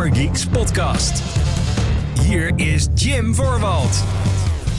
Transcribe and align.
Gamergeeks 0.00 0.46
podcast. 0.46 1.22
Hier 2.20 2.52
is 2.56 2.86
Jim 2.94 3.34
Voorwald. 3.34 4.02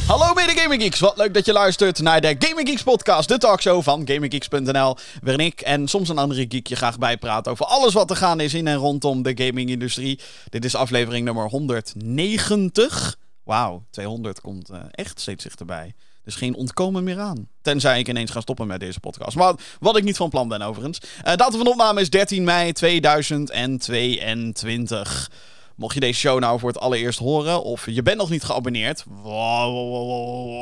Hallo 0.08 0.33
mede 0.33 0.51
Gaming 0.51 0.82
Geeks, 0.82 1.00
wat 1.00 1.17
leuk 1.17 1.33
dat 1.33 1.46
je 1.46 1.53
luistert 1.53 2.01
naar 2.01 2.21
de 2.21 2.35
Gaming 2.40 2.67
Geeks 2.67 2.83
podcast, 2.83 3.28
de 3.28 3.37
talkshow 3.37 3.83
van 3.83 4.07
GamingGeeks.nl, 4.07 4.98
waarin 5.21 5.46
ik 5.46 5.62
en 5.62 5.87
soms 5.87 6.10
een 6.10 6.17
andere 6.17 6.46
geek 6.50 6.67
je 6.67 6.76
graag 6.76 6.98
bijpraat 6.98 7.48
over 7.48 7.66
alles 7.66 7.94
wat 7.94 8.10
er 8.10 8.16
gaande 8.16 8.44
is 8.44 8.54
in 8.54 8.68
en 8.68 8.76
rondom 8.76 9.21
de 9.21 9.46
gaming-industrie. 9.46 10.20
Dit 10.50 10.66
is 10.66 10.76
aflevering 10.76 11.26
nummer 11.26 11.50
190. 11.50 13.18
Wauw, 13.44 13.84
200 13.90 14.42
komt 14.42 14.72
uh, 14.72 14.78
echt 14.92 15.20
steeds 15.20 15.44
dichterbij. 15.44 15.94
Dus 16.24 16.36
geen 16.36 16.56
ontkomen 16.56 17.04
meer 17.04 17.20
aan. 17.20 17.48
Tenzij 17.62 18.00
ik 18.00 18.08
ineens 18.08 18.32
ga 18.32 18.42
stoppen 18.42 18.68
met 18.68 18.80
deze 18.80 19.00
podcast. 19.00 19.36
Maar 19.36 19.54
wat 19.80 19.98
ik 19.98 20.04
niet 20.04 20.18
van 20.18 20.30
plan 20.30 20.48
ben 20.48 20.62
overigens. 20.62 21.00
Uh, 21.02 21.36
datum 21.36 21.58
van 21.58 21.68
opname 21.68 22.02
is 22.02 22.10
13 22.10 22.44
mei 22.44 22.72
2022. 22.72 25.30
Mocht 25.76 25.94
je 25.94 26.00
deze 26.00 26.20
show 26.20 26.40
nou 26.40 26.59
voor 26.59 26.70
het 26.70 26.80
allereerst 26.80 27.20
horen 27.20 27.64
of 27.64 27.86
je 27.90 28.02
bent 28.02 28.18
nog 28.18 28.30
niet 28.30 28.44
geabonneerd. 28.44 29.04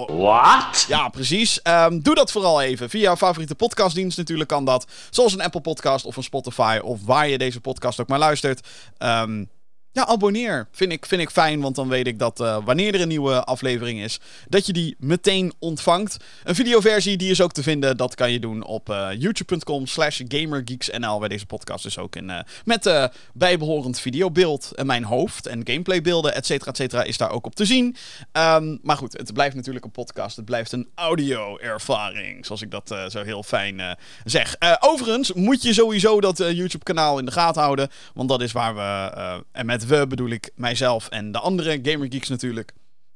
Wat? 0.07 0.85
Ja, 0.87 1.09
precies. 1.09 1.59
Um, 1.63 2.01
doe 2.01 2.15
dat 2.15 2.31
vooral 2.31 2.61
even. 2.61 2.89
Via 2.89 3.01
jouw 3.01 3.15
favoriete 3.15 3.55
podcastdienst 3.55 4.17
natuurlijk 4.17 4.49
kan 4.49 4.65
dat. 4.65 4.87
Zoals 5.09 5.33
een 5.33 5.41
Apple 5.41 5.61
podcast 5.61 6.05
of 6.05 6.15
een 6.15 6.23
Spotify 6.23 6.79
of 6.83 6.99
waar 7.05 7.27
je 7.27 7.37
deze 7.37 7.61
podcast 7.61 7.99
ook 7.99 8.07
maar 8.07 8.19
luistert. 8.19 8.67
Um, 8.97 9.49
ja, 9.91 10.07
abonneer. 10.07 10.67
Vind 10.71 10.91
ik, 10.91 11.05
vind 11.05 11.21
ik 11.21 11.29
fijn, 11.29 11.61
want 11.61 11.75
dan 11.75 11.87
weet 11.87 12.07
ik 12.07 12.19
dat 12.19 12.39
uh, 12.39 12.57
wanneer 12.65 12.93
er 12.93 13.01
een 13.01 13.07
nieuwe 13.07 13.43
aflevering 13.43 14.01
is, 14.01 14.19
dat 14.47 14.65
je 14.65 14.73
die 14.73 14.95
meteen 14.99 15.53
ontvangt. 15.59 16.17
Een 16.43 16.55
videoversie, 16.55 17.17
die 17.17 17.31
is 17.31 17.41
ook 17.41 17.51
te 17.51 17.63
vinden. 17.63 17.97
Dat 17.97 18.15
kan 18.15 18.31
je 18.31 18.39
doen 18.39 18.63
op 18.63 18.89
uh, 18.89 19.07
youtube.com 19.17 19.87
slash 19.87 20.21
gamergeeksnl, 20.27 21.19
waar 21.19 21.29
deze 21.29 21.45
podcast 21.45 21.83
dus 21.83 21.97
ook 21.97 22.15
in, 22.15 22.29
uh, 22.29 22.39
met 22.65 23.09
bijbehorend 23.33 23.99
videobeeld. 23.99 24.71
En 24.75 24.85
mijn 24.85 25.03
hoofd 25.03 25.45
en 25.45 25.61
gameplaybeelden, 25.63 26.35
et 26.35 26.45
cetera, 26.45 26.71
et 26.71 26.77
cetera, 26.77 27.03
is 27.03 27.17
daar 27.17 27.31
ook 27.31 27.45
op 27.45 27.55
te 27.55 27.65
zien. 27.65 27.95
Um, 28.31 28.79
maar 28.83 28.97
goed, 28.97 29.17
het 29.17 29.33
blijft 29.33 29.55
natuurlijk 29.55 29.85
een 29.85 29.91
podcast. 29.91 30.35
Het 30.35 30.45
blijft 30.45 30.71
een 30.71 30.89
audio-ervaring, 30.95 32.45
zoals 32.45 32.61
ik 32.61 32.71
dat 32.71 32.95
zo 33.09 33.23
heel 33.23 33.43
fijn 33.43 33.97
zeg. 34.23 34.55
overigens 34.79 35.33
moet 35.33 35.63
je 35.63 35.73
sowieso 35.73 36.21
dat 36.21 36.37
YouTube-kanaal 36.37 37.19
in 37.19 37.25
de 37.25 37.31
gaten 37.31 37.61
houden, 37.61 37.89
want 38.13 38.29
dat 38.29 38.41
is 38.41 38.51
waar 38.51 38.75
we, 38.75 39.43
en 39.51 39.65
met 39.65 39.78
we 39.85 40.07
bedoel 40.07 40.29
ik 40.29 40.51
mijzelf 40.55 41.07
en 41.07 41.31
de 41.31 41.39
andere 41.39 41.79
Gamer 41.83 42.07
Geeks 42.11 42.29
natuurlijk. 42.29 42.71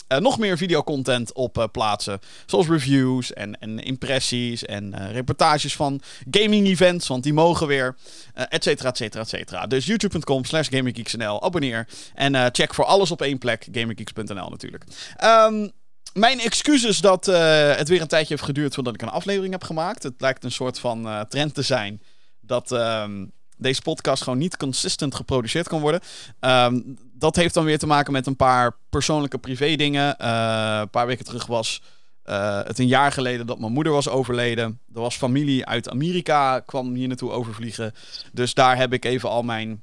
Uh, 0.07 0.19
nog 0.19 0.39
meer 0.39 0.57
videocontent 0.57 1.33
op 1.33 1.57
uh, 1.57 1.63
plaatsen. 1.71 2.19
Zoals 2.45 2.67
reviews 2.67 3.33
en, 3.33 3.59
en 3.59 3.79
impressies 3.79 4.65
en 4.65 4.95
uh, 4.99 5.11
reportages 5.11 5.75
van 5.75 6.01
gaming 6.31 6.67
events. 6.67 7.07
Want 7.07 7.23
die 7.23 7.33
mogen 7.33 7.67
weer. 7.67 7.95
et 8.33 8.63
cetera, 8.63 8.89
et 8.89 8.97
cetera, 8.97 9.21
et 9.21 9.29
cetera. 9.29 9.67
Dus 9.67 9.85
youtube.com 9.85 10.45
slash 10.45 10.67
gamergeeksnl. 10.69 11.43
Abonneer. 11.43 11.87
En 12.13 12.49
check 12.51 12.73
voor 12.73 12.85
alles 12.85 13.11
op 13.11 13.21
één 13.21 13.37
plek. 13.37 13.67
Gamergeeks.nl 13.71 14.49
natuurlijk. 14.49 14.83
Um, 15.23 15.71
mijn 16.13 16.39
excuses 16.39 16.99
dat 16.99 17.25
het 17.25 17.87
weer 17.89 18.01
een 18.01 18.07
tijdje 18.07 18.33
heeft 18.33 18.45
geduurd 18.45 18.73
voordat 18.73 18.93
ik 18.93 19.01
een 19.01 19.09
aflevering 19.09 19.51
heb 19.51 19.63
gemaakt. 19.63 20.03
Het 20.03 20.13
lijkt 20.17 20.43
een 20.43 20.51
soort 20.51 20.79
van 20.79 21.25
trend 21.29 21.53
te 21.53 21.61
zijn. 21.61 22.01
Dat... 22.41 22.71
Um, 22.71 23.31
deze 23.63 23.81
podcast 23.81 24.23
gewoon 24.23 24.39
niet 24.39 24.57
consistent 24.57 25.15
geproduceerd 25.15 25.67
kan 25.67 25.81
worden. 25.81 26.01
Um, 26.39 26.97
dat 27.13 27.35
heeft 27.35 27.53
dan 27.53 27.65
weer 27.65 27.79
te 27.79 27.87
maken 27.87 28.13
met 28.13 28.27
een 28.27 28.35
paar 28.35 28.75
persoonlijke 28.89 29.37
privé 29.37 29.75
dingen. 29.75 30.15
Uh, 30.21 30.77
een 30.81 30.89
paar 30.89 31.07
weken 31.07 31.25
terug 31.25 31.45
was 31.45 31.81
uh, 32.25 32.63
het 32.63 32.79
een 32.79 32.87
jaar 32.87 33.11
geleden 33.11 33.45
dat 33.45 33.59
mijn 33.59 33.71
moeder 33.71 33.93
was 33.93 34.09
overleden. 34.09 34.79
Er 34.93 35.01
was 35.01 35.15
familie 35.15 35.65
uit 35.65 35.89
Amerika, 35.89 36.59
kwam 36.59 36.93
hier 36.93 37.07
naartoe 37.07 37.31
overvliegen. 37.31 37.93
Dus 38.31 38.53
daar 38.53 38.77
heb 38.77 38.93
ik 38.93 39.05
even 39.05 39.29
al 39.29 39.43
mijn 39.43 39.81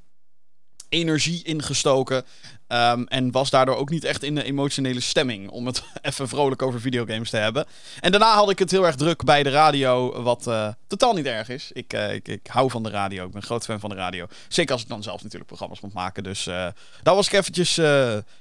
energie 0.89 1.43
ingestoken. 1.43 2.25
Um, 2.71 3.07
en 3.07 3.31
was 3.31 3.49
daardoor 3.49 3.75
ook 3.75 3.89
niet 3.89 4.03
echt 4.03 4.23
in 4.23 4.35
de 4.35 4.43
emotionele 4.43 4.99
stemming 4.99 5.49
om 5.49 5.65
het 5.65 5.83
even 6.01 6.27
vrolijk 6.27 6.61
over 6.61 6.81
videogames 6.81 7.29
te 7.29 7.37
hebben. 7.37 7.65
En 7.99 8.11
daarna 8.11 8.33
had 8.33 8.49
ik 8.49 8.59
het 8.59 8.71
heel 8.71 8.85
erg 8.85 8.95
druk 8.95 9.23
bij 9.23 9.43
de 9.43 9.49
radio, 9.49 10.21
wat 10.21 10.47
uh, 10.47 10.67
totaal 10.87 11.13
niet 11.13 11.25
erg 11.25 11.49
is. 11.49 11.69
Ik, 11.73 11.93
uh, 11.93 12.13
ik, 12.13 12.27
ik, 12.27 12.47
hou 12.47 12.69
van 12.69 12.83
de 12.83 12.89
radio, 12.89 13.25
ik 13.25 13.31
ben 13.31 13.41
groot 13.41 13.65
fan 13.65 13.79
van 13.79 13.89
de 13.89 13.95
radio. 13.95 14.27
Zeker 14.47 14.73
als 14.73 14.81
ik 14.81 14.87
dan 14.87 15.03
zelf 15.03 15.17
natuurlijk 15.17 15.45
programma's 15.45 15.79
moet 15.79 15.93
maken. 15.93 16.23
Dus 16.23 16.47
uh, 16.47 16.67
daar 17.03 17.15
was 17.15 17.27
ik 17.27 17.33
eventjes 17.33 17.75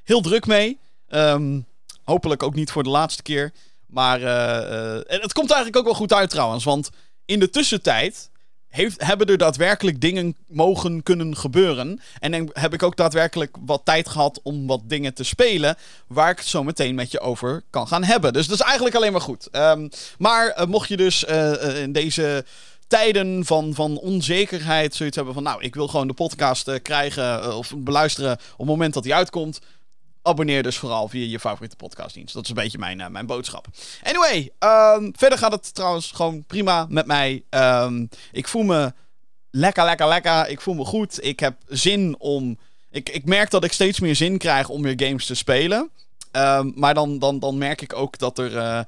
heel 0.04 0.20
druk 0.20 0.46
mee. 0.46 0.78
Um, 1.08 1.66
hopelijk 2.04 2.42
ook 2.42 2.54
niet 2.54 2.70
voor 2.70 2.82
de 2.82 2.88
laatste 2.88 3.22
keer. 3.22 3.52
Maar 3.86 4.20
het 5.06 5.32
komt 5.32 5.50
eigenlijk 5.50 5.76
ook 5.76 5.84
wel 5.84 5.94
goed 5.94 6.12
uit 6.12 6.30
trouwens, 6.30 6.64
want 6.64 6.90
in 7.24 7.38
de 7.38 7.50
tussentijd 7.50 8.29
hebben 8.96 9.26
er 9.26 9.38
daadwerkelijk 9.38 10.00
dingen 10.00 10.34
mogen 10.46 11.02
kunnen 11.02 11.36
gebeuren. 11.36 12.00
En 12.18 12.30
dan 12.30 12.50
heb 12.52 12.74
ik 12.74 12.82
ook 12.82 12.96
daadwerkelijk 12.96 13.56
wat 13.60 13.80
tijd 13.84 14.08
gehad 14.08 14.40
om 14.42 14.66
wat 14.66 14.80
dingen 14.84 15.14
te 15.14 15.24
spelen. 15.24 15.76
Waar 16.06 16.30
ik 16.30 16.38
het 16.38 16.46
zo 16.46 16.64
meteen 16.64 16.94
met 16.94 17.10
je 17.10 17.20
over 17.20 17.62
kan 17.70 17.88
gaan 17.88 18.04
hebben. 18.04 18.32
Dus 18.32 18.46
dat 18.46 18.58
is 18.60 18.64
eigenlijk 18.64 18.94
alleen 18.96 19.12
maar 19.12 19.20
goed. 19.20 19.48
Um, 19.52 19.88
maar 20.18 20.60
uh, 20.60 20.66
mocht 20.66 20.88
je 20.88 20.96
dus 20.96 21.24
uh, 21.24 21.82
in 21.82 21.92
deze 21.92 22.44
tijden 22.86 23.44
van, 23.44 23.74
van 23.74 23.98
onzekerheid 23.98 24.94
zoiets 24.94 25.16
hebben 25.16 25.34
van... 25.34 25.42
Nou, 25.42 25.62
ik 25.62 25.74
wil 25.74 25.88
gewoon 25.88 26.06
de 26.06 26.14
podcast 26.14 26.82
krijgen 26.82 27.56
of 27.56 27.72
beluisteren 27.76 28.32
op 28.32 28.58
het 28.58 28.66
moment 28.66 28.94
dat 28.94 29.02
die 29.02 29.14
uitkomt 29.14 29.60
abonneer 30.22 30.62
dus 30.62 30.78
vooral 30.78 31.08
via 31.08 31.26
je 31.26 31.40
favoriete 31.40 31.76
podcastdienst. 31.76 32.34
Dat 32.34 32.42
is 32.42 32.48
een 32.48 32.54
beetje 32.54 32.78
mijn, 32.78 33.00
uh, 33.00 33.06
mijn 33.06 33.26
boodschap. 33.26 33.66
Anyway, 34.02 34.52
um, 34.58 35.12
verder 35.16 35.38
gaat 35.38 35.52
het 35.52 35.74
trouwens 35.74 36.10
gewoon 36.10 36.44
prima 36.44 36.86
met 36.88 37.06
mij. 37.06 37.42
Um, 37.50 38.08
ik 38.32 38.48
voel 38.48 38.62
me 38.62 38.92
lekker, 39.50 39.84
lekker, 39.84 40.08
lekker. 40.08 40.48
Ik 40.48 40.60
voel 40.60 40.74
me 40.74 40.84
goed. 40.84 41.24
Ik 41.24 41.40
heb 41.40 41.56
zin 41.66 42.14
om... 42.18 42.58
Ik, 42.90 43.08
ik 43.08 43.24
merk 43.24 43.50
dat 43.50 43.64
ik 43.64 43.72
steeds 43.72 44.00
meer 44.00 44.16
zin 44.16 44.38
krijg 44.38 44.68
om 44.68 44.82
weer 44.82 45.06
games 45.06 45.26
te 45.26 45.34
spelen. 45.34 45.90
Um, 46.32 46.72
maar 46.74 46.94
dan, 46.94 47.18
dan, 47.18 47.38
dan 47.38 47.58
merk 47.58 47.80
ik 47.80 47.96
ook 47.96 48.18
dat 48.18 48.38
er... 48.38 48.52
Uh, 48.52 48.80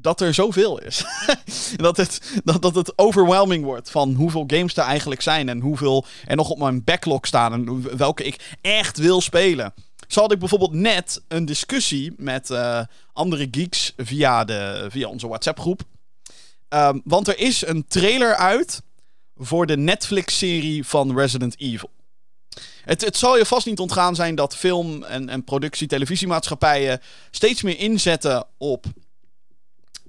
dat 0.00 0.20
er 0.20 0.34
zoveel 0.34 0.80
is. 0.80 1.04
dat, 1.76 1.96
het, 1.96 2.40
dat, 2.44 2.62
dat 2.62 2.74
het 2.74 2.92
overwhelming 2.98 3.64
wordt 3.64 3.90
van 3.90 4.14
hoeveel 4.14 4.44
games 4.46 4.76
er 4.76 4.84
eigenlijk 4.84 5.22
zijn. 5.22 5.48
En 5.48 5.60
hoeveel 5.60 6.04
er 6.26 6.36
nog 6.36 6.50
op 6.50 6.58
mijn 6.58 6.84
backlog 6.84 7.26
staan. 7.26 7.52
En 7.52 7.96
welke 7.96 8.24
ik 8.24 8.56
echt 8.60 8.98
wil 8.98 9.20
spelen. 9.20 9.74
Zo 10.08 10.20
had 10.20 10.32
ik 10.32 10.38
bijvoorbeeld 10.38 10.72
net 10.72 11.22
een 11.28 11.44
discussie 11.44 12.12
met 12.16 12.50
uh, 12.50 12.80
andere 13.12 13.48
geeks 13.50 13.92
via, 13.96 14.44
de, 14.44 14.86
via 14.90 15.08
onze 15.08 15.28
WhatsApp-groep. 15.28 15.82
Um, 16.68 17.00
want 17.04 17.28
er 17.28 17.38
is 17.38 17.66
een 17.66 17.86
trailer 17.86 18.34
uit 18.34 18.82
voor 19.36 19.66
de 19.66 19.76
Netflix-serie 19.76 20.86
van 20.86 21.18
Resident 21.18 21.60
Evil. 21.60 21.90
Het, 22.82 23.04
het 23.04 23.16
zal 23.16 23.36
je 23.36 23.46
vast 23.46 23.66
niet 23.66 23.78
ontgaan 23.78 24.14
zijn 24.14 24.34
dat 24.34 24.56
film- 24.56 25.02
en, 25.02 25.28
en 25.28 25.44
productie-televisiemaatschappijen 25.44 27.00
steeds 27.30 27.62
meer 27.62 27.78
inzetten 27.78 28.46
op 28.56 28.86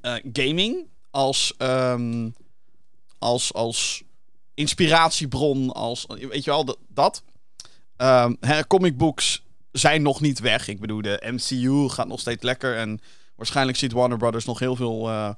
uh, 0.02 0.16
gaming 0.34 0.88
als, 1.12 1.54
um, 1.58 2.36
als, 3.18 3.54
als 3.54 4.04
inspiratiebron, 4.54 5.72
als, 5.72 6.06
weet 6.08 6.44
je 6.44 6.50
wel, 6.50 6.66
dat. 6.66 6.78
dat. 6.88 7.24
Um, 7.98 8.38
comic 8.68 8.98
books 8.98 9.42
zijn 9.72 10.02
nog 10.02 10.22
niet 10.22 10.40
weg. 10.40 10.68
Ik 10.68 10.80
bedoel, 10.80 11.02
de 11.02 11.24
MCU 11.32 11.90
gaat 11.90 12.08
nog 12.08 12.20
steeds 12.20 12.44
lekker. 12.44 12.78
En 12.78 13.02
waarschijnlijk 13.36 13.78
ziet 13.78 13.92
Warner 13.92 14.18
Brothers 14.18 14.46
nog 14.46 14.60
heel 14.60 14.76
veel. 14.76 15.10
Uh, 15.10 15.30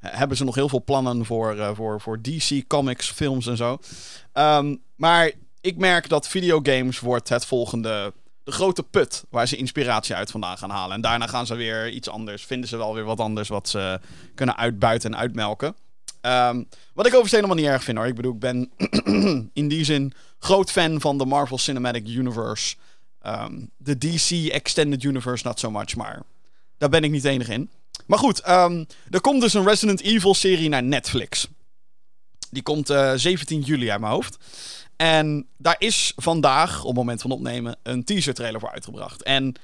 hebben 0.00 0.36
ze 0.36 0.44
nog 0.44 0.54
heel 0.54 0.68
veel 0.68 0.84
plannen 0.84 1.24
voor, 1.24 1.56
uh, 1.56 1.70
voor, 1.74 2.00
voor 2.00 2.22
DC 2.22 2.66
Comics, 2.66 3.10
films 3.10 3.46
en 3.46 3.56
zo. 3.56 3.78
Um, 4.34 4.82
maar 4.96 5.30
ik 5.60 5.76
merk 5.76 6.08
dat 6.08 6.28
videogames 6.28 7.00
wordt 7.00 7.28
het 7.28 7.46
volgende. 7.46 8.12
De 8.44 8.52
grote 8.52 8.82
put 8.82 9.24
waar 9.30 9.48
ze 9.48 9.56
inspiratie 9.56 10.14
uit 10.14 10.30
vandaan 10.30 10.58
gaan 10.58 10.70
halen. 10.70 10.94
En 10.94 11.00
daarna 11.00 11.26
gaan 11.26 11.46
ze 11.46 11.54
weer 11.54 11.90
iets 11.90 12.08
anders. 12.08 12.44
Vinden 12.44 12.68
ze 12.68 12.76
wel 12.76 12.94
weer 12.94 13.04
wat 13.04 13.20
anders 13.20 13.48
wat 13.48 13.68
ze 13.68 14.00
kunnen 14.34 14.56
uitbuiten 14.56 15.12
en 15.12 15.18
uitmelken. 15.18 15.76
Um, 16.22 16.68
wat 16.94 17.06
ik 17.06 17.12
overigens 17.12 17.32
helemaal 17.32 17.56
niet 17.56 17.66
erg 17.66 17.84
vind 17.84 17.98
hoor. 17.98 18.06
Ik 18.06 18.14
bedoel, 18.14 18.32
ik 18.32 18.38
ben 18.38 18.70
in 19.52 19.68
die 19.68 19.84
zin 19.84 20.12
groot 20.38 20.70
fan 20.70 21.00
van 21.00 21.18
de 21.18 21.24
Marvel 21.24 21.58
Cinematic 21.58 22.08
Universe. 22.08 22.76
Um, 23.26 23.70
de 23.76 23.98
DC 23.98 24.48
Extended 24.48 25.02
Universe 25.02 25.46
not 25.46 25.58
so 25.58 25.70
much, 25.70 25.96
maar 25.96 26.22
daar 26.78 26.88
ben 26.88 27.04
ik 27.04 27.10
niet 27.10 27.24
enig 27.24 27.48
in. 27.48 27.70
Maar 28.06 28.18
goed, 28.18 28.48
um, 28.48 28.86
er 29.10 29.20
komt 29.20 29.40
dus 29.40 29.54
een 29.54 29.66
Resident 29.66 30.00
Evil 30.00 30.34
serie 30.34 30.68
naar 30.68 30.82
Netflix. 30.82 31.48
Die 32.50 32.62
komt 32.62 32.90
uh, 32.90 33.12
17 33.14 33.60
juli 33.60 33.90
uit 33.90 34.00
mijn 34.00 34.12
hoofd. 34.12 34.38
En 34.96 35.46
daar 35.56 35.76
is 35.78 36.12
vandaag, 36.16 36.80
op 36.80 36.86
het 36.86 36.96
moment 36.96 37.20
van 37.20 37.30
opnemen, 37.30 37.76
een 37.82 38.04
teaser 38.04 38.34
trailer 38.34 38.60
voor 38.60 38.70
uitgebracht. 38.70 39.22
En 39.22 39.54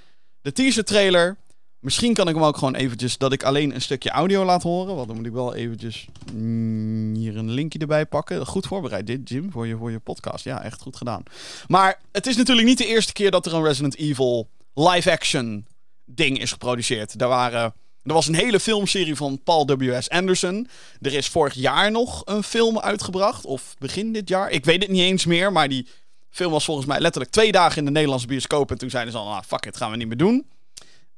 de 0.43 0.53
teaser 0.53 0.85
trailer 0.85 1.37
Misschien 1.81 2.15
kan 2.15 2.29
ik 2.29 2.35
hem 2.35 2.45
ook 2.45 2.57
gewoon 2.57 2.75
eventjes 2.75 3.19
dat 3.19 3.33
ik 3.33 3.43
alleen 3.43 3.75
een 3.75 3.81
stukje 3.81 4.11
audio 4.11 4.45
laat 4.45 4.63
horen. 4.63 4.95
Want 4.95 5.07
dan 5.07 5.17
moet 5.17 5.27
ik 5.27 5.33
wel 5.33 5.55
eventjes 5.55 6.07
mm, 6.33 7.15
hier 7.15 7.37
een 7.37 7.51
linkje 7.51 7.79
erbij 7.79 8.07
pakken. 8.07 8.47
Goed 8.47 8.67
voorbereid 8.67 9.07
dit, 9.07 9.29
Jim, 9.29 9.51
voor 9.51 9.67
je, 9.67 9.77
voor 9.77 9.91
je 9.91 9.99
podcast. 9.99 10.45
Ja, 10.45 10.63
echt 10.63 10.81
goed 10.81 10.97
gedaan. 10.97 11.23
Maar 11.67 12.01
het 12.13 12.27
is 12.27 12.37
natuurlijk 12.37 12.67
niet 12.67 12.79
de 12.79 12.87
eerste 12.87 13.13
keer 13.13 13.31
dat 13.31 13.47
er 13.47 13.55
een 13.55 13.65
Resident 13.65 13.97
Evil 13.97 14.49
live-action 14.75 15.67
ding 16.05 16.39
is 16.41 16.53
geproduceerd. 16.53 17.19
Daar 17.19 17.29
waren... 17.29 17.75
Er 18.03 18.13
was 18.13 18.27
een 18.27 18.35
hele 18.35 18.61
filmserie 18.61 19.17
van 19.17 19.43
Paul 19.43 19.67
W.S. 19.67 20.09
Anderson. 20.09 20.69
Er 21.01 21.15
is 21.15 21.29
vorig 21.29 21.55
jaar 21.55 21.91
nog 21.91 22.23
een 22.25 22.43
film 22.43 22.79
uitgebracht. 22.79 23.45
Of 23.45 23.75
begin 23.79 24.13
dit 24.13 24.29
jaar. 24.29 24.51
Ik 24.51 24.65
weet 24.65 24.83
het 24.83 24.91
niet 24.91 25.01
eens 25.01 25.25
meer. 25.25 25.53
Maar 25.53 25.69
die 25.69 25.89
film 26.31 26.53
was 26.53 26.65
volgens 26.65 26.87
mij 26.87 27.01
letterlijk 27.01 27.33
twee 27.33 27.53
dagen 27.53 27.79
in 27.79 27.85
de 27.85 27.91
Nederlandse 27.91 28.27
bioscoop. 28.27 28.71
En 28.71 28.79
toen 28.79 28.91
zeiden 28.91 29.13
ze 29.13 29.19
al, 29.19 29.35
ah, 29.35 29.43
fuck 29.43 29.67
it, 29.67 29.77
gaan 29.77 29.91
we 29.91 29.97
niet 29.97 30.09
meer 30.09 30.17
doen. 30.17 30.47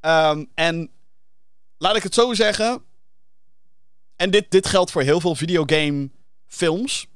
Ehm, 0.01 0.45
en 0.55 0.91
laat 1.79 1.97
ik 1.97 2.03
het 2.03 2.15
zo 2.15 2.35
zeggen. 2.35 2.83
En 4.17 4.31
dit, 4.31 4.51
dit 4.51 4.67
geldt 4.67 4.91
voor 4.91 5.03
heel 5.03 5.21
veel 5.21 5.35
videogame 5.35 6.11
films. 6.47 7.07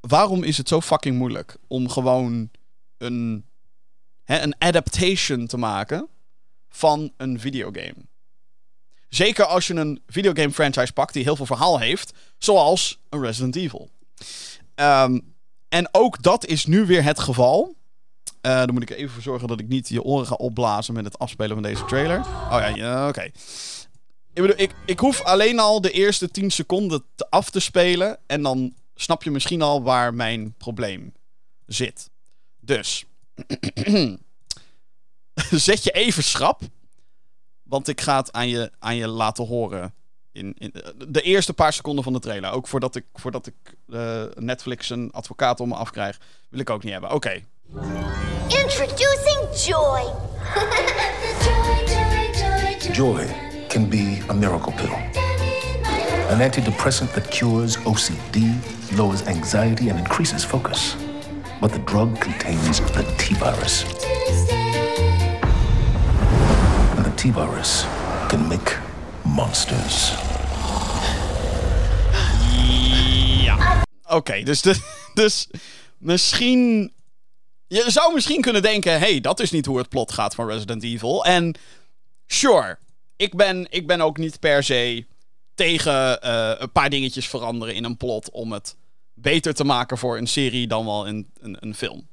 Waarom 0.00 0.42
is 0.42 0.58
het 0.58 0.68
zo 0.68 0.80
fucking 0.80 1.16
moeilijk 1.16 1.56
om 1.66 1.88
gewoon 1.88 2.50
een, 2.98 3.46
hè, 4.24 4.40
een 4.40 4.54
adaptation 4.58 5.46
te 5.46 5.56
maken 5.56 6.08
van 6.68 7.12
een 7.16 7.40
videogame? 7.40 7.96
Zeker 9.08 9.44
als 9.44 9.66
je 9.66 9.74
een 9.74 10.02
videogame 10.06 10.52
franchise 10.52 10.92
pakt 10.92 11.12
die 11.12 11.22
heel 11.22 11.36
veel 11.36 11.46
verhaal 11.46 11.78
heeft, 11.78 12.12
zoals 12.38 12.98
een 13.08 13.20
Resident 13.20 13.56
Evil. 13.56 13.90
Ehm, 14.74 15.18
en 15.68 15.88
ook 15.92 16.22
dat 16.22 16.46
is 16.46 16.66
nu 16.66 16.86
weer 16.86 17.02
het 17.02 17.18
geval. 17.18 17.75
Uh, 18.46 18.56
dan 18.56 18.72
moet 18.72 18.82
ik 18.82 18.90
even 18.90 19.10
voor 19.10 19.22
zorgen 19.22 19.48
dat 19.48 19.60
ik 19.60 19.68
niet 19.68 19.88
je 19.88 20.02
oren 20.02 20.26
ga 20.26 20.34
opblazen 20.34 20.94
met 20.94 21.04
het 21.04 21.18
afspelen 21.18 21.54
van 21.54 21.62
deze 21.62 21.84
trailer. 21.84 22.18
Oh 22.18 22.50
ja, 22.50 22.66
ja 22.66 23.08
oké. 23.08 23.22
Ik 23.22 24.42
bedoel, 24.42 24.60
ik, 24.60 24.74
ik 24.84 24.98
hoef 24.98 25.22
alleen 25.22 25.58
al 25.58 25.80
de 25.80 25.90
eerste 25.90 26.30
10 26.30 26.50
seconden 26.50 27.04
te 27.14 27.30
af 27.30 27.50
te 27.50 27.60
spelen. 27.60 28.18
En 28.26 28.42
dan 28.42 28.74
snap 28.94 29.22
je 29.22 29.30
misschien 29.30 29.62
al 29.62 29.82
waar 29.82 30.14
mijn 30.14 30.54
probleem 30.58 31.12
zit. 31.66 32.10
Dus. 32.60 33.04
Zet 35.50 35.84
je 35.84 35.90
even 35.90 36.22
schrap. 36.22 36.62
Want 37.62 37.88
ik 37.88 38.00
ga 38.00 38.16
het 38.16 38.32
aan 38.32 38.48
je, 38.48 38.72
aan 38.78 38.96
je 38.96 39.06
laten 39.08 39.46
horen. 39.46 39.94
In, 40.36 40.54
in 40.58 40.72
de 41.08 41.22
eerste 41.22 41.52
paar 41.52 41.72
seconden 41.72 42.04
van 42.04 42.12
de 42.12 42.18
trailer. 42.18 42.50
Ook 42.50 42.66
voordat 42.66 42.96
ik, 42.96 43.04
voordat 43.14 43.46
ik 43.46 43.54
uh, 43.88 44.22
Netflix 44.34 44.90
een 44.90 45.10
advocaat 45.12 45.60
om 45.60 45.68
me 45.68 45.74
afkrijg. 45.74 46.18
Wil 46.48 46.60
ik 46.60 46.70
ook 46.70 46.82
niet 46.82 46.92
hebben. 46.92 47.10
Oké. 47.12 47.16
Okay. 47.16 47.44
Introducing 48.48 49.64
Joy. 49.64 50.12
joy 52.96 53.26
can 53.68 53.88
be 53.88 54.22
a 54.30 54.32
miracle 54.32 54.72
pill. 54.72 54.94
An 56.30 56.40
antidepressant 56.40 57.12
that 57.12 57.30
cures 57.30 57.76
OCD, 57.84 58.36
lowers 58.96 59.22
anxiety, 59.26 59.90
and 59.90 59.98
increases 59.98 60.44
focus. 60.44 60.96
But 61.60 61.72
the 61.72 61.78
drug 61.80 62.18
contains 62.18 62.80
the 62.80 63.02
T 63.18 63.34
virus. 63.34 63.84
And 66.96 67.04
the 67.04 67.12
T 67.16 67.30
virus 67.30 67.84
can 68.28 68.48
make 68.48 68.78
monsters. 69.24 70.14
Ja. 73.44 73.84
Oké, 74.08 74.42
dus, 74.42 74.62
dus 75.14 75.48
misschien 75.98 76.92
Je 77.66 77.84
zou 77.86 78.14
misschien 78.14 78.40
kunnen 78.40 78.62
denken: 78.62 78.98
hey, 78.98 79.20
dat 79.20 79.40
is 79.40 79.50
niet 79.50 79.66
hoe 79.66 79.78
het 79.78 79.88
plot 79.88 80.12
gaat 80.12 80.34
van 80.34 80.48
Resident 80.48 80.82
Evil. 80.82 81.24
En 81.24 81.54
sure, 82.26 82.78
ik 83.16 83.34
ben, 83.34 83.66
ik 83.70 83.86
ben 83.86 84.00
ook 84.00 84.18
niet 84.18 84.40
per 84.40 84.64
se 84.64 85.06
tegen 85.54 86.18
uh, 86.24 86.52
een 86.58 86.72
paar 86.72 86.90
dingetjes 86.90 87.28
veranderen 87.28 87.74
in 87.74 87.84
een 87.84 87.96
plot 87.96 88.30
om 88.30 88.52
het 88.52 88.76
beter 89.14 89.54
te 89.54 89.64
maken 89.64 89.98
voor 89.98 90.18
een 90.18 90.26
serie 90.26 90.66
dan 90.66 90.84
wel 90.84 91.08
een, 91.08 91.30
een, 91.40 91.56
een 91.60 91.74
film. 91.74 92.08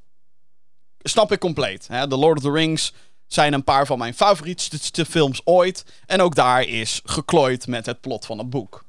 Snap 1.00 1.32
ik 1.32 1.40
compleet. 1.40 1.88
Hè? 1.88 2.08
The 2.08 2.18
Lord 2.18 2.38
of 2.38 2.44
the 2.44 2.52
Rings 2.52 2.94
zijn 3.28 3.54
een 3.54 3.64
paar 3.64 3.86
van 3.86 3.98
mijn 3.98 4.14
favorietste 4.14 5.06
films 5.06 5.42
ooit. 5.44 5.86
En 6.06 6.22
ook 6.22 6.36
daar 6.36 6.64
is 6.64 7.02
geklooid 7.04 7.68
met 7.68 7.86
het 7.86 8.02
plot 8.02 8.26
van 8.26 8.38
het 8.38 8.50
boek. 8.50 8.86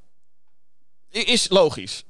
Is 1.11 1.49
logisch. 1.49 2.05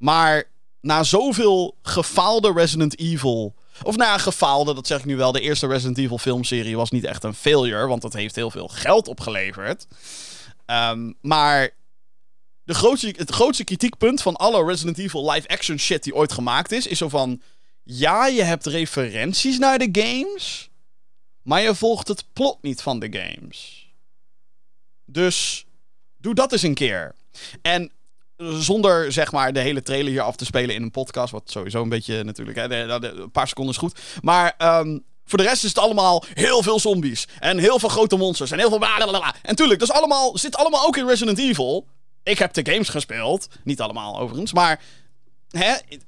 Maar 0.00 0.44
na 0.80 1.02
zoveel 1.02 1.76
gefaalde 1.82 2.52
Resident 2.52 2.98
Evil. 2.98 3.54
Of 3.82 3.96
nou 3.96 4.20
gefaalde, 4.20 4.74
dat 4.74 4.86
zeg 4.86 4.98
ik 4.98 5.04
nu 5.04 5.16
wel. 5.16 5.32
De 5.32 5.40
eerste 5.40 5.66
Resident 5.66 5.98
Evil 5.98 6.18
filmserie 6.18 6.76
was 6.76 6.90
niet 6.90 7.04
echt 7.04 7.24
een 7.24 7.34
failure. 7.34 7.86
Want 7.86 8.02
dat 8.02 8.12
heeft 8.12 8.34
heel 8.34 8.50
veel 8.50 8.68
geld 8.68 9.08
opgeleverd. 9.08 9.86
Um, 10.66 11.14
maar 11.20 11.70
de 12.64 12.74
grootste, 12.74 13.14
het 13.16 13.30
grootste 13.30 13.64
kritiekpunt 13.64 14.22
van 14.22 14.36
alle 14.36 14.64
Resident 14.64 14.98
Evil 14.98 15.30
live-action 15.30 15.78
shit 15.78 16.02
die 16.02 16.14
ooit 16.14 16.32
gemaakt 16.32 16.72
is. 16.72 16.86
Is 16.86 16.98
zo 16.98 17.08
van. 17.08 17.42
Ja, 17.82 18.26
je 18.26 18.42
hebt 18.42 18.66
referenties 18.66 19.58
naar 19.58 19.78
de 19.78 19.88
games. 19.92 20.70
Maar 21.42 21.62
je 21.62 21.74
volgt 21.74 22.08
het 22.08 22.24
plot 22.32 22.62
niet 22.62 22.82
van 22.82 22.98
de 22.98 23.08
games. 23.12 23.88
Dus 25.04 25.66
doe 26.16 26.34
dat 26.34 26.52
eens 26.52 26.62
een 26.62 26.74
keer. 26.74 27.14
En 27.62 27.92
zonder 28.40 29.12
zeg 29.12 29.32
maar 29.32 29.52
de 29.52 29.60
hele 29.60 29.82
trailer 29.82 30.10
hier 30.10 30.22
af 30.22 30.36
te 30.36 30.44
spelen 30.44 30.74
in 30.74 30.82
een 30.82 30.90
podcast. 30.90 31.32
Wat 31.32 31.50
sowieso 31.50 31.82
een 31.82 31.88
beetje 31.88 32.24
natuurlijk. 32.24 32.56
Hè, 32.56 32.74
een 32.74 33.30
paar 33.30 33.48
seconden 33.48 33.74
is 33.74 33.80
goed. 33.80 34.00
Maar 34.22 34.54
um, 34.58 35.04
voor 35.24 35.38
de 35.38 35.44
rest 35.44 35.64
is 35.64 35.68
het 35.68 35.78
allemaal 35.78 36.24
heel 36.34 36.62
veel 36.62 36.80
zombies. 36.80 37.28
En 37.38 37.58
heel 37.58 37.78
veel 37.78 37.88
grote 37.88 38.16
monsters. 38.16 38.50
En 38.50 38.58
heel 38.58 38.68
veel. 38.68 38.78
Blablabla. 38.78 39.34
En 39.42 39.56
tuurlijk, 39.56 39.80
dat 39.80 39.88
is 39.88 39.94
allemaal, 39.94 40.38
zit 40.38 40.56
allemaal 40.56 40.86
ook 40.86 40.96
in 40.96 41.06
Resident 41.06 41.38
Evil. 41.38 41.86
Ik 42.22 42.38
heb 42.38 42.52
de 42.52 42.72
games 42.72 42.88
gespeeld. 42.88 43.48
Niet 43.64 43.80
allemaal 43.80 44.18
overigens. 44.18 44.52
Maar 44.52 44.80
hè, 45.50 45.74
ik, 45.88 46.02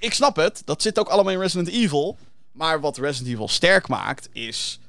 ik 0.00 0.14
snap 0.14 0.36
het. 0.36 0.62
Dat 0.64 0.82
zit 0.82 0.98
ook 0.98 1.08
allemaal 1.08 1.32
in 1.32 1.40
Resident 1.40 1.68
Evil. 1.68 2.16
Maar 2.52 2.80
wat 2.80 2.98
Resident 2.98 3.32
Evil 3.32 3.48
sterk 3.48 3.88
maakt 3.88 4.28
is. 4.32 4.80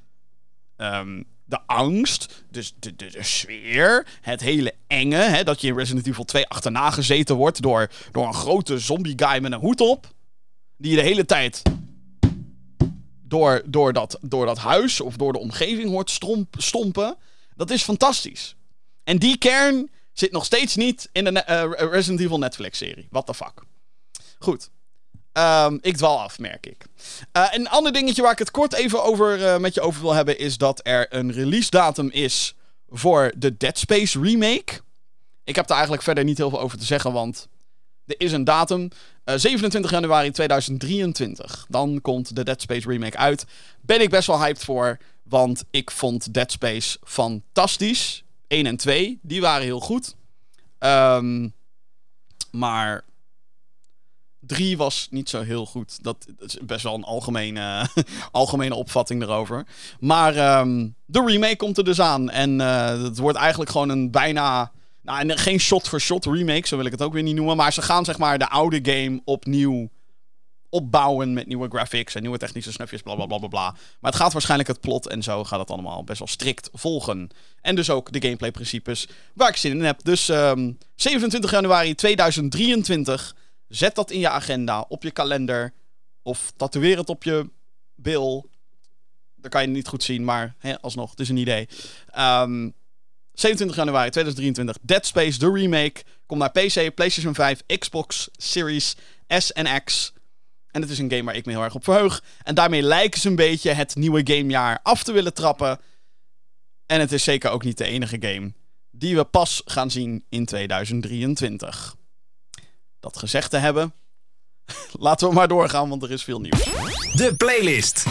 Um, 0.78 1.26
de 1.48 1.60
angst, 1.66 2.44
dus 2.52 2.74
de, 2.80 2.96
de, 2.96 3.12
de, 3.12 3.24
sfeer, 3.24 4.08
het 4.22 4.42
hele 4.42 4.74
enge. 4.88 5.16
Hè, 5.16 5.44
dat 5.44 5.62
je 5.62 5.68
in 5.68 5.78
Resident 5.78 6.08
Evil 6.08 6.24
2 6.24 6.48
achterna 6.48 6.92
gezeten 6.92 7.36
wordt 7.36 7.62
door, 7.62 7.92
door 8.12 8.28
een 8.28 8.34
grote 8.34 8.80
zombie 8.80 9.14
guy 9.16 9.42
met 9.42 9.52
een 9.52 9.60
hoed 9.60 9.82
op. 9.82 10.14
Die 10.78 10.92
je 10.92 10.98
de 10.98 11.04
hele 11.04 11.26
tijd 11.26 11.62
door, 13.24 13.62
door, 13.66 13.94
dat, 13.94 14.18
door 14.22 14.46
dat 14.46 14.58
huis 14.58 15.02
of 15.02 15.16
door 15.16 15.34
de 15.34 15.40
omgeving 15.40 15.90
hoort 15.90 16.10
stromp, 16.10 16.56
stompen. 16.58 17.18
Dat 17.56 17.70
is 17.70 17.84
fantastisch. 17.84 18.56
En 19.04 19.18
die 19.18 19.38
kern 19.38 19.90
zit 20.14 20.32
nog 20.32 20.46
steeds 20.46 20.76
niet 20.76 21.10
in 21.12 21.24
de 21.24 21.44
uh, 21.50 21.90
Resident 21.92 22.20
Evil 22.20 22.38
Netflix-serie. 22.38 23.08
What 23.12 23.26
the 23.26 23.34
fuck. 23.34 23.64
Goed. 24.40 24.70
Um, 25.34 25.80
ik 25.82 25.98
dwaal 25.98 26.20
af, 26.22 26.40
merk 26.40 26.66
ik. 26.66 26.87
Uh, 27.38 27.48
een 27.52 27.70
ander 27.70 27.92
dingetje 27.92 28.22
waar 28.22 28.32
ik 28.32 28.40
het 28.40 28.52
kort 28.52 28.74
even 28.74 29.04
over 29.04 29.40
uh, 29.40 29.58
met 29.58 29.74
je 29.74 29.82
over 29.82 30.02
wil 30.02 30.14
hebben... 30.14 30.40
is 30.40 30.58
dat 30.58 30.80
er 30.84 31.06
een 31.10 31.32
release 31.32 31.70
datum 31.70 32.10
is 32.10 32.56
voor 32.90 33.34
de 33.38 33.58
Dead 33.58 33.78
Space 33.78 34.22
remake. 34.22 34.82
Ik 35.44 35.56
heb 35.56 35.66
er 35.66 35.72
eigenlijk 35.72 36.04
verder 36.04 36.24
niet 36.24 36.38
heel 36.38 36.50
veel 36.50 36.62
over 36.62 36.78
te 36.78 36.86
zeggen, 36.86 37.14
want... 37.14 37.48
Er 38.06 38.16
is 38.18 38.32
een 38.32 38.44
datum. 38.44 38.82
Uh, 38.82 39.34
eh, 39.34 39.40
27 39.40 39.92
januari 39.92 40.32
2023. 40.32 41.66
Dan 41.70 42.02
komt 42.02 42.36
de 42.36 42.44
Dead 42.44 42.62
Space 42.62 42.90
remake 42.90 43.18
uit. 43.18 43.46
Ben 43.82 44.02
ik 44.02 44.10
best 44.10 44.28
wel 44.28 44.40
hyped 44.40 44.64
voor, 44.64 44.98
want 45.24 45.64
ik 45.72 45.92
vond 45.92 46.34
Dead 46.34 46.52
Space 46.52 46.98
fantastisch. 47.04 48.24
1 48.48 48.66
en 48.66 48.78
2, 48.78 49.20
die 49.22 49.42
waren 49.42 49.64
heel 49.64 49.80
goed. 49.80 50.16
Um, 50.80 51.54
maar 52.52 53.04
3 54.48 54.78
was 54.78 55.08
niet 55.12 55.30
zo 55.30 55.42
heel 55.42 55.66
goed. 55.66 56.04
Dat, 56.04 56.28
is 56.40 56.58
best 56.62 56.84
wel 56.84 56.94
een 56.94 57.04
algemene, 57.04 57.88
algemene 58.32 58.76
opvatting 58.76 59.22
erover. 59.22 59.66
Maar 60.00 60.60
um, 60.60 60.96
de 61.06 61.24
remake 61.26 61.56
komt 61.56 61.78
er 61.78 61.84
dus 61.84 62.02
aan. 62.02 62.30
En 62.30 62.60
uh, 62.60 63.04
het 63.04 63.18
wordt 63.18 63.38
eigenlijk 63.38 63.72
gewoon 63.72 63.90
een 63.90 64.12
bijna. 64.12 64.72
Nou, 65.02 65.38
geen 65.38 65.60
shot-for-shot 65.60 66.26
remake, 66.26 66.68
zo 66.68 66.76
wil 66.76 66.86
ik 66.86 66.92
het 66.92 67.02
ook 67.02 67.14
weer 67.14 67.24
niet 67.24 67.36
noemen. 67.36 67.58
Maar 67.58 67.74
ze 67.74 67.82
gaan 67.82 68.06
zeg 68.06 68.18
maar 68.18 68.38
de 68.38 68.50
oude 68.50 68.80
game 68.84 69.22
opnieuw 69.26 69.90
opbouwen 70.70 71.34
met 71.34 71.48
nieuwe 71.48 71.70
graphics 71.70 72.16
en 72.16 72.22
nieuwe 72.22 72.38
technische 72.38 72.72
snufjes, 72.72 73.02
bla 73.02 73.16
bla 73.16 73.26
bla 73.26 73.38
bla 73.38 73.48
bla. 73.48 73.72
Maar 73.72 74.12
het 74.12 74.20
gaat 74.22 74.34
waarschijnlijk 74.34 74.70
het 74.70 74.82
plot 74.82 75.08
en 75.08 75.24
zo 75.24 75.44
gaat 75.44 75.60
het 75.60 75.72
allemaal 75.72 76.04
best 76.04 76.20
wel 76.20 76.28
strikt 76.28 76.70
volgen. 76.74 77.30
En 77.62 77.76
dus 77.76 77.90
ook 77.90 78.12
de 78.12 78.22
gameplay 78.22 78.52
principes 78.52 79.08
waar 79.34 79.50
ik 79.50 79.56
zin 79.56 79.72
in 79.72 79.84
heb. 79.84 80.04
Dus 80.04 80.28
um, 80.28 80.36
ehm, 80.36 80.72
27 80.96 81.52
januari 81.52 81.96
2023 81.96 83.36
Zet 83.68 83.96
dat 83.96 84.12
in 84.12 84.20
je 84.20 84.30
agenda, 84.30 84.86
op 84.90 85.04
je 85.04 85.12
kalender. 85.12 85.74
Of 86.22 86.54
tatoeëer 86.56 86.98
het 86.98 87.10
op 87.10 87.24
je 87.24 87.50
bil. 87.96 88.50
Dan 89.36 89.50
kan 89.50 89.62
je 89.62 89.68
niet 89.68 89.88
goed 89.88 90.04
zien, 90.04 90.24
maar 90.24 90.56
hè, 90.58 90.82
alsnog, 90.82 91.10
het 91.10 91.20
is 91.20 91.30
een 91.30 91.38
idee. 91.38 91.62
Um, 91.62 91.68
ehm, 92.12 92.70
27 93.34 93.76
januari 93.76 94.10
2023, 94.10 94.78
Dead 94.82 95.06
Space, 95.06 95.40
de 95.40 95.52
remake. 95.52 96.04
Komt 96.26 96.40
naar 96.40 96.52
PC, 96.52 96.94
PlayStation 96.96 97.34
5, 97.34 97.64
Xbox 97.80 98.30
Series 98.32 98.96
S 99.28 99.52
en 99.52 99.84
X. 99.84 100.14
En 100.72 100.82
het 100.82 100.90
is 100.92 101.00
een 101.00 101.12
game 101.12 101.24
waar 101.24 101.36
ik 101.36 101.46
me 101.46 101.52
heel 101.52 101.64
erg 101.64 101.76
op 101.76 101.84
verheug. 101.84 102.24
En 102.44 102.56
daarmee 102.56 102.82
lijken 102.82 103.20
ze 103.20 103.28
een 103.28 103.36
beetje 103.36 103.72
het 103.72 103.96
nieuwe 103.96 104.22
gamejaar 104.24 104.80
af 104.84 105.04
te 105.04 105.12
willen 105.12 105.34
trappen. 105.34 105.80
En 106.86 107.00
het 107.00 107.12
is 107.12 107.24
zeker 107.24 107.50
ook 107.50 107.64
niet 107.64 107.78
de 107.78 107.86
enige 107.86 108.18
game 108.20 108.54
die 108.92 109.16
we 109.16 109.24
pas 109.24 109.62
gaan 109.66 109.92
zien 109.92 110.26
in 110.30 110.46
2023 110.46 111.96
dat 113.14 113.18
gezegd 113.18 113.50
te 113.50 113.58
hebben, 113.58 113.94
laten 115.08 115.28
we 115.28 115.34
maar 115.34 115.48
doorgaan, 115.48 115.90
want 115.90 116.04
er 116.04 116.12
is 116.12 116.24
veel 116.24 116.40
nieuws. 116.40 116.64
De 117.14 117.34
playlist. 117.38 118.06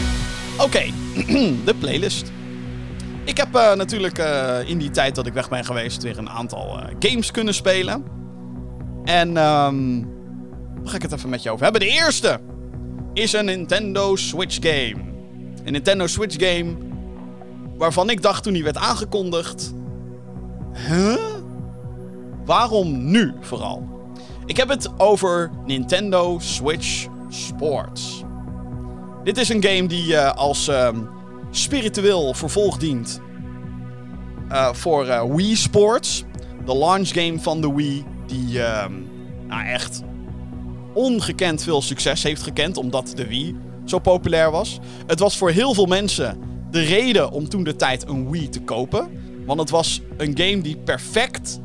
Oké, 0.59 0.83
de 1.69 1.75
playlist. 1.79 2.31
Ik 3.25 3.37
heb 3.37 3.55
uh, 3.55 3.75
natuurlijk 3.75 4.19
uh, 4.19 4.69
in 4.69 4.79
die 4.79 4.91
tijd 4.91 5.15
dat 5.15 5.27
ik 5.27 5.33
weg 5.33 5.49
ben 5.49 5.65
geweest 5.65 6.03
weer 6.03 6.19
een 6.19 6.31
aantal 6.31 6.79
uh, 6.79 6.85
games 6.99 7.31
kunnen 7.31 7.55
spelen. 7.55 8.05
En 9.05 9.29
um, 9.29 10.01
Daar 10.77 10.89
ga 10.89 10.97
ik 10.97 11.03
het 11.03 11.13
even 11.13 11.29
met 11.29 11.43
je 11.43 11.51
over 11.51 11.65
hebben. 11.65 11.81
De 11.81 11.89
eerste 11.89 12.41
is 13.13 13.33
een 13.33 13.45
Nintendo 13.45 14.17
Switch 14.17 14.57
game. 14.61 14.97
Een 15.65 15.73
Nintendo 15.73 16.07
Switch 16.07 16.37
game 16.39 16.77
waarvan 17.77 18.11
ik 18.11 18.23
dacht 18.23 18.43
toen 18.43 18.53
die 18.53 18.65
werd 18.65 18.77
aangekondigd... 18.77 19.75
Huh? 20.89 21.17
Waarom 22.45 23.11
nu 23.11 23.35
vooral? 23.41 23.96
Ik 24.47 24.57
heb 24.57 24.69
het 24.69 24.99
over 24.99 25.51
Nintendo 25.65 26.39
Switch 26.39 27.07
Sports. 27.29 28.23
Dit 29.25 29.39
is 29.39 29.49
een 29.49 29.63
game 29.63 29.87
die 29.87 30.07
uh, 30.07 30.33
als 30.33 30.69
uh, 30.69 30.89
spiritueel 31.51 32.35
vervolg 32.35 32.77
dient 32.77 33.21
uh, 34.49 34.73
voor 34.73 35.07
uh, 35.07 35.23
Wii 35.35 35.57
Sports. 35.57 36.25
De 36.65 36.77
launch 36.77 37.09
game 37.09 37.41
van 37.41 37.61
de 37.61 37.75
Wii, 37.75 38.05
die 38.27 38.63
ehm, 38.63 38.93
nou 39.47 39.67
echt 39.67 40.03
ongekend 40.95 41.63
veel 41.63 41.83
succes 41.83 42.23
heeft 42.23 42.43
gekend, 42.43 42.77
omdat 42.77 43.13
de 43.17 43.27
Wii 43.27 43.57
zo 43.85 43.99
populair 43.99 44.51
was. 44.51 44.79
Het 45.07 45.19
was 45.19 45.37
voor 45.37 45.51
heel 45.51 45.75
veel 45.75 45.87
mensen 45.87 46.39
de 46.71 46.81
reden 46.81 47.31
om 47.31 47.49
toen 47.49 47.65
de 47.65 47.77
tijd 47.77 48.09
een 48.09 48.31
Wii 48.31 48.49
te 48.49 48.61
kopen. 48.61 49.11
Want 49.47 49.61
het 49.61 49.71
was 49.71 50.01
een 50.17 50.39
game 50.39 50.61
die 50.61 50.77
perfect, 50.77 51.61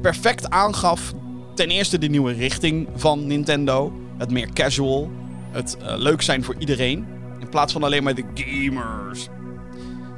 perfect 0.00 0.50
aangaf 0.50 1.12
ten 1.54 1.68
eerste 1.68 1.98
de 1.98 2.08
nieuwe 2.08 2.32
richting 2.32 2.88
van 2.94 3.26
Nintendo. 3.26 3.92
Het 4.18 4.30
meer 4.30 4.52
casual, 4.52 5.10
het 5.50 5.76
uh, 5.82 5.94
leuk 5.96 6.22
zijn 6.22 6.44
voor 6.44 6.54
iedereen. 6.58 7.06
In 7.40 7.48
plaats 7.48 7.72
van 7.72 7.82
alleen 7.82 8.02
maar 8.02 8.14
de 8.14 8.24
gamers. 8.34 9.28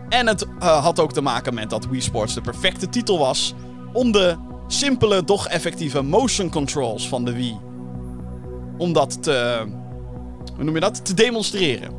En 0.08 0.26
het 0.26 0.46
uh, 0.58 0.82
had 0.82 1.00
ook 1.00 1.12
te 1.12 1.20
maken 1.20 1.54
met 1.54 1.70
dat 1.70 1.86
Wii 1.86 2.00
Sports 2.00 2.34
de 2.34 2.40
perfecte 2.40 2.88
titel 2.88 3.18
was 3.18 3.54
om 3.92 4.12
de 4.12 4.36
simpele, 4.66 5.24
doch 5.24 5.46
effectieve 5.46 6.02
motion 6.02 6.50
controls 6.50 7.08
van 7.08 7.24
de 7.24 7.32
Wii. 7.32 7.58
Om 8.78 8.92
dat 8.92 9.22
te. 9.22 9.66
Hoe 10.54 10.64
noem 10.64 10.74
je 10.74 10.80
dat? 10.80 11.04
Te 11.04 11.14
demonstreren. 11.14 11.92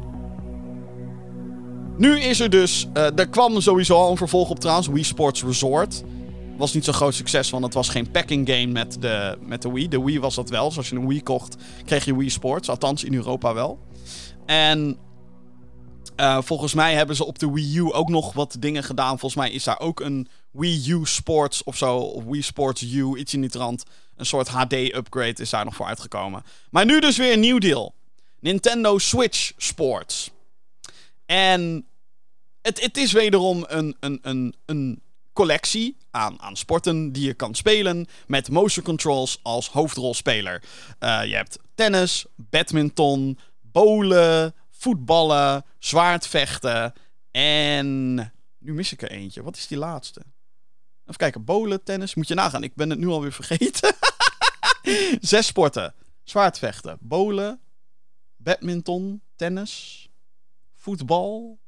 Nu 1.97 2.19
is 2.19 2.39
er 2.39 2.50
dus. 2.50 2.88
Uh, 2.93 3.19
er 3.19 3.29
kwam 3.29 3.61
sowieso 3.61 3.95
al 3.95 4.11
een 4.11 4.17
vervolg 4.17 4.50
op 4.50 4.59
trouwens. 4.59 4.88
Wii 4.88 5.03
Sports 5.03 5.43
Resort. 5.43 6.03
Was 6.62 6.74
niet 6.74 6.86
zo'n 6.86 6.94
groot 6.94 7.13
succes, 7.13 7.50
want 7.50 7.63
het 7.63 7.74
was 7.74 7.89
geen 7.89 8.12
packing 8.12 8.50
game 8.50 8.65
met 8.65 9.01
de, 9.01 9.38
met 9.41 9.62
de 9.62 9.72
Wii. 9.72 9.88
De 9.88 10.01
Wii 10.01 10.20
was 10.20 10.36
dat 10.36 10.50
wel. 10.50 10.68
Dus 10.68 10.77
als 10.77 10.89
je 10.89 10.96
een 10.96 11.08
Wii 11.08 11.24
kocht, 11.24 11.56
kreeg 11.86 12.06
je 12.06 12.18
Wii 12.18 12.30
Sports. 12.30 12.70
Althans, 12.70 13.03
in 13.03 13.13
Europa 13.13 13.53
wel. 13.53 13.80
En 14.46 14.98
uh, 16.20 16.41
volgens 16.41 16.74
mij 16.74 16.94
hebben 16.94 17.15
ze 17.15 17.25
op 17.25 17.39
de 17.39 17.51
Wii 17.51 17.77
U 17.77 17.94
ook 17.94 18.10
nog 18.10 18.34
wat 18.34 18.56
dingen 18.60 18.84
gedaan. 18.84 19.20
Volgens 19.20 19.36
mij 19.36 19.51
is 19.51 19.63
daar 19.63 19.80
ook 19.80 20.00
een 20.00 20.27
Wii 20.51 20.91
U 20.91 21.00
Sports 21.03 21.63
of 21.63 21.77
zo. 21.77 22.24
Wii 22.30 22.41
Sports 22.41 22.82
U, 22.82 23.15
iets 23.18 23.34
in 23.34 23.41
die 23.41 23.50
trant. 23.50 23.84
Een 24.15 24.25
soort 24.25 24.48
HD-upgrade 24.48 25.41
is 25.41 25.50
daar 25.50 25.65
nog 25.65 25.75
voor 25.75 25.86
uitgekomen. 25.86 26.44
Maar 26.70 26.86
nu 26.86 27.00
dus 27.00 27.18
weer 27.18 27.34
een 27.34 27.39
nieuw 27.39 27.60
deel. 27.60 27.94
Nintendo 28.39 28.98
Switch 28.98 29.51
Sports. 29.58 30.32
En 31.25 31.86
het, 32.62 32.82
het 32.82 32.98
is 32.98 33.12
wederom 33.12 33.65
een, 33.68 33.96
een, 34.00 34.20
een, 34.22 34.56
een 34.65 35.01
collectie 35.41 35.98
aan, 36.12 36.41
aan 36.41 36.55
sporten 36.55 37.12
die 37.12 37.25
je 37.25 37.33
kan 37.33 37.55
spelen 37.55 38.07
met 38.27 38.50
motion 38.50 38.83
controls 38.83 39.39
als 39.41 39.69
hoofdrolspeler. 39.69 40.63
Uh, 41.00 41.25
je 41.25 41.36
hebt 41.36 41.57
tennis, 41.75 42.25
badminton, 42.36 43.38
bowlen, 43.62 44.55
voetballen, 44.69 45.65
zwaardvechten 45.79 46.93
en... 47.31 48.15
Nu 48.60 48.74
mis 48.74 48.91
ik 48.91 49.01
er 49.01 49.12
eentje. 49.12 49.43
Wat 49.43 49.57
is 49.57 49.67
die 49.67 49.77
laatste? 49.77 50.21
Even 51.01 51.15
kijken. 51.15 51.43
Bowlen, 51.43 51.83
tennis. 51.83 52.15
Moet 52.15 52.27
je 52.27 52.33
nagaan. 52.33 52.63
Ik 52.63 52.75
ben 52.75 52.89
het 52.89 53.00
nu 53.00 53.07
alweer 53.07 53.31
vergeten. 53.31 53.95
Zes 55.31 55.45
sporten. 55.45 55.93
Zwaardvechten. 56.24 56.98
Bowlen. 57.00 57.60
Badminton. 58.38 59.21
Tennis. 59.36 60.07
Voetbal. 60.74 61.60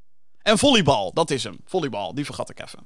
En 0.42 0.58
volleybal. 0.58 1.14
Dat 1.14 1.32
is 1.32 1.44
hem. 1.44 1.60
Volleybal. 1.66 2.14
Die 2.14 2.26
vergat 2.26 2.50
ik 2.50 2.62
even. 2.62 2.80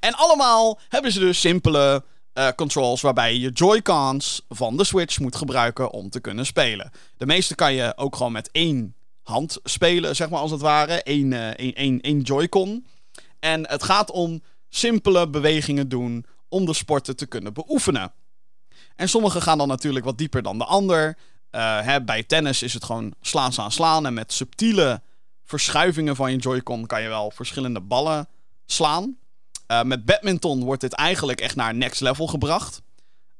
En 0.00 0.14
allemaal 0.14 0.80
hebben 0.88 1.12
ze 1.12 1.18
dus 1.18 1.40
simpele 1.40 2.04
uh, 2.34 2.48
controls 2.56 3.00
waarbij 3.00 3.36
je 3.36 3.50
Joy-Cons 3.50 4.42
van 4.48 4.76
de 4.76 4.84
Switch 4.84 5.18
moet 5.18 5.36
gebruiken 5.36 5.90
om 5.90 6.10
te 6.10 6.20
kunnen 6.20 6.46
spelen. 6.46 6.90
De 7.16 7.26
meeste 7.26 7.54
kan 7.54 7.74
je 7.74 7.92
ook 7.96 8.16
gewoon 8.16 8.32
met 8.32 8.50
één 8.52 8.94
hand 9.22 9.58
spelen, 9.64 10.16
zeg 10.16 10.30
maar 10.30 10.40
als 10.40 10.50
het 10.50 10.60
ware. 10.60 11.00
Eén, 11.04 11.32
uh, 11.32 11.48
één, 11.48 12.00
één, 12.00 12.20
Joy-Con. 12.20 12.86
En 13.38 13.68
het 13.68 13.82
gaat 13.82 14.10
om 14.10 14.42
simpele 14.68 15.28
bewegingen 15.28 15.88
doen 15.88 16.26
om 16.48 16.64
de 16.64 16.74
sporten 16.74 17.16
te 17.16 17.26
kunnen 17.26 17.52
beoefenen. 17.52 18.12
En 18.96 19.08
sommige 19.08 19.40
gaan 19.40 19.58
dan 19.58 19.68
natuurlijk 19.68 20.04
wat 20.04 20.18
dieper 20.18 20.42
dan 20.42 20.58
de 20.58 20.64
ander. 20.64 21.18
Uh, 21.50 21.80
hè, 21.80 22.02
bij 22.04 22.22
tennis 22.22 22.62
is 22.62 22.74
het 22.74 22.84
gewoon 22.84 23.14
slaan, 23.20 23.52
slaan, 23.52 23.72
slaan. 23.72 24.06
En 24.06 24.14
met 24.14 24.32
subtiele 24.32 25.02
verschuivingen 25.44 26.16
van 26.16 26.30
je 26.30 26.38
Joy-Con 26.38 26.86
kan 26.86 27.02
je 27.02 27.08
wel 27.08 27.30
verschillende 27.30 27.80
ballen 27.80 28.28
slaan. 28.66 29.16
Uh, 29.70 29.82
met 29.82 30.04
badminton 30.04 30.64
wordt 30.64 30.80
dit 30.80 30.92
eigenlijk 30.92 31.40
echt 31.40 31.56
naar 31.56 31.74
next 31.74 32.00
level 32.00 32.26
gebracht. 32.26 32.82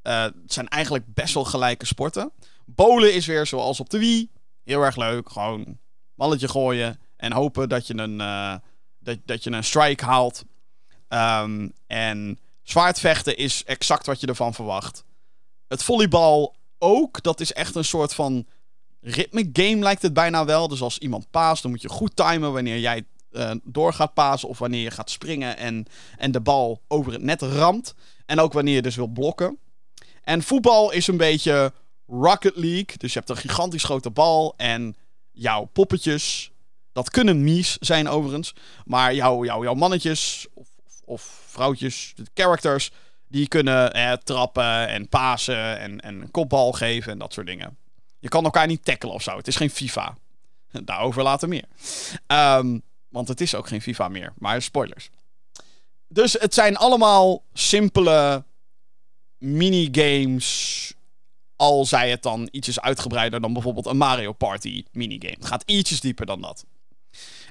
Uh, 0.02 0.22
het 0.22 0.52
zijn 0.52 0.68
eigenlijk 0.68 1.04
best 1.14 1.34
wel 1.34 1.44
gelijke 1.44 1.86
sporten. 1.86 2.32
Bowlen 2.66 3.14
is 3.14 3.26
weer 3.26 3.46
zoals 3.46 3.80
op 3.80 3.90
de 3.90 3.98
Wii. 3.98 4.30
Heel 4.64 4.82
erg 4.82 4.96
leuk. 4.96 5.30
Gewoon 5.30 5.78
balletje 6.14 6.48
gooien 6.48 7.00
en 7.16 7.32
hopen 7.32 7.68
dat 7.68 7.86
je 7.86 7.96
een, 7.96 8.20
uh, 8.20 8.54
dat, 8.98 9.18
dat 9.24 9.44
je 9.44 9.50
een 9.50 9.64
strike 9.64 10.04
haalt. 10.04 10.44
Um, 11.08 11.72
en 11.86 12.38
zwaardvechten 12.62 13.36
is 13.36 13.64
exact 13.64 14.06
wat 14.06 14.20
je 14.20 14.26
ervan 14.26 14.54
verwacht. 14.54 15.04
Het 15.68 15.82
volleybal 15.82 16.54
ook. 16.78 17.22
Dat 17.22 17.40
is 17.40 17.52
echt 17.52 17.74
een 17.74 17.84
soort 17.84 18.14
van 18.14 18.46
ritme 19.00 19.50
game 19.52 19.78
lijkt 19.78 20.02
het 20.02 20.12
bijna 20.12 20.44
wel. 20.44 20.68
Dus 20.68 20.82
als 20.82 20.98
iemand 20.98 21.30
paast, 21.30 21.62
dan 21.62 21.70
moet 21.70 21.82
je 21.82 21.88
goed 21.88 22.16
timen 22.16 22.52
wanneer 22.52 22.78
jij 22.78 23.04
uh, 23.32 23.50
door 23.64 23.92
gaat 23.92 24.14
pasen 24.14 24.48
of 24.48 24.58
wanneer 24.58 24.82
je 24.82 24.90
gaat 24.90 25.10
springen 25.10 25.56
en, 25.56 25.86
en 26.16 26.32
de 26.32 26.40
bal 26.40 26.80
over 26.88 27.12
het 27.12 27.22
net 27.22 27.42
ramt. 27.42 27.94
En 28.26 28.40
ook 28.40 28.52
wanneer 28.52 28.74
je 28.74 28.82
dus 28.82 28.96
wil 28.96 29.06
blokken. 29.06 29.58
En 30.22 30.42
voetbal 30.42 30.90
is 30.92 31.06
een 31.06 31.16
beetje 31.16 31.72
Rocket 32.06 32.56
League. 32.56 32.96
Dus 32.96 33.12
je 33.12 33.18
hebt 33.18 33.30
een 33.30 33.36
gigantisch 33.36 33.84
grote 33.84 34.10
bal 34.10 34.54
en 34.56 34.96
jouw 35.30 35.64
poppetjes. 35.64 36.50
Dat 36.92 37.10
kunnen 37.10 37.44
mies 37.44 37.76
zijn 37.80 38.08
overigens. 38.08 38.54
Maar 38.84 39.14
jouw, 39.14 39.44
jouw, 39.44 39.62
jouw 39.62 39.74
mannetjes 39.74 40.46
of, 40.54 40.68
of, 41.04 41.42
vrouwtjes, 41.46 42.12
de 42.16 42.26
characters, 42.34 42.90
die 43.28 43.48
kunnen 43.48 43.92
eh, 43.92 44.12
trappen 44.12 44.88
en 44.88 45.08
pasen 45.08 45.78
en, 45.78 46.00
en 46.00 46.20
een 46.20 46.30
kopbal 46.30 46.72
geven 46.72 47.12
en 47.12 47.18
dat 47.18 47.32
soort 47.32 47.46
dingen. 47.46 47.76
Je 48.18 48.28
kan 48.28 48.44
elkaar 48.44 48.66
niet 48.66 48.84
tackelen 48.84 49.14
of 49.14 49.22
zo. 49.22 49.36
Het 49.36 49.48
is 49.48 49.56
geen 49.56 49.70
FIFA. 49.70 50.16
Daarover 50.84 51.22
later 51.22 51.48
meer. 51.48 51.64
Um, 52.26 52.82
want 53.10 53.28
het 53.28 53.40
is 53.40 53.54
ook 53.54 53.68
geen 53.68 53.82
FIFA 53.82 54.08
meer. 54.08 54.32
Maar 54.38 54.62
spoilers. 54.62 55.10
Dus 56.08 56.32
het 56.32 56.54
zijn 56.54 56.76
allemaal 56.76 57.44
simpele 57.52 58.44
minigames. 59.38 60.94
Al 61.56 61.84
zij 61.84 62.10
het 62.10 62.22
dan 62.22 62.48
ietsjes 62.50 62.80
uitgebreider 62.80 63.40
dan 63.40 63.52
bijvoorbeeld 63.52 63.86
een 63.86 63.96
Mario 63.96 64.32
Party 64.32 64.84
minigame. 64.92 65.34
Het 65.34 65.46
gaat 65.46 65.62
ietsjes 65.66 66.00
dieper 66.00 66.26
dan 66.26 66.40
dat. 66.40 66.64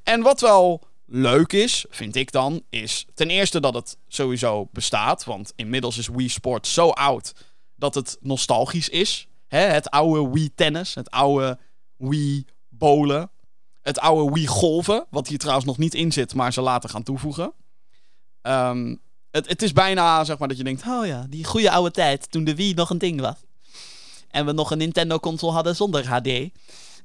En 0.04 0.22
wat 0.22 0.42
wel 0.42 0.82
leuk 1.06 1.54
is, 1.54 1.86
vind 1.90 2.16
ik 2.16 2.32
dan, 2.32 2.64
is 2.70 3.06
ten 3.14 3.30
eerste 3.30 3.60
dat 3.60 3.74
het 3.74 3.98
sowieso 4.08 4.68
bestaat. 4.72 5.24
Want 5.24 5.54
inmiddels 5.56 5.98
is 5.98 6.08
Wii 6.08 6.30
Sports 6.30 6.74
zo 6.74 6.90
oud 6.90 7.34
dat 7.76 7.96
het 7.96 8.18
nostalgisch 8.22 8.90
is. 8.90 9.28
Het 9.48 9.90
oude 9.90 10.30
Wii 10.30 10.54
Tennis, 10.56 10.96
het 10.96 11.10
oude 11.10 11.60
Wii 11.98 12.46
Bowlen. 12.70 13.32
Het 13.82 14.00
oude 14.00 14.34
Wii 14.34 14.48
Golven, 14.48 15.06
wat 15.10 15.28
hier 15.28 15.38
trouwens 15.38 15.66
nog 15.66 15.78
niet 15.78 15.94
in 15.94 16.12
zit, 16.12 16.34
maar 16.34 16.54
ze 16.54 16.62
later 16.62 16.90
gaan 16.90 17.04
toevoegen. 17.04 17.54
Um, 18.42 19.02
het, 19.32 19.48
het 19.48 19.62
is 19.62 19.74
bijna, 19.74 20.24
zeg 20.24 20.38
maar, 20.38 20.48
dat 20.48 20.58
je 20.58 20.64
denkt... 20.64 20.88
Oh 20.88 21.06
ja, 21.06 21.26
die 21.30 21.46
goede 21.46 21.72
oude 21.72 21.92
tijd, 21.92 22.32
toen 22.32 22.44
de 22.44 22.56
Wii 22.56 22.74
nog 22.74 22.90
een 22.90 22.98
ding 22.98 23.22
was. 23.22 23.36
En 24.30 24.46
we 24.46 24.52
nog 24.52 24.72
een 24.72 24.78
Nintendo-console 24.78 25.52
hadden 25.52 25.76
zonder 25.76 26.08
HD. 26.08 26.50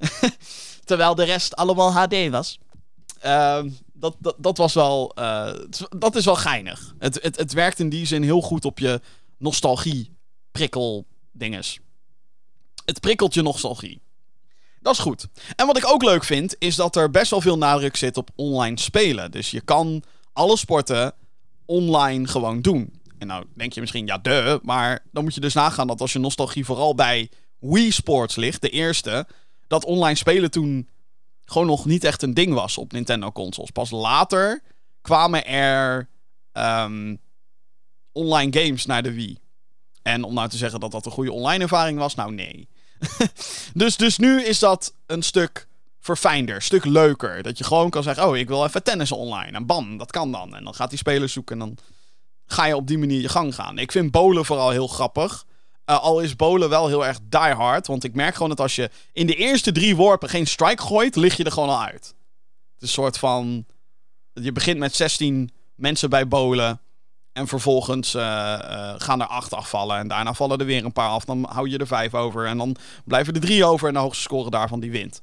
Terwijl 0.84 1.14
de 1.14 1.24
rest 1.24 1.56
allemaal 1.56 1.92
HD 1.92 2.28
was. 2.28 2.58
Um, 3.26 3.78
dat, 3.92 4.16
dat, 4.18 4.34
dat 4.38 4.56
was 4.56 4.74
wel... 4.74 5.12
Uh, 5.18 5.52
dat 5.96 6.16
is 6.16 6.24
wel 6.24 6.36
geinig. 6.36 6.94
Het, 6.98 7.18
het, 7.22 7.36
het 7.36 7.52
werkt 7.52 7.78
in 7.78 7.88
die 7.88 8.06
zin 8.06 8.22
heel 8.22 8.40
goed 8.40 8.64
op 8.64 8.78
je 8.78 9.00
nostalgie-prikkel-dinges. 9.38 11.78
Het 12.84 13.00
prikkelt 13.00 13.34
je 13.34 13.42
nostalgie. 13.42 14.02
Dat 14.84 14.94
is 14.94 14.98
goed. 14.98 15.26
En 15.56 15.66
wat 15.66 15.76
ik 15.76 15.86
ook 15.86 16.02
leuk 16.02 16.24
vind, 16.24 16.56
is 16.58 16.76
dat 16.76 16.96
er 16.96 17.10
best 17.10 17.30
wel 17.30 17.40
veel 17.40 17.58
nadruk 17.58 17.96
zit 17.96 18.16
op 18.16 18.30
online 18.34 18.80
spelen. 18.80 19.30
Dus 19.30 19.50
je 19.50 19.60
kan 19.60 20.02
alle 20.32 20.56
sporten 20.56 21.12
online 21.64 22.26
gewoon 22.28 22.60
doen. 22.60 23.00
En 23.18 23.26
nou 23.26 23.44
denk 23.54 23.72
je 23.72 23.80
misschien, 23.80 24.06
ja, 24.06 24.18
de, 24.18 24.60
maar 24.62 25.04
dan 25.12 25.24
moet 25.24 25.34
je 25.34 25.40
dus 25.40 25.54
nagaan 25.54 25.86
dat 25.86 26.00
als 26.00 26.12
je 26.12 26.18
nostalgie 26.18 26.64
vooral 26.64 26.94
bij 26.94 27.30
Wii 27.58 27.90
Sports 27.90 28.36
ligt, 28.36 28.60
de 28.60 28.68
eerste, 28.68 29.26
dat 29.66 29.84
online 29.84 30.16
spelen 30.16 30.50
toen 30.50 30.88
gewoon 31.44 31.66
nog 31.66 31.84
niet 31.84 32.04
echt 32.04 32.22
een 32.22 32.34
ding 32.34 32.54
was 32.54 32.78
op 32.78 32.92
Nintendo 32.92 33.32
consoles. 33.32 33.70
Pas 33.70 33.90
later 33.90 34.62
kwamen 35.02 35.46
er 35.46 36.08
um, 36.52 37.18
online 38.12 38.60
games 38.60 38.86
naar 38.86 39.02
de 39.02 39.12
Wii. 39.12 39.38
En 40.02 40.24
om 40.24 40.34
nou 40.34 40.48
te 40.48 40.56
zeggen 40.56 40.80
dat 40.80 40.90
dat 40.90 41.06
een 41.06 41.12
goede 41.12 41.32
online 41.32 41.62
ervaring 41.62 41.98
was, 41.98 42.14
nou 42.14 42.32
nee. 42.32 42.68
dus, 43.74 43.96
dus 43.96 44.18
nu 44.18 44.44
is 44.44 44.58
dat 44.58 44.94
een 45.06 45.22
stuk 45.22 45.68
verfijnder, 46.00 46.62
stuk 46.62 46.84
leuker. 46.84 47.42
Dat 47.42 47.58
je 47.58 47.64
gewoon 47.64 47.90
kan 47.90 48.02
zeggen, 48.02 48.28
oh, 48.28 48.36
ik 48.36 48.48
wil 48.48 48.64
even 48.64 48.82
tennissen 48.82 49.16
online. 49.16 49.52
En 49.52 49.66
bam, 49.66 49.98
dat 49.98 50.10
kan 50.10 50.32
dan. 50.32 50.56
En 50.56 50.64
dan 50.64 50.74
gaat 50.74 50.90
die 50.90 50.98
speler 50.98 51.28
zoeken 51.28 51.60
en 51.60 51.66
dan 51.66 51.78
ga 52.46 52.64
je 52.64 52.76
op 52.76 52.86
die 52.86 52.98
manier 52.98 53.20
je 53.20 53.28
gang 53.28 53.54
gaan. 53.54 53.78
Ik 53.78 53.92
vind 53.92 54.10
bowlen 54.10 54.44
vooral 54.44 54.70
heel 54.70 54.86
grappig. 54.86 55.44
Uh, 55.86 56.00
al 56.00 56.20
is 56.20 56.36
bowlen 56.36 56.68
wel 56.68 56.88
heel 56.88 57.06
erg 57.06 57.18
die 57.28 57.40
hard. 57.40 57.86
Want 57.86 58.04
ik 58.04 58.14
merk 58.14 58.34
gewoon 58.34 58.48
dat 58.48 58.60
als 58.60 58.76
je 58.76 58.90
in 59.12 59.26
de 59.26 59.34
eerste 59.34 59.72
drie 59.72 59.96
worpen 59.96 60.28
geen 60.28 60.46
strike 60.46 60.82
gooit, 60.82 61.16
lig 61.16 61.36
je 61.36 61.44
er 61.44 61.52
gewoon 61.52 61.68
al 61.68 61.82
uit. 61.82 62.04
Het 62.74 62.82
is 62.82 62.88
een 62.88 62.88
soort 62.88 63.18
van. 63.18 63.66
Je 64.32 64.52
begint 64.52 64.78
met 64.78 64.94
16 64.94 65.50
mensen 65.74 66.10
bij 66.10 66.28
bowlen. 66.28 66.80
En 67.34 67.46
vervolgens 67.46 68.14
uh, 68.14 68.22
uh, 68.22 68.94
gaan 68.98 69.20
er 69.20 69.26
acht 69.26 69.52
afvallen. 69.52 69.98
En 69.98 70.08
daarna 70.08 70.34
vallen 70.34 70.58
er 70.58 70.66
weer 70.66 70.84
een 70.84 70.92
paar 70.92 71.08
af. 71.08 71.24
Dan 71.24 71.46
hou 71.50 71.68
je 71.68 71.78
er 71.78 71.86
vijf 71.86 72.14
over. 72.14 72.46
En 72.46 72.58
dan 72.58 72.76
blijven 73.04 73.34
er 73.34 73.40
drie 73.40 73.64
over. 73.64 73.88
En 73.88 73.94
de 73.94 74.00
hoogste 74.00 74.22
score 74.22 74.50
daarvan 74.50 74.80
die 74.80 74.90
wint. 74.90 75.22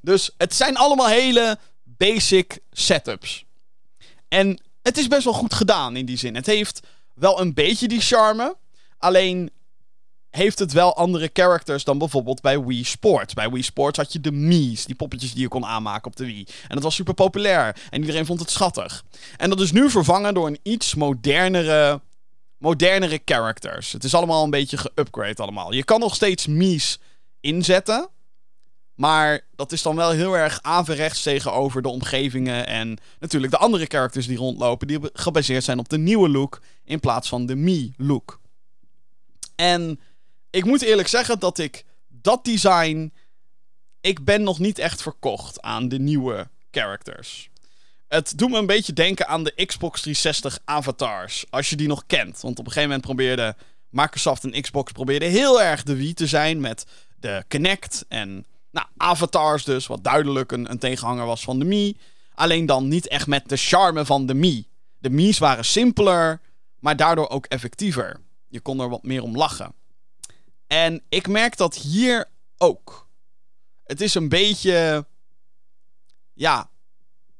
Dus 0.00 0.30
het 0.36 0.54
zijn 0.54 0.76
allemaal 0.76 1.08
hele 1.08 1.58
basic 1.84 2.58
setups. 2.72 3.44
En 4.28 4.62
het 4.82 4.98
is 4.98 5.08
best 5.08 5.24
wel 5.24 5.32
goed 5.32 5.54
gedaan 5.54 5.96
in 5.96 6.06
die 6.06 6.16
zin. 6.16 6.34
Het 6.34 6.46
heeft 6.46 6.80
wel 7.14 7.40
een 7.40 7.54
beetje 7.54 7.88
die 7.88 8.00
charme. 8.00 8.56
Alleen 8.98 9.50
heeft 10.38 10.58
het 10.58 10.72
wel 10.72 10.96
andere 10.96 11.30
characters 11.32 11.84
dan 11.84 11.98
bijvoorbeeld 11.98 12.40
bij 12.40 12.64
Wii 12.64 12.84
Sports. 12.84 13.34
Bij 13.34 13.50
Wii 13.50 13.62
Sports 13.62 13.98
had 13.98 14.12
je 14.12 14.20
de 14.20 14.32
Mii's, 14.32 14.84
die 14.84 14.94
poppetjes 14.94 15.32
die 15.32 15.40
je 15.40 15.48
kon 15.48 15.66
aanmaken 15.66 16.10
op 16.10 16.16
de 16.16 16.24
Wii. 16.24 16.46
En 16.68 16.74
dat 16.74 16.82
was 16.82 16.94
super 16.94 17.14
populair 17.14 17.76
en 17.90 18.00
iedereen 18.00 18.26
vond 18.26 18.40
het 18.40 18.50
schattig. 18.50 19.04
En 19.36 19.50
dat 19.50 19.60
is 19.60 19.72
nu 19.72 19.90
vervangen 19.90 20.34
door 20.34 20.46
een 20.46 20.58
iets 20.62 20.94
modernere, 20.94 22.00
modernere 22.58 23.20
characters. 23.24 23.92
Het 23.92 24.04
is 24.04 24.14
allemaal 24.14 24.44
een 24.44 24.50
beetje 24.50 24.76
geupgrade 24.76 25.42
allemaal. 25.42 25.72
Je 25.72 25.84
kan 25.84 26.00
nog 26.00 26.14
steeds 26.14 26.46
Mii's 26.46 26.98
inzetten. 27.40 28.08
Maar 28.94 29.40
dat 29.56 29.72
is 29.72 29.82
dan 29.82 29.96
wel 29.96 30.10
heel 30.10 30.36
erg 30.36 30.58
averechts 30.62 31.22
tegenover 31.22 31.82
de 31.82 31.88
omgevingen 31.88 32.66
en 32.66 32.98
natuurlijk 33.18 33.52
de 33.52 33.58
andere 33.58 33.86
characters 33.88 34.26
die 34.26 34.36
rondlopen, 34.36 34.86
die 34.86 34.98
gebaseerd 35.12 35.64
zijn 35.64 35.78
op 35.78 35.88
de 35.88 35.98
nieuwe 35.98 36.28
look 36.28 36.60
in 36.84 37.00
plaats 37.00 37.28
van 37.28 37.46
de 37.46 37.56
Me-look. 37.56 38.40
En 39.54 40.00
ik 40.50 40.64
moet 40.64 40.82
eerlijk 40.82 41.08
zeggen 41.08 41.38
dat 41.38 41.58
ik 41.58 41.84
dat 42.08 42.44
design. 42.44 43.12
Ik 44.00 44.24
ben 44.24 44.42
nog 44.42 44.58
niet 44.58 44.78
echt 44.78 45.02
verkocht 45.02 45.62
aan 45.62 45.88
de 45.88 45.98
nieuwe 45.98 46.48
characters. 46.70 47.50
Het 48.08 48.38
doet 48.38 48.50
me 48.50 48.58
een 48.58 48.66
beetje 48.66 48.92
denken 48.92 49.28
aan 49.28 49.44
de 49.44 49.64
Xbox 49.66 50.00
360 50.00 50.58
avatars. 50.64 51.44
Als 51.50 51.70
je 51.70 51.76
die 51.76 51.88
nog 51.88 52.06
kent. 52.06 52.40
Want 52.40 52.58
op 52.58 52.66
een 52.66 52.72
gegeven 52.72 52.88
moment 52.88 53.06
probeerde 53.06 53.56
Microsoft 53.88 54.44
en 54.44 54.62
Xbox 54.62 54.92
probeerde 54.92 55.24
heel 55.24 55.62
erg 55.62 55.82
de 55.82 55.96
Wii 55.96 56.14
te 56.14 56.26
zijn 56.26 56.60
met 56.60 56.86
de 57.16 57.44
Kinect 57.48 58.04
en 58.08 58.46
nou, 58.70 58.86
avatars 58.96 59.64
dus, 59.64 59.86
wat 59.86 60.04
duidelijk 60.04 60.52
een, 60.52 60.70
een 60.70 60.78
tegenhanger 60.78 61.26
was 61.26 61.42
van 61.42 61.58
de 61.58 61.64
Mi. 61.64 61.96
Alleen 62.34 62.66
dan 62.66 62.88
niet 62.88 63.08
echt 63.08 63.26
met 63.26 63.48
de 63.48 63.56
charme 63.56 64.04
van 64.04 64.26
de 64.26 64.34
Mi. 64.34 64.66
De 64.98 65.10
Mi's 65.10 65.38
waren 65.38 65.64
simpeler, 65.64 66.40
maar 66.78 66.96
daardoor 66.96 67.28
ook 67.28 67.46
effectiever. 67.46 68.20
Je 68.48 68.60
kon 68.60 68.80
er 68.80 68.88
wat 68.88 69.02
meer 69.02 69.22
om 69.22 69.36
lachen. 69.36 69.72
En 70.68 71.02
ik 71.08 71.28
merk 71.28 71.56
dat 71.56 71.76
hier 71.76 72.28
ook. 72.58 73.08
Het 73.84 74.00
is 74.00 74.14
een 74.14 74.28
beetje. 74.28 75.06
Ja. 76.32 76.70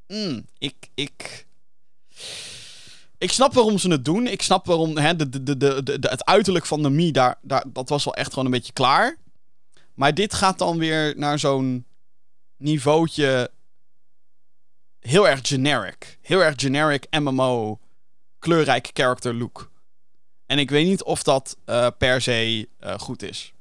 Mm, 0.06 0.46
ik. 0.58 0.74
Ik. 0.94 1.46
Ik 3.18 3.32
snap 3.32 3.54
waarom 3.54 3.78
ze 3.78 3.90
het 3.90 4.04
doen. 4.04 4.26
Ik 4.26 4.42
snap 4.42 4.66
waarom. 4.66 4.96
Hè, 4.96 5.16
de, 5.16 5.28
de, 5.28 5.56
de, 5.56 5.82
de, 5.82 5.98
het 6.00 6.24
uiterlijk 6.24 6.66
van 6.66 6.82
de 6.82 6.90
Mi, 6.90 7.10
daar, 7.10 7.38
daar, 7.42 7.64
dat 7.66 7.88
was 7.88 8.04
wel 8.04 8.14
echt 8.14 8.28
gewoon 8.28 8.44
een 8.44 8.50
beetje 8.50 8.72
klaar. 8.72 9.16
Maar 9.94 10.14
dit 10.14 10.34
gaat 10.34 10.58
dan 10.58 10.78
weer 10.78 11.14
naar 11.16 11.38
zo'n 11.38 11.86
niveautje. 12.56 13.50
Heel 15.00 15.28
erg 15.28 15.40
generic. 15.42 16.18
Heel 16.20 16.42
erg 16.42 16.54
generic 16.56 17.06
MMO. 17.10 17.78
Kleurrijk 18.38 18.90
character 18.92 19.34
look. 19.34 19.70
En 20.48 20.58
ik 20.58 20.70
weet 20.70 20.86
niet 20.86 21.02
of 21.02 21.22
dat 21.22 21.56
uh, 21.66 21.86
per 21.98 22.22
se 22.22 22.68
uh, 22.80 22.94
goed 22.98 23.22
is. 23.22 23.52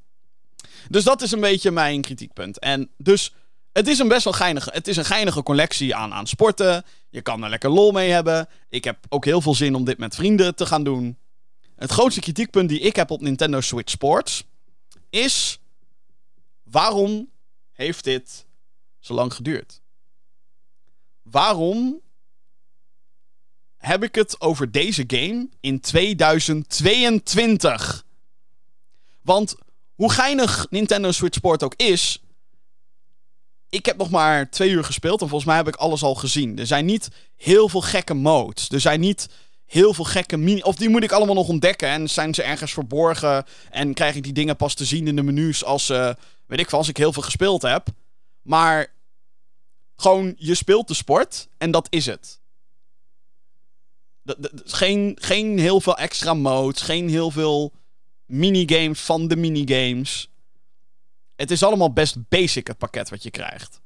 Dus 0.89 1.03
dat 1.03 1.21
is 1.21 1.31
een 1.31 1.39
beetje 1.39 1.71
mijn 1.71 2.01
kritiekpunt. 2.01 2.59
En 2.59 2.89
dus, 2.97 3.33
het 3.71 3.87
is 3.87 3.99
een 3.99 4.07
best 4.07 4.23
wel 4.23 4.33
geinige, 4.33 4.69
het 4.73 4.87
is 4.87 4.97
een 4.97 5.05
geinige 5.05 5.43
collectie 5.43 5.95
aan, 5.95 6.13
aan 6.13 6.27
sporten. 6.27 6.85
Je 7.09 7.21
kan 7.21 7.43
er 7.43 7.49
lekker 7.49 7.69
lol 7.69 7.91
mee 7.91 8.09
hebben. 8.09 8.47
Ik 8.69 8.83
heb 8.83 8.97
ook 9.09 9.25
heel 9.25 9.41
veel 9.41 9.55
zin 9.55 9.75
om 9.75 9.83
dit 9.83 9.97
met 9.97 10.15
vrienden 10.15 10.55
te 10.55 10.65
gaan 10.65 10.83
doen. 10.83 11.17
Het 11.75 11.91
grootste 11.91 12.21
kritiekpunt 12.21 12.69
die 12.69 12.79
ik 12.79 12.95
heb 12.95 13.11
op 13.11 13.21
Nintendo 13.21 13.61
Switch 13.61 13.91
Sports 13.91 14.43
is 15.09 15.59
waarom 16.63 17.29
heeft 17.71 18.03
dit 18.03 18.45
zo 18.99 19.13
lang 19.13 19.33
geduurd? 19.33 19.81
Waarom 21.21 22.01
heb 23.87 24.03
ik 24.03 24.15
het 24.15 24.41
over 24.41 24.71
deze 24.71 25.03
game 25.07 25.49
in 25.59 25.79
2022? 25.79 28.05
Want 29.21 29.55
hoe 29.95 30.11
geinig 30.11 30.67
Nintendo 30.69 31.11
Switch 31.11 31.37
Sport 31.37 31.63
ook 31.63 31.73
is, 31.75 32.21
ik 33.69 33.85
heb 33.85 33.97
nog 33.97 34.09
maar 34.09 34.49
twee 34.49 34.69
uur 34.69 34.83
gespeeld 34.83 35.21
en 35.21 35.27
volgens 35.27 35.49
mij 35.49 35.57
heb 35.57 35.67
ik 35.67 35.75
alles 35.75 36.03
al 36.03 36.15
gezien. 36.15 36.59
Er 36.59 36.67
zijn 36.67 36.85
niet 36.85 37.09
heel 37.35 37.69
veel 37.69 37.81
gekke 37.81 38.13
modes. 38.13 38.69
Er 38.69 38.79
zijn 38.79 38.99
niet 38.99 39.29
heel 39.65 39.93
veel 39.93 40.05
gekke 40.05 40.37
mini... 40.37 40.61
Of 40.61 40.75
die 40.75 40.89
moet 40.89 41.03
ik 41.03 41.11
allemaal 41.11 41.35
nog 41.35 41.47
ontdekken. 41.47 41.87
En 41.87 42.09
zijn 42.09 42.33
ze 42.33 42.43
ergens 42.43 42.73
verborgen. 42.73 43.45
En 43.69 43.93
krijg 43.93 44.15
ik 44.15 44.23
die 44.23 44.33
dingen 44.33 44.55
pas 44.55 44.73
te 44.73 44.85
zien 44.85 45.07
in 45.07 45.15
de 45.15 45.23
menus 45.23 45.63
als... 45.63 45.89
Uh, 45.89 46.09
weet 46.45 46.59
ik 46.59 46.73
als 46.73 46.87
ik 46.87 46.97
heel 46.97 47.13
veel 47.13 47.23
gespeeld 47.23 47.61
heb. 47.61 47.87
Maar... 48.41 48.95
Gewoon, 49.95 50.33
je 50.37 50.55
speelt 50.55 50.87
de 50.87 50.93
sport. 50.93 51.47
En 51.57 51.71
dat 51.71 51.87
is 51.89 52.05
het. 52.05 52.39
Geen, 54.65 55.17
geen 55.21 55.59
heel 55.59 55.81
veel 55.81 55.97
extra 55.97 56.33
modes. 56.33 56.81
Geen 56.81 57.09
heel 57.09 57.31
veel 57.31 57.73
minigames 58.25 58.99
van 58.99 59.27
de 59.27 59.35
minigames. 59.35 60.29
Het 61.35 61.51
is 61.51 61.63
allemaal 61.63 61.93
best 61.93 62.29
basic, 62.29 62.67
het 62.67 62.77
pakket 62.77 63.09
wat 63.09 63.23
je 63.23 63.31
krijgt. 63.31 63.81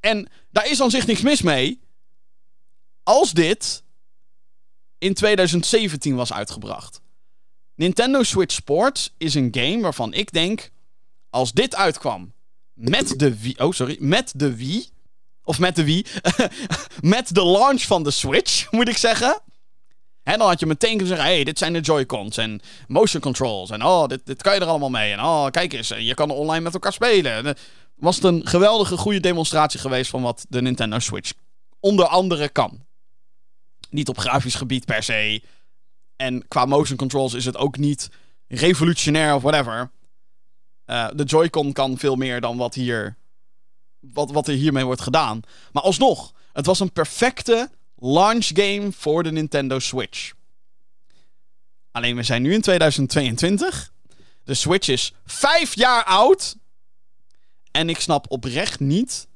En 0.00 0.28
daar 0.50 0.70
is 0.70 0.80
aan 0.80 0.90
zich 0.90 1.06
niks 1.06 1.20
mis 1.20 1.42
mee. 1.42 1.80
Als 3.02 3.32
dit 3.32 3.82
in 4.98 5.14
2017 5.14 6.14
was 6.14 6.32
uitgebracht. 6.32 7.00
Nintendo 7.74 8.22
Switch 8.22 8.54
Sports 8.54 9.14
is 9.18 9.34
een 9.34 9.48
game 9.50 9.80
waarvan 9.80 10.14
ik 10.14 10.32
denk... 10.32 10.70
Als 11.30 11.52
dit 11.52 11.74
uitkwam 11.74 12.32
met 12.74 13.18
de 13.18 13.40
Wii... 13.40 13.54
Oh, 13.56 13.72
sorry. 13.72 13.96
Met 14.00 14.32
de 14.36 14.56
Wii... 14.56 14.88
Of 15.44 15.58
met 15.58 15.76
de 15.76 15.84
Wii. 15.84 16.06
met 17.00 17.34
de 17.34 17.44
launch 17.44 17.82
van 17.82 18.02
de 18.02 18.10
Switch, 18.10 18.66
moet 18.72 18.88
ik 18.88 18.96
zeggen. 18.96 19.42
En 20.26 20.38
dan 20.38 20.48
had 20.48 20.60
je 20.60 20.66
meteen 20.66 20.90
kunnen 20.90 21.06
zeggen: 21.06 21.26
hey, 21.26 21.44
dit 21.44 21.58
zijn 21.58 21.72
de 21.72 21.80
Joy-Cons 21.80 22.36
en 22.36 22.60
motion 22.86 23.20
controls. 23.20 23.70
En 23.70 23.84
oh, 23.84 24.06
dit, 24.06 24.26
dit 24.26 24.42
kan 24.42 24.54
je 24.54 24.60
er 24.60 24.66
allemaal 24.66 24.90
mee. 24.90 25.12
En 25.12 25.20
oh, 25.20 25.46
kijk 25.50 25.72
eens, 25.72 25.88
je 25.88 26.14
kan 26.14 26.30
online 26.30 26.60
met 26.64 26.74
elkaar 26.74 26.92
spelen. 26.92 27.56
Was 27.94 28.16
het 28.16 28.24
een 28.24 28.46
geweldige, 28.46 28.96
goede 28.96 29.20
demonstratie 29.20 29.80
geweest 29.80 30.10
van 30.10 30.22
wat 30.22 30.46
de 30.48 30.62
Nintendo 30.62 30.98
Switch 30.98 31.32
onder 31.80 32.06
andere 32.06 32.48
kan. 32.48 32.84
Niet 33.90 34.08
op 34.08 34.18
grafisch 34.18 34.54
gebied 34.54 34.84
per 34.84 35.02
se. 35.02 35.42
En 36.16 36.48
qua 36.48 36.64
motion 36.64 36.96
controls 36.96 37.34
is 37.34 37.44
het 37.44 37.56
ook 37.56 37.76
niet 37.76 38.08
revolutionair 38.48 39.34
of 39.34 39.42
whatever. 39.42 39.90
Uh, 40.86 41.08
de 41.14 41.24
Joy-Con 41.24 41.72
kan 41.72 41.98
veel 41.98 42.16
meer 42.16 42.40
dan 42.40 42.56
wat, 42.56 42.74
hier, 42.74 43.16
wat, 44.00 44.30
wat 44.30 44.48
er 44.48 44.54
hiermee 44.54 44.84
wordt 44.84 45.00
gedaan. 45.00 45.40
Maar 45.72 45.82
alsnog, 45.82 46.32
het 46.52 46.66
was 46.66 46.80
een 46.80 46.92
perfecte 46.92 47.70
launch 47.96 48.46
game 48.54 48.92
voor 48.92 49.22
de 49.22 49.32
Nintendo 49.32 49.78
Switch. 49.78 50.32
Alleen 51.90 52.16
we 52.16 52.22
zijn 52.22 52.42
nu 52.42 52.52
in 52.52 52.60
2022. 52.60 53.92
De 54.44 54.54
Switch 54.54 54.88
is 54.88 55.12
vijf 55.24 55.74
jaar 55.74 56.04
oud. 56.04 56.56
En 57.70 57.88
ik 57.88 58.00
snap 58.00 58.26
oprecht 58.28 58.80
niet 58.80 59.28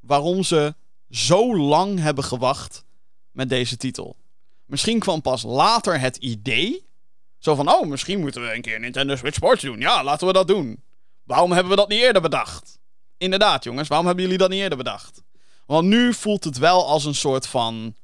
waarom 0.00 0.42
ze 0.42 0.74
zo 1.10 1.56
lang 1.56 1.98
hebben 1.98 2.24
gewacht 2.24 2.84
met 3.30 3.48
deze 3.48 3.76
titel. 3.76 4.16
Misschien 4.64 4.98
kwam 4.98 5.22
pas 5.22 5.42
later 5.42 6.00
het 6.00 6.16
idee. 6.16 6.86
Zo 7.38 7.54
van, 7.54 7.68
oh, 7.68 7.86
misschien 7.86 8.20
moeten 8.20 8.42
we 8.42 8.54
een 8.54 8.62
keer 8.62 8.80
Nintendo 8.80 9.16
Switch 9.16 9.36
Sports 9.36 9.62
doen. 9.62 9.80
Ja, 9.80 10.04
laten 10.04 10.26
we 10.26 10.32
dat 10.32 10.48
doen. 10.48 10.82
Waarom 11.24 11.52
hebben 11.52 11.70
we 11.70 11.76
dat 11.76 11.88
niet 11.88 12.00
eerder 12.00 12.22
bedacht? 12.22 12.78
Inderdaad, 13.18 13.64
jongens, 13.64 13.88
waarom 13.88 14.06
hebben 14.06 14.24
jullie 14.24 14.38
dat 14.38 14.50
niet 14.50 14.60
eerder 14.60 14.78
bedacht? 14.78 15.22
Want 15.70 15.86
nu 15.86 16.14
voelt 16.14 16.44
het 16.44 16.58
wel 16.58 16.86
als 16.86 17.04
een 17.04 17.14
soort 17.14 17.46
van 17.46 17.94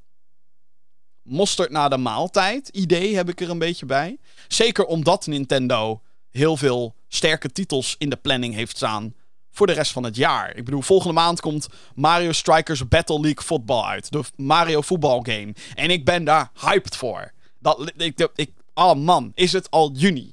mosterd 1.23 1.71
na 1.71 1.89
de 1.89 1.97
maaltijd 1.97 2.69
idee 2.69 3.17
heb 3.17 3.29
ik 3.29 3.41
er 3.41 3.51
een 3.51 3.59
beetje 3.59 3.87
bij. 3.87 4.19
Zeker 4.49 4.85
omdat 4.85 5.27
Nintendo 5.27 6.03
heel 6.31 6.57
veel 6.57 6.95
sterke 7.09 7.53
titels 7.53 7.95
in 7.99 8.11
de 8.11 8.17
planning 8.17 8.55
heeft 8.55 8.77
staan 8.77 9.15
voor 9.51 9.67
de 9.67 9.73
rest 9.73 9.93
van 9.93 10.05
het 10.05 10.17
jaar. 10.17 10.57
Ik 10.57 10.65
bedoel, 10.65 10.83
volgende 10.83 11.15
maand 11.15 11.41
komt 11.41 11.69
Mario 11.95 12.33
Strikers 12.33 12.89
Battle 12.89 13.21
League 13.21 13.45
Football 13.45 13.83
uit. 13.83 14.13
De 14.13 14.25
Mario 14.37 14.81
voetbalgame. 14.81 15.55
En 15.75 15.91
ik 15.91 16.05
ben 16.05 16.25
daar 16.25 16.51
hyped 16.61 16.97
voor. 16.97 17.33
Dat, 17.59 17.93
ik, 17.97 18.29
ik, 18.35 18.51
Oh 18.75 18.95
man, 18.95 19.33
is 19.35 19.53
het 19.53 19.71
al 19.71 19.93
juni? 19.93 20.33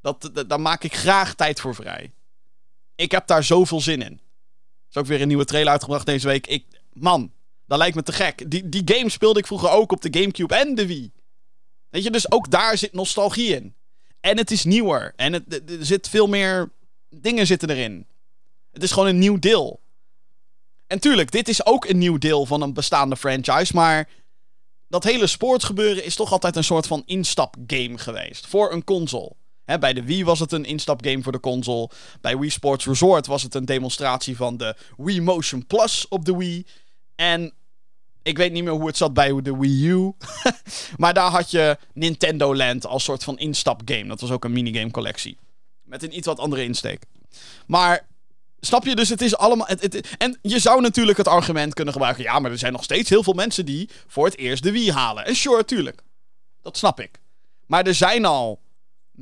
Dat, 0.00 0.30
dat, 0.32 0.48
daar 0.48 0.60
maak 0.60 0.84
ik 0.84 0.94
graag 0.94 1.34
tijd 1.34 1.60
voor 1.60 1.74
vrij. 1.74 2.12
Ik 2.94 3.10
heb 3.10 3.26
daar 3.26 3.44
zoveel 3.44 3.80
zin 3.80 4.02
in. 4.02 4.21
Is 4.92 5.00
ook 5.00 5.06
weer 5.06 5.20
een 5.20 5.28
nieuwe 5.28 5.44
trailer 5.44 5.72
uitgebracht 5.72 6.06
deze 6.06 6.26
week. 6.26 6.46
Ik, 6.46 6.64
man, 6.92 7.32
dat 7.66 7.78
lijkt 7.78 7.96
me 7.96 8.02
te 8.02 8.12
gek. 8.12 8.50
Die, 8.50 8.68
die 8.68 8.82
game 8.84 9.08
speelde 9.08 9.38
ik 9.38 9.46
vroeger 9.46 9.70
ook 9.70 9.92
op 9.92 10.02
de 10.02 10.20
Gamecube 10.20 10.54
en 10.54 10.74
de 10.74 10.86
Wii. 10.86 11.12
Weet 11.88 12.02
je, 12.02 12.10
dus 12.10 12.32
ook 12.32 12.50
daar 12.50 12.78
zit 12.78 12.92
nostalgie 12.92 13.54
in. 13.54 13.74
En 14.20 14.36
het 14.36 14.50
is 14.50 14.64
nieuwer. 14.64 15.12
En 15.16 15.32
het, 15.32 15.70
er 15.70 15.86
zit 15.86 16.08
veel 16.08 16.26
meer 16.26 16.70
dingen 17.10 17.46
zitten 17.46 17.70
erin. 17.70 18.06
Het 18.72 18.82
is 18.82 18.92
gewoon 18.92 19.08
een 19.08 19.18
nieuw 19.18 19.38
deel. 19.38 19.80
En 20.86 21.00
tuurlijk, 21.00 21.30
dit 21.30 21.48
is 21.48 21.66
ook 21.66 21.84
een 21.84 21.98
nieuw 21.98 22.18
deel 22.18 22.46
van 22.46 22.62
een 22.62 22.72
bestaande 22.72 23.16
franchise. 23.16 23.74
Maar 23.74 24.08
dat 24.88 25.04
hele 25.04 25.26
sportgebeuren 25.26 26.04
is 26.04 26.14
toch 26.14 26.32
altijd 26.32 26.56
een 26.56 26.64
soort 26.64 26.86
van 26.86 27.02
instapgame 27.06 27.98
geweest. 27.98 28.46
Voor 28.46 28.72
een 28.72 28.84
console. 28.84 29.32
Bij 29.78 29.92
de 29.92 30.04
Wii 30.04 30.24
was 30.24 30.40
het 30.40 30.52
een 30.52 30.64
instapgame 30.64 31.22
voor 31.22 31.32
de 31.32 31.40
console. 31.40 31.90
Bij 32.20 32.38
Wii 32.38 32.50
Sports 32.50 32.86
Resort 32.86 33.26
was 33.26 33.42
het 33.42 33.54
een 33.54 33.64
demonstratie 33.64 34.36
van 34.36 34.56
de 34.56 34.76
Wii 34.96 35.20
Motion 35.20 35.66
Plus 35.66 36.08
op 36.08 36.24
de 36.24 36.36
Wii. 36.36 36.66
En 37.14 37.52
ik 38.22 38.36
weet 38.36 38.52
niet 38.52 38.64
meer 38.64 38.72
hoe 38.72 38.86
het 38.86 38.96
zat 38.96 39.14
bij 39.14 39.42
de 39.42 39.56
Wii 39.56 39.88
U. 39.88 40.12
maar 40.96 41.14
daar 41.14 41.30
had 41.30 41.50
je 41.50 41.78
Nintendo 41.92 42.54
Land 42.54 42.86
als 42.86 43.04
soort 43.04 43.24
van 43.24 43.38
instapgame. 43.38 44.06
Dat 44.06 44.20
was 44.20 44.30
ook 44.30 44.44
een 44.44 44.52
minigame 44.52 44.90
collectie. 44.90 45.38
Met 45.82 46.02
een 46.02 46.16
iets 46.16 46.26
wat 46.26 46.38
andere 46.38 46.64
insteek. 46.64 47.02
Maar 47.66 48.10
Snap 48.64 48.84
je? 48.84 48.94
Dus 48.94 49.08
het 49.08 49.20
is 49.20 49.36
allemaal. 49.36 49.66
En 50.18 50.38
je 50.42 50.58
zou 50.58 50.80
natuurlijk 50.80 51.18
het 51.18 51.28
argument 51.28 51.74
kunnen 51.74 51.92
gebruiken. 51.92 52.24
Ja, 52.24 52.38
maar 52.38 52.50
er 52.50 52.58
zijn 52.58 52.72
nog 52.72 52.84
steeds 52.84 53.10
heel 53.10 53.22
veel 53.22 53.32
mensen 53.32 53.66
die 53.66 53.88
voor 54.06 54.24
het 54.24 54.36
eerst 54.36 54.62
de 54.62 54.72
Wii 54.72 54.92
halen. 54.92 55.24
En 55.24 55.36
sure, 55.36 55.64
tuurlijk. 55.64 56.02
Dat 56.62 56.76
snap 56.76 57.00
ik. 57.00 57.20
Maar 57.66 57.86
er 57.86 57.94
zijn 57.94 58.24
al 58.24 58.60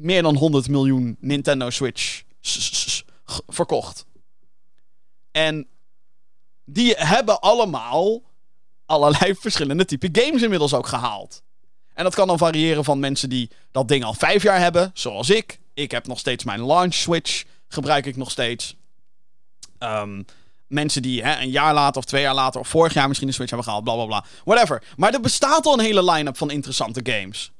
meer 0.00 0.22
dan 0.22 0.36
100 0.36 0.68
miljoen 0.68 1.16
Nintendo 1.20 1.70
Switch 1.70 2.22
verkocht. 3.48 4.06
En 5.30 5.66
die 6.64 6.94
hebben 6.96 7.40
allemaal 7.40 8.22
allerlei 8.86 9.34
verschillende 9.40 9.84
type 9.84 10.08
games 10.12 10.42
inmiddels 10.42 10.74
ook 10.74 10.86
gehaald. 10.86 11.42
En 11.94 12.04
dat 12.04 12.14
kan 12.14 12.26
dan 12.26 12.38
variëren 12.38 12.84
van 12.84 12.98
mensen 12.98 13.28
die 13.28 13.50
dat 13.70 13.88
ding 13.88 14.04
al 14.04 14.14
vijf 14.14 14.42
jaar 14.42 14.60
hebben, 14.60 14.90
zoals 14.94 15.30
ik. 15.30 15.60
Ik 15.74 15.90
heb 15.90 16.06
nog 16.06 16.18
steeds 16.18 16.44
mijn 16.44 16.66
launch 16.66 16.94
Switch, 16.94 17.44
gebruik 17.68 18.06
ik 18.06 18.16
nog 18.16 18.30
steeds. 18.30 18.76
Um, 19.78 20.24
mensen 20.66 21.02
die 21.02 21.22
een 21.22 21.50
jaar 21.50 21.74
later 21.74 21.98
of 21.98 22.04
twee 22.04 22.22
jaar 22.22 22.34
later 22.34 22.60
of 22.60 22.68
vorig 22.68 22.94
jaar 22.94 23.06
misschien 23.06 23.28
een 23.28 23.34
Switch 23.34 23.50
hebben 23.50 23.68
gehaald, 23.68 23.84
bla 23.84 23.94
bla 23.94 24.06
bla. 24.06 24.24
Whatever. 24.44 24.82
Maar 24.96 25.14
er 25.14 25.20
bestaat 25.20 25.66
al 25.66 25.72
een 25.72 25.84
hele 25.84 26.10
line-up 26.12 26.36
van 26.36 26.50
interessante 26.50 27.00
games. 27.02 27.52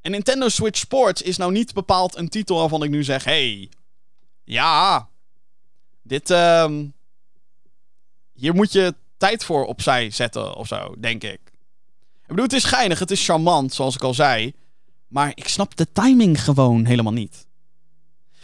En 0.00 0.10
Nintendo 0.10 0.48
Switch 0.48 0.78
Sports 0.78 1.22
is 1.22 1.36
nou 1.36 1.52
niet 1.52 1.74
bepaald 1.74 2.16
een 2.16 2.28
titel 2.28 2.56
waarvan 2.56 2.82
ik 2.82 2.90
nu 2.90 3.04
zeg: 3.04 3.24
hey, 3.24 3.70
ja, 4.44 5.08
dit. 6.02 6.30
Um, 6.30 6.92
hier 8.32 8.54
moet 8.54 8.72
je 8.72 8.94
tijd 9.16 9.44
voor 9.44 9.66
opzij 9.66 10.10
zetten 10.10 10.54
of 10.54 10.66
zo, 10.66 10.94
denk 10.98 11.22
ik. 11.22 11.40
Ik 12.22 12.26
bedoel, 12.26 12.44
het 12.44 12.52
is 12.52 12.64
geinig, 12.64 12.98
het 12.98 13.10
is 13.10 13.24
charmant, 13.24 13.74
zoals 13.74 13.94
ik 13.94 14.02
al 14.02 14.14
zei. 14.14 14.52
Maar 15.08 15.32
ik 15.34 15.48
snap 15.48 15.76
de 15.76 15.92
timing 15.92 16.44
gewoon 16.44 16.84
helemaal 16.84 17.12
niet. 17.12 17.46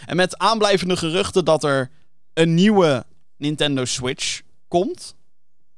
En 0.06 0.16
met 0.16 0.38
aanblijvende 0.38 0.96
geruchten 0.96 1.44
dat 1.44 1.64
er 1.64 1.90
een 2.34 2.54
nieuwe 2.54 3.06
Nintendo 3.36 3.84
Switch 3.84 4.40
komt. 4.68 5.14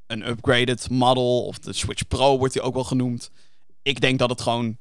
Een 0.07 0.27
upgraded 0.27 0.89
model, 0.89 1.45
of 1.45 1.59
de 1.59 1.73
Switch 1.73 2.07
Pro 2.07 2.37
wordt 2.37 2.53
die 2.53 2.61
ook 2.61 2.73
wel 2.73 2.83
genoemd. 2.83 3.31
Ik 3.81 4.01
denk 4.01 4.19
dat 4.19 4.29
het 4.29 4.41
gewoon 4.41 4.77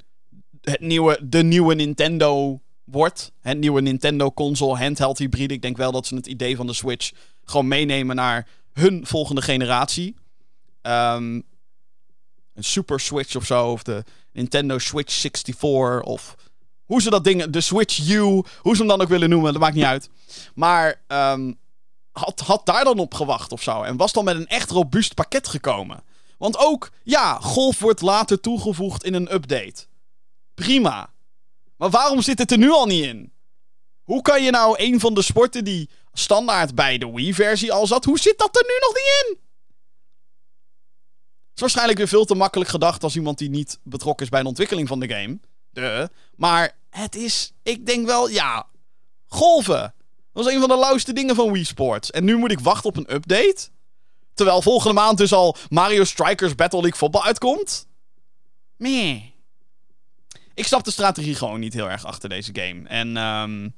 het 0.71 0.81
nieuwe, 0.81 1.21
de 1.23 1.43
nieuwe 1.43 1.75
Nintendo 1.75 2.61
wordt. 2.85 3.33
Het 3.41 3.59
nieuwe 3.59 3.81
Nintendo 3.81 4.33
console, 4.33 4.79
handheld 4.79 5.19
hybride. 5.19 5.55
Ik 5.55 5.63
denk 5.63 5.77
wel 5.77 5.93
dat 5.93 6.07
ze 6.07 6.15
het 6.15 6.27
idee 6.27 6.57
van 6.57 6.67
de 6.67 6.73
Switch 6.73 7.13
gewoon 7.45 7.69
meenemen 7.69 8.17
naar 8.17 8.49
hun 8.73 9.07
volgende 9.07 9.43
generatie. 9.43 10.15
Um, 10.83 11.45
een 12.55 12.65
Super 12.65 13.01
Switch 13.01 13.37
of 13.37 13.45
zo, 13.45 13.71
of 13.71 13.83
de 13.83 14.05
Nintendo 14.33 14.79
Switch 14.79 15.13
64, 15.13 16.03
of 16.03 16.35
hoe 16.85 17.03
ze 17.03 17.11
dat 17.11 17.25
ding, 17.25 17.45
de 17.45 17.61
Switch 17.61 18.09
U, 18.09 18.21
hoe 18.21 18.45
ze 18.63 18.77
hem 18.77 18.87
dan 18.87 19.01
ook 19.01 19.09
willen 19.09 19.29
noemen, 19.29 19.53
dat 19.53 19.63
maakt 19.63 19.75
niet 19.75 19.85
uit. 19.85 20.11
Maar 20.55 21.03
um, 21.09 21.59
had, 22.13 22.41
had 22.41 22.67
daar 22.67 22.85
dan 22.85 22.99
op 22.99 23.15
gewacht 23.15 23.53
of 23.53 23.63
zo. 23.63 23.83
En 23.83 23.97
was 23.97 24.13
dan 24.13 24.25
met 24.25 24.37
een 24.37 24.47
echt 24.47 24.71
robuust 24.71 25.15
pakket 25.15 25.49
gekomen. 25.49 26.03
Want 26.39 26.59
ook, 26.59 26.91
ja, 27.03 27.39
golf 27.41 27.79
wordt 27.79 28.01
later 28.01 28.41
toegevoegd 28.41 29.05
in 29.05 29.15
een 29.15 29.35
update. 29.35 29.87
Prima. 30.59 31.13
Maar 31.77 31.91
waarom 31.91 32.23
zit 32.23 32.39
het 32.39 32.51
er 32.51 32.59
nu 32.59 32.71
al 32.71 32.87
niet 32.87 33.05
in? 33.05 33.33
Hoe 34.03 34.23
kan 34.23 34.43
je 34.43 34.51
nou 34.51 34.75
een 34.79 35.01
van 35.01 35.15
de 35.15 35.23
sporten 35.23 35.65
die 35.65 35.91
standaard 36.13 36.75
bij 36.75 36.99
de 36.99 37.11
Wii-versie 37.13 37.73
al 37.73 37.87
zat, 37.87 38.05
hoe 38.05 38.19
zit 38.19 38.39
dat 38.39 38.57
er 38.57 38.65
nu 38.67 38.75
nog 38.81 38.95
niet 38.95 39.25
in? 39.25 39.39
Het 41.39 41.55
is 41.55 41.61
waarschijnlijk 41.61 41.99
weer 41.99 42.09
veel 42.09 42.25
te 42.25 42.35
makkelijk 42.35 42.71
gedacht 42.71 43.03
als 43.03 43.17
iemand 43.17 43.39
die 43.39 43.51
niet 43.51 43.79
betrokken 43.83 44.25
is 44.25 44.31
bij 44.31 44.43
de 44.43 44.49
ontwikkeling 44.49 44.89
van 44.89 45.01
de 45.01 45.09
game. 45.09 45.39
De. 45.71 46.11
Maar 46.37 46.77
het 46.91 47.15
is, 47.15 47.53
ik 47.63 47.87
denk 47.87 48.07
wel, 48.07 48.29
ja, 48.29 48.67
golven. 49.27 49.95
Dat 50.33 50.45
was 50.45 50.47
een 50.53 50.61
van 50.61 50.69
de 50.69 50.79
lauwste 50.79 51.13
dingen 51.13 51.35
van 51.35 51.53
Wii 51.53 51.65
Sports. 51.65 52.11
En 52.11 52.25
nu 52.25 52.37
moet 52.37 52.53
ik 52.53 52.61
wachten 52.61 52.89
op 52.89 52.97
een 52.97 53.15
update. 53.15 53.69
Terwijl 54.35 54.63
volgende 54.63 54.95
maand 54.95 55.19
dus 55.19 55.33
al 55.33 55.57
Mario 55.69 56.05
Strikers 56.05 56.55
Battle 56.55 56.81
League 56.81 56.99
voetbal 56.99 57.25
uitkomt. 57.25 57.87
Meh. 58.77 59.37
Ik 60.59 60.67
snap 60.67 60.85
de 60.85 60.91
strategie 60.91 61.35
gewoon 61.35 61.61
niet 61.61 61.73
heel 61.73 61.91
erg 61.91 62.05
achter 62.05 62.29
deze 62.29 62.51
game. 62.53 62.89
En 62.89 63.17
um, 63.17 63.75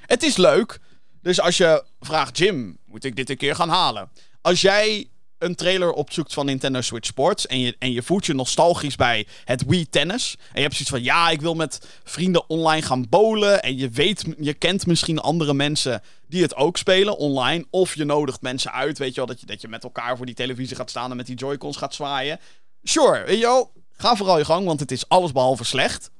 het 0.00 0.22
is 0.22 0.36
leuk. 0.36 0.78
Dus 1.22 1.40
als 1.40 1.56
je 1.56 1.84
vraagt, 2.00 2.38
Jim, 2.38 2.78
moet 2.86 3.04
ik 3.04 3.16
dit 3.16 3.30
een 3.30 3.36
keer 3.36 3.54
gaan 3.54 3.68
halen? 3.68 4.10
Als 4.40 4.60
jij 4.60 5.10
een 5.38 5.54
trailer 5.54 5.92
opzoekt 5.92 6.32
van 6.32 6.46
Nintendo 6.46 6.80
Switch 6.80 7.06
Sports. 7.06 7.46
En 7.46 7.58
je, 7.58 7.76
en 7.78 7.92
je 7.92 8.02
voelt 8.02 8.26
je 8.26 8.34
nostalgisch 8.34 8.96
bij 8.96 9.26
het 9.44 9.64
Wii 9.66 9.88
Tennis. 9.88 10.36
En 10.38 10.54
je 10.54 10.60
hebt 10.60 10.72
zoiets 10.74 10.90
van: 10.90 11.02
ja, 11.02 11.30
ik 11.30 11.40
wil 11.40 11.54
met 11.54 11.86
vrienden 12.04 12.48
online 12.48 12.86
gaan 12.86 13.08
bowlen. 13.08 13.62
En 13.62 13.76
je 13.76 13.88
weet, 13.88 14.24
je 14.38 14.54
kent 14.54 14.86
misschien 14.86 15.18
andere 15.18 15.54
mensen 15.54 16.02
die 16.28 16.42
het 16.42 16.54
ook 16.54 16.76
spelen 16.76 17.16
online. 17.16 17.66
Of 17.70 17.94
je 17.94 18.04
nodigt 18.04 18.42
mensen 18.42 18.72
uit, 18.72 18.98
weet 18.98 19.14
je 19.14 19.16
wel, 19.16 19.26
dat 19.26 19.40
je, 19.40 19.46
dat 19.46 19.60
je 19.60 19.68
met 19.68 19.84
elkaar 19.84 20.16
voor 20.16 20.26
die 20.26 20.34
televisie 20.34 20.76
gaat 20.76 20.90
staan 20.90 21.10
en 21.10 21.16
met 21.16 21.26
die 21.26 21.36
Joy-Cons 21.36 21.76
gaat 21.76 21.94
zwaaien. 21.94 22.38
Sure, 22.82 23.24
weet 23.24 23.38
je 23.38 23.66
ga 24.02 24.16
vooral 24.16 24.38
je 24.38 24.44
gang, 24.44 24.66
want 24.66 24.80
het 24.80 24.90
is 24.90 25.08
allesbehalve 25.08 25.64
slecht. 25.64 26.10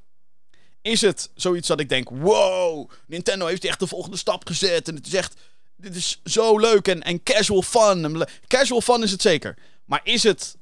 Is 0.83 1.01
het 1.01 1.31
zoiets 1.35 1.69
dat 1.69 1.81
ik 1.81 1.89
denk: 1.89 2.09
wow, 2.11 2.91
Nintendo 3.07 3.47
heeft 3.47 3.65
echt 3.65 3.79
de 3.79 3.87
volgende 3.87 4.17
stap 4.17 4.47
gezet. 4.47 4.89
En 4.89 4.95
het 4.95 5.07
is 5.07 5.15
echt 5.15 5.35
dit 5.83 5.97
is 5.97 6.21
zo 6.25 6.59
leuk 6.59 6.89
en, 6.89 7.03
en 7.03 7.23
casual 7.23 7.63
fun. 7.63 8.27
Casual 8.47 8.81
fun 8.81 9.03
is 9.03 9.11
het 9.11 9.23
zeker. 9.23 9.59
Maar 9.85 10.01
is 10.05 10.23
het. 10.23 10.57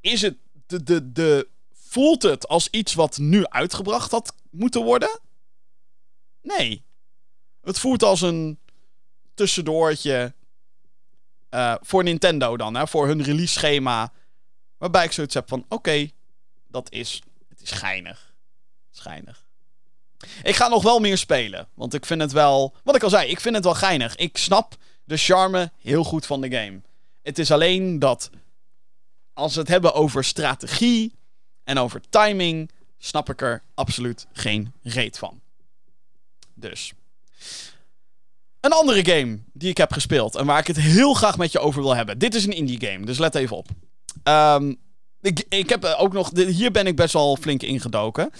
Is 0.00 0.22
het. 0.22 0.36
De, 0.66 0.82
de, 0.82 1.12
de, 1.12 1.48
voelt 1.72 2.22
het 2.22 2.48
als 2.48 2.68
iets 2.70 2.94
wat 2.94 3.18
nu 3.18 3.46
uitgebracht 3.46 4.10
had 4.10 4.34
moeten 4.50 4.82
worden? 4.82 5.20
Nee. 6.42 6.84
Het 7.60 7.78
voelt 7.78 8.02
als 8.02 8.20
een 8.20 8.58
tussendoortje. 9.34 10.34
Uh, 11.50 11.74
voor 11.80 12.02
Nintendo 12.02 12.56
dan, 12.56 12.74
hè, 12.74 12.86
voor 12.86 13.06
hun 13.06 13.22
release 13.22 13.52
schema. 13.52 14.12
Waarbij 14.78 15.04
ik 15.04 15.12
zoiets 15.12 15.34
heb 15.34 15.48
van: 15.48 15.64
oké, 15.68 16.08
dat 16.74 16.92
is. 16.92 17.22
Het 17.48 17.60
is 17.60 17.70
geinig. 17.70 18.34
Schijnig. 18.90 19.44
Ik 20.42 20.54
ga 20.54 20.68
nog 20.68 20.82
wel 20.82 20.98
meer 21.00 21.18
spelen. 21.18 21.68
Want 21.74 21.94
ik 21.94 22.06
vind 22.06 22.20
het 22.20 22.32
wel. 22.32 22.74
Wat 22.82 22.96
ik 22.96 23.02
al 23.02 23.10
zei, 23.10 23.30
ik 23.30 23.40
vind 23.40 23.54
het 23.54 23.64
wel 23.64 23.74
geinig. 23.74 24.16
Ik 24.16 24.36
snap 24.36 24.76
de 25.04 25.16
charme 25.16 25.70
heel 25.78 26.04
goed 26.04 26.26
van 26.26 26.40
de 26.40 26.50
game. 26.50 26.80
Het 27.22 27.38
is 27.38 27.50
alleen 27.50 27.98
dat. 27.98 28.30
Als 29.32 29.54
we 29.54 29.60
het 29.60 29.68
hebben 29.68 29.94
over 29.94 30.24
strategie 30.24 31.14
en 31.64 31.78
over 31.78 32.00
timing. 32.10 32.70
snap 32.98 33.30
ik 33.30 33.42
er 33.42 33.62
absoluut 33.74 34.26
geen 34.32 34.72
reet 34.82 35.18
van. 35.18 35.40
Dus. 36.54 36.92
Een 38.60 38.72
andere 38.72 39.04
game 39.04 39.38
die 39.52 39.70
ik 39.70 39.76
heb 39.76 39.92
gespeeld 39.92 40.34
en 40.34 40.46
waar 40.46 40.58
ik 40.58 40.66
het 40.66 40.76
heel 40.76 41.14
graag 41.14 41.36
met 41.36 41.52
je 41.52 41.58
over 41.58 41.82
wil 41.82 41.96
hebben. 41.96 42.18
Dit 42.18 42.34
is 42.34 42.44
een 42.44 42.52
indie 42.52 42.86
game, 42.86 43.06
dus 43.06 43.18
let 43.18 43.34
even 43.34 43.56
op. 43.56 43.68
Um, 44.24 44.82
ik, 45.24 45.44
ik 45.48 45.68
heb 45.68 45.84
ook 45.84 46.12
nog. 46.12 46.30
Hier 46.34 46.70
ben 46.70 46.86
ik 46.86 46.96
best 46.96 47.12
wel 47.12 47.36
flink 47.36 47.62
ingedoken. 47.62 48.30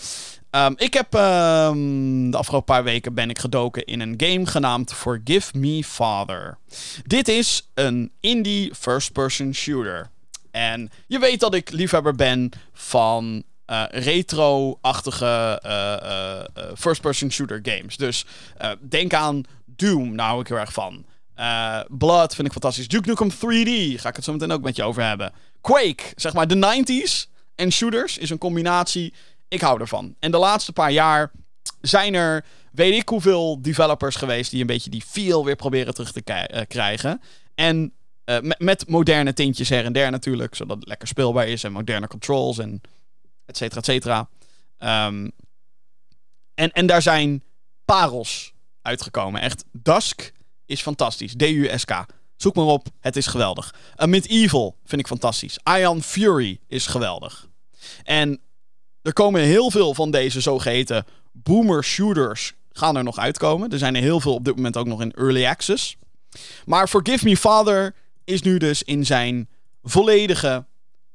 Um, 0.50 0.74
ik 0.76 0.94
heb 0.94 1.14
um, 1.14 2.30
de 2.30 2.36
afgelopen 2.36 2.74
paar 2.74 2.84
weken 2.84 3.14
ben 3.14 3.30
ik 3.30 3.38
gedoken 3.38 3.84
in 3.84 4.00
een 4.00 4.14
game 4.16 4.46
genaamd 4.46 4.92
Forgive 4.92 5.58
Me 5.58 5.84
Father. 5.84 6.58
Dit 7.04 7.28
is 7.28 7.70
een 7.74 8.12
indie 8.20 8.74
first-person 8.74 9.54
shooter. 9.54 10.10
En 10.50 10.90
je 11.06 11.18
weet 11.18 11.40
dat 11.40 11.54
ik 11.54 11.70
liefhebber 11.70 12.14
ben 12.14 12.50
van 12.72 13.42
uh, 13.66 13.84
retro-achtige 13.90 15.60
uh, 15.66 16.74
first-person 16.76 17.30
shooter 17.30 17.60
games. 17.62 17.96
Dus 17.96 18.26
denk 18.80 19.14
aan 19.14 19.42
Doom, 19.66 20.14
nou 20.14 20.28
hou 20.28 20.40
ik 20.40 20.48
heel 20.48 20.56
erg 20.56 20.72
van. 20.72 21.04
Blood 21.88 22.34
vind 22.34 22.46
ik 22.46 22.52
fantastisch. 22.52 22.88
Duke 22.88 23.08
Nukem 23.08 23.30
3D, 23.30 24.00
ga 24.00 24.08
ik 24.08 24.16
het 24.16 24.24
zo 24.24 24.32
meteen 24.32 24.52
ook 24.52 24.62
met 24.62 24.76
je 24.76 24.82
over 24.82 25.02
hebben. 25.02 25.32
Quake, 25.64 26.02
zeg 26.16 26.32
maar 26.32 26.46
de 26.46 26.82
90s 26.84 27.30
en 27.54 27.72
shooters 27.72 28.18
is 28.18 28.30
een 28.30 28.38
combinatie 28.38 29.14
Ik 29.48 29.60
hou 29.60 29.80
ervan. 29.80 30.14
En 30.18 30.30
de 30.30 30.38
laatste 30.38 30.72
paar 30.72 30.90
jaar 30.92 31.30
zijn 31.80 32.14
er, 32.14 32.44
weet 32.72 32.94
ik 32.94 33.08
hoeveel 33.08 33.62
developers 33.62 34.16
geweest 34.16 34.50
die 34.50 34.60
een 34.60 34.66
beetje 34.66 34.90
die 34.90 35.02
feel 35.02 35.44
weer 35.44 35.56
proberen 35.56 35.94
terug 35.94 36.12
te 36.12 36.22
eh, 36.22 36.62
krijgen. 36.68 37.20
En 37.54 37.92
uh, 38.24 38.38
met, 38.58 38.88
moderne 38.88 39.32
tintjes 39.32 39.68
her 39.68 39.84
en 39.84 39.92
der 39.92 40.10
natuurlijk, 40.10 40.54
zodat 40.54 40.76
het 40.76 40.88
lekker 40.88 41.08
speelbaar 41.08 41.48
is 41.48 41.64
en 41.64 41.72
moderne 41.72 42.08
controls 42.08 42.58
en 42.58 42.80
et 43.46 43.56
cetera, 43.56 43.80
et 43.80 43.84
cetera. 43.84 44.28
Um, 45.06 45.32
en, 46.54 46.72
en 46.72 46.86
daar 46.86 47.02
zijn 47.02 47.42
parels 47.84 48.52
uitgekomen. 48.82 49.40
Echt, 49.40 49.64
Dusk 49.72 50.32
is 50.66 50.82
fantastisch. 50.82 51.34
D-U-S-K. 51.34 52.06
Zoek 52.44 52.54
maar 52.54 52.64
op, 52.64 52.86
het 53.00 53.16
is 53.16 53.26
geweldig. 53.26 53.74
A 54.00 54.06
Medieval 54.06 54.76
vind 54.84 55.00
ik 55.00 55.06
fantastisch. 55.06 55.58
Ion 55.78 56.02
Fury 56.02 56.58
is 56.66 56.86
geweldig. 56.86 57.48
En 58.02 58.40
er 59.02 59.12
komen 59.12 59.40
heel 59.40 59.70
veel 59.70 59.94
van 59.94 60.10
deze 60.10 60.40
zogeheten 60.40 61.06
boomer 61.32 61.84
shooters 61.84 62.54
gaan 62.72 62.96
er 62.96 63.04
nog 63.04 63.18
uitkomen. 63.18 63.70
Er 63.70 63.78
zijn 63.78 63.94
er 63.94 64.02
heel 64.02 64.20
veel 64.20 64.34
op 64.34 64.44
dit 64.44 64.56
moment 64.56 64.76
ook 64.76 64.86
nog 64.86 65.00
in 65.00 65.12
early 65.12 65.46
access. 65.46 65.96
Maar 66.64 66.88
Forgive 66.88 67.24
Me 67.24 67.36
Father 67.36 67.94
is 68.24 68.42
nu 68.42 68.58
dus 68.58 68.82
in 68.82 69.06
zijn 69.06 69.48
volledige 69.82 70.64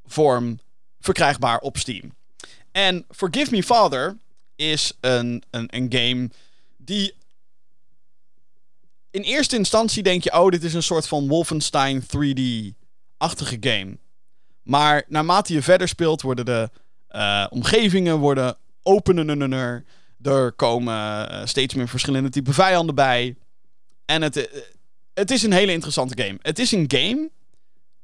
vorm 0.06 0.58
verkrijgbaar 1.00 1.58
op 1.58 1.78
Steam. 1.78 2.14
En 2.72 3.04
Forgive 3.10 3.50
Me 3.50 3.62
Father 3.62 4.16
is 4.56 4.92
een, 5.00 5.42
een, 5.50 5.68
een 5.70 5.86
game 5.92 6.30
die. 6.76 7.18
In 9.10 9.22
eerste 9.22 9.56
instantie 9.56 10.02
denk 10.02 10.24
je, 10.24 10.32
oh, 10.32 10.48
dit 10.48 10.64
is 10.64 10.74
een 10.74 10.82
soort 10.82 11.08
van 11.08 11.28
Wolfenstein 11.28 12.02
3D-achtige 12.02 13.56
game. 13.60 13.98
Maar 14.62 15.04
naarmate 15.08 15.52
je 15.52 15.62
verder 15.62 15.88
speelt, 15.88 16.22
worden 16.22 16.44
de 16.44 16.70
uh, 17.10 17.46
omgevingen 17.50 18.18
worden 18.18 18.56
opener. 18.82 19.84
Er 20.22 20.52
komen 20.52 20.94
uh, 21.32 21.46
steeds 21.46 21.74
meer 21.74 21.88
verschillende 21.88 22.28
type 22.28 22.52
vijanden 22.52 22.94
bij. 22.94 23.36
En 24.04 24.22
het, 24.22 24.36
uh, 24.36 24.44
het 25.14 25.30
is 25.30 25.42
een 25.42 25.52
hele 25.52 25.72
interessante 25.72 26.22
game. 26.22 26.38
Het 26.42 26.58
is 26.58 26.72
een 26.72 26.84
game 26.88 27.30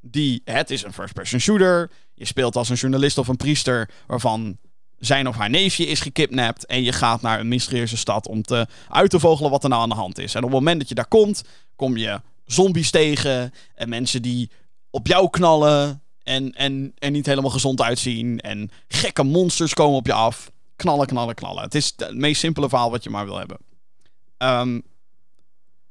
die. 0.00 0.42
Het 0.44 0.70
is 0.70 0.82
een 0.82 0.92
first-person 0.92 1.40
shooter. 1.40 1.90
Je 2.14 2.24
speelt 2.24 2.56
als 2.56 2.68
een 2.68 2.76
journalist 2.76 3.18
of 3.18 3.28
een 3.28 3.36
priester. 3.36 3.90
waarvan 4.06 4.58
zijn 4.98 5.28
of 5.28 5.36
haar 5.36 5.50
neefje 5.50 5.86
is 5.86 6.00
gekidnapt. 6.00 6.66
En 6.66 6.82
je 6.82 6.92
gaat 6.92 7.22
naar 7.22 7.40
een 7.40 7.48
mysterieuze 7.48 7.96
stad 7.96 8.28
om 8.28 8.42
te, 8.42 8.66
uit 8.88 9.10
te 9.10 9.20
vogelen 9.20 9.50
wat 9.50 9.62
er 9.62 9.68
nou 9.68 9.82
aan 9.82 9.88
de 9.88 9.94
hand 9.94 10.18
is. 10.18 10.34
En 10.34 10.44
op 10.44 10.50
het 10.50 10.58
moment 10.58 10.78
dat 10.78 10.88
je 10.88 10.94
daar 10.94 11.08
komt, 11.08 11.42
kom 11.76 11.96
je 11.96 12.20
zombies 12.44 12.90
tegen. 12.90 13.52
En 13.74 13.88
mensen 13.88 14.22
die 14.22 14.50
op 14.90 15.06
jou 15.06 15.30
knallen. 15.30 16.02
En, 16.22 16.52
en 16.52 16.92
er 16.98 17.10
niet 17.10 17.26
helemaal 17.26 17.50
gezond 17.50 17.80
uitzien. 17.80 18.40
En 18.40 18.70
gekke 18.88 19.22
monsters 19.22 19.74
komen 19.74 19.96
op 19.96 20.06
je 20.06 20.12
af. 20.12 20.50
Knallen, 20.76 21.06
knallen, 21.06 21.34
knallen. 21.34 21.62
Het 21.62 21.74
is 21.74 21.92
het 21.96 22.14
meest 22.14 22.40
simpele 22.40 22.68
verhaal 22.68 22.90
wat 22.90 23.04
je 23.04 23.10
maar 23.10 23.24
wil 23.24 23.38
hebben. 23.38 23.58
Um, 24.38 24.82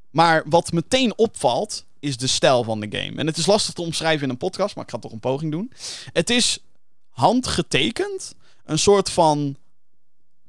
maar 0.10 0.44
wat 0.50 0.72
meteen 0.72 1.18
opvalt, 1.18 1.86
is 2.00 2.18
de 2.18 2.28
stijl 2.28 2.64
van 2.64 2.80
de 2.80 2.98
game. 2.98 3.20
En 3.20 3.28
het 3.28 3.38
is 3.38 3.46
lastig 3.46 3.74
te 3.74 3.82
omschrijven 3.82 4.24
in 4.24 4.30
een 4.30 4.38
podcast, 4.38 4.76
maar 4.76 4.84
ik 4.84 4.90
ga 4.90 4.98
toch 4.98 5.12
een 5.12 5.20
poging 5.20 5.52
doen. 5.52 5.72
Het 6.14 6.30
is 6.30 6.60
handgetekend 7.10 8.36
een 8.66 8.80
soort 8.80 9.10
van 9.10 9.56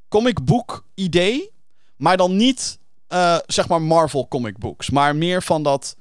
comic 0.09 0.45
book 0.45 0.85
idee. 0.95 1.51
Maar 1.97 2.17
dan 2.17 2.37
niet, 2.37 2.79
uh, 3.09 3.39
zeg 3.47 3.69
maar, 3.69 3.83
Marvel 3.83 4.29
comic 4.29 4.59
books. 4.59 4.91
Maar 4.91 5.17
meer 5.17 5.43
van 5.43 5.63
dat. 5.63 5.97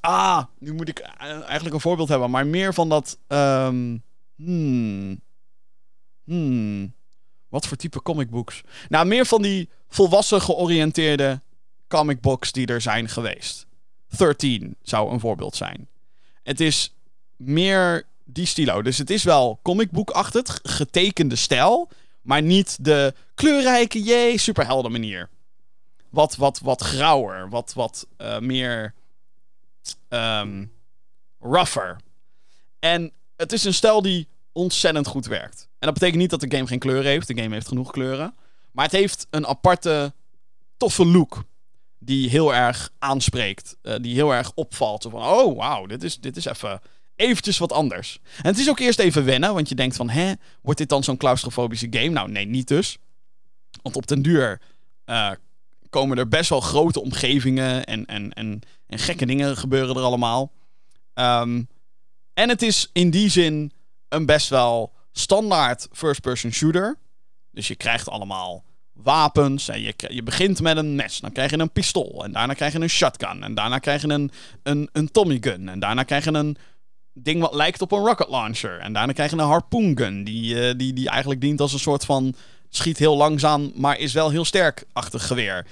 Ah, 0.00 0.44
nu 0.58 0.72
moet 0.72 0.88
ik 0.88 0.98
eigenlijk 0.98 1.74
een 1.74 1.80
voorbeeld 1.80 2.08
hebben. 2.08 2.30
Maar 2.30 2.46
meer 2.46 2.74
van 2.74 2.88
dat. 2.88 3.18
Um, 3.28 4.02
hmm. 4.36 5.20
Hmm. 6.24 6.94
Wat 7.48 7.66
voor 7.66 7.76
type 7.76 8.02
comic 8.02 8.30
books? 8.30 8.62
Nou, 8.88 9.06
meer 9.06 9.26
van 9.26 9.42
die 9.42 9.68
volwassen 9.88 10.40
georiënteerde 10.40 11.40
comic 11.88 12.20
books 12.20 12.52
die 12.52 12.66
er 12.66 12.80
zijn 12.80 13.08
geweest. 13.08 13.66
13 14.16 14.76
zou 14.82 15.12
een 15.12 15.20
voorbeeld 15.20 15.56
zijn. 15.56 15.88
Het 16.42 16.60
is 16.60 16.94
meer 17.36 18.06
die 18.24 18.46
stilo. 18.46 18.82
Dus 18.82 18.98
het 18.98 19.10
is 19.10 19.22
wel 19.22 19.58
comicboekachtig, 19.62 20.60
getekende 20.62 21.36
stijl, 21.36 21.88
maar 22.22 22.42
niet 22.42 22.84
de 22.84 23.14
kleurrijke, 23.34 24.02
jee, 24.02 24.38
superhelden 24.38 24.92
manier. 24.92 25.28
Wat, 26.10 26.36
wat, 26.36 26.58
wat 26.58 26.82
grauwer, 26.82 27.48
wat, 27.48 27.72
wat 27.72 28.06
uh, 28.18 28.38
meer 28.38 28.94
um, 30.08 30.72
rougher. 31.40 31.96
En 32.78 33.12
het 33.36 33.52
is 33.52 33.64
een 33.64 33.74
stijl 33.74 34.02
die 34.02 34.28
ontzettend 34.52 35.06
goed 35.06 35.26
werkt. 35.26 35.68
En 35.78 35.86
dat 35.86 35.94
betekent 35.94 36.20
niet 36.20 36.30
dat 36.30 36.40
de 36.40 36.50
game 36.50 36.66
geen 36.66 36.78
kleur 36.78 37.04
heeft. 37.04 37.26
De 37.26 37.36
game 37.40 37.54
heeft 37.54 37.68
genoeg 37.68 37.90
kleuren. 37.90 38.34
Maar 38.72 38.84
het 38.84 38.94
heeft 38.94 39.26
een 39.30 39.46
aparte, 39.46 40.12
toffe 40.76 41.06
look. 41.06 41.44
Die 41.98 42.30
heel 42.30 42.54
erg 42.54 42.90
aanspreekt. 42.98 43.76
Uh, 43.82 43.94
die 44.00 44.14
heel 44.14 44.34
erg 44.34 44.52
opvalt. 44.54 45.06
Van, 45.10 45.22
oh 45.22 45.56
wauw, 45.56 45.86
dit 45.86 46.02
is, 46.02 46.20
dit 46.20 46.36
is 46.36 46.44
even 46.44 46.80
eventjes 47.16 47.58
wat 47.58 47.72
anders. 47.72 48.20
En 48.36 48.50
het 48.50 48.58
is 48.58 48.68
ook 48.68 48.78
eerst 48.78 48.98
even 48.98 49.24
wennen, 49.24 49.54
want 49.54 49.68
je 49.68 49.74
denkt 49.74 49.96
van, 49.96 50.10
hè, 50.10 50.32
wordt 50.62 50.78
dit 50.78 50.88
dan 50.88 51.04
zo'n 51.04 51.16
claustrofobische 51.16 51.86
game? 51.90 52.08
Nou, 52.08 52.30
nee, 52.30 52.46
niet 52.46 52.68
dus. 52.68 52.98
Want 53.82 53.96
op 53.96 54.06
den 54.06 54.22
duur 54.22 54.60
uh, 55.06 55.30
komen 55.90 56.18
er 56.18 56.28
best 56.28 56.50
wel 56.50 56.60
grote 56.60 57.00
omgevingen 57.00 57.84
en, 57.84 58.06
en, 58.06 58.32
en, 58.32 58.60
en 58.86 58.98
gekke 58.98 59.26
dingen 59.26 59.56
gebeuren 59.56 59.96
er 59.96 60.02
allemaal. 60.02 60.52
Um, 61.14 61.68
en 62.34 62.48
het 62.48 62.62
is 62.62 62.90
in 62.92 63.10
die 63.10 63.28
zin 63.28 63.72
een 64.08 64.26
best 64.26 64.48
wel 64.48 64.92
standaard 65.12 65.88
first-person 65.92 66.52
shooter. 66.52 66.98
Dus 67.50 67.68
je 67.68 67.76
krijgt 67.76 68.08
allemaal 68.08 68.64
wapens. 68.92 69.68
En 69.68 69.80
je, 69.80 69.94
je 69.96 70.22
begint 70.22 70.60
met 70.60 70.76
een 70.76 70.94
mes. 70.94 71.20
Dan 71.20 71.32
krijg 71.32 71.50
je 71.50 71.58
een 71.58 71.70
pistool. 71.70 72.24
En 72.24 72.32
daarna 72.32 72.54
krijg 72.54 72.72
je 72.72 72.80
een 72.80 72.88
shotgun. 72.88 73.42
En 73.42 73.54
daarna 73.54 73.78
krijg 73.78 74.02
je 74.02 74.08
een, 74.08 74.30
een, 74.62 74.88
een 74.92 75.10
Tommy 75.10 75.38
gun. 75.40 75.68
En 75.68 75.80
daarna 75.80 76.02
krijg 76.02 76.24
je 76.24 76.32
een 76.32 76.56
ding 77.12 77.40
wat 77.40 77.54
lijkt 77.54 77.82
op 77.82 77.92
een 77.92 78.06
rocket 78.06 78.28
launcher. 78.28 78.78
En 78.78 78.92
daarna 78.92 79.12
krijg 79.12 79.30
je 79.30 79.36
een 79.36 79.44
harpoon 79.44 79.96
gun. 79.96 80.24
Die, 80.24 80.54
uh, 80.54 80.74
die, 80.76 80.92
die 80.92 81.08
eigenlijk 81.08 81.40
dient 81.40 81.60
als 81.60 81.72
een 81.72 81.78
soort 81.78 82.04
van... 82.04 82.34
Schiet 82.74 82.98
heel 82.98 83.16
langzaam, 83.16 83.72
maar 83.74 83.98
is 83.98 84.12
wel 84.12 84.30
heel 84.30 84.44
sterk-achtig 84.44 85.26
geweer. 85.26 85.66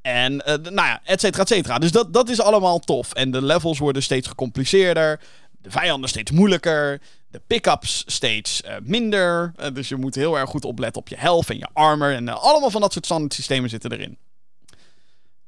En 0.00 0.32
uh, 0.32 0.40
nou 0.54 0.74
ja, 0.74 1.00
et 1.04 1.20
cetera, 1.20 1.42
et 1.42 1.48
cetera. 1.48 1.78
Dus 1.78 1.92
dat, 1.92 2.12
dat 2.12 2.28
is 2.28 2.40
allemaal 2.40 2.78
tof. 2.78 3.12
En 3.12 3.30
de 3.30 3.42
levels 3.42 3.78
worden 3.78 4.02
steeds 4.02 4.28
gecompliceerder. 4.28 5.20
De 5.50 5.70
vijanden 5.70 6.08
steeds 6.08 6.30
moeilijker. 6.30 7.00
De 7.28 7.40
pick-ups 7.46 8.04
steeds 8.06 8.62
uh, 8.66 8.74
minder. 8.82 9.52
Dus 9.72 9.88
je 9.88 9.96
moet 9.96 10.14
heel 10.14 10.38
erg 10.38 10.50
goed 10.50 10.64
opletten 10.64 11.00
op 11.00 11.08
je 11.08 11.16
health 11.16 11.50
en 11.50 11.58
je 11.58 11.68
armor. 11.72 12.14
En 12.14 12.28
allemaal 12.28 12.70
van 12.70 12.80
dat 12.80 12.92
soort 12.92 13.04
standaard 13.04 13.34
systemen 13.34 13.70
zitten 13.70 13.92
erin. 13.92 14.18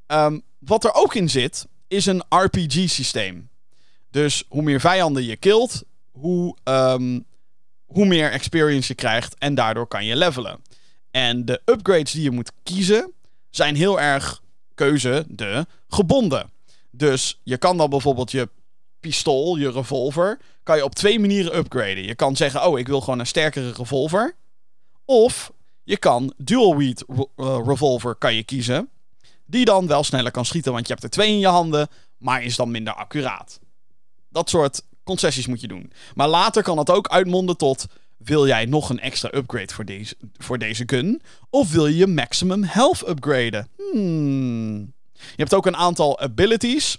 Um, 0.07 0.41
wat 0.59 0.83
er 0.83 0.93
ook 0.93 1.15
in 1.15 1.29
zit, 1.29 1.67
is 1.87 2.05
een 2.05 2.23
RPG-systeem. 2.29 3.49
Dus 4.15 4.43
hoe 4.47 4.61
meer 4.61 4.79
vijanden 4.79 5.23
je 5.23 5.35
killt, 5.35 5.83
hoe, 6.11 6.55
um, 6.63 7.25
hoe 7.85 8.05
meer 8.05 8.31
experience 8.31 8.87
je 8.87 8.95
krijgt 8.95 9.35
en 9.37 9.55
daardoor 9.55 9.87
kan 9.87 10.05
je 10.05 10.15
levelen. 10.15 10.61
En 11.11 11.45
de 11.45 11.61
upgrades 11.65 12.11
die 12.11 12.23
je 12.23 12.31
moet 12.31 12.51
kiezen 12.63 13.13
zijn 13.49 13.75
heel 13.75 13.99
erg 13.99 14.41
keuze 14.75 15.25
de 15.27 15.65
gebonden. 15.87 16.51
Dus 16.91 17.39
je 17.43 17.57
kan 17.57 17.77
dan 17.77 17.89
bijvoorbeeld 17.89 18.31
je 18.31 18.49
pistool, 18.99 19.55
je 19.55 19.71
revolver, 19.71 20.39
kan 20.63 20.77
je 20.77 20.83
op 20.83 20.95
twee 20.95 21.19
manieren 21.19 21.57
upgraden. 21.57 22.03
Je 22.03 22.15
kan 22.15 22.35
zeggen, 22.35 22.67
oh, 22.67 22.79
ik 22.79 22.87
wil 22.87 23.01
gewoon 23.01 23.19
een 23.19 23.27
sterkere 23.27 23.71
revolver. 23.71 24.35
Of 25.05 25.51
je 25.83 25.97
kan 25.97 26.33
dual 26.37 26.77
wield 26.77 27.03
uh, 27.07 27.25
revolver 27.65 28.15
kan 28.15 28.35
je 28.35 28.43
kiezen. 28.43 28.89
Die 29.45 29.65
dan 29.65 29.87
wel 29.87 30.03
sneller 30.03 30.31
kan 30.31 30.45
schieten, 30.45 30.71
want 30.71 30.87
je 30.87 30.93
hebt 30.93 31.05
er 31.05 31.11
twee 31.11 31.29
in 31.29 31.39
je 31.39 31.47
handen, 31.47 31.87
maar 32.17 32.43
is 32.43 32.55
dan 32.55 32.71
minder 32.71 32.93
accuraat. 32.93 33.59
Dat 34.35 34.49
soort 34.49 34.81
concessies 35.03 35.47
moet 35.47 35.61
je 35.61 35.67
doen. 35.67 35.91
Maar 36.15 36.27
later 36.27 36.63
kan 36.63 36.77
het 36.77 36.89
ook 36.89 37.07
uitmonden 37.07 37.57
tot... 37.57 37.85
Wil 38.17 38.47
jij 38.47 38.65
nog 38.65 38.89
een 38.89 38.99
extra 38.99 39.29
upgrade 39.33 39.73
voor 39.73 39.85
deze, 39.85 40.15
voor 40.37 40.57
deze 40.57 40.83
gun? 40.85 41.21
Of 41.49 41.71
wil 41.71 41.87
je 41.87 42.07
maximum 42.07 42.63
health 42.63 43.07
upgraden? 43.07 43.67
Hmm. 43.91 44.77
Je 45.15 45.35
hebt 45.35 45.53
ook 45.53 45.65
een 45.65 45.75
aantal 45.75 46.19
abilities. 46.19 46.97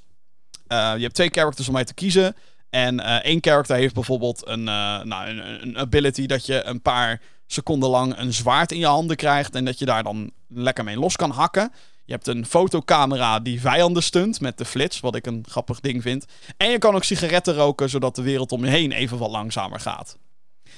Uh, 0.69 0.93
je 0.97 1.03
hebt 1.03 1.15
twee 1.15 1.29
characters 1.29 1.69
om 1.69 1.77
uit 1.77 1.87
te 1.87 1.95
kiezen. 1.95 2.37
En 2.71 3.01
uh, 3.01 3.15
één 3.15 3.39
character 3.41 3.77
heeft 3.77 3.95
bijvoorbeeld 3.95 4.47
een, 4.47 4.61
uh, 4.61 5.03
nou, 5.03 5.29
een, 5.29 5.63
een, 5.63 5.79
ability 5.79 6.27
dat 6.27 6.47
je 6.47 6.65
een 6.65 6.83
paar 6.83 7.21
seconden 7.47 7.89
lang 7.89 8.19
een 8.19 8.33
zwaard 8.33 8.73
in 8.73 8.79
je 8.79 8.87
handen 8.87 9.17
krijgt. 9.17 9.55
En 9.55 9.65
dat 9.65 9.79
je 9.79 9.85
daar 9.85 10.03
dan 10.03 10.31
lekker 10.49 10.85
mee 10.85 10.99
los 10.99 11.17
kan 11.17 11.31
hakken. 11.31 11.73
Je 12.07 12.13
hebt 12.13 12.27
een 12.27 12.47
fotocamera 12.47 13.41
die 13.41 13.61
vijanden 13.61 14.03
stunt 14.03 14.41
met 14.41 14.59
de 14.59 14.65
flits, 14.65 15.01
wat 15.01 15.15
ik 15.15 15.27
een 15.27 15.45
grappig 15.49 15.81
ding 15.81 16.03
vind. 16.03 16.25
En 16.57 16.71
je 16.71 16.79
kan 16.79 16.95
ook 16.95 17.05
sigaretten 17.05 17.55
roken, 17.55 17.91
zodat 17.91 18.15
de 18.15 18.23
wereld 18.23 18.53
om 18.53 18.65
je 18.65 18.71
heen 18.71 18.93
even 18.93 19.19
wat 19.19 19.31
langzamer 19.31 19.81
gaat. 19.81 20.19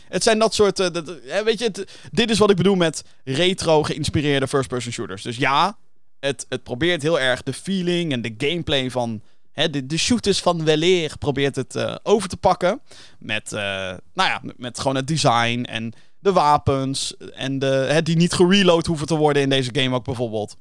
Het 0.09 0.23
zijn 0.23 0.39
dat 0.39 0.55
soort. 0.55 0.79
Uh, 0.81 0.91
dat, 0.91 1.15
weet 1.45 1.59
je, 1.59 1.87
dit 2.11 2.31
is 2.31 2.39
wat 2.39 2.51
ik 2.51 2.57
bedoel 2.57 2.75
met 2.75 3.05
retro 3.25 3.83
geïnspireerde 3.83 4.49
first-person 4.49 4.93
shooters. 4.93 5.23
Dus 5.23 5.37
ja, 5.37 5.79
het, 6.21 6.47
het 6.49 6.63
probeert 6.63 7.03
heel 7.03 7.21
erg 7.21 7.43
de 7.43 7.53
feeling 7.53 8.13
en 8.13 8.23
de 8.23 8.35
gameplay 8.39 8.91
van. 8.91 9.23
De, 9.71 9.97
shooters 9.97 10.41
van 10.41 10.65
weleer 10.65 11.19
probeert 11.19 11.57
het 11.57 11.75
uh, 11.75 11.95
over 12.03 12.29
te 12.29 12.37
pakken. 12.37 12.81
Met, 13.19 13.51
nou 13.51 14.01
ja, 14.15 14.43
met, 14.57 14.79
gewoon 14.79 14.97
het 14.97 15.07
design 15.07 15.63
en 15.63 15.93
de 16.19 16.33
wapens 16.33 17.17
en 17.17 17.59
de, 17.59 18.01
die 18.03 18.17
niet 18.17 18.33
gereload 18.33 18.87
hoeven 18.87 19.07
te 19.07 19.17
worden 19.17 19.43
in 19.43 19.49
deze 19.49 19.71
game 19.73 19.97
ook 19.97 20.05
bijvoorbeeld. 20.05 20.57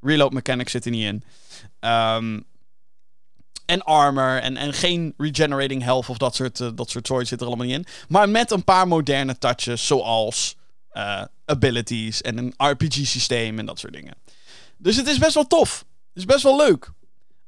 Reload 0.00 0.32
mechanics 0.32 0.72
zit 0.72 0.84
er 0.84 0.90
niet 0.90 1.04
in. 1.04 1.24
Ehm, 1.80 2.40
en 3.70 3.82
armor 3.82 4.40
en, 4.40 4.56
en 4.56 4.72
geen 4.72 5.14
regenerating 5.16 5.82
health 5.82 6.08
of 6.08 6.18
dat 6.18 6.34
soort, 6.34 6.60
uh, 6.60 6.68
dat 6.74 6.90
soort 6.90 7.06
zoiets 7.06 7.28
zit 7.28 7.40
er 7.40 7.46
allemaal 7.46 7.66
niet 7.66 7.76
in. 7.76 7.86
Maar 8.08 8.28
met 8.28 8.50
een 8.50 8.64
paar 8.64 8.88
moderne 8.88 9.38
touches 9.38 9.86
zoals 9.86 10.56
uh, 10.92 11.24
abilities 11.44 12.20
en 12.20 12.38
een 12.38 12.54
RPG-systeem 12.56 13.58
en 13.58 13.66
dat 13.66 13.78
soort 13.78 13.92
dingen. 13.92 14.14
Dus 14.76 14.96
het 14.96 15.06
is 15.06 15.18
best 15.18 15.34
wel 15.34 15.46
tof. 15.46 15.78
Het 15.78 16.18
is 16.18 16.24
best 16.24 16.42
wel 16.42 16.56
leuk. 16.56 16.90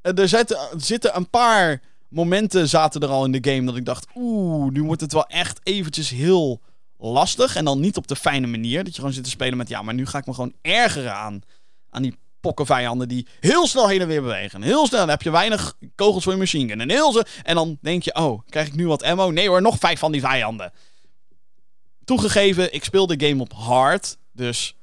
Uh, 0.02 0.18
er, 0.18 0.28
zitten, 0.28 0.58
zitten 0.76 1.16
een 1.16 1.30
paar 1.30 1.82
momenten 2.08 2.68
zaten 2.68 3.00
er 3.00 3.08
al 3.08 3.24
in 3.24 3.32
de 3.32 3.50
game 3.50 3.66
dat 3.66 3.76
ik 3.76 3.84
dacht... 3.84 4.06
Oeh, 4.14 4.72
nu 4.72 4.82
wordt 4.82 5.00
het 5.00 5.12
wel 5.12 5.26
echt 5.26 5.60
eventjes 5.62 6.10
heel 6.10 6.60
lastig. 6.98 7.56
En 7.56 7.64
dan 7.64 7.80
niet 7.80 7.96
op 7.96 8.06
de 8.06 8.16
fijne 8.16 8.46
manier. 8.46 8.84
Dat 8.84 8.92
je 8.92 8.98
gewoon 8.98 9.14
zit 9.14 9.24
te 9.24 9.30
spelen 9.30 9.56
met... 9.56 9.68
Ja, 9.68 9.82
maar 9.82 9.94
nu 9.94 10.06
ga 10.06 10.18
ik 10.18 10.26
me 10.26 10.34
gewoon 10.34 10.54
ergeren 10.60 11.14
aan, 11.14 11.42
aan 11.90 12.02
die 12.02 12.16
pokkenvijanden 12.42 13.09
die 13.09 13.26
heel 13.40 13.66
snel 13.66 13.88
heen 13.88 14.00
en 14.00 14.07
weer 14.07 14.22
bewegen. 14.22 14.62
Heel 14.62 14.87
snel, 14.87 15.00
dan 15.00 15.09
heb 15.09 15.22
je 15.22 15.31
weinig 15.31 15.76
kogels 15.94 16.24
voor 16.24 16.33
je 16.33 16.38
machine 16.38 16.68
gun. 16.68 16.81
En, 16.81 16.90
heel 16.90 17.12
ze, 17.12 17.26
en 17.42 17.55
dan 17.55 17.78
denk 17.81 18.02
je, 18.02 18.14
oh, 18.14 18.40
krijg 18.48 18.66
ik 18.66 18.74
nu 18.74 18.87
wat 18.87 19.02
ammo? 19.02 19.31
Nee 19.31 19.48
hoor, 19.48 19.62
nog 19.62 19.78
vijf 19.78 19.98
van 19.98 20.12
die 20.12 20.20
vijanden. 20.20 20.72
Toegegeven, 22.05 22.74
ik 22.74 22.85
speel 22.85 23.07
de 23.07 23.26
game 23.26 23.42
op 23.42 23.52
hard. 23.52 24.16
Dus 24.33 24.76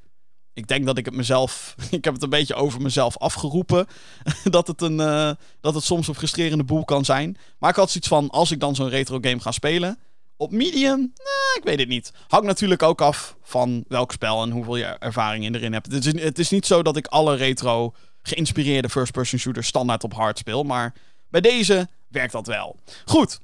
ik 0.54 0.67
denk 0.67 0.86
dat 0.86 0.98
ik 0.98 1.06
het 1.06 1.13
mezelf. 1.13 1.76
Ik 1.89 2.04
heb 2.04 2.13
het 2.13 2.24
een 2.24 2.30
beetje 2.30 2.56
over 2.56 2.82
mezelf 2.82 3.17
afgeroepen. 3.17 3.88
dat, 4.43 4.67
het 4.67 4.82
een, 4.82 5.00
uh, 5.00 5.32
dat 5.62 5.74
het 5.74 5.84
soms 5.84 6.08
een 6.08 6.15
frustrerende 6.15 6.63
boel 6.63 6.86
kan 6.86 7.06
zijn. 7.06 7.38
Maar 7.60 7.69
ik 7.69 7.76
had 7.76 7.89
zoiets 7.89 8.10
van: 8.10 8.30
als 8.30 8.52
ik 8.52 8.60
dan 8.60 8.76
zo'n 8.76 8.89
retro 8.89 9.17
game 9.22 9.39
ga 9.39 9.52
spelen. 9.52 10.00
Op 10.41 10.52
medium? 10.52 10.99
Nee, 10.99 11.56
ik 11.56 11.62
weet 11.63 11.80
het 11.80 11.88
niet. 11.88 12.12
Hangt 12.28 12.45
natuurlijk 12.45 12.84
ook 12.84 13.02
af 13.02 13.36
van 13.41 13.84
welk 13.88 14.12
spel 14.12 14.43
en 14.43 14.52
hoeveel 14.52 14.75
je 14.75 14.86
ervaring 14.86 15.56
erin 15.56 15.73
hebt. 15.73 15.91
Het 15.91 16.06
is, 16.06 16.21
het 16.21 16.39
is 16.39 16.49
niet 16.49 16.65
zo 16.65 16.84
dat 16.84 16.97
ik 16.97 17.08
alle 17.08 17.36
retro 17.36 17.93
geïnspireerde 18.21 18.89
first-person 18.89 19.39
shooters 19.39 19.67
standaard 19.67 20.04
op 20.04 20.13
hard 20.13 20.38
speel. 20.38 20.63
Maar 20.63 20.93
bij 21.30 21.41
deze 21.41 21.88
werkt 22.08 22.32
dat 22.32 22.47
wel. 22.47 22.80
Goed. 23.06 23.39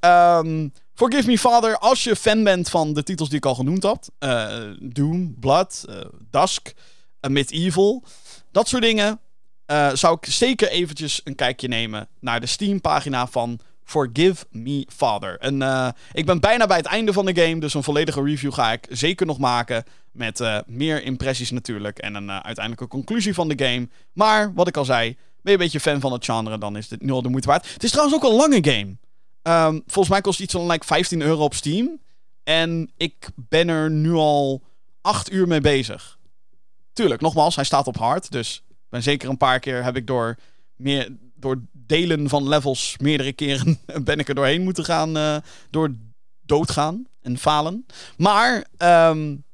Um, 0.00 0.72
Forgive 0.94 1.26
Me 1.26 1.38
Father, 1.38 1.78
als 1.78 2.04
je 2.04 2.16
fan 2.16 2.44
bent 2.44 2.68
van 2.68 2.92
de 2.92 3.02
titels 3.02 3.28
die 3.28 3.38
ik 3.38 3.46
al 3.46 3.54
genoemd 3.54 3.82
had. 3.82 4.10
Uh, 4.18 4.58
Doom, 4.78 5.34
Blood, 5.40 5.84
uh, 5.88 6.00
Dusk, 6.30 6.72
uh, 7.20 7.30
Medieval. 7.30 8.04
Dat 8.52 8.68
soort 8.68 8.82
dingen. 8.82 9.20
zou 9.92 10.16
ik 10.20 10.32
zeker 10.32 10.68
eventjes 10.68 11.20
een 11.24 11.34
kijkje 11.34 11.68
nemen 11.68 12.08
naar 12.20 12.40
de 12.40 12.46
Steam-pagina 12.46 13.26
van 13.26 13.60
Forgive 13.90 14.44
Me 14.50 14.86
Father. 14.88 15.38
En 15.38 15.94
ik 16.12 16.26
ben 16.26 16.40
bijna 16.40 16.66
bij 16.66 16.76
het 16.76 16.86
einde 16.86 17.12
van 17.12 17.26
de 17.26 17.42
game, 17.42 17.60
dus 17.60 17.74
een 17.74 17.82
volledige 17.82 18.22
review 18.22 18.52
ga 18.52 18.72
ik 18.72 18.86
zeker 18.90 19.26
nog 19.26 19.38
maken. 19.38 19.84
Met 20.12 20.42
meer 20.66 21.02
impressies 21.02 21.50
natuurlijk 21.50 21.98
en 21.98 22.14
een 22.14 22.30
uiteindelijke 22.30 22.86
conclusie 22.86 23.34
van 23.34 23.48
de 23.48 23.64
game. 23.64 23.88
Maar, 24.12 24.54
wat 24.54 24.68
ik 24.68 24.76
al 24.76 24.84
zei, 24.84 25.16
ben 25.42 25.52
je 25.52 25.58
een 25.58 25.58
beetje 25.58 25.80
fan 25.80 26.00
van 26.00 26.12
het 26.12 26.24
genre, 26.24 26.58
dan 26.58 26.76
is 26.76 26.88
dit 26.88 27.02
nu 27.02 27.10
al 27.10 27.22
de 27.22 27.28
moeite 27.28 27.48
waard. 27.48 27.72
Het 27.72 27.84
is 27.84 27.90
trouwens 27.90 28.16
ook 28.16 28.30
een 28.30 28.36
lange 28.36 28.64
game. 28.64 28.96
Um, 29.42 29.82
volgens 29.86 30.08
mij 30.08 30.20
kost 30.20 30.40
iets 30.40 30.52
van 30.52 30.66
like 30.66 30.86
15 30.86 31.20
euro 31.20 31.44
op 31.44 31.54
Steam. 31.54 32.00
En 32.44 32.90
ik 32.96 33.30
ben 33.34 33.68
er 33.68 33.90
nu 33.90 34.12
al 34.12 34.62
8 35.00 35.32
uur 35.32 35.48
mee 35.48 35.60
bezig. 35.60 36.18
Tuurlijk, 36.92 37.20
nogmaals, 37.20 37.54
hij 37.54 37.64
staat 37.64 37.86
op 37.86 37.96
hard. 37.96 38.30
Dus 38.30 38.62
ben 38.88 39.02
zeker 39.02 39.28
een 39.28 39.36
paar 39.36 39.58
keer 39.58 39.84
heb 39.84 39.96
ik 39.96 40.06
door, 40.06 40.36
meer, 40.76 41.16
door 41.40 41.62
delen 41.72 42.28
van 42.28 42.48
levels 42.48 42.96
meerdere 43.00 43.32
keren 43.32 43.78
ben 44.04 44.18
ik 44.18 44.28
er 44.28 44.34
doorheen 44.34 44.62
moeten 44.62 44.84
gaan. 44.84 45.16
Uh, 45.16 45.36
door 45.70 45.94
doodgaan 46.40 47.06
en 47.22 47.38
falen. 47.38 47.86
Maar 48.16 48.64
um, 48.78 49.44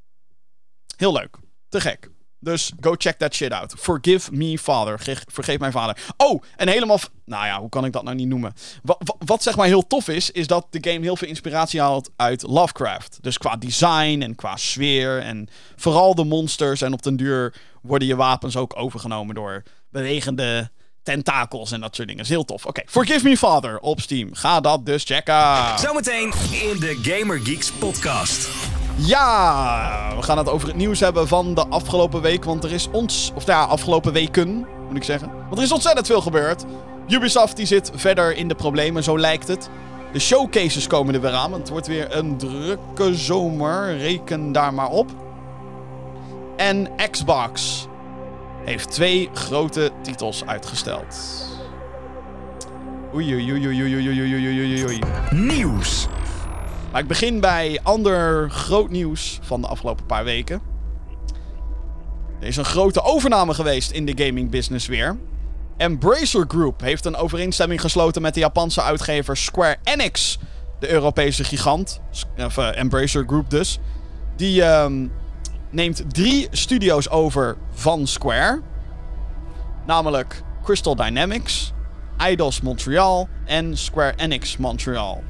heel 0.97 1.13
leuk. 1.13 1.37
Te 1.69 1.81
gek. 1.81 2.11
Dus 2.39 2.73
go 2.81 2.95
check 2.99 3.19
that 3.19 3.35
shit 3.35 3.53
out. 3.53 3.75
Forgive 3.79 4.33
me, 4.33 4.59
father. 4.59 5.01
vergeef 5.27 5.59
mijn 5.59 5.73
vader. 5.73 5.99
Oh, 6.17 6.43
en 6.57 6.69
helemaal. 6.69 6.99
Nou 7.25 7.47
ja, 7.47 7.61
hoe 7.61 7.69
kan 7.69 7.85
ik 7.85 7.93
dat 7.93 8.03
nou 8.03 8.17
niet 8.17 8.29
noemen? 8.29 8.53
Wat, 9.19 9.43
zeg 9.43 9.57
maar 9.57 9.67
heel 9.67 9.87
tof 9.87 10.09
is, 10.09 10.31
is 10.31 10.47
dat 10.47 10.67
de 10.71 10.91
game 10.91 11.05
heel 11.05 11.17
veel 11.17 11.29
inspiratie 11.29 11.81
haalt 11.81 12.11
uit 12.17 12.43
Lovecraft. 12.43 13.19
Dus 13.21 13.39
qua 13.39 13.57
design 13.57 14.21
en 14.23 14.35
qua 14.35 14.57
sfeer. 14.57 15.19
En 15.19 15.49
vooral 15.77 16.15
de 16.15 16.25
monsters. 16.25 16.83
En 16.83 16.93
op 16.93 17.03
den 17.03 17.17
duur 17.17 17.55
worden 17.83 18.09
je 18.09 18.17
wapens 18.17 18.57
ook 18.57 18.77
overgenomen 18.77 19.35
door 19.35 19.63
bewegende 19.91 20.71
tentakels 21.07 21.73
en 21.73 21.81
dat 21.81 21.95
soort 21.95 22.09
dingen. 22.09 22.23
is 22.23 22.29
heel 22.29 22.45
tof. 22.45 22.61
Oké, 22.61 22.69
okay. 22.69 22.85
Forgive 22.89 23.29
Me 23.29 23.37
Father 23.37 23.79
op 23.79 24.01
Steam. 24.01 24.29
Ga 24.33 24.61
dat 24.61 24.87
dus 24.87 25.05
checken. 25.05 25.79
Zometeen 25.79 26.33
in 26.51 26.81
de 26.81 26.99
Gamer 27.03 27.41
Geeks 27.43 27.73
podcast. 27.73 28.49
Ja, 28.97 30.13
we 30.17 30.23
gaan 30.23 30.39
het 30.39 30.49
over 30.49 30.69
het 30.69 30.77
nieuws 30.77 31.01
hebben 31.01 31.29
van 31.29 31.55
de 31.55 31.67
afgelopen 31.67 32.21
week. 32.23 32.45
Want 32.45 32.65
er 32.65 32.73
is 32.73 32.89
ons, 32.93 33.33
of 33.35 33.47
ja, 33.47 33.63
afgelopen 33.63 34.13
weken 34.13 34.67
moet 34.89 34.97
ik 34.97 35.05
zeggen. 35.05 35.31
Want 35.45 35.57
er 35.57 35.63
is 35.63 35.73
ontzettend 35.73 36.07
veel 36.07 36.21
gebeurd. 36.21 36.65
Ubisoft 37.09 37.57
die 37.57 37.67
zit 37.67 37.91
verder 37.95 38.37
in 38.37 38.49
de 38.49 38.55
problemen, 38.55 39.03
zo 39.03 39.19
lijkt 39.19 39.49
het. 39.49 39.69
De 40.13 40.19
showcases 40.19 40.87
komen 40.87 41.15
er 41.15 41.21
weer 41.21 41.33
aan. 41.33 41.51
Want 41.51 41.63
het 41.63 41.71
wordt 41.71 41.87
weer 41.87 42.17
een 42.17 42.37
drukke 42.37 43.15
zomer. 43.15 43.97
Reken 43.97 44.53
daar 44.53 44.75
maar 44.75 44.91
op. 44.91 45.11
En 46.57 46.89
Xbox 47.11 47.87
heeft 48.67 48.91
twee 48.91 49.29
grote 49.33 49.91
titels 50.03 50.47
uitgesteld. 50.47 51.17
Oei, 53.15 53.35
oei, 53.35 53.53
oei, 53.53 53.67
oei, 53.67 53.83
oei, 53.83 54.09
oei, 54.09 54.65
oei, 54.65 54.85
oei, 54.85 54.99
Nieuws. 55.31 56.09
Maar 56.93 57.01
ik 57.01 57.07
begin 57.07 57.41
bij 57.41 57.81
ander 57.83 58.51
groot 58.51 58.91
nieuws 58.91 59.39
van 59.43 59.61
de 59.61 59.67
afgelopen 59.67 60.07
paar 60.07 60.25
weken. 60.25 60.61
Er 62.41 62.47
is 62.47 62.57
een 62.57 62.65
grote 62.65 63.03
overname 63.03 63.55
geweest 63.55 63.91
in 63.91 64.07
de 64.07 64.25
gaming 64.25 64.51
business 64.51 64.87
weer. 64.87 65.17
Embracer 65.77 66.45
Group 66.49 66.81
heeft 66.81 67.05
een 67.05 67.17
overeenstemming 67.17 67.81
gesloten 67.81 68.23
met 68.23 68.35
de 68.35 68.41
Japanse 68.41 68.83
uitgever 68.83 69.37
Square 69.37 69.77
Enix, 69.83 70.39
de 70.79 70.91
Europese 70.91 71.45
gigant. 71.45 72.01
Of, 72.39 72.59
eh, 72.59 72.79
Embracer 72.79 73.25
Group 73.27 73.51
dus. 73.51 73.79
Die 74.37 74.63
ehm, 74.63 75.07
neemt 75.71 76.05
drie 76.09 76.49
studio's 76.51 77.09
over 77.09 77.57
van 77.73 78.07
Square. 78.07 78.63
Namelijk 79.87 80.43
Crystal 80.63 80.97
Dynamics, 80.97 81.73
Eidos 82.17 82.61
Montreal 82.61 83.29
en 83.45 83.79
Square 83.79 84.15
Enix 84.17 84.57
Montreal. 84.57 85.23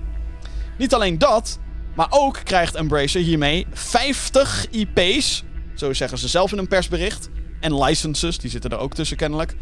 Niet 0.78 0.94
alleen 0.94 1.18
dat, 1.18 1.58
maar 1.94 2.06
ook 2.10 2.40
krijgt 2.44 2.74
Embracer 2.74 3.20
hiermee 3.20 3.66
50 3.72 4.66
IP's. 4.70 5.44
Zo 5.74 5.92
zeggen 5.92 6.18
ze 6.18 6.28
zelf 6.28 6.52
in 6.52 6.58
een 6.58 6.68
persbericht. 6.68 7.28
En 7.60 7.78
licenses, 7.78 8.38
die 8.38 8.50
zitten 8.50 8.70
er 8.70 8.78
ook 8.78 8.94
tussen 8.94 9.16
kennelijk. 9.16 9.56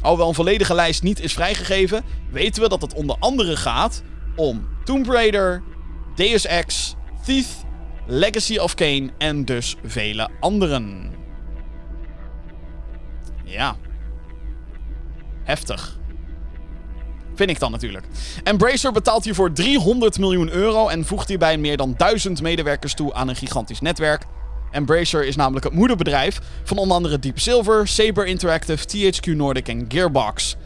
Alhoewel 0.00 0.28
een 0.28 0.34
volledige 0.34 0.74
lijst 0.74 1.02
niet 1.02 1.20
is 1.20 1.32
vrijgegeven, 1.32 2.04
weten 2.30 2.62
we 2.62 2.68
dat 2.68 2.82
het 2.82 2.94
onder 2.94 3.16
andere 3.18 3.56
gaat 3.56 4.02
om 4.36 4.68
Tomb 4.84 5.06
Raider, 5.06 5.62
Deus 6.14 6.46
Ex, 6.46 6.94
Thief, 7.24 7.63
Legacy 8.06 8.56
of 8.56 8.74
Kane 8.74 9.10
en 9.18 9.44
dus 9.44 9.76
vele 9.84 10.28
anderen. 10.40 11.12
Ja. 13.44 13.76
Heftig. 15.44 15.98
Vind 17.34 17.50
ik 17.50 17.58
dan 17.58 17.70
natuurlijk. 17.70 18.06
Embracer 18.44 18.92
betaalt 18.92 19.24
hiervoor 19.24 19.52
300 19.52 20.18
miljoen 20.18 20.50
euro 20.50 20.88
en 20.88 21.04
voegt 21.04 21.28
hierbij 21.28 21.58
meer 21.58 21.76
dan 21.76 21.94
1000 21.96 22.42
medewerkers 22.42 22.94
toe 22.94 23.14
aan 23.14 23.28
een 23.28 23.36
gigantisch 23.36 23.80
netwerk. 23.80 24.24
Embracer 24.70 25.24
is 25.24 25.36
namelijk 25.36 25.64
het 25.64 25.74
moederbedrijf 25.74 26.40
van 26.64 26.76
onder 26.76 26.96
andere 26.96 27.18
Deep 27.18 27.38
Silver, 27.38 27.88
Saber 27.88 28.26
Interactive, 28.26 28.86
THQ 28.86 29.36
Nordic 29.36 29.68
en 29.68 29.84
Gearbox. 29.88 30.56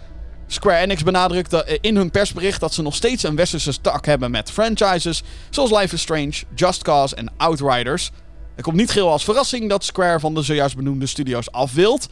Square 0.50 0.78
Enix 0.78 1.02
benadrukt 1.02 1.78
in 1.80 1.96
hun 1.96 2.10
persbericht 2.10 2.60
dat 2.60 2.74
ze 2.74 2.82
nog 2.82 2.94
steeds 2.94 3.22
een 3.22 3.36
westerse 3.36 3.80
tak 3.80 4.06
hebben 4.06 4.30
met 4.30 4.50
franchises 4.50 5.22
zoals 5.50 5.70
Life 5.70 5.94
is 5.94 6.00
Strange, 6.00 6.32
Just 6.54 6.82
Cause 6.82 7.14
en 7.16 7.32
Outriders. 7.36 8.10
Het 8.54 8.64
komt 8.64 8.76
niet 8.76 8.90
geheel 8.90 9.10
als 9.10 9.24
verrassing 9.24 9.68
dat 9.68 9.84
Square 9.84 10.20
van 10.20 10.34
de 10.34 10.42
zojuist 10.42 10.76
benoemde 10.76 11.06
studio's 11.06 11.50
afwilt. 11.50 12.08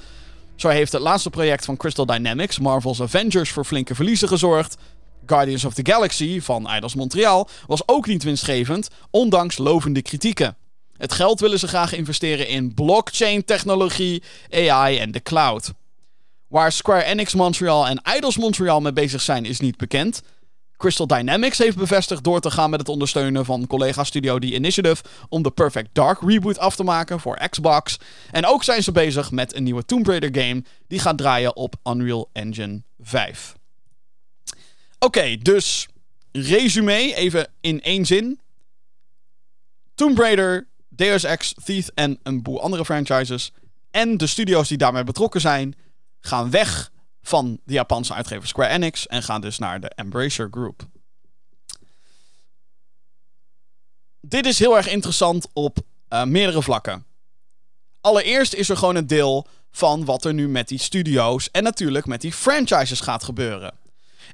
Zo 0.56 0.68
heeft 0.68 0.92
het 0.92 1.02
laatste 1.02 1.30
project 1.30 1.64
van 1.64 1.76
Crystal 1.76 2.06
Dynamics, 2.06 2.58
Marvel's 2.58 3.00
Avengers, 3.00 3.50
voor 3.50 3.64
flinke 3.64 3.94
verliezen 3.94 4.28
gezorgd. 4.28 4.76
Guardians 5.26 5.64
of 5.64 5.74
the 5.74 5.86
Galaxy 5.92 6.40
van 6.40 6.68
Eidos 6.68 6.94
Montreal 6.94 7.48
was 7.66 7.82
ook 7.86 8.06
niet 8.06 8.22
winstgevend, 8.22 8.88
ondanks 9.10 9.58
lovende 9.58 10.02
kritieken. 10.02 10.56
Het 10.96 11.12
geld 11.12 11.40
willen 11.40 11.58
ze 11.58 11.68
graag 11.68 11.94
investeren 11.94 12.48
in 12.48 12.74
blockchain-technologie, 12.74 14.22
AI 14.50 14.98
en 14.98 15.10
de 15.10 15.22
cloud. 15.22 15.72
Waar 16.48 16.72
Square 16.72 17.04
Enix 17.04 17.34
Montreal 17.34 17.86
en 17.86 18.02
Eidos 18.02 18.36
Montreal 18.36 18.80
mee 18.80 18.92
bezig 18.92 19.20
zijn, 19.20 19.44
is 19.44 19.60
niet 19.60 19.76
bekend. 19.76 20.22
Crystal 20.76 21.06
Dynamics 21.06 21.58
heeft 21.58 21.76
bevestigd 21.76 22.24
door 22.24 22.40
te 22.40 22.50
gaan 22.50 22.70
met 22.70 22.80
het 22.80 22.88
ondersteunen 22.88 23.44
van 23.44 23.66
collega-studio 23.66 24.38
The 24.38 24.54
Initiative 24.54 25.04
om 25.28 25.42
de 25.42 25.50
Perfect 25.50 25.88
Dark 25.92 26.20
reboot 26.22 26.58
af 26.58 26.76
te 26.76 26.84
maken 26.84 27.20
voor 27.20 27.48
Xbox. 27.50 27.98
En 28.30 28.46
ook 28.46 28.64
zijn 28.64 28.82
ze 28.82 28.92
bezig 28.92 29.30
met 29.30 29.54
een 29.54 29.62
nieuwe 29.62 29.84
Tomb 29.84 30.06
Raider 30.06 30.42
game 30.42 30.64
die 30.86 30.98
gaat 30.98 31.18
draaien 31.18 31.56
op 31.56 31.74
Unreal 31.84 32.30
Engine 32.32 32.82
5. 33.00 33.54
Oké, 34.98 35.36
dus 35.36 35.88
resume 36.32 37.14
even 37.14 37.48
in 37.60 37.82
één 37.82 38.06
zin. 38.06 38.40
Tomb 39.94 40.18
Raider 40.18 40.66
Deus 40.88 41.24
Ex, 41.24 41.54
Thief 41.64 41.88
en 41.94 42.18
een 42.22 42.42
boel 42.42 42.62
andere 42.62 42.84
franchises. 42.84 43.52
En 43.90 44.16
de 44.16 44.26
studio's 44.26 44.68
die 44.68 44.78
daarmee 44.78 45.04
betrokken 45.04 45.40
zijn, 45.40 45.74
gaan 46.26 46.50
weg 46.50 46.90
van 47.22 47.60
de 47.64 47.72
Japanse 47.72 48.14
uitgever 48.14 48.48
Square 48.48 48.72
Enix 48.72 49.06
en 49.06 49.22
gaan 49.22 49.40
dus 49.40 49.58
naar 49.58 49.80
de 49.80 49.88
Embracer 49.88 50.48
Group. 50.50 50.86
Dit 54.20 54.46
is 54.46 54.58
heel 54.58 54.76
erg 54.76 54.88
interessant 54.88 55.46
op 55.52 55.78
uh, 56.08 56.24
meerdere 56.24 56.62
vlakken. 56.62 57.06
Allereerst 58.00 58.54
is 58.54 58.68
er 58.68 58.76
gewoon 58.76 58.96
een 58.96 59.06
deel 59.06 59.46
van 59.70 60.04
wat 60.04 60.24
er 60.24 60.34
nu 60.34 60.48
met 60.48 60.68
die 60.68 60.78
studio's 60.78 61.50
en 61.50 61.62
natuurlijk 61.62 62.06
met 62.06 62.20
die 62.20 62.32
franchises 62.32 63.00
gaat 63.00 63.24
gebeuren. 63.24 63.74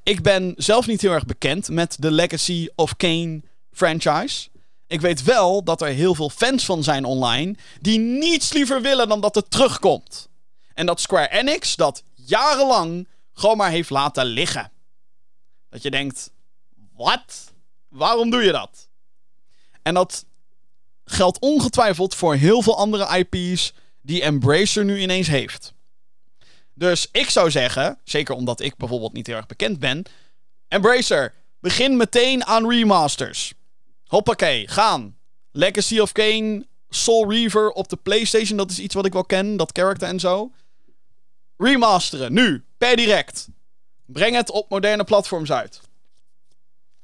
Ik 0.02 0.22
ben 0.22 0.54
zelf 0.56 0.86
niet 0.86 1.00
heel 1.00 1.12
erg 1.12 1.24
bekend 1.24 1.68
met 1.68 1.96
de 1.98 2.10
Legacy 2.10 2.68
of 2.74 2.96
Kane 2.96 3.42
franchise. 3.70 4.48
Ik 4.86 5.00
weet 5.00 5.22
wel 5.22 5.64
dat 5.64 5.82
er 5.82 5.88
heel 5.88 6.14
veel 6.14 6.30
fans 6.30 6.64
van 6.64 6.82
zijn 6.82 7.04
online 7.04 7.54
die 7.80 7.98
niets 7.98 8.52
liever 8.52 8.82
willen 8.82 9.08
dan 9.08 9.20
dat 9.20 9.34
het 9.34 9.50
terugkomt. 9.50 10.28
En 10.74 10.86
dat 10.86 11.00
Square 11.00 11.30
Enix 11.30 11.76
dat 11.76 12.02
jarenlang 12.14 13.08
gewoon 13.32 13.56
maar 13.56 13.70
heeft 13.70 13.90
laten 13.90 14.24
liggen. 14.24 14.70
Dat 15.68 15.82
je 15.82 15.90
denkt: 15.90 16.30
wat? 16.96 17.52
Waarom 17.88 18.30
doe 18.30 18.42
je 18.42 18.52
dat? 18.52 18.88
En 19.82 19.94
dat 19.94 20.24
geldt 21.04 21.38
ongetwijfeld 21.38 22.14
voor 22.14 22.34
heel 22.34 22.62
veel 22.62 22.76
andere 22.76 23.18
IP's 23.18 23.72
die 24.00 24.22
Embracer 24.22 24.84
nu 24.84 25.00
ineens 25.00 25.26
heeft. 25.26 25.72
Dus 26.74 27.08
ik 27.12 27.30
zou 27.30 27.50
zeggen, 27.50 27.98
zeker 28.04 28.34
omdat 28.34 28.60
ik 28.60 28.76
bijvoorbeeld 28.76 29.12
niet 29.12 29.26
heel 29.26 29.36
erg 29.36 29.46
bekend 29.46 29.78
ben, 29.78 30.04
Embracer, 30.68 31.34
begin 31.60 31.96
meteen 31.96 32.44
aan 32.44 32.70
remasters. 32.70 33.52
Hoppakee, 34.06 34.68
gaan. 34.68 35.16
Legacy 35.50 35.98
of 35.98 36.12
Kane, 36.12 36.66
Soul 36.88 37.30
Reaver 37.30 37.70
op 37.70 37.88
de 37.88 37.96
PlayStation, 37.96 38.56
dat 38.56 38.70
is 38.70 38.78
iets 38.78 38.94
wat 38.94 39.06
ik 39.06 39.12
wel 39.12 39.24
ken, 39.24 39.56
dat 39.56 39.70
character 39.72 40.08
en 40.08 40.20
zo. 40.20 40.50
Remasteren, 41.56 42.32
nu, 42.32 42.64
per 42.78 42.96
direct. 42.96 43.48
Breng 44.06 44.36
het 44.36 44.50
op 44.50 44.70
moderne 44.70 45.04
platforms 45.04 45.52
uit. 45.52 45.80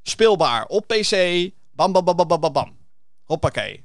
Speelbaar, 0.02 0.66
op 0.66 0.86
PC, 0.86 1.50
bam 1.72 1.92
bam 1.92 2.04
bam 2.04 2.16
bam 2.16 2.40
bam 2.40 2.52
bam. 2.52 2.76
Hoppakee. 3.24 3.84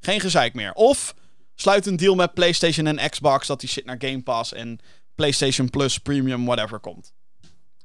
Geen 0.00 0.20
gezeik 0.20 0.54
meer. 0.54 0.72
Of 0.72 1.14
sluit 1.54 1.86
een 1.86 1.96
deal 1.96 2.14
met 2.14 2.34
PlayStation 2.34 2.86
en 2.86 3.10
Xbox 3.10 3.46
dat 3.46 3.60
die 3.60 3.68
shit 3.68 3.84
naar 3.84 3.96
Game 3.98 4.22
Pass 4.22 4.52
en 4.52 4.80
PlayStation 5.14 5.70
Plus, 5.70 5.98
Premium, 5.98 6.44
whatever 6.44 6.78
komt. 6.78 7.12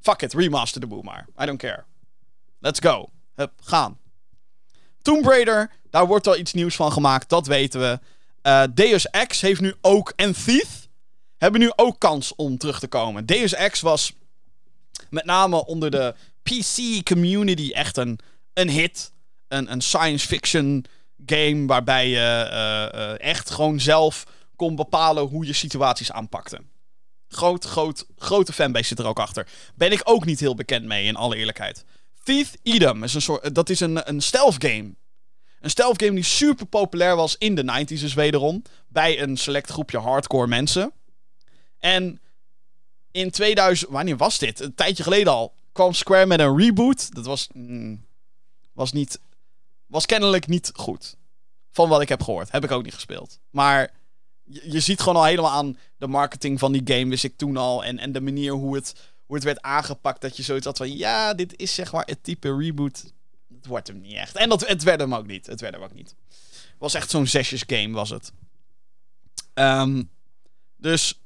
Fuck 0.01 0.21
it, 0.21 0.33
remaster 0.33 0.81
de 0.81 0.87
boel 0.87 1.01
maar. 1.01 1.27
I 1.41 1.45
don't 1.45 1.59
care. 1.59 1.83
Let's 2.59 2.79
go. 2.79 3.09
Hup, 3.35 3.51
gaan. 3.63 3.97
Tomb 5.01 5.25
Raider, 5.25 5.71
daar 5.89 6.07
wordt 6.07 6.27
al 6.27 6.37
iets 6.37 6.53
nieuws 6.53 6.75
van 6.75 6.91
gemaakt, 6.91 7.29
dat 7.29 7.47
weten 7.47 7.79
we. 7.79 7.99
Uh, 8.43 8.63
Deus 8.73 9.09
Ex 9.09 9.41
heeft 9.41 9.61
nu 9.61 9.73
ook, 9.81 10.13
en 10.15 10.33
Thief, 10.33 10.88
hebben 11.39 11.61
nu 11.61 11.71
ook 11.75 11.99
kans 11.99 12.35
om 12.35 12.57
terug 12.57 12.79
te 12.79 12.87
komen. 12.87 13.25
Deus 13.25 13.53
Ex 13.53 13.81
was 13.81 14.13
met 15.09 15.25
name 15.25 15.65
onder 15.65 15.91
de 15.91 16.15
PC 16.43 17.03
community 17.03 17.71
echt 17.73 17.97
een, 17.97 18.19
een 18.53 18.69
hit. 18.69 19.11
Een, 19.47 19.71
een 19.71 19.81
science 19.81 20.27
fiction 20.27 20.85
game 21.25 21.65
waarbij 21.65 22.09
je 22.09 22.49
uh, 22.51 22.99
uh, 22.99 23.19
echt 23.19 23.49
gewoon 23.49 23.79
zelf 23.79 24.25
kon 24.55 24.75
bepalen 24.75 25.23
hoe 25.23 25.45
je 25.45 25.53
situaties 25.53 26.11
aanpakte. 26.11 26.61
Groot, 27.27 27.65
groot, 27.65 28.05
grote 28.17 28.53
fanbase 28.53 28.85
zit 28.85 28.99
er 28.99 29.05
ook 29.05 29.19
achter. 29.19 29.47
Ben 29.75 29.91
ik 29.91 30.01
ook 30.03 30.25
niet 30.25 30.39
heel 30.39 30.55
bekend 30.55 30.85
mee, 30.85 31.05
in 31.05 31.15
alle 31.15 31.35
eerlijkheid. 31.35 31.85
Thief 32.23 32.55
Edom 32.63 33.03
is 33.03 33.13
een 33.13 33.21
soort, 33.21 33.55
dat 33.55 33.69
is 33.69 33.79
een, 33.79 34.09
een 34.09 34.21
stealth 34.21 34.65
game. 34.65 34.95
Een 35.59 35.69
stealth 35.69 36.01
game 36.01 36.13
die 36.13 36.23
super 36.23 36.65
populair 36.65 37.15
was 37.15 37.35
in 37.37 37.55
de 37.55 37.63
90s 37.63 37.99
dus 37.99 38.13
wederom. 38.13 38.61
Bij 38.87 39.21
een 39.21 39.37
select 39.37 39.71
groepje 39.71 39.97
hardcore 39.97 40.47
mensen. 40.47 40.91
En 41.79 42.19
in 43.11 43.31
2000, 43.31 43.91
wanneer 43.91 44.17
was 44.17 44.37
dit? 44.37 44.59
Een 44.59 44.75
tijdje 44.75 45.03
geleden 45.03 45.33
al. 45.33 45.53
Kwam 45.71 45.93
Square 45.93 46.25
met 46.25 46.39
een 46.39 46.57
reboot. 46.57 47.15
Dat 47.15 47.25
was, 47.25 47.47
mm, 47.53 48.05
was 48.73 48.91
niet, 48.91 49.19
was 49.85 50.05
kennelijk 50.05 50.47
niet 50.47 50.71
goed. 50.73 51.17
Van 51.71 51.89
wat 51.89 52.01
ik 52.01 52.09
heb 52.09 52.21
gehoord. 52.21 52.51
Heb 52.51 52.63
ik 52.63 52.71
ook 52.71 52.83
niet 52.83 52.93
gespeeld. 52.93 53.39
Maar 53.49 53.91
je, 54.43 54.79
ziet 54.79 54.99
gewoon 54.99 55.15
al 55.15 55.25
helemaal 55.25 55.51
aan 55.51 55.77
de 55.97 56.07
marketing 56.07 56.59
van 56.59 56.71
die 56.71 56.81
game, 56.85 57.09
wist 57.09 57.23
ik 57.23 57.37
toen 57.37 57.57
al. 57.57 57.83
En, 57.83 57.99
en 57.99 58.11
de 58.11 58.21
manier 58.21 58.51
hoe 58.51 58.75
het, 58.75 58.95
hoe 59.25 59.35
het 59.35 59.45
werd 59.45 59.61
aangepakt. 59.61 60.21
Dat 60.21 60.37
je 60.37 60.43
zoiets 60.43 60.65
had 60.65 60.77
van, 60.77 60.97
ja, 60.97 61.33
dit 61.33 61.53
is 61.57 61.73
zeg 61.73 61.91
maar 61.91 62.05
het 62.05 62.23
type 62.23 62.57
reboot. 62.57 63.13
Het 63.53 63.65
wordt 63.65 63.87
hem 63.87 64.01
niet 64.01 64.15
echt. 64.15 64.35
En 64.35 64.49
dat, 64.49 64.67
het 64.67 64.83
werd 64.83 64.99
hem 64.99 65.15
ook 65.15 65.27
niet. 65.27 65.45
Het 65.45 65.61
werd 65.61 65.73
hem 65.73 65.83
ook 65.83 65.93
niet. 65.93 66.15
Was 66.77 66.93
echt 66.93 67.09
zo'n 67.09 67.27
zesjes 67.27 67.63
game, 67.67 67.93
was 67.93 68.09
het. 68.09 68.31
Um, 69.53 70.09
dus 70.77 71.19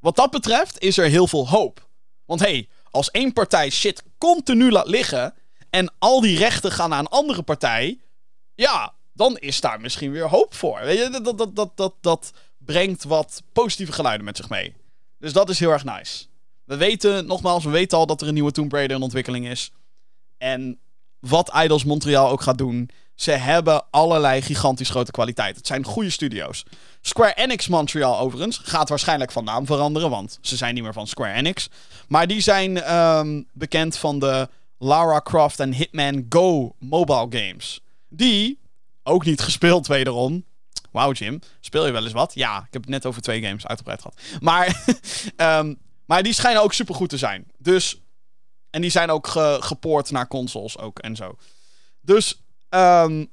wat 0.00 0.16
dat 0.16 0.30
betreft 0.30 0.78
is 0.78 0.98
er 0.98 1.06
heel 1.06 1.26
veel 1.26 1.48
hoop. 1.48 1.88
Want 2.24 2.40
hey, 2.40 2.68
als 2.90 3.10
één 3.10 3.32
partij 3.32 3.70
shit 3.70 4.02
continu 4.18 4.70
laat 4.70 4.88
liggen 4.88 5.34
en 5.70 5.92
al 5.98 6.20
die 6.20 6.38
rechten 6.38 6.72
gaan 6.72 6.90
naar 6.90 6.98
een 6.98 7.08
andere 7.08 7.42
partij, 7.42 7.98
ja, 8.54 8.94
dan 9.12 9.36
is 9.36 9.60
daar 9.60 9.80
misschien 9.80 10.10
weer 10.10 10.28
hoop 10.28 10.54
voor. 10.54 10.80
Weet 10.80 10.98
je, 10.98 11.20
dat, 11.22 11.38
dat, 11.38 11.56
dat, 11.56 11.76
dat, 11.76 11.94
dat 12.00 12.32
brengt 12.58 13.04
wat 13.04 13.42
positieve 13.52 13.92
geluiden 13.92 14.24
met 14.24 14.36
zich 14.36 14.48
mee. 14.48 14.74
Dus 15.18 15.32
dat 15.32 15.48
is 15.48 15.58
heel 15.58 15.70
erg 15.70 15.84
nice. 15.84 16.26
We 16.64 16.76
weten, 16.76 17.26
nogmaals, 17.26 17.64
we 17.64 17.70
weten 17.70 17.98
al 17.98 18.06
dat 18.06 18.20
er 18.20 18.28
een 18.28 18.34
nieuwe 18.34 18.52
Tomb 18.52 18.72
Raider 18.72 18.96
in 18.96 19.02
ontwikkeling 19.02 19.48
is. 19.48 19.72
En 20.38 20.78
wat 21.18 21.52
Idols 21.62 21.84
Montreal 21.84 22.28
ook 22.28 22.40
gaat 22.40 22.58
doen, 22.58 22.90
ze 23.18 23.30
hebben 23.30 23.84
allerlei 23.90 24.42
gigantisch 24.42 24.90
grote 24.90 25.10
kwaliteit. 25.10 25.56
Het 25.56 25.66
zijn 25.66 25.84
goede 25.84 26.10
studio's. 26.10 26.64
Square 27.00 27.34
Enix 27.34 27.68
Montreal 27.68 28.18
overigens 28.18 28.60
gaat 28.64 28.88
waarschijnlijk 28.88 29.32
van 29.32 29.44
naam 29.44 29.66
veranderen, 29.66 30.10
want 30.10 30.38
ze 30.40 30.56
zijn 30.56 30.74
niet 30.74 30.82
meer 30.82 30.92
van 30.92 31.06
Square 31.06 31.32
Enix. 31.32 31.68
Maar 32.08 32.26
die 32.26 32.40
zijn 32.40 32.96
um, 32.96 33.46
bekend 33.52 33.96
van 33.96 34.18
de 34.18 34.48
Lara 34.78 35.20
Croft 35.20 35.60
en 35.60 35.72
Hitman 35.72 36.26
Go 36.28 36.74
mobile 36.78 37.26
games. 37.30 37.80
Die, 38.08 38.58
ook 39.02 39.24
niet 39.24 39.40
gespeeld 39.40 39.86
wederom. 39.86 40.44
Wauw 40.90 41.12
Jim, 41.12 41.40
speel 41.60 41.86
je 41.86 41.92
wel 41.92 42.04
eens 42.04 42.12
wat? 42.12 42.34
Ja, 42.34 42.58
ik 42.58 42.72
heb 42.72 42.82
het 42.82 42.90
net 42.90 43.06
over 43.06 43.22
twee 43.22 43.42
games 43.42 43.66
uitgebreid 43.66 44.02
gehad. 44.02 44.20
Maar, 44.40 44.84
um, 45.60 45.78
maar 46.06 46.22
die 46.22 46.32
schijnen 46.32 46.62
ook 46.62 46.72
super 46.72 46.94
goed 46.94 47.08
te 47.08 47.18
zijn. 47.18 47.50
Dus, 47.56 48.00
en 48.70 48.80
die 48.80 48.90
zijn 48.90 49.10
ook 49.10 49.26
ge 49.26 49.56
gepoord 49.60 50.10
naar 50.10 50.28
consoles 50.28 50.78
ook 50.78 50.98
en 50.98 51.16
zo. 51.16 51.36
Dus 52.00 52.42
um, 52.70 53.30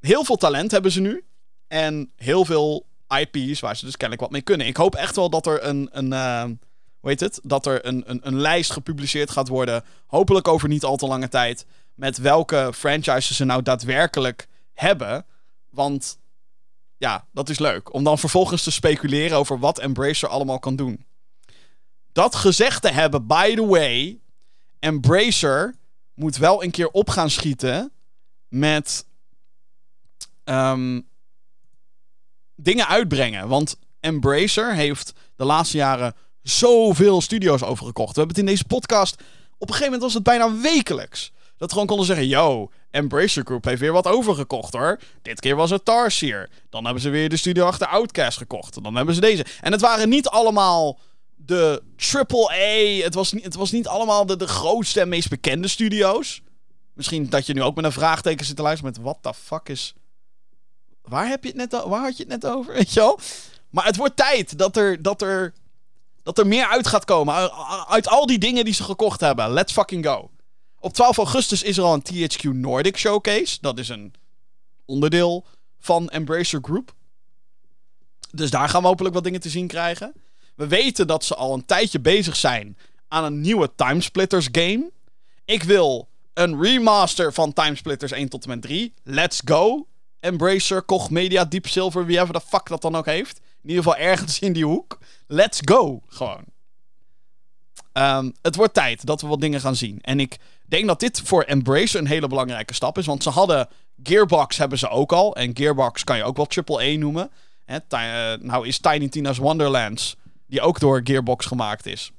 heel 0.00 0.24
veel 0.24 0.36
talent 0.36 0.70
hebben 0.70 0.92
ze 0.92 1.00
nu. 1.00 1.24
En 1.68 2.12
heel 2.16 2.44
veel 2.44 2.86
IP's 3.08 3.60
waar 3.60 3.76
ze 3.76 3.84
dus 3.84 3.96
kennelijk 3.96 4.20
wat 4.20 4.30
mee 4.30 4.42
kunnen. 4.42 4.66
Ik 4.66 4.76
hoop 4.76 4.94
echt 4.94 5.16
wel 5.16 5.30
dat 5.30 5.46
er 5.46 5.64
een, 5.64 5.88
een 5.92 6.12
uh, 6.12 6.44
hoe 7.00 7.10
heet 7.10 7.20
het? 7.20 7.40
Dat 7.42 7.66
er 7.66 7.86
een, 7.86 8.02
een, 8.06 8.20
een 8.22 8.40
lijst 8.40 8.70
gepubliceerd 8.72 9.30
gaat 9.30 9.48
worden. 9.48 9.84
Hopelijk 10.06 10.48
over 10.48 10.68
niet 10.68 10.84
al 10.84 10.96
te 10.96 11.06
lange 11.06 11.28
tijd. 11.28 11.66
Met 11.94 12.18
welke 12.18 12.70
franchises 12.74 13.36
ze 13.36 13.44
nou 13.44 13.62
daadwerkelijk 13.62 14.48
hebben. 14.74 15.26
Want 15.70 16.18
ja, 16.96 17.26
dat 17.32 17.48
is 17.48 17.58
leuk. 17.58 17.92
Om 17.94 18.04
dan 18.04 18.18
vervolgens 18.18 18.62
te 18.62 18.70
speculeren 18.70 19.38
over 19.38 19.58
wat 19.58 19.78
Embracer 19.78 20.28
allemaal 20.28 20.58
kan 20.58 20.76
doen. 20.76 21.04
Dat 22.12 22.34
gezegd 22.34 22.82
te 22.82 22.90
hebben, 22.90 23.26
by 23.26 23.54
the 23.54 23.66
way. 23.66 24.20
Embracer 24.78 25.74
moet 26.14 26.36
wel 26.36 26.62
een 26.62 26.70
keer 26.70 26.88
op 26.88 27.10
gaan 27.10 27.30
schieten 27.30 27.92
met 28.58 29.06
um, 30.44 31.08
dingen 32.54 32.88
uitbrengen. 32.88 33.48
Want 33.48 33.78
Embracer 34.00 34.74
heeft 34.74 35.12
de 35.36 35.44
laatste 35.44 35.76
jaren 35.76 36.14
zoveel 36.42 37.20
studio's 37.20 37.62
overgekocht. 37.62 38.14
We 38.14 38.18
hebben 38.18 38.36
het 38.36 38.44
in 38.44 38.52
deze 38.52 38.64
podcast. 38.64 39.14
Op 39.58 39.68
een 39.68 39.74
gegeven 39.74 39.84
moment 39.84 40.02
was 40.02 40.14
het 40.14 40.22
bijna 40.22 40.60
wekelijks. 40.60 41.32
Dat 41.56 41.72
gewoon 41.72 41.86
konden 41.86 42.06
zeggen: 42.06 42.26
Yo, 42.26 42.70
Embracer 42.90 43.44
Group 43.44 43.64
heeft 43.64 43.80
weer 43.80 43.92
wat 43.92 44.06
overgekocht 44.06 44.72
hoor. 44.72 45.00
Dit 45.22 45.40
keer 45.40 45.56
was 45.56 45.70
het 45.70 45.84
Tarsier. 45.84 46.50
Dan 46.70 46.84
hebben 46.84 47.02
ze 47.02 47.08
weer 47.08 47.28
de 47.28 47.36
studio 47.36 47.66
achter 47.66 47.86
Outcast 47.86 48.38
gekocht. 48.38 48.82
Dan 48.82 48.94
hebben 48.94 49.14
ze 49.14 49.20
deze. 49.20 49.44
En 49.60 49.72
het 49.72 49.80
waren 49.80 50.08
niet 50.08 50.28
allemaal 50.28 50.98
de 51.34 51.82
AAA. 52.12 53.04
Het 53.04 53.14
was 53.14 53.32
niet, 53.32 53.44
het 53.44 53.54
was 53.54 53.70
niet 53.70 53.86
allemaal 53.86 54.26
de, 54.26 54.36
de 54.36 54.46
grootste 54.46 55.00
en 55.00 55.08
meest 55.08 55.28
bekende 55.28 55.68
studio's. 55.68 56.42
Misschien 56.96 57.28
dat 57.28 57.46
je 57.46 57.52
nu 57.52 57.62
ook 57.62 57.74
met 57.74 57.84
een 57.84 57.92
vraagteken 57.92 58.46
zit 58.46 58.56
te 58.56 58.62
luisteren 58.62 58.92
met 58.92 59.02
wat 59.02 59.18
the 59.20 59.34
fuck 59.34 59.68
is... 59.68 59.94
Waar, 61.02 61.28
heb 61.28 61.42
je 61.42 61.48
het 61.48 61.56
net 61.56 61.72
waar 61.72 62.00
had 62.00 62.16
je 62.16 62.22
het 62.22 62.42
net 62.42 62.52
over, 62.52 62.74
weet 62.78 62.92
je 62.92 63.00
wel? 63.00 63.18
Maar 63.70 63.84
het 63.84 63.96
wordt 63.96 64.16
tijd 64.16 64.58
dat 64.58 64.76
er, 64.76 65.02
dat 65.02 65.22
er, 65.22 65.54
dat 66.22 66.38
er 66.38 66.46
meer 66.46 66.66
uit 66.66 66.86
gaat 66.86 67.04
komen. 67.04 67.52
Uit 67.88 68.08
al 68.08 68.26
die 68.26 68.38
dingen 68.38 68.64
die 68.64 68.74
ze 68.74 68.82
gekocht 68.82 69.20
hebben. 69.20 69.50
Let's 69.50 69.72
fucking 69.72 70.06
go. 70.06 70.30
Op 70.78 70.92
12 70.92 71.16
augustus 71.16 71.62
is 71.62 71.76
er 71.76 71.84
al 71.84 71.94
een 71.94 72.30
THQ 72.30 72.42
Nordic 72.42 72.96
Showcase. 72.96 73.58
Dat 73.60 73.78
is 73.78 73.88
een 73.88 74.14
onderdeel 74.84 75.46
van 75.78 76.08
Embracer 76.08 76.60
Group. 76.62 76.94
Dus 78.30 78.50
daar 78.50 78.68
gaan 78.68 78.82
we 78.82 78.88
hopelijk 78.88 79.14
wat 79.14 79.24
dingen 79.24 79.40
te 79.40 79.48
zien 79.48 79.66
krijgen. 79.66 80.12
We 80.54 80.66
weten 80.66 81.06
dat 81.06 81.24
ze 81.24 81.34
al 81.34 81.54
een 81.54 81.64
tijdje 81.64 82.00
bezig 82.00 82.36
zijn 82.36 82.78
aan 83.08 83.24
een 83.24 83.40
nieuwe 83.40 83.70
Timesplitters 83.74 84.48
game. 84.52 84.90
Ik 85.44 85.62
wil 85.62 86.08
een 86.36 86.62
remaster 86.62 87.32
van 87.32 87.52
Timesplitters 87.52 88.12
1 88.12 88.28
tot 88.28 88.42
en 88.42 88.48
met 88.48 88.62
3. 88.62 88.94
Let's 89.02 89.40
go. 89.44 89.86
Embracer, 90.20 90.82
Koch 90.82 91.10
Media, 91.10 91.44
Deep 91.44 91.66
Silver, 91.66 92.06
wie 92.06 92.20
even 92.20 92.32
de 92.32 92.40
fuck 92.40 92.66
dat 92.66 92.82
dan 92.82 92.96
ook 92.96 93.06
heeft. 93.06 93.40
In 93.62 93.68
ieder 93.68 93.84
geval 93.84 93.98
ergens 93.98 94.38
in 94.38 94.52
die 94.52 94.64
hoek. 94.64 94.98
Let's 95.26 95.60
go. 95.64 96.02
Gewoon. 96.08 96.44
Ehm, 97.92 98.30
het 98.42 98.56
wordt 98.56 98.74
tijd 98.74 99.06
dat 99.06 99.20
we 99.20 99.26
wat 99.26 99.40
dingen 99.40 99.60
gaan 99.60 99.76
zien. 99.76 99.98
En 100.00 100.20
ik 100.20 100.38
denk 100.66 100.86
dat 100.86 101.00
dit 101.00 101.20
voor 101.24 101.42
Embracer 101.42 102.00
een 102.00 102.06
hele 102.06 102.28
belangrijke 102.28 102.74
stap 102.74 102.98
is. 102.98 103.06
Want 103.06 103.22
ze 103.22 103.30
hadden 103.30 103.68
Gearbox 104.02 104.56
hebben 104.56 104.78
ze 104.78 104.88
ook 104.88 105.12
al. 105.12 105.36
En 105.36 105.56
Gearbox 105.56 106.04
kan 106.04 106.16
je 106.16 106.24
ook 106.24 106.36
wel 106.36 106.78
AAA 106.78 106.96
noemen. 106.98 107.30
Eh, 107.64 107.78
nou 108.40 108.66
is 108.66 108.78
Tiny 108.78 109.08
Tina's 109.08 109.38
Wonderlands, 109.38 110.16
die 110.46 110.60
ook 110.60 110.80
door 110.80 111.00
Gearbox 111.04 111.46
gemaakt 111.46 111.86
is. 111.86 112.10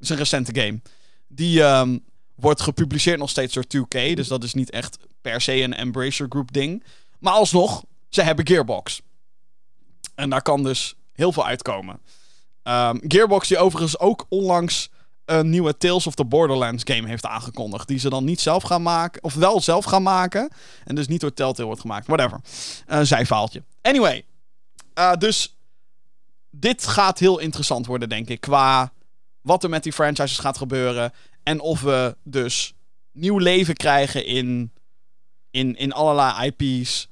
is 0.00 0.08
een 0.08 0.16
recente 0.16 0.60
game. 0.60 0.80
Die 1.28 1.62
ehm, 1.62 1.98
wordt 2.34 2.60
gepubliceerd 2.60 3.18
nog 3.18 3.30
steeds 3.30 3.54
door 3.54 3.64
2K. 3.64 4.14
Dus 4.14 4.28
dat 4.28 4.44
is 4.44 4.54
niet 4.54 4.70
echt 4.70 4.98
per 5.20 5.40
se 5.40 5.62
een 5.62 5.74
Embracer 5.74 6.26
Group 6.28 6.52
ding. 6.52 6.84
Maar 7.18 7.32
alsnog, 7.32 7.84
ze 8.08 8.22
hebben 8.22 8.46
Gearbox. 8.46 9.00
En 10.14 10.30
daar 10.30 10.42
kan 10.42 10.62
dus 10.62 10.94
heel 11.12 11.32
veel 11.32 11.46
uitkomen. 11.46 12.00
Ehm, 12.62 12.98
Gearbox 13.08 13.48
die 13.48 13.58
overigens 13.58 13.98
ook 13.98 14.26
onlangs 14.28 14.90
een 15.24 15.50
nieuwe 15.50 15.76
Tales 15.76 16.06
of 16.06 16.14
the 16.14 16.24
Borderlands 16.24 16.82
game 16.86 17.08
heeft 17.08 17.26
aangekondigd. 17.26 17.88
Die 17.88 17.98
ze 17.98 18.08
dan 18.08 18.24
niet 18.24 18.40
zelf 18.40 18.62
gaan 18.62 18.82
maken. 18.82 19.22
Of 19.22 19.34
wel 19.34 19.60
zelf 19.60 19.84
gaan 19.84 20.02
maken. 20.02 20.50
En 20.84 20.94
dus 20.94 21.06
niet 21.08 21.20
door 21.20 21.34
Telltale 21.34 21.66
wordt 21.66 21.80
gemaakt. 21.80 22.06
Whatever. 22.06 22.40
Een 22.86 23.06
zijfaaltje. 23.06 23.62
Anyway. 23.82 24.24
eh, 24.94 25.12
dus 25.12 25.56
dit 26.50 26.86
gaat 26.86 27.18
heel 27.18 27.38
interessant 27.38 27.86
worden, 27.86 28.08
denk 28.08 28.28
ik. 28.28 28.40
Qua 28.40 28.92
wat 29.40 29.64
er 29.64 29.70
met 29.70 29.82
die 29.82 29.92
franchises 29.92 30.38
gaat 30.38 30.56
gebeuren. 30.56 31.12
En 31.44 31.60
of 31.60 31.80
we 31.80 32.16
dus 32.22 32.74
nieuw 33.12 33.38
leven 33.38 33.74
krijgen 33.74 34.26
in, 34.26 34.72
in, 35.50 35.76
in 35.76 35.92
allerlei 35.92 36.52
IP's. 36.56 37.08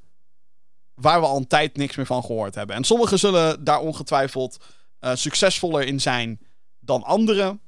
Waar 0.95 1.21
we 1.21 1.27
al 1.27 1.37
een 1.37 1.47
tijd 1.47 1.77
niks 1.77 1.97
meer 1.97 2.07
van 2.07 2.25
gehoord 2.25 2.55
hebben. 2.55 2.77
En 2.77 2.85
sommigen 2.85 3.19
zullen 3.19 3.65
daar 3.65 3.81
ongetwijfeld 3.81 4.65
eh, 4.99 5.15
succesvoller 5.15 5.87
in 5.87 6.01
zijn 6.01 6.41
dan 6.81 7.03
anderen. 7.03 7.61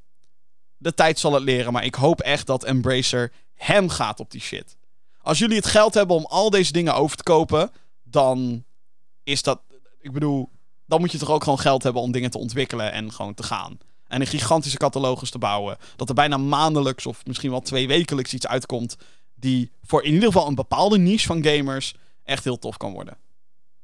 De 0.77 0.95
tijd 0.95 1.19
zal 1.19 1.33
het 1.33 1.43
leren, 1.43 1.73
maar 1.73 1.85
ik 1.85 1.95
hoop 1.95 2.21
echt 2.21 2.47
dat 2.47 2.65
Embracer 2.65 3.33
hem 3.55 3.89
gaat 3.89 4.21
op 4.21 4.31
die 4.31 4.41
shit. 4.41 4.77
Als 5.21 5.39
jullie 5.39 5.57
het 5.57 5.67
geld 5.67 5.95
hebben 5.95 6.17
om 6.17 6.25
al 6.25 6.51
deze 6.51 6.73
dingen 6.73 6.95
over 6.95 7.17
te 7.17 7.23
kopen, 7.23 7.71
dan 8.03 8.65
is 9.23 9.43
dat. 9.43 9.61
Ik 10.01 10.13
bedoel, 10.13 10.51
dan 10.87 11.01
moet 11.01 11.13
je 11.13 11.19
toch 11.19 11.31
ook 11.31 11.43
gewoon 11.43 11.59
geld 11.59 11.83
hebben 11.83 12.03
om 12.03 12.13
dingen 12.13 12.31
te 12.31 12.39
ontwikkelen 12.39 12.93
en 12.93 13.13
gewoon 13.13 13.35
te 13.35 13.43
gaan. 13.43 13.79
En 14.15 14.21
een 14.21 14.27
gigantische 14.27 14.79
catalogus 14.79 15.31
te 15.31 15.39
bouwen. 15.39 15.77
Dat 15.97 16.09
er 16.09 16.15
bijna 16.15 16.37
maandelijks 16.37 17.07
of 17.07 17.27
misschien 17.27 17.51
wel 17.51 17.61
twee 17.61 17.87
wekelijks 17.87 18.35
iets 18.35 18.47
uitkomt. 18.47 18.97
Die 19.35 19.71
voor 19.83 20.03
in 20.03 20.13
ieder 20.13 20.27
geval 20.27 20.47
een 20.47 20.55
bepaalde 20.55 20.99
niche 20.99 21.27
van 21.27 21.45
gamers 21.45 21.95
echt 22.25 22.45
heel 22.45 22.59
tof 22.59 22.77
kan 22.77 22.93
worden. 22.93 23.17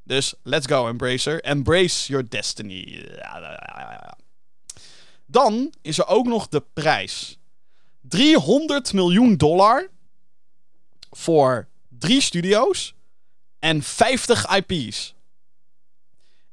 Dus 0.03 0.35
let's 0.43 0.67
go, 0.67 0.89
Embracer. 0.89 1.41
Embrace 1.41 2.09
your 2.09 2.29
destiny. 2.29 3.09
Dan 5.27 5.73
is 5.83 5.99
er 5.99 6.07
ook 6.07 6.27
nog 6.27 6.49
de 6.49 6.65
prijs. 6.73 7.39
300 8.01 8.93
miljoen 8.93 9.37
dollar 9.37 9.89
voor 11.11 11.69
drie 11.89 12.21
studio's 12.21 12.95
en 13.59 13.83
50 13.83 14.57
IP's. 14.57 15.15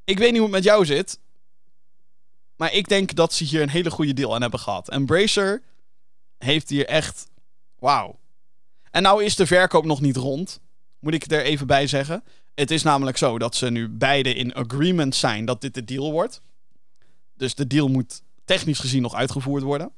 Ik 0.03 0.17
weet 0.17 0.31
niet 0.31 0.41
hoe 0.41 0.47
het 0.47 0.55
met 0.55 0.63
jou 0.63 0.85
zit. 0.85 1.19
Maar 2.57 2.73
ik 2.73 2.87
denk 2.87 3.15
dat 3.15 3.33
ze 3.33 3.43
hier 3.43 3.61
een 3.61 3.69
hele 3.69 3.91
goede 3.91 4.13
deal 4.13 4.35
aan 4.35 4.41
hebben 4.41 4.59
gehad. 4.59 4.89
Embracer 4.89 5.61
heeft 6.37 6.69
hier 6.69 6.85
echt. 6.85 7.29
Wauw. 7.79 8.19
En 8.91 9.01
nou 9.01 9.23
is 9.23 9.35
de 9.35 9.47
verkoop 9.47 9.85
nog 9.85 10.01
niet 10.01 10.15
rond. 10.15 10.59
Moet 10.99 11.13
ik 11.13 11.31
er 11.31 11.43
even 11.43 11.67
bij 11.67 11.87
zeggen. 11.87 12.23
Het 12.55 12.71
is 12.71 12.83
namelijk 12.83 13.17
zo 13.17 13.37
dat 13.37 13.55
ze 13.55 13.69
nu 13.69 13.89
beide 13.89 14.33
in 14.33 14.53
agreement 14.53 15.15
zijn 15.15 15.45
dat 15.45 15.61
dit 15.61 15.73
de 15.73 15.83
deal 15.83 16.11
wordt. 16.11 16.41
Dus 17.35 17.55
de 17.55 17.67
deal 17.67 17.87
moet 17.87 18.21
technisch 18.45 18.79
gezien 18.79 19.01
nog 19.01 19.13
uitgevoerd 19.13 19.63
worden. 19.63 19.91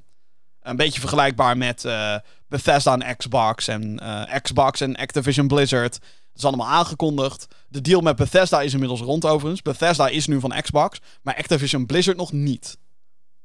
Een 0.62 0.76
beetje 0.76 1.00
vergelijkbaar 1.00 1.58
met 1.58 1.86
eh, 1.86 2.16
Bethesda 2.48 2.98
en 2.98 3.18
Xbox 3.18 3.68
en 3.68 4.00
eh, 4.00 4.40
Xbox 4.42 4.82
en 4.82 4.96
Activision 4.96 5.48
Blizzard. 5.48 5.94
Dat 6.00 6.38
is 6.38 6.46
allemaal 6.46 6.68
aangekondigd. 6.68 7.48
De 7.68 7.82
deal 7.82 8.02
met 8.02 8.16
Bethesda 8.16 8.62
is 8.62 8.74
inmiddels 8.74 9.02
rond 9.02 9.26
overigens. 9.26 9.62
Bethesda 9.62 10.08
is 10.08 10.28
nu 10.28 10.40
van 10.40 10.62
Xbox, 10.62 11.00
maar 11.22 11.36
Activision 11.36 11.86
Blizzard 11.86 12.18
nog 12.18 12.32
niet. 12.32 12.78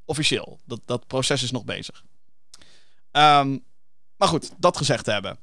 Officieel. 0.04 0.60
Dat, 0.64 0.80
dat 0.84 1.06
proces 1.06 1.42
is 1.42 1.50
nog 1.50 1.64
bezig. 1.64 2.04
Ehm, 3.10 3.58
maar 4.16 4.28
goed, 4.28 4.50
dat 4.56 4.76
gezegd 4.76 5.06
hebben. 5.06 5.38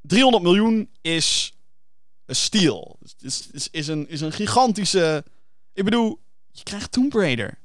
300 0.00 0.42
miljoen 0.42 0.90
is 1.00 1.52
een 2.26 2.36
steal. 2.36 2.98
Is, 3.20 3.48
is, 3.52 3.68
is, 3.70 3.88
een, 3.88 4.08
is 4.08 4.20
een 4.20 4.32
gigantische... 4.32 5.24
Ik 5.72 5.84
bedoel, 5.84 6.20
je 6.50 6.62
krijgt 6.62 6.92
Tomb 6.92 7.12
Raider. 7.12 7.58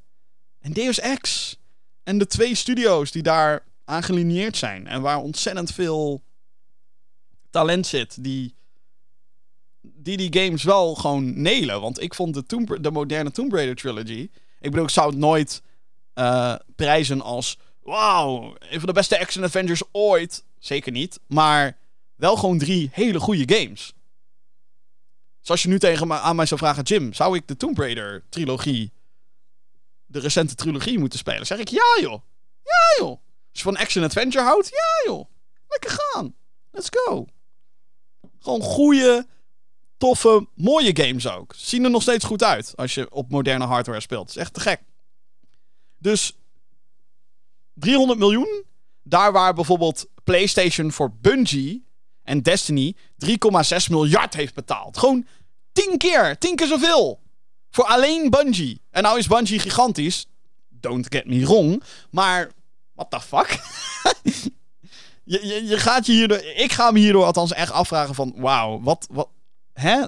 En 0.59 0.73
Deus 0.73 0.99
Ex. 0.99 1.57
En 2.09 2.17
de 2.17 2.27
twee 2.27 2.55
studio's 2.55 3.11
die 3.11 3.23
daar 3.23 3.63
aan 3.85 4.03
gelineerd 4.03 4.57
zijn. 4.57 4.87
En 4.87 5.01
waar 5.01 5.17
ontzettend 5.17 5.71
veel 5.71 6.21
talent 7.49 7.87
zit. 7.87 8.23
Die 8.23 8.55
die, 9.81 10.17
die 10.17 10.43
games 10.43 10.63
wel 10.63 10.95
gewoon 10.95 11.41
nelen. 11.41 11.81
Want 11.81 12.01
ik 12.01 12.13
vond 12.13 12.33
de, 12.33 12.45
Tomb, 12.45 12.77
de 12.81 12.91
moderne 12.91 13.31
Tomb 13.31 13.53
Raider 13.53 13.75
trilogy... 13.75 14.29
Ik 14.59 14.69
bedoel, 14.71 14.83
ik 14.83 14.89
zou 14.89 15.09
het 15.09 15.19
nooit 15.19 15.61
eh, 16.13 16.55
prijzen 16.75 17.21
als... 17.21 17.57
Wauw, 17.83 18.55
een 18.59 18.79
van 18.79 18.87
de 18.87 18.93
beste 18.93 19.19
action 19.19 19.43
adventures 19.43 19.83
ooit. 19.91 20.43
Zeker 20.59 20.91
niet. 20.91 21.19
Maar 21.27 21.77
wel 22.15 22.35
gewoon 22.35 22.57
drie 22.57 22.89
hele 22.91 23.19
goede 23.19 23.55
games. 23.55 23.93
Dus 25.39 25.49
als 25.49 25.63
je 25.63 25.69
nu 25.69 25.79
tegen 25.79 26.13
aan 26.13 26.35
mij 26.35 26.45
zou 26.45 26.59
vragen... 26.59 26.83
Jim, 26.83 27.13
zou 27.13 27.35
ik 27.35 27.47
de 27.47 27.57
Tomb 27.57 27.77
Raider 27.77 28.23
trilogie... 28.29 28.91
De 30.11 30.19
recente 30.19 30.55
trilogie 30.55 30.99
moeten 30.99 31.19
spelen? 31.19 31.45
Zeg 31.45 31.59
ik 31.59 31.67
ja, 31.67 31.97
joh. 32.01 32.21
Ja, 32.63 32.97
joh. 32.97 33.09
Als 33.49 33.59
je 33.59 33.61
van 33.61 33.77
action 33.77 34.03
adventure 34.03 34.43
houdt? 34.43 34.69
Ja, 34.69 35.11
joh. 35.11 35.25
Lekker 35.67 35.99
gaan. 35.99 36.35
Let's 36.71 36.89
go. 36.91 37.25
Gewoon 38.39 38.61
goede, 38.61 39.27
toffe, 39.97 40.47
mooie 40.55 40.95
games 41.03 41.27
ook. 41.27 41.53
Zien 41.57 41.83
er 41.83 41.89
nog 41.89 42.01
steeds 42.01 42.25
goed 42.25 42.43
uit 42.43 42.73
als 42.75 42.93
je 42.93 43.11
op 43.11 43.29
moderne 43.29 43.65
hardware 43.65 43.99
speelt. 43.99 44.29
Is 44.29 44.35
echt 44.35 44.53
te 44.53 44.59
gek. 44.59 44.81
Dus 45.97 46.37
300 47.73 48.19
miljoen. 48.19 48.63
Daar 49.03 49.31
waar 49.31 49.53
bijvoorbeeld 49.53 50.05
PlayStation 50.23 50.91
voor 50.91 51.11
Bungie 51.21 51.85
en 52.23 52.41
Destiny 52.41 52.95
3,6 53.25 53.35
miljard 53.89 54.33
heeft 54.33 54.53
betaald. 54.53 54.97
Gewoon 54.97 55.27
10 55.71 55.97
keer, 55.97 56.37
10 56.37 56.55
keer 56.55 56.67
zoveel. 56.67 57.19
Voor 57.69 57.85
alleen 57.85 58.29
Bungie. 58.29 58.81
En 58.91 59.03
nou 59.03 59.17
is 59.17 59.27
Bungie 59.27 59.59
gigantisch. 59.59 60.25
Don't 60.69 61.07
get 61.09 61.25
me 61.25 61.45
wrong. 61.45 61.83
Maar, 62.11 62.51
what 62.93 63.09
the 63.09 63.21
fuck? 63.21 63.59
je, 65.23 65.65
je, 65.65 65.77
gaat 65.77 66.05
je 66.05 66.11
hierdoor... 66.11 66.37
Ik 66.37 66.71
ga 66.71 66.91
me 66.91 66.99
hierdoor 66.99 67.25
althans 67.25 67.53
echt 67.53 67.71
afvragen 67.71 68.15
van... 68.15 68.33
Wauw, 68.35 68.81
wat, 68.81 69.07
wat... 69.11 69.29
Hè? 69.73 70.05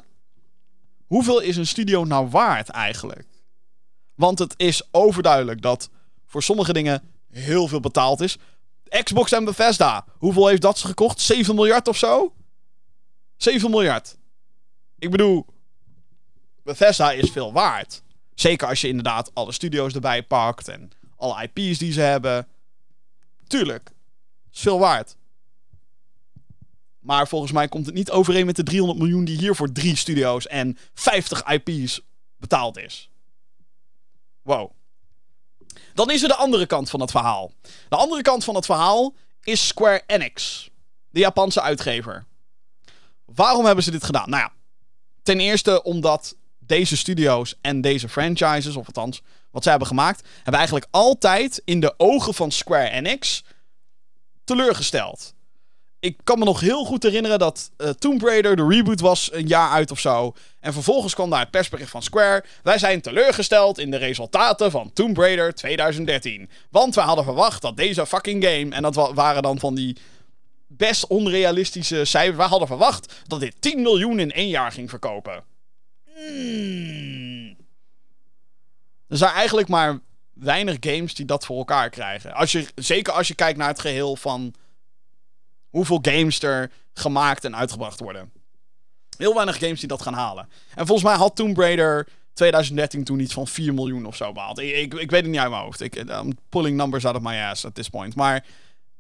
Hoeveel 1.05 1.39
is 1.39 1.57
een 1.57 1.68
studio 1.68 2.03
nou 2.03 2.28
waard 2.30 2.70
eigenlijk? 2.70 3.28
Want 4.16 4.39
het 4.39 4.53
is 4.57 4.88
overduidelijk 4.91 5.62
dat 5.62 5.89
voor 6.26 6.43
sommige 6.43 6.74
dingen 6.74 7.03
heel 7.30 7.68
veel 7.68 7.80
betaald 7.80 8.22
is. 8.22 8.38
Xbox 9.03 9.32
en 9.32 9.45
Bethesda. 9.45 10.05
Hoeveel 10.18 10.47
heeft 10.47 10.62
dat 10.62 10.78
ze 10.78 10.88
gekocht? 10.88 11.22
7 11.22 11.55
miljard 11.55 11.88
of 11.88 11.97
zo? 11.97 12.34
7 13.38 13.70
miljard. 13.70 14.18
Ik 14.99 15.12
bedoel, 15.12 15.45
Bethesda 16.64 17.12
is 17.12 17.32
veel 17.32 17.53
waard. 17.53 18.01
Zeker 18.36 18.68
als 18.68 18.82
je 18.82 18.88
inderdaad 18.88 19.32
alle 19.34 19.51
studio's 19.51 19.93
erbij 19.93 20.24
pakt 20.24 20.68
en 20.68 20.91
alle 21.16 21.49
IP's 21.53 21.78
die 21.78 21.91
ze 21.91 22.01
hebben. 22.01 22.47
Tuurlijk, 23.47 23.91
is 24.53 24.59
veel 24.59 24.80
waard. 24.80 25.16
Maar 26.99 27.28
volgens 27.28 27.51
mij 27.51 27.68
komt 27.68 27.86
het 27.86 27.95
niet 27.95 28.12
overeen 28.12 28.45
met 28.45 28.55
de 28.55 28.64
300 28.64 28.99
miljoen 28.99 29.26
die 29.26 29.38
hier 29.38 29.55
voor 29.55 29.72
drie 29.72 29.95
studio's 29.95 30.47
en 30.47 30.78
50 30.93 31.43
IP's 31.51 32.01
betaald 32.38 32.78
is. 32.78 33.09
Wow. 34.41 34.72
Dan 35.93 36.12
is 36.12 36.22
er 36.22 36.28
de 36.28 36.36
andere 36.36 36.66
kant 36.66 36.89
van 36.89 36.99
het 37.01 37.12
verhaal. 37.12 37.51
De 37.89 37.95
andere 37.95 38.22
kant 38.22 38.43
van 38.43 38.55
het 38.55 38.66
verhaal 38.66 39.16
is 39.43 39.68
Square 39.68 40.03
Enix, 40.07 40.70
de 41.09 41.20
Japanse 41.20 41.62
uitgever. 41.62 42.26
Waarom 43.26 43.66
hebben 43.66 43.84
ze 43.84 43.91
dit 43.91 44.03
gedaan? 44.03 44.30
Nou 44.30 44.41
ja, 44.41 44.53
ten 45.24 45.39
eerste 45.39 45.84
omdat 45.84 46.36
deze 46.72 46.97
studio's 46.97 47.55
en 47.61 47.82
deze 47.82 48.09
franchises, 48.09 48.76
of 48.76 48.86
althans 48.86 49.22
wat 49.51 49.61
zij 49.63 49.72
hebben 49.72 49.89
gemaakt, 49.89 50.28
hebben 50.36 50.53
eigenlijk 50.53 50.88
altijd 50.91 51.61
in 51.65 51.80
de 51.80 51.93
ogen 51.97 52.34
van 52.34 52.51
Square 52.51 52.89
Enix 52.89 53.43
teleurgesteld. 54.43 55.34
Ik 55.99 56.17
kan 56.24 56.39
me 56.39 56.45
nog 56.45 56.59
heel 56.59 56.86
goed 56.86 57.03
herinneren 57.03 57.39
dat 57.39 57.72
uh, 57.78 57.89
Tomb 57.89 58.22
Raider, 58.22 58.55
de 58.55 58.67
reboot, 58.67 58.99
was 58.99 59.30
een 59.34 59.47
jaar 59.47 59.69
uit 59.69 59.91
of 59.91 59.99
zo. 59.99 60.36
En 60.59 60.74
vervolgens 60.74 61.13
kwam 61.13 61.30
daar 61.30 61.39
het 61.39 61.51
persbericht 61.51 61.91
van 61.91 62.03
Square. 62.03 62.43
Wij 62.63 62.78
zijn 62.78 63.01
teleurgesteld 63.01 63.80
in 63.80 63.91
de 63.91 63.97
resultaten 63.97 64.72
van 64.72 64.93
Tomb 64.93 65.17
Raider 65.17 65.53
2013. 65.53 66.49
Want 66.69 66.95
we 66.95 67.01
hadden 67.01 67.24
verwacht 67.24 67.61
dat 67.61 67.78
deze 67.78 68.05
fucking 68.05 68.43
game... 68.43 68.76
En 68.76 68.82
dat 68.82 68.95
wa 68.95 69.13
waren 69.13 69.41
dan 69.41 69.59
van 69.59 69.76
die 69.76 69.97
best 70.67 71.07
onrealistische 71.07 72.05
cijfers. 72.05 72.38
Wij 72.38 72.47
hadden 72.47 72.67
verwacht 72.67 73.13
dat 73.28 73.39
dit 73.39 73.55
10 73.59 73.82
miljoen 73.82 74.19
in 74.19 74.32
één 74.32 74.49
jaar 74.49 74.72
ging 74.72 74.89
verkopen. 74.89 75.51
Hmm. 76.16 77.55
Er 79.07 79.18
zijn 79.18 79.34
eigenlijk 79.34 79.68
maar 79.68 79.99
weinig 80.34 80.78
games 80.80 81.14
die 81.14 81.26
dat 81.26 81.45
voor 81.45 81.57
elkaar 81.57 81.89
krijgen. 81.89 82.34
Als 82.34 82.51
je, 82.51 82.68
zeker 82.76 83.14
als 83.14 83.28
je 83.28 83.36
kijkt 83.36 83.57
naar 83.57 83.68
het 83.68 83.80
geheel 83.80 84.16
van 84.16 84.53
hoeveel 85.70 85.99
games 86.01 86.41
er 86.41 86.72
gemaakt 86.93 87.45
en 87.45 87.55
uitgebracht 87.55 87.99
worden. 87.99 88.32
Heel 89.18 89.34
weinig 89.34 89.57
games 89.59 89.80
die 89.80 89.89
dat 89.89 90.01
gaan 90.01 90.14
halen. 90.14 90.49
En 90.76 90.86
volgens 90.86 91.07
mij 91.07 91.18
had 91.18 91.36
Tomb 91.36 91.57
Raider 91.57 92.07
2013 92.34 93.03
toen 93.03 93.20
iets 93.20 93.34
van 93.34 93.47
4 93.47 93.74
miljoen 93.74 94.05
of 94.05 94.16
zo 94.16 94.32
behaald. 94.32 94.59
Ik, 94.59 94.93
ik, 94.93 95.12
weet 95.12 95.22
het 95.22 95.32
niet 95.32 95.39
uit 95.39 95.49
mijn 95.49 95.64
hoofd. 95.64 95.82
Ik, 95.82 95.95
I'm 95.95 96.38
pulling 96.49 96.78
numbers 96.78 97.05
out 97.05 97.16
of 97.16 97.22
my 97.22 97.41
ass 97.41 97.66
at 97.66 97.76
this 97.76 97.89
point. 97.89 98.16
Maar 98.16 98.45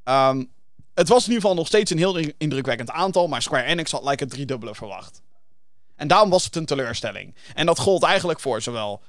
um, 0.03 0.51
het 0.93 1.07
was 1.07 1.23
in 1.23 1.27
ieder 1.27 1.41
geval 1.41 1.55
nog 1.55 1.67
steeds 1.67 1.91
een 1.91 1.97
heel 1.97 2.17
indrukwekkend 2.37 2.89
aantal. 2.89 3.27
Maar 3.27 3.41
Square 3.41 3.63
Enix 3.63 3.91
had 3.91 4.05
like 4.05 4.23
het 4.23 4.33
driedubbele 4.33 4.75
verwacht. 4.75 5.21
En 6.01 6.07
daarom 6.07 6.29
was 6.29 6.43
het 6.43 6.55
een 6.55 6.65
teleurstelling. 6.65 7.35
En 7.53 7.65
dat 7.65 7.79
gold 7.79 8.03
eigenlijk 8.03 8.39
voor 8.39 8.61
zowel 8.61 9.01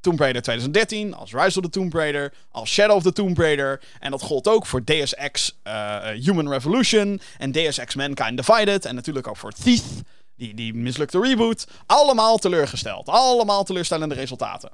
Tomb 0.00 0.20
Raider 0.20 0.42
2013, 0.42 1.14
als 1.14 1.32
Rise 1.32 1.58
of 1.58 1.64
the 1.64 1.70
Tomb 1.70 1.94
Raider, 1.94 2.32
als 2.50 2.70
Shadow 2.70 2.96
of 2.96 3.02
the 3.02 3.12
Tomb 3.12 3.38
Raider. 3.38 3.80
En 4.00 4.10
dat 4.10 4.22
gold 4.22 4.48
ook 4.48 4.66
voor 4.66 4.84
Deus 4.84 5.14
Ex 5.14 5.58
uh, 5.64 6.06
Human 6.06 6.48
Revolution 6.48 7.20
en 7.38 7.52
Deus 7.52 7.78
Ex 7.78 7.94
Mankind 7.94 8.36
Divided. 8.36 8.84
En 8.84 8.94
natuurlijk 8.94 9.26
ook 9.26 9.36
voor 9.36 9.52
Thief, 9.52 9.82
die, 10.36 10.54
die 10.54 10.74
mislukte 10.74 11.20
reboot. 11.20 11.66
Allemaal 11.86 12.38
teleurgesteld. 12.38 13.08
Allemaal 13.08 13.64
teleurstellende 13.64 14.14
resultaten. 14.14 14.70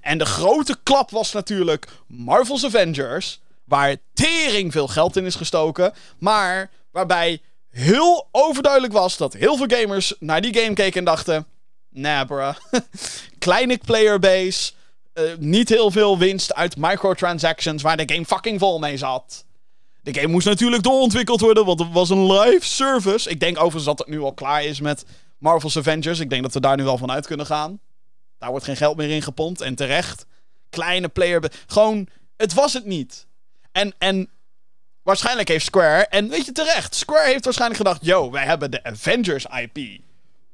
En 0.00 0.18
de 0.18 0.26
grote 0.26 0.76
klap 0.82 1.10
was 1.10 1.32
natuurlijk 1.32 1.88
Marvel's 2.06 2.64
Avengers, 2.64 3.40
waar 3.64 3.96
tering 4.14 4.72
veel 4.72 4.88
geld 4.88 5.16
in 5.16 5.24
is 5.24 5.34
gestoken, 5.34 5.92
maar 6.18 6.70
waarbij 6.90 7.40
heel 7.74 8.28
overduidelijk 8.30 8.92
was 8.92 9.16
dat 9.16 9.32
heel 9.32 9.56
veel 9.56 9.66
gamers 9.68 10.14
naar 10.18 10.40
die 10.40 10.58
game 10.58 10.74
keken 10.74 10.98
en 10.98 11.04
dachten... 11.04 11.46
Nah, 11.88 12.26
bruh. 12.26 12.56
Kleine 13.38 13.78
playerbase. 13.84 14.72
Uh, 15.14 15.24
niet 15.38 15.68
heel 15.68 15.90
veel 15.90 16.18
winst 16.18 16.54
uit 16.54 16.76
microtransactions 16.76 17.82
waar 17.82 17.96
de 17.96 18.12
game 18.12 18.24
fucking 18.24 18.58
vol 18.60 18.78
mee 18.78 18.96
zat. 18.96 19.44
De 20.02 20.14
game 20.14 20.26
moest 20.26 20.46
natuurlijk 20.46 20.82
doorontwikkeld 20.82 21.40
worden, 21.40 21.64
want 21.64 21.78
het 21.78 21.92
was 21.92 22.10
een 22.10 22.32
live 22.32 22.66
service. 22.66 23.30
Ik 23.30 23.40
denk 23.40 23.56
overigens 23.56 23.84
dat 23.84 23.98
het 23.98 24.08
nu 24.08 24.20
al 24.20 24.32
klaar 24.32 24.64
is 24.64 24.80
met 24.80 25.04
Marvel's 25.38 25.76
Avengers. 25.76 26.20
Ik 26.20 26.30
denk 26.30 26.42
dat 26.42 26.54
we 26.54 26.60
daar 26.60 26.76
nu 26.76 26.84
wel 26.84 26.98
van 26.98 27.10
uit 27.10 27.26
kunnen 27.26 27.46
gaan. 27.46 27.80
Daar 28.38 28.50
wordt 28.50 28.64
geen 28.64 28.76
geld 28.76 28.96
meer 28.96 29.10
in 29.10 29.22
gepompt 29.22 29.60
en 29.60 29.74
terecht. 29.74 30.26
Kleine 30.70 31.08
player. 31.08 31.52
Gewoon, 31.66 32.08
het 32.36 32.54
was 32.54 32.72
het 32.72 32.84
niet. 32.84 33.26
En, 33.72 33.94
en 33.98 34.30
waarschijnlijk 35.04 35.48
heeft 35.48 35.64
Square, 35.64 36.06
en 36.06 36.28
weet 36.28 36.44
je 36.44 36.52
terecht, 36.52 36.94
Square 36.94 37.28
heeft 37.28 37.44
waarschijnlijk 37.44 37.80
gedacht: 37.80 38.04
yo, 38.04 38.30
wij 38.30 38.44
hebben 38.44 38.70
de 38.70 38.84
Avengers 38.84 39.46
IP. 39.46 40.02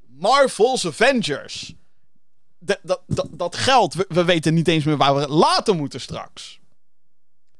Marvel's 0.06 0.86
Avengers. 0.86 1.74
dat, 2.58 3.00
dat, 3.06 3.28
dat 3.30 3.56
geld, 3.56 3.94
we, 3.94 4.04
we, 4.08 4.24
weten 4.24 4.54
niet 4.54 4.68
eens 4.68 4.84
meer 4.84 4.96
waar 4.96 5.14
we 5.14 5.28
laten 5.28 5.76
moeten 5.76 6.00
straks. 6.00 6.60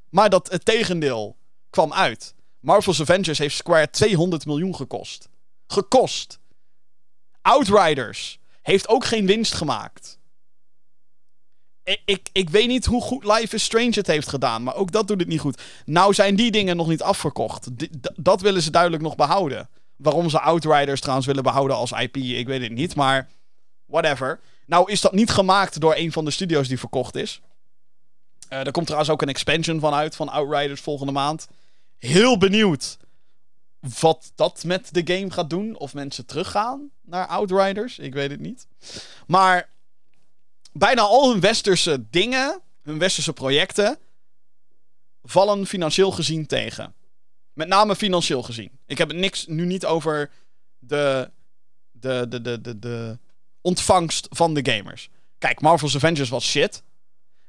Maar 0.08 0.30
dat 0.30 0.50
het 0.50 0.64
tegendeel 0.64 1.36
kwam 1.70 1.92
uit. 1.92 2.34
Marvel's 2.60 3.00
Avengers 3.00 3.38
heeft 3.38 3.56
Square 3.56 3.90
200 3.90 4.46
miljoen 4.46 4.74
gekost. 4.74 5.28
Gekost. 5.66 6.38
Outriders 7.42 8.38
heeft 8.62 8.88
ook 8.88 9.04
geen 9.04 9.26
winst 9.26 9.54
gemaakt. 9.54 10.18
Ik, 12.04 12.28
ik, 12.32 12.50
weet 12.50 12.68
niet 12.68 12.86
hoe 12.86 13.02
goed 13.02 13.24
Life 13.24 13.54
is 13.54 13.64
Strange 13.64 13.92
het 13.94 14.06
heeft 14.06 14.28
gedaan, 14.28 14.62
maar 14.62 14.74
ook 14.74 14.92
dat 14.92 15.08
doet 15.08 15.20
het 15.20 15.28
niet 15.28 15.40
goed. 15.40 15.62
Nou 15.84 16.14
zijn 16.14 16.36
die 16.36 16.50
dingen 16.50 16.76
nog 16.76 16.88
niet 16.88 17.02
afverkocht. 17.02 17.68
dat 18.14 18.40
willen 18.40 18.62
ze 18.62 18.70
duidelijk 18.70 19.02
nog 19.02 19.16
behouden. 19.16 19.68
Waarom 19.96 20.30
ze 20.30 20.40
Outriders 20.40 21.00
trouwens 21.00 21.26
willen 21.26 21.42
behouden 21.42 21.76
als 21.76 21.92
IP, 21.92 22.16
ik 22.16 22.46
weet 22.46 22.62
het 22.62 22.72
niet, 22.72 22.94
maar 22.94 23.28
whatever. 23.86 24.40
Nou 24.66 24.92
is 24.92 25.00
dat 25.00 25.12
niet 25.12 25.30
gemaakt 25.30 25.80
door 25.80 25.94
een 25.96 26.12
van 26.12 26.24
de 26.24 26.30
studio's 26.30 26.68
die 26.68 26.78
verkocht 26.78 27.14
is. 27.14 27.40
Uh, 28.52 28.66
er 28.66 28.70
komt 28.70 28.86
trouwens 28.86 29.12
ook 29.12 29.22
een 29.22 29.28
expansion 29.28 29.80
van 29.80 29.94
uit 29.94 30.16
van 30.16 30.28
Outriders 30.28 30.80
volgende 30.80 31.12
maand. 31.12 31.48
Heel 31.98 32.38
benieuwd 32.38 32.96
wat 34.00 34.32
dat 34.34 34.64
met 34.64 34.88
de 34.94 35.14
game 35.14 35.30
gaat 35.30 35.50
doen. 35.50 35.76
Of 35.76 35.94
mensen 35.94 36.26
teruggaan 36.26 36.90
naar 37.02 37.26
Outriders. 37.26 37.98
Ik 37.98 38.14
weet 38.14 38.30
het 38.30 38.40
niet. 38.40 38.66
Maar 39.26 39.68
bijna 40.80 41.02
al 41.02 41.30
hun 41.30 41.40
westerse 41.40 42.04
dingen, 42.10 42.60
hun 42.82 42.98
westerse 42.98 43.32
projecten, 43.32 43.98
vallen 45.22 45.66
financieel 45.66 46.10
gezien 46.10 46.46
tegen. 46.46 46.94
Met 47.52 47.68
name 47.68 47.96
financieel 47.96 48.42
gezien. 48.42 48.70
Ik 48.86 48.98
heb 48.98 49.08
het 49.08 49.16
niks 49.16 49.46
nu 49.46 49.64
niet 49.64 49.86
over 49.86 50.30
de, 50.78 51.30
de, 51.90 52.26
de, 52.28 52.40
de, 52.40 52.60
de, 52.60 52.78
de 52.78 53.18
ontvangst 53.60 54.26
van 54.30 54.54
de 54.54 54.72
gamers. 54.72 55.08
Kijk, 55.38 55.60
Marvel's 55.60 55.94
Avengers 55.94 56.28
was 56.28 56.50
shit. 56.50 56.82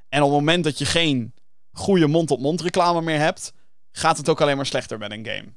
En 0.10 0.22
op 0.22 0.30
het 0.30 0.40
moment 0.40 0.64
dat 0.64 0.78
je 0.78 0.86
geen 0.86 1.34
goede 1.72 2.08
mond-op-mond 2.08 2.62
reclame 2.62 3.02
meer 3.02 3.20
hebt, 3.20 3.54
gaat 3.92 4.18
het 4.18 4.30
ook 4.30 4.42
alleen 4.42 4.56
maar 4.56 4.66
slechter 4.66 4.98
met 4.98 5.12
een 5.12 5.26
game. 5.26 5.54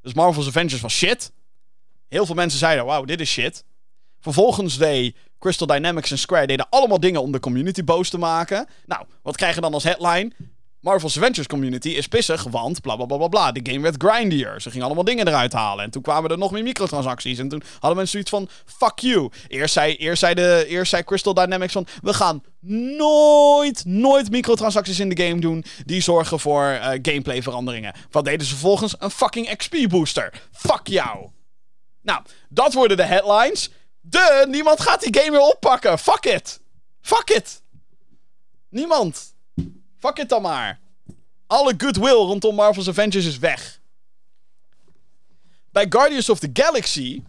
Dus 0.00 0.14
Marvel's 0.14 0.46
Avengers 0.46 0.80
was 0.80 0.96
shit. 0.96 1.32
Heel 2.08 2.26
veel 2.26 2.34
mensen 2.34 2.58
zeiden, 2.58 2.84
wauw, 2.84 3.04
dit 3.04 3.20
is 3.20 3.30
shit. 3.30 3.64
Vervolgens 4.20 4.78
deed 4.78 5.16
Crystal 5.38 5.66
Dynamics 5.66 6.10
en 6.10 6.18
Square 6.18 6.46
deden 6.46 6.66
allemaal 6.70 7.00
dingen 7.00 7.22
om 7.22 7.32
de 7.32 7.40
community 7.40 7.84
boos 7.84 8.10
te 8.10 8.18
maken. 8.18 8.66
Nou, 8.86 9.04
wat 9.22 9.36
krijg 9.36 9.54
je 9.54 9.60
dan 9.60 9.74
als 9.74 9.84
headline? 9.84 10.32
Marvel's 10.80 11.16
Avengers 11.16 11.46
community 11.46 11.88
is 11.88 12.06
pissig, 12.06 12.42
want 12.42 12.80
bla 12.80 12.96
bla 12.96 13.04
bla 13.06 13.16
bla 13.16 13.28
bla. 13.28 13.52
De 13.52 13.60
game 13.62 13.80
werd 13.80 14.02
grindier. 14.02 14.60
Ze 14.60 14.70
gingen 14.70 14.86
allemaal 14.86 15.04
dingen 15.04 15.28
eruit 15.28 15.52
halen. 15.52 15.84
En 15.84 15.90
toen 15.90 16.02
kwamen 16.02 16.30
er 16.30 16.38
nog 16.38 16.50
meer 16.50 16.62
microtransacties. 16.62 17.38
En 17.38 17.48
toen 17.48 17.62
hadden 17.72 17.96
mensen 17.96 18.08
zoiets 18.08 18.30
van: 18.30 18.48
fuck 18.64 18.98
you. 18.98 19.30
Eerst 19.48 19.72
zei, 19.72 19.94
eerst 19.94 20.20
zei, 20.20 20.34
de, 20.34 20.64
eerst 20.68 20.90
zei 20.90 21.04
Crystal 21.04 21.34
Dynamics 21.34 21.72
van: 21.72 21.86
we 22.02 22.14
gaan 22.14 22.42
nooit, 22.96 23.84
nooit 23.84 24.30
microtransacties 24.30 25.00
in 25.00 25.08
de 25.08 25.22
game 25.22 25.40
doen. 25.40 25.64
Die 25.84 26.02
zorgen 26.02 26.40
voor 26.40 26.64
uh, 26.64 26.88
gameplay 27.02 27.42
veranderingen. 27.42 27.94
Wat 28.10 28.24
deden 28.24 28.46
ze 28.46 28.52
vervolgens? 28.52 28.94
Een 28.98 29.10
fucking 29.10 29.56
XP 29.56 29.76
booster. 29.88 30.42
Fuck 30.52 30.86
jou. 30.86 31.28
Nou, 32.02 32.22
dat 32.48 32.72
worden 32.72 32.96
de 32.96 33.04
headlines. 33.04 33.70
De, 34.00 34.46
niemand 34.48 34.80
gaat 34.80 35.00
die 35.00 35.18
game 35.18 35.30
weer 35.30 35.40
oppakken. 35.40 35.98
Fuck 35.98 36.24
it. 36.24 36.60
Fuck 37.00 37.30
it. 37.30 37.62
Niemand. 38.68 39.34
Fuck 39.98 40.18
it 40.18 40.28
dan 40.28 40.42
maar. 40.42 40.80
Alle 41.46 41.74
goodwill 41.76 42.12
rondom 42.12 42.54
Marvel's 42.54 42.88
Avengers 42.88 43.26
is 43.26 43.38
weg. 43.38 43.80
Bij 45.72 45.86
Guardians 45.88 46.28
of 46.28 46.38
the 46.38 46.50
Galaxy. 46.52 47.22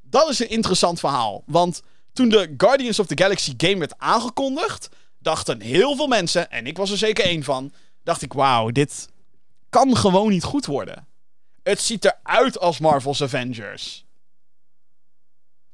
Dat 0.00 0.28
is 0.28 0.38
een 0.38 0.48
interessant 0.48 1.00
verhaal. 1.00 1.42
Want 1.46 1.82
toen 2.12 2.28
de 2.28 2.54
Guardians 2.56 2.98
of 2.98 3.06
the 3.06 3.18
Galaxy 3.18 3.54
game 3.56 3.78
werd 3.78 3.98
aangekondigd. 3.98 4.88
dachten 5.18 5.60
heel 5.60 5.96
veel 5.96 6.06
mensen, 6.06 6.50
en 6.50 6.66
ik 6.66 6.76
was 6.76 6.90
er 6.90 6.98
zeker 6.98 7.24
één 7.24 7.44
van. 7.44 7.72
dacht 8.02 8.22
ik: 8.22 8.32
wauw, 8.32 8.70
dit 8.70 9.08
kan 9.68 9.96
gewoon 9.96 10.30
niet 10.30 10.44
goed 10.44 10.66
worden. 10.66 11.06
Het 11.62 11.80
ziet 11.80 12.04
eruit 12.04 12.58
als 12.58 12.78
Marvel's 12.78 13.22
Avengers. 13.22 14.04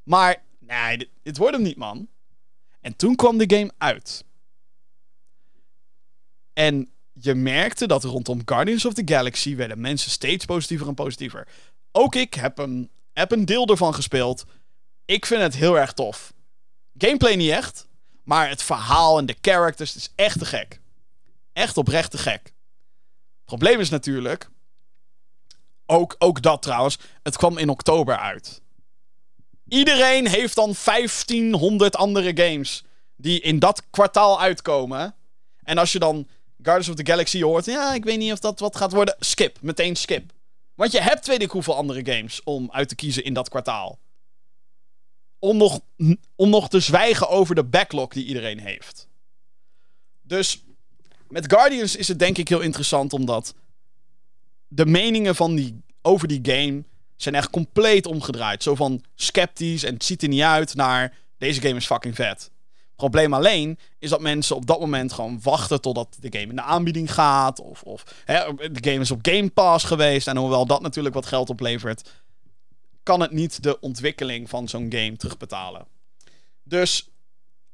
Maar, 0.06 0.42
nee, 0.58 1.10
dit, 1.22 1.36
wordt 1.36 1.54
hem 1.54 1.62
niet, 1.62 1.76
man. 1.76 2.08
En 2.80 2.96
toen 2.96 3.16
kwam 3.16 3.38
de 3.38 3.56
game 3.56 3.72
uit. 3.78 4.24
En 6.52 6.90
je 7.12 7.34
merkte 7.34 7.86
dat 7.86 8.04
rondom 8.04 8.42
Guardians 8.44 8.84
of 8.84 8.94
the 8.94 9.02
Galaxy 9.04 9.56
werden 9.56 9.80
mensen 9.80 10.10
steeds 10.10 10.44
positiever 10.44 10.88
en 10.88 10.94
positiever. 10.94 11.48
Ook 11.92 12.14
ik 12.14 12.34
heb 12.34 12.58
een, 12.58 12.90
heb 13.12 13.32
een 13.32 13.44
deel 13.44 13.66
ervan 13.66 13.94
gespeeld. 13.94 14.44
Ik 15.04 15.26
vind 15.26 15.42
het 15.42 15.54
heel 15.54 15.78
erg 15.78 15.92
tof. 15.92 16.32
Gameplay 16.98 17.34
niet 17.34 17.50
echt, 17.50 17.88
maar 18.22 18.48
het 18.48 18.62
verhaal 18.62 19.18
en 19.18 19.26
de 19.26 19.36
characters 19.40 19.96
is 19.96 20.12
echt 20.14 20.38
te 20.38 20.44
gek. 20.44 20.80
Echt 21.52 21.76
oprecht 21.76 22.10
te 22.10 22.18
gek. 22.18 22.52
Probleem 23.44 23.80
is 23.80 23.90
natuurlijk, 23.90 24.50
ook, 25.86 26.14
ook 26.18 26.42
dat 26.42 26.62
trouwens, 26.62 26.98
het 27.22 27.36
kwam 27.36 27.58
in 27.58 27.68
oktober 27.68 28.18
uit. 28.18 28.60
Iedereen 29.68 30.26
heeft 30.28 30.54
dan 30.54 30.74
1500 30.84 31.96
andere 31.96 32.32
games 32.34 32.84
die 33.16 33.40
in 33.40 33.58
dat 33.58 33.82
kwartaal 33.90 34.40
uitkomen. 34.40 35.14
En 35.62 35.78
als 35.78 35.92
je 35.92 35.98
dan 35.98 36.28
Guardians 36.62 36.88
of 36.88 36.94
the 36.94 37.12
Galaxy 37.12 37.42
hoort. 37.42 37.64
Ja, 37.64 37.94
ik 37.94 38.04
weet 38.04 38.18
niet 38.18 38.32
of 38.32 38.38
dat 38.38 38.60
wat 38.60 38.76
gaat 38.76 38.92
worden. 38.92 39.16
Skip. 39.18 39.58
Meteen 39.60 39.96
skip. 39.96 40.32
Want 40.74 40.92
je 40.92 41.00
hebt 41.00 41.26
weet 41.26 41.42
ik 41.42 41.50
hoeveel 41.50 41.76
andere 41.76 42.12
games 42.12 42.40
om 42.44 42.70
uit 42.72 42.88
te 42.88 42.94
kiezen 42.94 43.24
in 43.24 43.32
dat 43.32 43.48
kwartaal. 43.48 43.98
Om 45.38 45.56
nog, 45.56 45.80
om 46.34 46.50
nog 46.50 46.68
te 46.68 46.80
zwijgen 46.80 47.28
over 47.28 47.54
de 47.54 47.64
backlog 47.64 48.12
die 48.12 48.24
iedereen 48.24 48.58
heeft. 48.58 49.08
Dus 50.22 50.64
met 51.28 51.52
Guardians 51.52 51.96
is 51.96 52.08
het 52.08 52.18
denk 52.18 52.38
ik 52.38 52.48
heel 52.48 52.60
interessant 52.60 53.12
omdat 53.12 53.54
de 54.68 54.86
meningen 54.86 55.34
van 55.34 55.54
die, 55.54 55.82
over 56.02 56.28
die 56.28 56.40
game 56.42 56.84
zijn 57.16 57.34
echt 57.34 57.50
compleet 57.50 58.06
omgedraaid. 58.06 58.62
Zo 58.62 58.74
van 58.74 59.02
sceptisch 59.14 59.84
en 59.84 59.94
het 59.94 60.04
ziet 60.04 60.22
er 60.22 60.28
niet 60.28 60.42
uit 60.42 60.74
naar 60.74 61.14
deze 61.38 61.60
game 61.60 61.76
is 61.76 61.86
fucking 61.86 62.14
vet. 62.14 62.50
Probleem 62.96 63.34
alleen 63.34 63.78
is 63.98 64.10
dat 64.10 64.20
mensen 64.20 64.56
op 64.56 64.66
dat 64.66 64.80
moment 64.80 65.12
gewoon 65.12 65.40
wachten 65.42 65.80
totdat 65.80 66.16
de 66.20 66.38
game 66.38 66.50
in 66.50 66.56
de 66.56 66.62
aanbieding 66.62 67.12
gaat. 67.12 67.60
Of, 67.60 67.82
of 67.82 68.04
hè, 68.24 68.54
de 68.54 68.90
game 68.90 69.00
is 69.00 69.10
op 69.10 69.18
Game 69.22 69.50
Pass 69.50 69.84
geweest. 69.84 70.26
En 70.26 70.36
hoewel 70.36 70.66
dat 70.66 70.82
natuurlijk 70.82 71.14
wat 71.14 71.26
geld 71.26 71.50
oplevert, 71.50 72.10
kan 73.02 73.20
het 73.20 73.30
niet 73.30 73.62
de 73.62 73.80
ontwikkeling 73.80 74.48
van 74.48 74.68
zo'n 74.68 74.92
game 74.92 75.16
terugbetalen. 75.16 75.86
Dus 76.62 77.08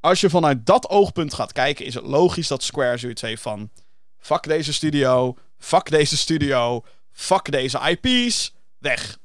als 0.00 0.20
je 0.20 0.30
vanuit 0.30 0.66
dat 0.66 0.88
oogpunt 0.88 1.34
gaat 1.34 1.52
kijken, 1.52 1.84
is 1.84 1.94
het 1.94 2.04
logisch 2.04 2.48
dat 2.48 2.62
Square 2.62 2.96
zoiets 2.96 3.22
heeft 3.22 3.42
van: 3.42 3.70
fuck 4.18 4.42
deze 4.42 4.72
studio, 4.72 5.36
fuck 5.58 5.90
deze 5.90 6.16
studio, 6.16 6.84
fuck 7.12 7.50
deze 7.50 7.98
IP's, 8.00 8.54
weg. 8.78 9.18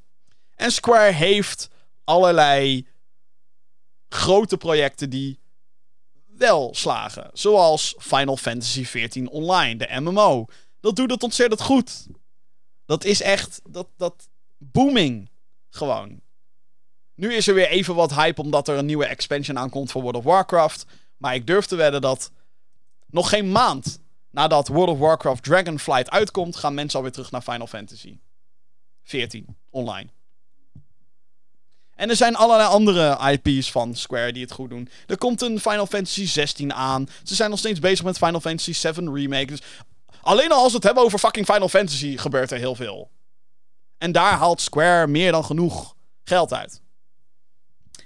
En 0.58 0.72
Square 0.72 1.12
heeft 1.12 1.70
allerlei 2.04 2.88
grote 4.10 4.58
projecten 4.58 5.10
die 5.10 5.40
wel 6.26 6.76
slagen. 6.76 7.30
Zoals 7.34 7.96
Final 7.98 8.38
Fantasy 8.38 8.84
XIV 8.84 9.26
Online, 9.30 9.76
de 9.76 10.00
MMO. 10.00 10.46
Dat 10.80 10.96
doet 10.96 11.12
het 11.12 11.24
ontzettend 11.24 11.62
goed. 11.62 12.08
Dat 12.86 13.04
is 13.04 13.22
echt, 13.22 13.62
dat, 13.70 13.88
dat 13.98 14.30
booming. 14.58 15.30
Gewoon. 15.70 16.22
Nu 17.16 17.34
is 17.34 17.48
er 17.48 17.54
weer 17.54 17.68
even 17.68 17.96
wat 17.96 18.14
hype 18.14 18.42
omdat 18.42 18.68
er 18.68 18.78
een 18.78 18.86
nieuwe 18.86 19.06
expansion 19.06 19.58
aankomt 19.58 19.92
voor 19.92 20.02
World 20.02 20.18
of 20.18 20.24
Warcraft. 20.24 20.86
Maar 21.18 21.36
ik 21.36 21.48
durf 21.48 21.66
te 21.66 21.76
wedden 21.76 22.02
dat 22.02 22.32
nog 23.08 23.30
geen 23.30 23.52
maand 23.52 24.00
nadat 24.32 24.68
World 24.68 24.90
of 24.90 25.00
Warcraft 25.00 25.44
Dragonflight 25.44 26.10
uitkomt, 26.10 26.56
gaan 26.56 26.74
mensen 26.74 26.98
alweer 26.98 27.14
terug 27.14 27.32
naar 27.32 27.42
Final 27.42 27.68
Fantasy 27.68 28.20
14 29.04 29.58
online. 29.70 30.10
En 31.98 32.10
er 32.10 32.16
zijn 32.16 32.36
allerlei 32.36 32.70
andere 32.70 33.18
IP's 33.32 33.72
van 33.72 33.96
Square 33.96 34.34
die 34.34 34.42
het 34.42 34.52
goed 34.52 34.70
doen. 34.70 34.90
Er 35.08 35.18
komt 35.18 35.42
een 35.42 35.60
Final 35.60 35.88
Fantasy 35.88 36.28
16 36.28 36.74
aan. 36.74 37.10
Ze 37.24 37.36
zijn 37.36 37.50
nog 37.50 37.60
steeds 37.60 37.80
bezig 37.80 38.06
met 38.06 38.18
Final 38.18 38.40
Fantasy 38.40 38.74
7 38.74 39.16
Remake. 39.16 39.46
Dus 39.46 39.62
alleen 40.22 40.52
al 40.52 40.62
als 40.62 40.70
we 40.70 40.76
het 40.76 40.86
hebben 40.86 41.04
over 41.04 41.20
fucking 41.20 41.46
Final 41.46 41.70
Fantasy 41.70 42.18
gebeurt 42.18 42.52
er 42.52 42.58
heel 42.58 42.76
veel. 42.76 43.10
En 43.98 44.12
daar 44.12 44.34
haalt 44.34 44.62
Square 44.62 45.08
meer 45.08 45.32
dan 45.32 45.46
genoeg 45.46 45.96
geld 46.24 46.54
uit. 46.54 46.82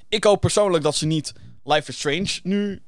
Ik 0.09 0.23
hoop 0.23 0.41
persoonlijk 0.41 0.83
dat 0.83 0.95
ze 0.95 1.05
niet 1.05 1.33
Life 1.63 1.89
is 1.89 1.97
Strange 1.97 2.39
nu 2.43 2.81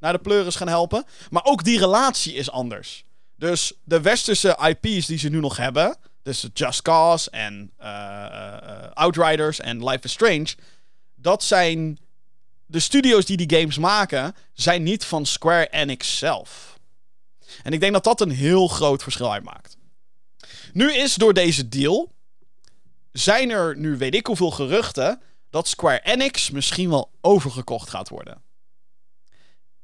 naar 0.00 0.12
de 0.12 0.18
pleuris 0.18 0.56
gaan 0.56 0.68
helpen. 0.68 1.04
Maar 1.30 1.44
ook 1.44 1.64
die 1.64 1.78
relatie 1.78 2.34
is 2.34 2.50
anders. 2.50 3.04
Dus 3.36 3.72
de 3.84 4.00
westerse 4.00 4.58
IP's 4.68 5.06
die 5.06 5.18
ze 5.18 5.28
nu 5.28 5.40
nog 5.40 5.56
hebben. 5.56 5.96
Dus 6.26 6.48
Just 6.54 6.82
Cause 6.82 7.30
en 7.30 7.72
uh, 7.80 8.90
Outriders 8.92 9.60
en 9.60 9.84
Life 9.84 10.04
is 10.04 10.12
Strange. 10.12 10.54
Dat 11.14 11.42
zijn. 11.42 11.98
De 12.66 12.80
studio's 12.80 13.24
die 13.24 13.36
die 13.36 13.58
games 13.58 13.78
maken, 13.78 14.34
zijn 14.52 14.82
niet 14.82 15.04
van 15.04 15.26
Square 15.26 15.68
Enix 15.68 16.18
zelf. 16.18 16.78
En 17.62 17.72
ik 17.72 17.80
denk 17.80 17.92
dat 17.92 18.04
dat 18.04 18.20
een 18.20 18.30
heel 18.30 18.68
groot 18.68 19.02
verschil 19.02 19.32
uitmaakt. 19.32 19.76
Nu 20.72 20.92
is 20.92 21.14
door 21.14 21.34
deze 21.34 21.68
deal. 21.68 22.12
Zijn 23.12 23.50
er 23.50 23.76
nu 23.76 23.96
weet 23.96 24.14
ik 24.14 24.26
hoeveel 24.26 24.50
geruchten. 24.50 25.20
dat 25.50 25.68
Square 25.68 26.00
Enix 26.02 26.50
misschien 26.50 26.90
wel 26.90 27.10
overgekocht 27.20 27.90
gaat 27.90 28.08
worden. 28.08 28.42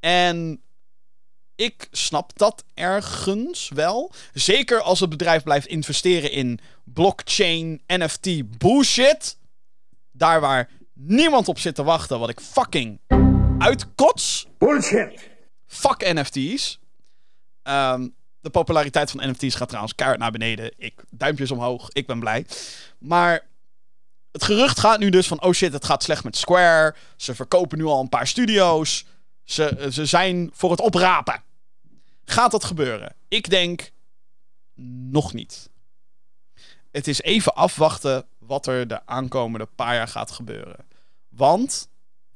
En 0.00 0.62
ik 1.62 1.88
snap 1.90 2.38
dat 2.38 2.64
ergens 2.74 3.70
wel. 3.74 4.12
Zeker 4.32 4.80
als 4.80 5.00
het 5.00 5.10
bedrijf 5.10 5.42
blijft 5.42 5.66
investeren 5.66 6.30
in 6.30 6.60
blockchain, 6.84 7.82
NFT 7.86 8.58
bullshit. 8.58 9.36
Daar 10.12 10.40
waar 10.40 10.70
niemand 10.92 11.48
op 11.48 11.58
zit 11.58 11.74
te 11.74 11.82
wachten, 11.82 12.18
wat 12.18 12.28
ik 12.28 12.40
fucking 12.40 13.00
uitkots. 13.58 14.46
Bullshit! 14.58 15.30
Fuck 15.66 16.12
NFT's. 16.12 16.78
Ehm, 17.62 18.08
de 18.40 18.50
populariteit 18.50 19.10
van 19.10 19.30
NFT's 19.30 19.54
gaat 19.54 19.68
trouwens 19.68 19.94
keihard 19.94 20.20
naar 20.20 20.30
beneden. 20.30 20.72
Ik, 20.76 21.02
duimpjes 21.10 21.50
omhoog, 21.50 21.88
ik 21.92 22.06
ben 22.06 22.20
blij. 22.20 22.46
Maar 22.98 23.46
het 24.32 24.44
gerucht 24.44 24.80
gaat 24.80 24.98
nu 24.98 25.10
dus 25.10 25.26
van: 25.26 25.42
oh 25.42 25.52
shit, 25.52 25.72
het 25.72 25.84
gaat 25.84 26.02
slecht 26.02 26.24
met 26.24 26.36
Square. 26.36 26.94
Ze 27.16 27.34
verkopen 27.34 27.78
nu 27.78 27.84
al 27.84 28.00
een 28.00 28.08
paar 28.08 28.26
studio's. 28.26 29.04
Ze, 29.44 29.88
ze 29.90 30.06
zijn 30.06 30.50
voor 30.52 30.70
het 30.70 30.80
oprapen. 30.80 31.42
Gaat 32.24 32.50
dat 32.50 32.64
gebeuren? 32.64 33.14
Ik 33.28 33.50
denk 33.50 33.90
nog 35.10 35.32
niet. 35.32 35.70
Het 36.90 37.08
is 37.08 37.22
even 37.22 37.54
afwachten 37.54 38.26
wat 38.38 38.66
er 38.66 38.88
de 38.88 39.06
aankomende 39.06 39.66
paar 39.66 39.94
jaar 39.94 40.08
gaat 40.08 40.30
gebeuren. 40.30 40.86
Want 41.28 41.88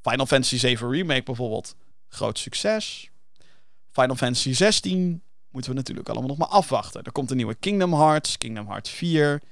Final 0.03 0.27
Fantasy 0.27 0.57
7 0.59 0.91
Remake 0.91 1.23
bijvoorbeeld, 1.23 1.75
groot 2.09 2.39
succes. 2.39 3.11
Final 3.91 4.17
Fantasy 4.17 4.53
16 4.53 5.23
moeten 5.51 5.71
we 5.71 5.77
natuurlijk 5.77 6.09
allemaal 6.09 6.29
nog 6.29 6.39
maar 6.39 6.49
afwachten. 6.49 7.03
Er 7.03 7.13
komt 7.13 7.31
een 7.31 7.37
nieuwe 7.37 7.55
Kingdom 7.55 7.93
Hearts, 7.93 8.39
Kingdom 8.39 8.67
Hearts 8.67 8.91
4. 8.91 9.43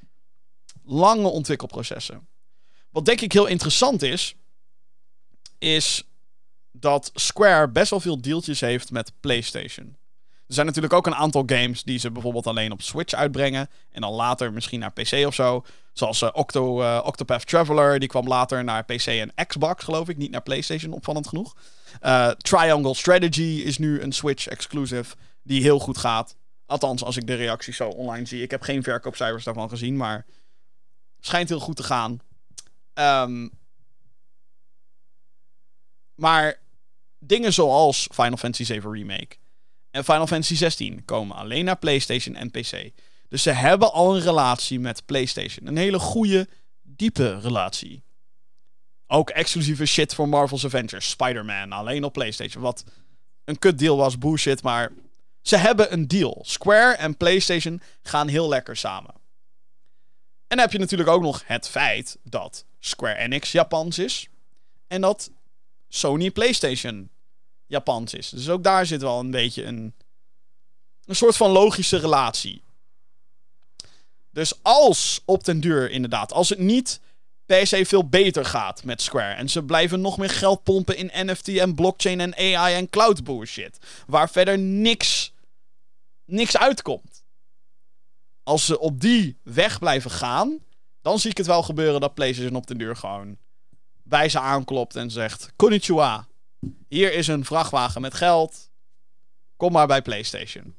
Lange 0.84 1.28
ontwikkelprocessen. 1.28 2.26
Wat 2.90 3.04
denk 3.04 3.20
ik 3.20 3.32
heel 3.32 3.46
interessant 3.46 4.02
is, 4.02 4.34
is 5.58 6.04
dat 6.72 7.10
Square 7.14 7.68
best 7.68 7.90
wel 7.90 8.00
veel 8.00 8.20
deeltjes 8.20 8.60
heeft 8.60 8.90
met 8.90 9.12
PlayStation. 9.20 9.96
Er 10.46 10.54
zijn 10.54 10.66
natuurlijk 10.66 10.94
ook 10.94 11.06
een 11.06 11.14
aantal 11.14 11.42
games 11.46 11.82
die 11.82 11.98
ze 11.98 12.10
bijvoorbeeld 12.10 12.46
alleen 12.46 12.72
op 12.72 12.82
Switch 12.82 13.14
uitbrengen. 13.14 13.70
En 13.90 14.00
dan 14.00 14.12
later 14.12 14.52
misschien 14.52 14.80
naar 14.80 14.92
PC 14.92 15.26
of 15.26 15.34
zo. 15.34 15.64
Zoals 15.92 16.22
uh, 16.22 16.28
Octo, 16.32 16.80
uh, 16.82 17.00
Octopath 17.04 17.46
Traveler. 17.46 17.98
Die 17.98 18.08
kwam 18.08 18.28
later 18.28 18.64
naar 18.64 18.84
PC 18.84 19.06
en 19.06 19.32
Xbox, 19.46 19.84
geloof 19.84 20.08
ik. 20.08 20.16
Niet 20.16 20.30
naar 20.30 20.42
PlayStation, 20.42 20.92
opvallend 20.92 21.28
genoeg. 21.28 21.56
Uh, 22.02 22.28
Triangle 22.28 22.94
Strategy 22.94 23.62
is 23.64 23.78
nu 23.78 24.00
een 24.00 24.12
Switch 24.12 24.46
exclusive. 24.46 25.14
Die 25.42 25.62
heel 25.62 25.78
goed 25.78 25.98
gaat. 25.98 26.36
Althans, 26.66 27.04
als 27.04 27.16
ik 27.16 27.26
de 27.26 27.34
reacties 27.34 27.76
zo 27.76 27.88
online 27.88 28.26
zie. 28.26 28.42
Ik 28.42 28.50
heb 28.50 28.62
geen 28.62 28.82
verkoopcijfers 28.82 29.44
daarvan 29.44 29.68
gezien. 29.68 29.96
Maar 29.96 30.26
schijnt 31.20 31.48
heel 31.48 31.60
goed 31.60 31.76
te 31.76 31.82
gaan. 31.82 32.20
Um, 32.94 33.50
maar 36.14 36.60
dingen 37.18 37.52
zoals 37.52 38.08
Final 38.12 38.36
Fantasy 38.36 38.64
7 38.64 38.92
Remake 38.92 39.36
en 39.94 40.04
Final 40.04 40.26
Fantasy 40.26 40.54
16 40.54 41.04
komen 41.04 41.36
alleen 41.36 41.64
naar 41.64 41.78
PlayStation 41.78 42.34
en 42.34 42.50
PC. 42.50 42.90
Dus 43.28 43.42
ze 43.42 43.50
hebben 43.50 43.92
al 43.92 44.16
een 44.16 44.22
relatie 44.22 44.80
met 44.80 45.06
PlayStation. 45.06 45.66
Een 45.66 45.76
hele 45.76 45.98
goede, 45.98 46.48
diepe 46.82 47.40
relatie. 47.40 48.02
Ook 49.06 49.30
exclusieve 49.30 49.86
shit 49.86 50.14
voor 50.14 50.28
Marvel's 50.28 50.64
Avengers. 50.64 51.10
Spider-Man 51.10 51.72
alleen 51.72 52.04
op 52.04 52.12
PlayStation. 52.12 52.62
Wat 52.62 52.84
een 53.44 53.58
kut 53.58 53.78
deal 53.78 53.96
was, 53.96 54.18
bullshit. 54.18 54.62
Maar 54.62 54.92
ze 55.42 55.56
hebben 55.56 55.92
een 55.92 56.08
deal. 56.08 56.42
Square 56.46 56.94
en 56.94 57.16
PlayStation 57.16 57.80
gaan 58.02 58.28
heel 58.28 58.48
lekker 58.48 58.76
samen. 58.76 59.14
En 60.46 60.56
dan 60.56 60.58
heb 60.58 60.72
je 60.72 60.78
natuurlijk 60.78 61.10
ook 61.10 61.22
nog 61.22 61.42
het 61.46 61.68
feit 61.68 62.18
dat 62.22 62.64
Square 62.78 63.18
Enix 63.18 63.52
Japans 63.52 63.98
is. 63.98 64.28
En 64.86 65.00
dat 65.00 65.30
Sony 65.88 66.30
PlayStation 66.30 67.10
Japans 67.66 68.14
is. 68.14 68.28
Dus 68.28 68.48
ook 68.48 68.62
daar 68.62 68.86
zit 68.86 69.02
wel 69.02 69.18
een 69.18 69.30
beetje 69.30 69.64
een, 69.64 69.94
een 71.04 71.16
soort 71.16 71.36
van 71.36 71.50
logische 71.50 71.96
relatie. 71.96 72.62
Dus 74.30 74.62
als 74.62 75.20
op 75.24 75.44
den 75.44 75.60
duur 75.60 75.90
inderdaad, 75.90 76.32
als 76.32 76.48
het 76.48 76.58
niet 76.58 77.00
per 77.46 77.66
se 77.66 77.86
veel 77.86 78.08
beter 78.08 78.44
gaat 78.44 78.84
met 78.84 79.02
Square. 79.02 79.34
En 79.34 79.48
ze 79.48 79.62
blijven 79.62 80.00
nog 80.00 80.18
meer 80.18 80.30
geld 80.30 80.62
pompen 80.62 80.96
in 80.96 81.26
NFT 81.26 81.48
en 81.48 81.74
blockchain 81.74 82.20
en 82.20 82.36
AI 82.36 82.74
en 82.74 82.90
cloud 82.90 83.24
bullshit. 83.24 83.78
Waar 84.06 84.30
verder 84.30 84.58
niks, 84.58 85.32
niks 86.24 86.56
uitkomt. 86.56 87.22
Als 88.42 88.64
ze 88.64 88.78
op 88.78 89.00
die 89.00 89.36
weg 89.42 89.78
blijven 89.78 90.10
gaan, 90.10 90.58
dan 91.02 91.18
zie 91.18 91.30
ik 91.30 91.36
het 91.36 91.46
wel 91.46 91.62
gebeuren 91.62 92.00
dat 92.00 92.14
PlayStation 92.14 92.56
op 92.56 92.66
den 92.66 92.78
duur 92.78 92.96
gewoon 92.96 93.36
bij 94.02 94.28
ze 94.28 94.40
aanklopt 94.40 94.96
en 94.96 95.10
zegt: 95.10 95.52
Konnichiwa. 95.56 96.26
Hier 96.88 97.12
is 97.12 97.26
een 97.26 97.44
vrachtwagen 97.44 98.00
met 98.00 98.14
geld. 98.14 98.70
Kom 99.56 99.72
maar 99.72 99.86
bij 99.86 100.02
PlayStation. 100.02 100.74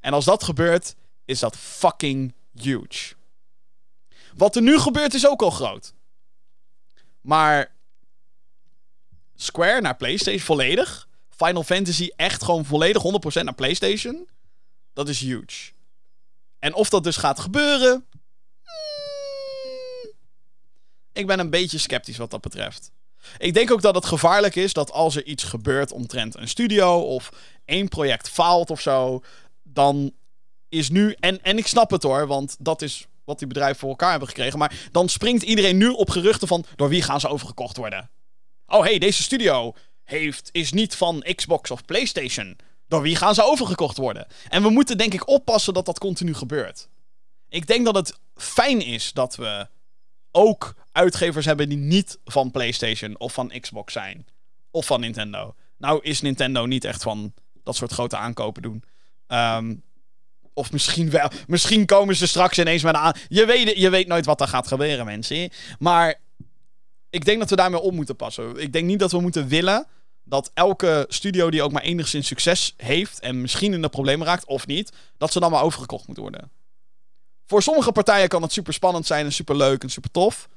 En 0.00 0.12
als 0.12 0.24
dat 0.24 0.44
gebeurt, 0.44 0.96
is 1.24 1.38
dat 1.38 1.56
fucking 1.56 2.34
huge. 2.54 3.14
Wat 4.34 4.56
er 4.56 4.62
nu 4.62 4.78
gebeurt 4.78 5.14
is 5.14 5.28
ook 5.28 5.42
al 5.42 5.50
groot. 5.50 5.94
Maar 7.20 7.74
Square 9.34 9.80
naar 9.80 9.96
PlayStation 9.96 10.40
volledig. 10.40 11.08
Final 11.28 11.62
Fantasy 11.62 12.10
echt 12.16 12.42
gewoon 12.42 12.64
volledig 12.64 13.02
100% 13.40 13.42
naar 13.42 13.54
PlayStation. 13.54 14.28
Dat 14.92 15.08
is 15.08 15.20
huge. 15.20 15.72
En 16.58 16.74
of 16.74 16.88
dat 16.88 17.04
dus 17.04 17.16
gaat 17.16 17.40
gebeuren. 17.40 18.06
Hmm, 18.62 20.10
ik 21.12 21.26
ben 21.26 21.38
een 21.38 21.50
beetje 21.50 21.78
sceptisch 21.78 22.16
wat 22.16 22.30
dat 22.30 22.40
betreft. 22.40 22.90
Ik 23.38 23.54
denk 23.54 23.72
ook 23.72 23.82
dat 23.82 23.94
het 23.94 24.06
gevaarlijk 24.06 24.54
is 24.54 24.72
dat 24.72 24.92
als 24.92 25.16
er 25.16 25.24
iets 25.24 25.44
gebeurt 25.44 25.92
omtrent 25.92 26.36
een 26.36 26.48
studio 26.48 27.00
of 27.00 27.30
één 27.64 27.88
project 27.88 28.28
faalt 28.28 28.70
of 28.70 28.80
zo, 28.80 29.22
dan 29.62 30.12
is 30.68 30.88
nu. 30.88 31.16
En, 31.20 31.42
en 31.42 31.58
ik 31.58 31.66
snap 31.66 31.90
het 31.90 32.02
hoor, 32.02 32.26
want 32.26 32.56
dat 32.58 32.82
is 32.82 33.06
wat 33.24 33.38
die 33.38 33.48
bedrijven 33.48 33.78
voor 33.78 33.88
elkaar 33.88 34.10
hebben 34.10 34.28
gekregen. 34.28 34.58
Maar 34.58 34.88
dan 34.92 35.08
springt 35.08 35.42
iedereen 35.42 35.76
nu 35.76 35.88
op 35.88 36.10
geruchten 36.10 36.48
van 36.48 36.64
door 36.76 36.88
wie 36.88 37.02
gaan 37.02 37.20
ze 37.20 37.28
overgekocht 37.28 37.76
worden. 37.76 38.10
Oh 38.66 38.82
hey, 38.82 38.98
deze 38.98 39.22
studio 39.22 39.74
heeft, 40.04 40.48
is 40.52 40.72
niet 40.72 40.94
van 40.94 41.24
Xbox 41.34 41.70
of 41.70 41.84
PlayStation. 41.84 42.56
Door 42.88 43.02
wie 43.02 43.16
gaan 43.16 43.34
ze 43.34 43.44
overgekocht 43.44 43.96
worden? 43.96 44.26
En 44.48 44.62
we 44.62 44.70
moeten 44.70 44.98
denk 44.98 45.14
ik 45.14 45.28
oppassen 45.28 45.74
dat 45.74 45.86
dat 45.86 45.98
continu 45.98 46.34
gebeurt. 46.34 46.88
Ik 47.48 47.66
denk 47.66 47.84
dat 47.84 47.94
het 47.94 48.18
fijn 48.34 48.80
is 48.82 49.12
dat 49.12 49.36
we 49.36 49.68
ook 50.36 50.74
uitgevers 50.92 51.46
hebben 51.46 51.68
die 51.68 51.78
niet 51.78 52.18
van 52.24 52.50
PlayStation 52.50 53.18
of 53.18 53.32
van 53.32 53.52
Xbox 53.60 53.92
zijn. 53.92 54.26
Of 54.70 54.86
van 54.86 55.00
Nintendo. 55.00 55.54
Nou 55.78 56.00
is 56.02 56.20
Nintendo 56.20 56.66
niet 56.66 56.84
echt 56.84 57.02
van 57.02 57.32
dat 57.62 57.76
soort 57.76 57.92
grote 57.92 58.16
aankopen 58.16 58.62
doen. 58.62 58.84
Ehm, 59.26 59.74
of 60.52 60.72
misschien 60.72 61.10
wel. 61.10 61.30
Misschien 61.46 61.86
komen 61.86 62.16
ze 62.16 62.26
straks 62.26 62.58
ineens 62.58 62.82
met 62.82 62.94
aan. 62.94 63.12
Je 63.28 63.46
weet, 63.46 63.76
je 63.76 63.90
weet 63.90 64.06
nooit 64.06 64.26
wat 64.26 64.40
er 64.40 64.48
gaat 64.48 64.66
gebeuren, 64.66 65.04
mensen. 65.04 65.50
Maar 65.78 66.20
ik 67.10 67.24
denk 67.24 67.38
dat 67.38 67.50
we 67.50 67.56
daarmee 67.56 67.80
op 67.80 67.92
moeten 67.92 68.16
passen. 68.16 68.56
Ik 68.60 68.72
denk 68.72 68.86
niet 68.86 68.98
dat 68.98 69.12
we 69.12 69.20
moeten 69.20 69.48
willen 69.48 69.86
dat 70.24 70.50
elke 70.54 71.04
studio 71.08 71.50
die 71.50 71.62
ook 71.62 71.72
maar 71.72 71.82
enigszins 71.82 72.26
succes 72.26 72.74
heeft 72.76 73.20
en 73.20 73.40
misschien 73.40 73.72
in 73.72 73.82
de 73.82 73.88
problemen 73.88 74.26
raakt 74.26 74.46
of 74.46 74.66
niet, 74.66 74.92
dat 75.18 75.32
ze 75.32 75.40
dan 75.40 75.50
maar 75.50 75.62
overgekocht 75.62 76.06
moet 76.06 76.16
worden. 76.16 76.50
Voor 77.46 77.62
sommige 77.62 77.92
partijen 77.92 78.28
kan 78.28 78.42
het 78.42 78.52
super 78.52 78.72
spannend 78.72 79.06
zijn 79.06 79.24
en 79.24 79.32
super 79.32 79.56
leuk 79.56 79.82
en 79.82 79.90
super 79.90 80.10
tof. 80.10 80.48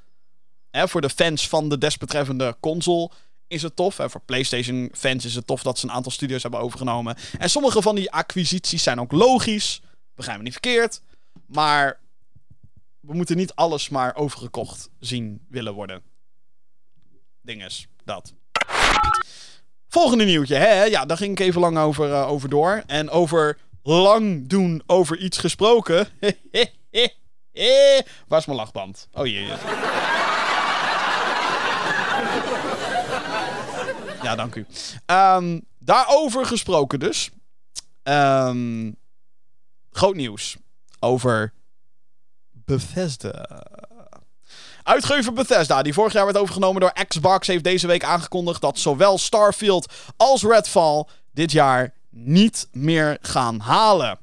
Voor 0.72 1.02
de 1.02 1.10
fans 1.10 1.48
van 1.48 1.70
de 1.70 1.78
desbetreffende 1.78 2.58
console 2.60 3.10
is 3.48 3.62
het 3.62 3.76
tof. 3.76 3.98
Hè, 3.98 4.10
voor 4.10 4.22
PlayStation 4.22 4.90
fans 4.94 5.26
is 5.26 5.36
het 5.36 5.48
tof 5.48 5.64
dat 5.64 5.80
ze 5.80 5.86
een 5.86 5.92
aantal 5.92 6.12
studios 6.12 6.42
hebben 6.42 6.60
overgenomen. 6.60 7.16
En 7.38 7.50
sommige 7.50 7.82
van 7.82 7.96
die 7.96 8.12
acquisities 8.12 8.84
zijn 8.84 9.00
ook 9.00 9.12
logisch. 9.12 9.82
Begrijp 10.16 10.38
me 10.38 10.44
niet 10.44 10.52
verkeerd. 10.52 11.02
Maar 11.46 12.00
we 13.00 13.14
moeten 13.14 13.38
niet 13.38 13.56
alles 13.56 13.90
maar 13.90 14.16
overgekocht 14.16 14.90
zien 15.00 15.46
willen 15.50 15.74
worden. 15.74 16.02
Dinges, 17.42 17.88
dat. 18.04 18.34
Volgende 19.88 20.24
nieuwtje, 20.24 20.56
hè? 20.56 20.84
Ja, 20.84 21.06
daar 21.06 21.18
ging 21.18 21.32
ik 21.32 21.40
even 21.40 21.62
lang 21.62 21.78
over, 21.78 22.10
uh, 22.10 22.30
over 22.30 22.50
door. 22.50 22.84
En 22.86 23.10
over 23.10 23.58
lang 23.84 24.48
doen 24.48 24.84
over 24.86 25.18
iets 25.18 25.38
gesproken. 25.38 26.08
Waar 28.28 28.40
is 28.40 28.46
mijn 28.46 28.58
lachband? 28.58 29.08
Oh 29.14 29.26
jee. 29.26 29.48
Ja, 34.24 34.36
dank 34.36 34.56
u. 34.56 34.66
Um, 35.06 35.66
daarover 35.80 36.46
gesproken 36.46 37.00
dus. 37.00 37.30
Um, 38.04 38.96
groot 39.92 40.16
nieuws 40.16 40.58
over 41.00 41.54
Bethesda. 42.52 43.64
Uitgever 44.84 45.34
Bethesda, 45.34 45.82
die 45.82 45.94
vorig 45.94 46.14
jaar 46.14 46.26
werd 46.26 46.38
overgenomen 46.38 46.82
door 46.82 46.94
Xbox, 47.08 47.48
heeft 47.48 47.64
deze 47.64 47.88
week 47.88 48.04
aangekondigd 48.04 48.62
dat 48.62 48.80
zowel 48.80 49.18
Starfield 49.18 49.94
als 50.18 50.44
Redfall 50.44 51.06
dit 51.32 51.52
jaar 51.52 51.94
niet 52.10 52.68
meer 52.72 53.18
gaan 53.22 53.60
halen. 53.60 54.20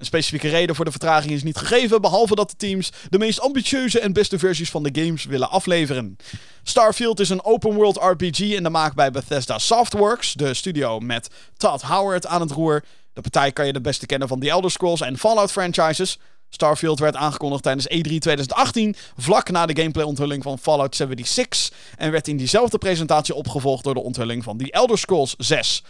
Een 0.00 0.06
specifieke 0.06 0.48
reden 0.48 0.74
voor 0.74 0.84
de 0.84 0.90
vertraging 0.90 1.32
is 1.32 1.42
niet 1.42 1.56
gegeven, 1.56 2.00
behalve 2.00 2.34
dat 2.34 2.50
de 2.50 2.56
teams 2.56 2.92
de 3.10 3.18
meest 3.18 3.40
ambitieuze 3.40 4.00
en 4.00 4.12
beste 4.12 4.38
versies 4.38 4.70
van 4.70 4.82
de 4.82 5.02
games 5.02 5.24
willen 5.24 5.50
afleveren. 5.50 6.16
Starfield 6.62 7.20
is 7.20 7.28
een 7.28 7.44
open-world 7.44 7.96
RPG 7.96 8.40
in 8.40 8.62
de 8.62 8.70
maak 8.70 8.94
bij 8.94 9.10
Bethesda 9.10 9.58
Softworks, 9.58 10.32
de 10.32 10.54
studio 10.54 11.00
met 11.00 11.30
Todd 11.56 11.82
Howard 11.82 12.26
aan 12.26 12.40
het 12.40 12.50
roer. 12.50 12.84
De 13.12 13.20
partij 13.20 13.52
kan 13.52 13.66
je 13.66 13.72
de 13.72 13.80
beste 13.80 14.06
kennen 14.06 14.28
van 14.28 14.40
The 14.40 14.50
Elder 14.50 14.70
Scrolls 14.70 15.00
en 15.00 15.18
Fallout 15.18 15.52
franchises. 15.52 16.18
Starfield 16.48 16.98
werd 16.98 17.16
aangekondigd 17.16 17.62
tijdens 17.62 17.86
E3 17.86 18.18
2018, 18.18 18.96
vlak 19.16 19.50
na 19.50 19.66
de 19.66 19.76
gameplay-onthulling 19.76 20.42
van 20.42 20.58
Fallout 20.58 20.96
76, 20.96 21.72
en 21.96 22.10
werd 22.10 22.28
in 22.28 22.36
diezelfde 22.36 22.78
presentatie 22.78 23.34
opgevolgd 23.34 23.84
door 23.84 23.94
de 23.94 24.02
onthulling 24.02 24.44
van 24.44 24.56
The 24.56 24.70
Elder 24.70 24.98
Scrolls 24.98 25.34
6. 25.38 25.82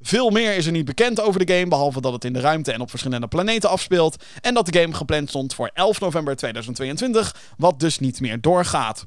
Veel 0.00 0.30
meer 0.30 0.56
is 0.56 0.66
er 0.66 0.72
niet 0.72 0.84
bekend 0.84 1.20
over 1.20 1.46
de 1.46 1.54
game, 1.54 1.68
behalve 1.68 2.00
dat 2.00 2.12
het 2.12 2.24
in 2.24 2.32
de 2.32 2.40
ruimte 2.40 2.72
en 2.72 2.80
op 2.80 2.90
verschillende 2.90 3.26
planeten 3.26 3.70
afspeelt, 3.70 4.24
en 4.40 4.54
dat 4.54 4.66
de 4.66 4.80
game 4.80 4.94
gepland 4.94 5.28
stond 5.28 5.54
voor 5.54 5.70
11 5.74 6.00
november 6.00 6.36
2022, 6.36 7.36
wat 7.56 7.80
dus 7.80 7.98
niet 7.98 8.20
meer 8.20 8.40
doorgaat. 8.40 9.06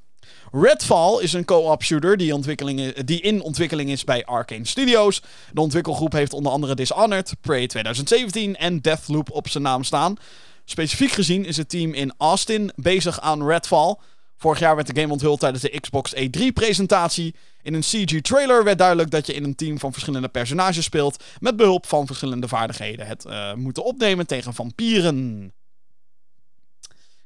Redfall 0.52 1.22
is 1.22 1.34
een 1.34 1.46
co-op 1.46 1.84
shooter 1.84 2.18
die, 2.18 3.04
die, 3.04 3.22
in 3.22 3.42
ontwikkeling 3.42 3.90
is 3.90 4.04
bij 4.04 4.26
Arkane 4.26 4.68
Studios. 4.68 5.22
De 5.54 5.62
ontwikkelgroep 5.62 6.12
heeft 6.12 6.34
onder 6.34 6.52
andere 6.52 6.76
Dishonored, 6.76 7.34
Prey 7.42 7.68
2017 7.68 8.56
en 8.56 8.82
Deathloop 8.82 9.32
op 9.32 9.48
zijn 9.50 9.64
naam 9.64 9.84
staan. 9.84 10.16
Specifiek 10.66 11.12
gezien 11.12 11.46
is 11.46 11.58
het 11.58 11.70
team 11.70 11.94
in 11.94 12.14
Austin 12.18 12.72
bezig 12.76 13.22
aan 13.22 13.48
Redfall. 13.48 13.96
Vorig 14.42 14.60
jaar 14.60 14.76
werd 14.76 14.96
de 14.96 15.02
game 15.02 15.14
onthuld 15.14 15.40
tijdens 15.40 15.64
de 15.64 15.80
Xbox 15.80 16.16
E3-presentatie. 16.16 17.36
In 17.62 17.74
een 17.74 17.82
CG-trailer 17.82 18.64
werd 18.64 18.78
duidelijk 18.78 19.12
dat 19.12 19.28
je 19.28 19.34
in 19.34 19.44
een 19.44 19.56
team 19.56 19.80
van 19.80 19.92
verschillende 19.92 20.28
personages 20.28 20.84
speelt. 20.84 21.24
met 21.40 21.56
behulp 21.56 21.86
van 21.86 22.06
verschillende 22.06 22.48
vaardigheden. 22.48 23.08
Het 23.08 23.26
uh, 23.26 23.54
moeten 23.54 23.84
opnemen 23.84 24.28
tegen 24.28 24.54
vampieren. 24.54 25.52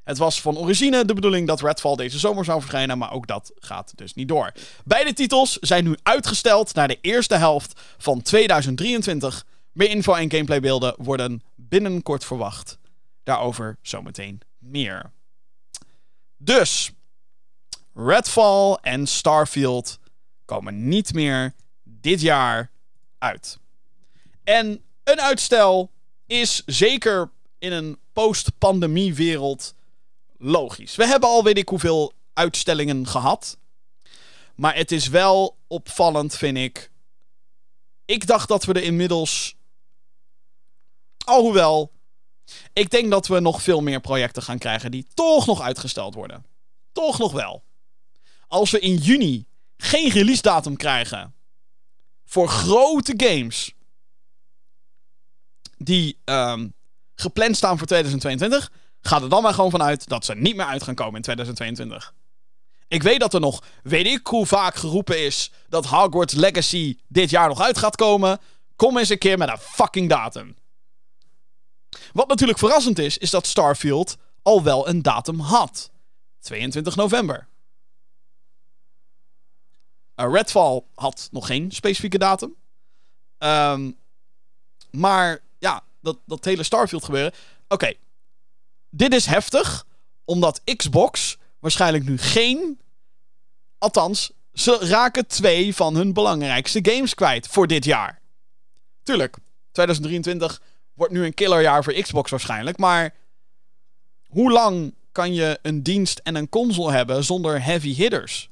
Het 0.04 0.18
was 0.18 0.40
van 0.40 0.58
origine 0.58 1.04
de 1.04 1.14
bedoeling 1.14 1.46
dat 1.46 1.60
Redfall 1.60 1.96
deze 1.96 2.18
zomer 2.18 2.44
zou 2.44 2.60
verschijnen, 2.60 2.98
maar 2.98 3.12
ook 3.12 3.26
dat 3.26 3.52
gaat 3.58 3.92
dus 3.94 4.14
niet 4.14 4.28
door. 4.28 4.52
Beide 4.84 5.12
titels 5.12 5.52
zijn 5.52 5.84
nu 5.84 5.96
uitgesteld 6.02 6.74
naar 6.74 6.88
de 6.88 6.98
eerste 7.00 7.36
helft 7.36 7.80
van 7.98 8.22
2023. 8.22 9.46
Meer 9.72 9.90
info 9.90 10.14
en 10.14 10.30
gameplaybeelden 10.30 10.94
worden 10.98 11.42
binnenkort 11.54 12.24
verwacht. 12.24 12.78
Daarover 13.22 13.76
zometeen 13.82 14.40
meer. 14.58 15.10
Dus, 16.38 16.90
Redfall 17.98 18.78
en 18.82 19.06
Starfield 19.06 19.98
komen 20.44 20.88
niet 20.88 21.14
meer 21.14 21.54
dit 21.82 22.20
jaar 22.20 22.70
uit. 23.18 23.58
En 24.44 24.82
een 25.04 25.20
uitstel 25.20 25.90
is 26.26 26.62
zeker 26.66 27.30
in 27.58 27.72
een 27.72 27.98
post-pandemie 28.12 29.14
wereld 29.14 29.74
logisch. 30.38 30.96
We 30.96 31.06
hebben 31.06 31.28
al 31.28 31.44
weet 31.44 31.58
ik 31.58 31.68
hoeveel 31.68 32.12
uitstellingen 32.32 33.06
gehad. 33.06 33.58
Maar 34.54 34.74
het 34.74 34.92
is 34.92 35.08
wel 35.08 35.56
opvallend, 35.66 36.36
vind 36.36 36.56
ik. 36.56 36.90
Ik 38.04 38.26
dacht 38.26 38.48
dat 38.48 38.64
we 38.64 38.72
er 38.72 38.82
inmiddels. 38.82 39.56
Alhoewel. 41.24 41.92
Ik 42.72 42.90
denk 42.90 43.10
dat 43.10 43.26
we 43.26 43.40
nog 43.40 43.62
veel 43.62 43.80
meer 43.80 44.00
projecten 44.00 44.42
gaan 44.42 44.58
krijgen 44.58 44.90
die 44.90 45.06
toch 45.14 45.46
nog 45.46 45.60
uitgesteld 45.60 46.14
worden. 46.14 46.46
Toch 46.92 47.18
nog 47.18 47.32
wel. 47.32 47.64
Als 48.46 48.70
we 48.70 48.78
in 48.80 48.96
juni 48.96 49.46
geen 49.76 50.10
release 50.10 50.42
datum 50.42 50.76
krijgen 50.76 51.34
voor 52.24 52.48
grote 52.48 53.14
games 53.16 53.74
die 55.78 56.18
um, 56.24 56.74
gepland 57.14 57.56
staan 57.56 57.78
voor 57.78 57.86
2022, 57.86 58.70
Ga 59.06 59.22
er 59.22 59.28
dan 59.28 59.42
maar 59.42 59.54
gewoon 59.54 59.70
vanuit 59.70 60.08
dat 60.08 60.24
ze 60.24 60.34
niet 60.34 60.56
meer 60.56 60.66
uit 60.66 60.82
gaan 60.82 60.94
komen 60.94 61.16
in 61.16 61.22
2022. 61.22 62.14
Ik 62.88 63.02
weet 63.02 63.20
dat 63.20 63.34
er 63.34 63.40
nog, 63.40 63.62
weet 63.82 64.06
ik 64.06 64.26
hoe 64.26 64.46
vaak 64.46 64.74
geroepen 64.74 65.24
is 65.24 65.50
dat 65.68 65.86
Hogwarts 65.86 66.34
Legacy 66.34 66.98
dit 67.08 67.30
jaar 67.30 67.48
nog 67.48 67.60
uit 67.60 67.78
gaat 67.78 67.96
komen. 67.96 68.38
Kom 68.76 68.98
eens 68.98 69.08
een 69.08 69.18
keer 69.18 69.38
met 69.38 69.48
een 69.48 69.58
fucking 69.58 70.08
datum. 70.08 70.56
Wat 72.12 72.28
natuurlijk 72.28 72.58
verrassend 72.58 72.98
is, 72.98 73.18
is 73.18 73.30
dat 73.30 73.46
Starfield 73.46 74.16
al 74.42 74.62
wel 74.62 74.88
een 74.88 75.02
datum 75.02 75.40
had. 75.40 75.90
22 76.40 76.96
november. 76.96 77.48
Uh, 80.16 80.32
Redfall 80.32 80.82
had 80.94 81.28
nog 81.30 81.46
geen 81.46 81.70
specifieke 81.72 82.18
datum. 82.18 82.54
Um, 83.38 83.96
maar 84.90 85.38
ja, 85.58 85.82
dat, 86.00 86.18
dat 86.24 86.44
hele 86.44 86.62
Starfield 86.62 87.04
gebeuren. 87.04 87.32
Oké, 87.68 87.92
dit 88.90 89.14
is 89.14 89.26
heftig, 89.26 89.86
omdat 90.24 90.60
Xbox 90.76 91.38
waarschijnlijk 91.58 92.04
nu 92.04 92.18
geen. 92.18 92.80
Althans, 93.78 94.30
ze 94.52 94.78
raken 94.80 95.26
twee 95.26 95.74
van 95.74 95.96
hun 95.96 96.12
belangrijkste 96.12 96.78
games 96.82 97.14
kwijt 97.14 97.48
voor 97.48 97.66
dit 97.66 97.84
jaar. 97.84 98.20
Tuurlijk, 99.02 99.36
2023 99.72 100.60
wordt 100.94 101.12
nu 101.12 101.24
een 101.24 101.34
killerjaar 101.34 101.84
voor 101.84 101.92
Xbox 101.92 102.30
waarschijnlijk, 102.30 102.78
maar 102.78 103.14
hoe 104.26 104.52
lang 104.52 104.94
kan 105.12 105.34
je 105.34 105.58
een 105.62 105.82
dienst 105.82 106.18
en 106.18 106.34
een 106.34 106.48
console 106.48 106.92
hebben 106.92 107.24
zonder 107.24 107.62
heavy 107.62 107.94
hitters? 107.94 108.50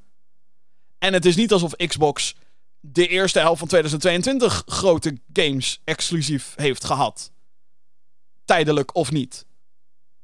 En 1.05 1.13
het 1.13 1.25
is 1.25 1.37
niet 1.37 1.53
alsof 1.53 1.77
Xbox 1.77 2.35
de 2.81 3.07
eerste 3.09 3.39
helft 3.39 3.59
van 3.59 3.69
2022 3.69 4.63
grote 4.67 5.19
games 5.33 5.81
exclusief 5.85 6.53
heeft 6.57 6.85
gehad. 6.85 7.33
Tijdelijk 8.45 8.95
of 8.95 9.11
niet. 9.11 9.47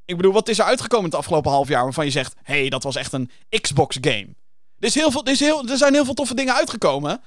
Ik 0.05 0.17
bedoel, 0.17 0.33
wat 0.33 0.49
is 0.49 0.59
er 0.59 0.65
uitgekomen 0.65 1.05
het 1.05 1.15
afgelopen 1.15 1.51
half 1.51 1.69
jaar 1.69 1.83
waarvan 1.83 2.05
je 2.05 2.11
zegt: 2.11 2.35
hé, 2.43 2.61
hey, 2.61 2.69
dat 2.69 2.83
was 2.83 2.97
echt 2.97 3.13
een 3.13 3.31
Xbox-game? 3.61 4.29
Er, 4.79 4.87
is 4.87 4.95
heel 4.95 5.11
veel, 5.11 5.25
er, 5.25 5.33
is 5.33 5.41
heel, 5.41 5.69
er 5.69 5.77
zijn 5.77 5.95
heel 5.95 6.05
veel 6.05 6.15
toffe 6.15 6.35
dingen 6.35 6.55
uitgekomen, 6.55 7.23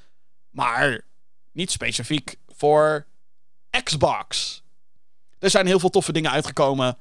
maar 0.49 1.05
niet 1.51 1.71
specifiek 1.71 2.35
voor 2.47 3.05
Xbox. 3.83 4.61
Er 5.39 5.49
zijn 5.49 5.65
heel 5.65 5.79
veel 5.79 5.89
toffe 5.89 6.11
dingen 6.11 6.31
uitgekomen 6.31 6.97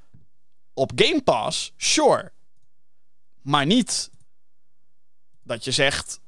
op 0.74 0.92
Game 0.94 1.22
Pass, 1.22 1.72
sure. 1.76 2.32
Maar 3.42 3.66
niet 3.66 4.10
dat 5.42 5.64
je 5.64 5.70
zegt: 5.70 6.20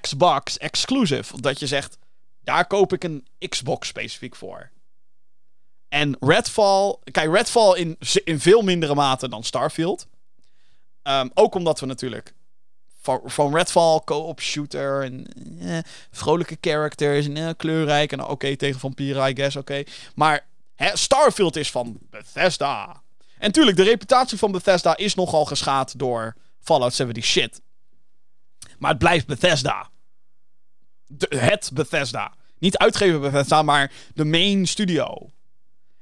Xbox 0.00 0.58
exclusive. 0.58 1.40
Dat 1.40 1.58
je 1.58 1.66
zegt, 1.66 1.98
daar 2.42 2.66
koop 2.66 2.92
ik 2.92 3.04
een 3.04 3.26
Xbox 3.48 3.88
specifiek 3.88 4.36
voor. 4.36 4.70
En 5.88 6.16
Redfall, 6.20 6.96
kijk, 7.12 7.34
Redfall 7.34 7.78
in, 7.78 7.98
in 8.24 8.40
veel 8.40 8.62
mindere 8.62 8.94
mate 8.94 9.28
dan 9.28 9.44
Starfield. 9.44 10.06
Ehm, 11.02 11.28
ook 11.34 11.54
omdat 11.54 11.80
we 11.80 11.86
natuurlijk 11.86 12.34
van, 13.24 13.54
Redfall, 13.54 14.00
co-op 14.04 14.40
shooter 14.40 15.02
en 15.02 15.26
eh, 15.60 15.78
vrolijke 16.10 16.56
characters 16.60 17.26
en 17.26 17.36
eh, 17.36 17.48
kleurrijk 17.56 18.12
en 18.12 18.24
oké 18.24 18.56
tegen 18.56 18.80
vampieren, 18.80 19.28
I 19.28 19.34
guess, 19.34 19.56
oké. 19.56 19.82
Maar 20.14 20.46
Starfield 20.76 21.56
is 21.56 21.70
van 21.70 21.98
Bethesda. 22.10 23.02
En 23.38 23.52
tuurlijk, 23.52 23.76
de 23.76 23.82
reputatie 23.82 24.38
van 24.38 24.52
Bethesda 24.52 24.96
is 24.96 25.14
nogal 25.14 25.44
geschaad 25.44 25.98
door 25.98 26.34
Fallout 26.60 26.94
70 26.94 27.24
shit. 27.24 27.60
Maar 28.84 28.92
het 28.92 29.02
blijft 29.02 29.26
Bethesda. 29.26 29.90
Het 31.28 31.70
Bethesda. 31.74 32.34
Niet 32.58 32.76
uitgeven 32.76 33.20
Bethesda, 33.20 33.62
maar 33.62 33.92
de 34.14 34.24
main 34.24 34.66
studio. 34.66 35.30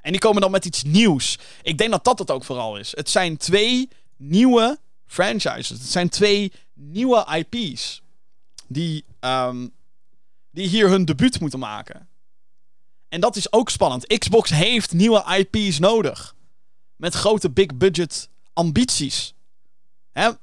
En 0.00 0.10
die 0.10 0.20
komen 0.20 0.40
dan 0.40 0.50
met 0.50 0.64
iets 0.64 0.82
nieuws. 0.82 1.38
Ik 1.62 1.78
denk 1.78 1.90
dat 1.90 2.04
dat 2.04 2.18
het 2.18 2.30
ook 2.30 2.44
vooral 2.44 2.76
is. 2.76 2.96
Het 2.96 3.10
zijn 3.10 3.36
twee 3.36 3.88
nieuwe 4.16 4.78
franchises. 5.06 5.68
Het 5.68 5.90
zijn 5.90 6.08
twee 6.08 6.52
nieuwe 6.74 7.44
IP's. 7.48 8.02
Die, 8.66 9.04
ehm, 9.20 9.68
die 10.50 10.68
hier 10.68 10.88
hun 10.88 11.04
debuut 11.04 11.40
moeten 11.40 11.58
maken. 11.58 12.08
En 13.08 13.20
dat 13.20 13.36
is 13.36 13.52
ook 13.52 13.70
spannend. 13.70 14.18
Xbox 14.18 14.50
heeft 14.50 14.92
nieuwe 14.92 15.24
IP's 15.38 15.78
nodig. 15.78 16.34
Met 16.96 17.14
grote 17.14 17.50
big 17.50 17.76
budget 17.76 18.28
ambities. 18.52 19.34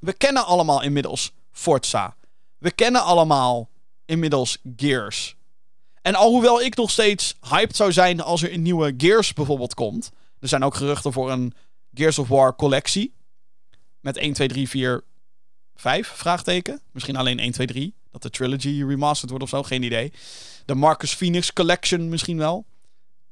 We 0.00 0.12
kennen 0.12 0.46
allemaal 0.46 0.82
inmiddels 0.82 1.32
Forza. 1.52 2.18
We 2.60 2.70
kennen 2.70 3.02
allemaal 3.02 3.70
inmiddels 4.04 4.58
Gears. 4.76 5.36
En 6.02 6.14
alhoewel 6.14 6.60
ik 6.60 6.76
nog 6.76 6.90
steeds 6.90 7.36
hyped 7.48 7.76
zou 7.76 7.92
zijn 7.92 8.20
als 8.20 8.42
er 8.42 8.52
een 8.52 8.62
nieuwe 8.62 8.94
Gears 8.96 9.32
bijvoorbeeld 9.32 9.74
komt. 9.74 10.10
Er 10.40 10.48
zijn 10.48 10.64
ook 10.64 10.74
geruchten 10.74 11.12
voor 11.12 11.30
een 11.30 11.54
Gears 11.94 12.18
of 12.18 12.28
War 12.28 12.56
collectie. 12.56 13.14
Met 14.00 14.16
1, 14.16 14.32
2, 14.32 14.48
3, 14.48 14.68
4, 14.68 15.04
5 15.74 16.08
vraagteken. 16.08 16.80
Misschien 16.92 17.16
alleen 17.16 17.38
1, 17.38 17.52
2, 17.52 17.66
3. 17.66 17.94
Dat 18.10 18.22
de 18.22 18.30
trilogy 18.30 18.84
remastered 18.84 19.30
wordt 19.30 19.44
of 19.44 19.50
zo. 19.50 19.62
Geen 19.62 19.82
idee. 19.82 20.12
De 20.64 20.74
Marcus 20.74 21.12
Phoenix 21.12 21.52
collection 21.52 22.08
misschien 22.08 22.38
wel. 22.38 22.66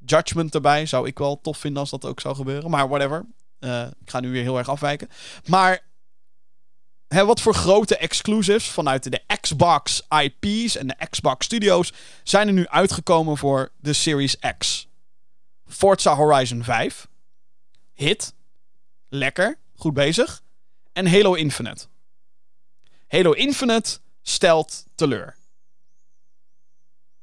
Judgment 0.05 0.55
erbij 0.55 0.87
zou 0.87 1.07
ik 1.07 1.19
wel 1.19 1.41
tof 1.41 1.59
vinden 1.59 1.81
als 1.81 1.91
dat 1.91 2.05
ook 2.05 2.21
zou 2.21 2.35
gebeuren. 2.35 2.71
Maar 2.71 2.89
whatever. 2.89 3.27
Uh, 3.61 3.83
ik 4.01 4.11
ga 4.11 4.21
nu 4.21 4.31
weer 4.31 4.43
heel 4.43 4.59
erg 4.59 4.69
afwijken. 4.69 5.09
Maar 5.47 5.88
hè, 7.09 7.25
wat 7.25 7.41
voor 7.41 7.55
grote 7.55 7.97
exclusives 7.97 8.69
vanuit 8.69 9.11
de 9.11 9.23
Xbox 9.41 10.03
IP's 10.09 10.77
en 10.77 10.87
de 10.87 11.07
Xbox 11.11 11.45
Studios 11.45 11.93
zijn 12.23 12.47
er 12.47 12.53
nu 12.53 12.67
uitgekomen 12.67 13.37
voor 13.37 13.73
de 13.77 13.93
Series 13.93 14.37
X? 14.59 14.89
Forza 15.67 16.15
Horizon 16.15 16.65
5. 16.65 17.09
Hit. 17.95 18.35
Lekker. 19.09 19.59
Goed 19.75 19.95
bezig. 19.95 20.43
En 20.93 21.11
Halo 21.11 21.35
Infinite. 21.35 21.87
Halo 23.09 23.33
Infinite 23.33 23.99
stelt 24.23 24.85
teleur. 24.95 25.37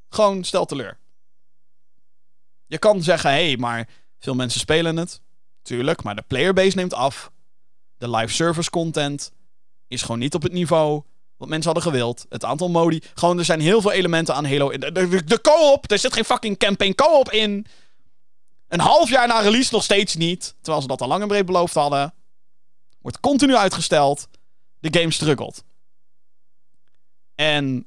Gewoon 0.10 0.44
stelt 0.44 0.68
teleur. 0.68 0.98
Je 2.68 2.78
kan 2.78 3.04
zeggen, 3.04 3.32
hé, 3.32 3.56
maar 3.58 3.90
veel 4.20 4.36
mensen 4.36 4.60
spelen 4.60 4.98
het. 4.98 5.22
Tuurlijk, 5.62 6.04
maar 6.04 6.16
de 6.16 6.24
playerbase 6.28 6.76
neemt 6.76 6.94
af. 6.94 7.32
De 7.98 8.10
live 8.10 8.34
service 8.34 8.70
content 8.70 9.32
is 9.88 10.02
gewoon 10.02 10.20
niet 10.20 10.36
op 10.36 10.42
het 10.42 10.52
niveau 10.52 11.04
wat 11.38 11.50
mensen 11.50 11.72
hadden 11.72 11.92
gewild. 11.92 12.26
Het 12.30 12.46
aantal 12.46 12.70
modi. 12.70 13.02
Gewoon, 13.14 13.38
er 13.38 13.46
zijn 13.46 13.60
heel 13.60 13.82
veel 13.82 13.92
elementen 13.92 14.36
aan 14.36 14.46
Halo. 14.46 14.78
De, 14.78 15.24
de, 15.26 15.42
co-op. 15.42 15.92
Er 15.92 16.00
zit 16.00 16.14
geen 16.14 16.26
fucking 16.26 16.58
campaign 16.58 16.96
co-op 16.96 17.32
in. 17.32 17.66
Een 18.68 18.80
half 18.80 19.10
jaar 19.10 19.28
na 19.28 19.40
release 19.40 19.74
nog 19.74 19.84
steeds 19.84 20.16
niet. 20.16 20.56
Terwijl 20.62 20.82
ze 20.82 20.88
dat 20.88 21.02
al 21.02 21.08
lang 21.08 21.22
en 21.22 21.28
breed 21.28 21.46
beloofd 21.46 21.74
hadden. 21.74 22.14
Wordt 23.02 23.20
continu 23.20 23.56
uitgesteld. 23.56 24.28
De 24.80 25.00
game 25.00 25.12
struggelt. 25.12 25.64
En 27.36 27.86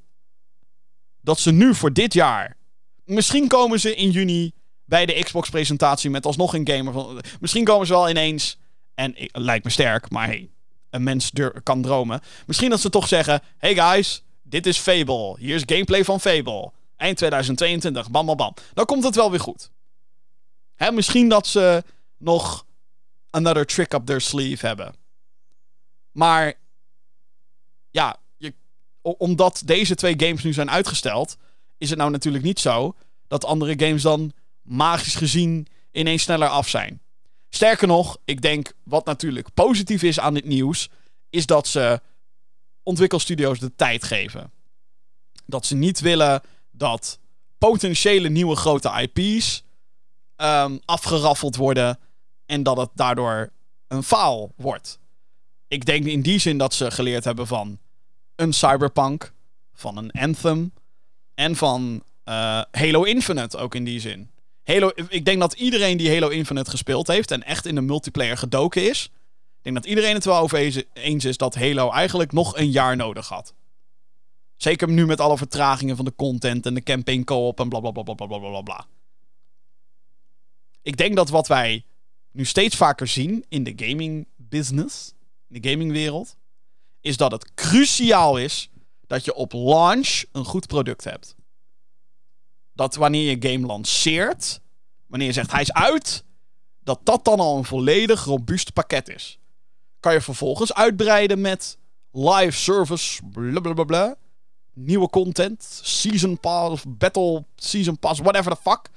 dat 1.21 1.41
ze 1.41 1.53
nu 1.53 1.75
voor 1.75 1.93
dit 1.93 2.13
jaar. 2.13 2.57
Misschien 3.05 3.49
komen 3.49 3.81
ze 3.81 3.95
in 3.95 4.11
juni 4.11 4.53
bij 4.85 5.07
de 5.07 5.23
Xbox-presentatie 5.23 6.11
met 6.11 6.27
alsnog 6.27 6.55
een 6.55 6.69
gamer. 6.69 7.23
Misschien 7.41 7.65
komen 7.65 7.87
ze 7.87 7.93
wel 7.93 8.09
ineens. 8.09 8.59
En 8.95 9.15
lijkt 9.33 9.65
me 9.65 9.71
sterk, 9.71 10.11
maar 10.11 10.27
hey, 10.27 10.51
een 10.91 11.03
mens 11.03 11.31
kan 11.63 11.83
dromen. 11.83 12.21
Misschien 12.47 12.71
dat 12.71 12.81
ze 12.81 12.91
toch 12.91 13.09
zeggen: 13.09 13.43
Hey 13.59 13.75
guys, 13.75 14.23
dit 14.43 14.67
is 14.67 14.79
Fable. 14.79 15.37
Hier 15.39 15.55
is 15.55 15.63
gameplay 15.67 16.05
van 16.05 16.21
Fable. 16.21 16.71
Eind 16.97 17.17
2022, 17.17 18.11
bam 18.11 18.27
bam 18.27 18.37
bam. 18.37 18.55
Dan 18.75 18.85
komt 18.85 19.05
het 19.05 19.15
wel 19.15 19.31
weer 19.31 19.41
goed. 19.41 19.71
Hè, 20.77 20.93
misschien 20.93 21.29
dat 21.29 21.47
ze 21.47 21.85
nog 22.17 22.67
another 23.31 23.67
trick 23.67 23.93
up 23.93 24.07
their 24.07 24.21
sleeve 24.21 24.67
hebben. 24.67 24.95
Maar 26.13 26.55
ja, 27.91 28.17
je, 28.37 28.55
omdat 29.03 29.63
deze 29.65 29.95
twee 29.95 30.15
games 30.17 30.43
nu 30.43 30.53
zijn 30.53 30.71
uitgesteld, 30.71 31.37
is 31.79 31.91
het 31.91 31.99
nou 31.99 32.11
natuurlijk 32.11 32.45
niet 32.45 32.61
zo 32.61 32.95
dat 33.27 33.45
andere 33.45 33.87
games 33.87 34.03
dan 34.03 34.33
magisch 34.63 35.15
gezien 35.15 35.67
ineens 35.93 36.23
sneller 36.23 36.49
af 36.49 36.69
zijn. 36.69 37.01
Sterker 37.51 37.87
nog, 37.87 38.19
ik 38.25 38.43
denk 38.43 38.73
wat 38.83 39.05
natuurlijk 39.05 39.55
positief 39.55 40.03
is 40.03 40.21
aan 40.21 40.35
dit 40.35 40.45
nieuws, 40.45 40.91
is 41.31 41.47
dat 41.47 41.67
ze 41.67 42.01
ontwikkelstudio's 42.83 43.59
de 43.59 43.75
tijd 43.77 44.05
geven. 44.05 44.53
Dat 45.47 45.67
ze 45.67 45.75
niet 45.75 46.01
willen 46.01 46.43
dat 46.71 47.19
potentiële 47.59 48.29
nieuwe 48.29 48.57
grote 48.57 49.09
IP's 49.13 49.65
um, 50.37 50.81
afgeraffeld 50.85 51.57
worden 51.57 51.99
en 52.47 52.63
dat 52.63 52.77
het 52.77 52.91
daardoor 52.95 53.51
een 53.89 54.03
faal 54.03 54.53
wordt. 54.57 54.99
Ik 55.69 55.85
denk 55.85 56.05
in 56.05 56.23
die 56.23 56.39
zin 56.39 56.59
dat 56.59 56.75
ze 56.75 56.91
geleerd 56.91 57.25
hebben 57.25 57.47
van 57.47 57.79
een 58.37 58.53
Cyberpunk, 58.53 59.33
van 59.75 59.97
een 59.97 60.11
Anthem 60.11 60.73
en 61.35 61.57
van 61.57 62.03
uh, 62.25 62.63
Halo 62.71 63.03
Infinite 63.03 63.57
ook 63.57 63.75
in 63.75 63.85
die 63.85 64.01
zin. 64.01 64.31
Halo, 64.69 64.91
ik 65.09 65.25
denk 65.25 65.41
dat 65.41 65.53
iedereen 65.53 65.97
die 65.97 66.11
Halo 66.11 66.29
Infinite 66.29 66.71
gespeeld 66.71 67.07
heeft 67.07 67.31
en 67.31 67.43
echt 67.43 67.67
in 67.67 67.75
de 67.75 67.81
multiplayer 67.81 68.37
gedoken 68.37 68.91
is, 68.91 69.05
ik 69.05 69.63
denk 69.63 69.77
dat 69.77 69.87
iedereen 69.87 70.15
het 70.15 70.25
wel 70.25 70.39
over 70.39 70.85
eens 70.93 71.25
is 71.25 71.37
dat 71.37 71.55
Halo 71.55 71.91
eigenlijk 71.91 72.33
nog 72.33 72.57
een 72.57 72.71
jaar 72.71 72.97
nodig 72.97 73.29
had. 73.29 73.55
Zeker 74.57 74.89
nu 74.89 75.07
met 75.07 75.21
alle 75.21 75.37
vertragingen 75.37 75.97
van 75.97 76.05
de 76.05 76.15
content 76.17 76.67
en 76.67 76.75
de 76.75 76.83
campaign 76.83 77.25
co-op 77.25 77.61
en 77.61 77.69
bla 77.69 77.81
bla 77.81 77.91
bla 77.91 78.03
bla 78.03 78.15
bla 78.15 78.39
bla 78.39 78.61
bla. 78.61 78.87
Ik 80.83 80.97
denk 80.97 81.17
dat 81.17 81.29
wat 81.29 81.47
wij 81.47 81.85
nu 82.33 82.45
steeds 82.45 82.77
vaker 82.77 83.07
zien 83.07 83.45
in 83.49 83.65
de 83.65 83.73
gaming 83.77 84.27
business, 84.37 85.15
in 85.49 85.61
de 85.61 85.71
gamingwereld, 85.71 86.37
is 87.01 87.17
dat 87.17 87.33
het 87.33 87.55
cruciaal 87.55 88.39
is 88.39 88.71
dat 89.07 89.25
je 89.25 89.35
op 89.35 89.53
launch 89.53 90.23
een 90.33 90.45
goed 90.45 90.67
product 90.67 91.05
hebt 91.05 91.37
dat 92.79 92.95
wanneer 92.95 93.31
je 93.31 93.51
game 93.51 93.67
lanceert, 93.67 94.61
wanneer 95.07 95.27
je 95.27 95.33
zegt 95.33 95.53
hij 95.53 95.61
is 95.61 95.73
uit, 95.73 96.25
dat 96.81 97.01
dat 97.03 97.25
dan 97.25 97.41
al 97.41 97.57
een 97.57 97.65
volledig 97.65 98.25
robuust 98.25 98.73
pakket 98.73 99.09
is. 99.09 99.39
Kan 100.01 100.13
je 100.13 100.21
vervolgens 100.21 100.75
uitbreiden 100.75 101.41
met 101.41 101.79
live 102.13 102.57
service, 102.57 103.23
blablabla, 103.33 104.17
nieuwe 104.73 105.09
content, 105.09 105.81
season 105.83 106.41
pass, 106.41 106.85
battle 106.89 107.45
season 107.57 107.99
pass, 107.99 108.21
whatever 108.21 108.55
the 108.55 108.61
fuck. 108.71 108.91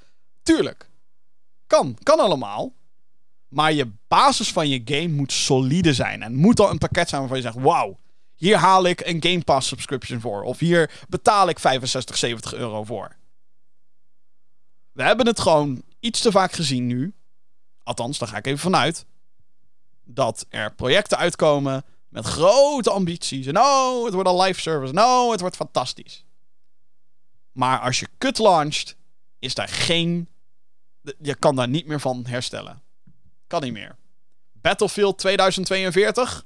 Tuurlijk. 0.43 0.89
Kan, 1.67 1.97
kan 2.03 2.19
allemaal. 2.19 2.73
Maar 3.47 3.73
je 3.73 3.91
basis 4.07 4.51
van 4.51 4.69
je 4.69 4.81
game 4.85 5.07
moet 5.07 5.31
solide 5.31 5.93
zijn. 5.93 6.23
En 6.23 6.35
moet 6.35 6.59
al 6.59 6.69
een 6.69 6.77
pakket 6.77 7.09
zijn 7.09 7.21
waarvan 7.21 7.39
je 7.39 7.43
zegt: 7.43 7.65
wauw, 7.65 7.99
hier 8.35 8.57
haal 8.57 8.85
ik 8.85 9.01
een 9.05 9.23
Game 9.23 9.43
Pass 9.43 9.67
subscription 9.67 10.19
voor. 10.19 10.43
Of 10.43 10.59
hier 10.59 10.91
betaal 11.09 11.49
ik 11.49 11.59
65, 11.59 12.17
70 12.17 12.53
euro 12.53 12.83
voor. 12.83 13.19
We 14.91 15.03
hebben 15.03 15.25
het 15.25 15.39
gewoon 15.39 15.83
iets 15.99 16.21
te 16.21 16.31
vaak 16.31 16.51
gezien 16.51 16.87
nu. 16.87 17.13
Althans, 17.83 18.17
daar 18.17 18.27
ga 18.27 18.37
ik 18.37 18.45
even 18.45 18.59
vanuit. 18.59 19.05
Dat 20.03 20.45
er 20.49 20.73
projecten 20.73 21.17
uitkomen 21.17 21.83
met 22.09 22.25
grote 22.25 22.89
ambities. 22.89 23.45
En 23.45 23.57
oh, 23.57 24.05
het 24.05 24.13
wordt 24.13 24.29
een 24.29 24.41
live 24.41 24.59
service. 24.59 24.93
No, 24.93 25.31
het 25.31 25.39
wordt 25.39 25.55
fantastisch. 25.55 26.25
Maar 27.51 27.79
als 27.79 27.99
je 27.99 28.07
kut 28.17 28.37
launcht, 28.37 28.95
is 29.39 29.53
daar 29.53 29.67
geen. 29.67 30.27
Je 31.21 31.35
kan 31.35 31.55
daar 31.55 31.67
niet 31.67 31.85
meer 31.85 31.99
van 31.99 32.25
herstellen. 32.25 32.81
Kan 33.47 33.61
niet 33.61 33.73
meer. 33.73 33.95
Battlefield 34.53 35.17
2042, 35.17 36.45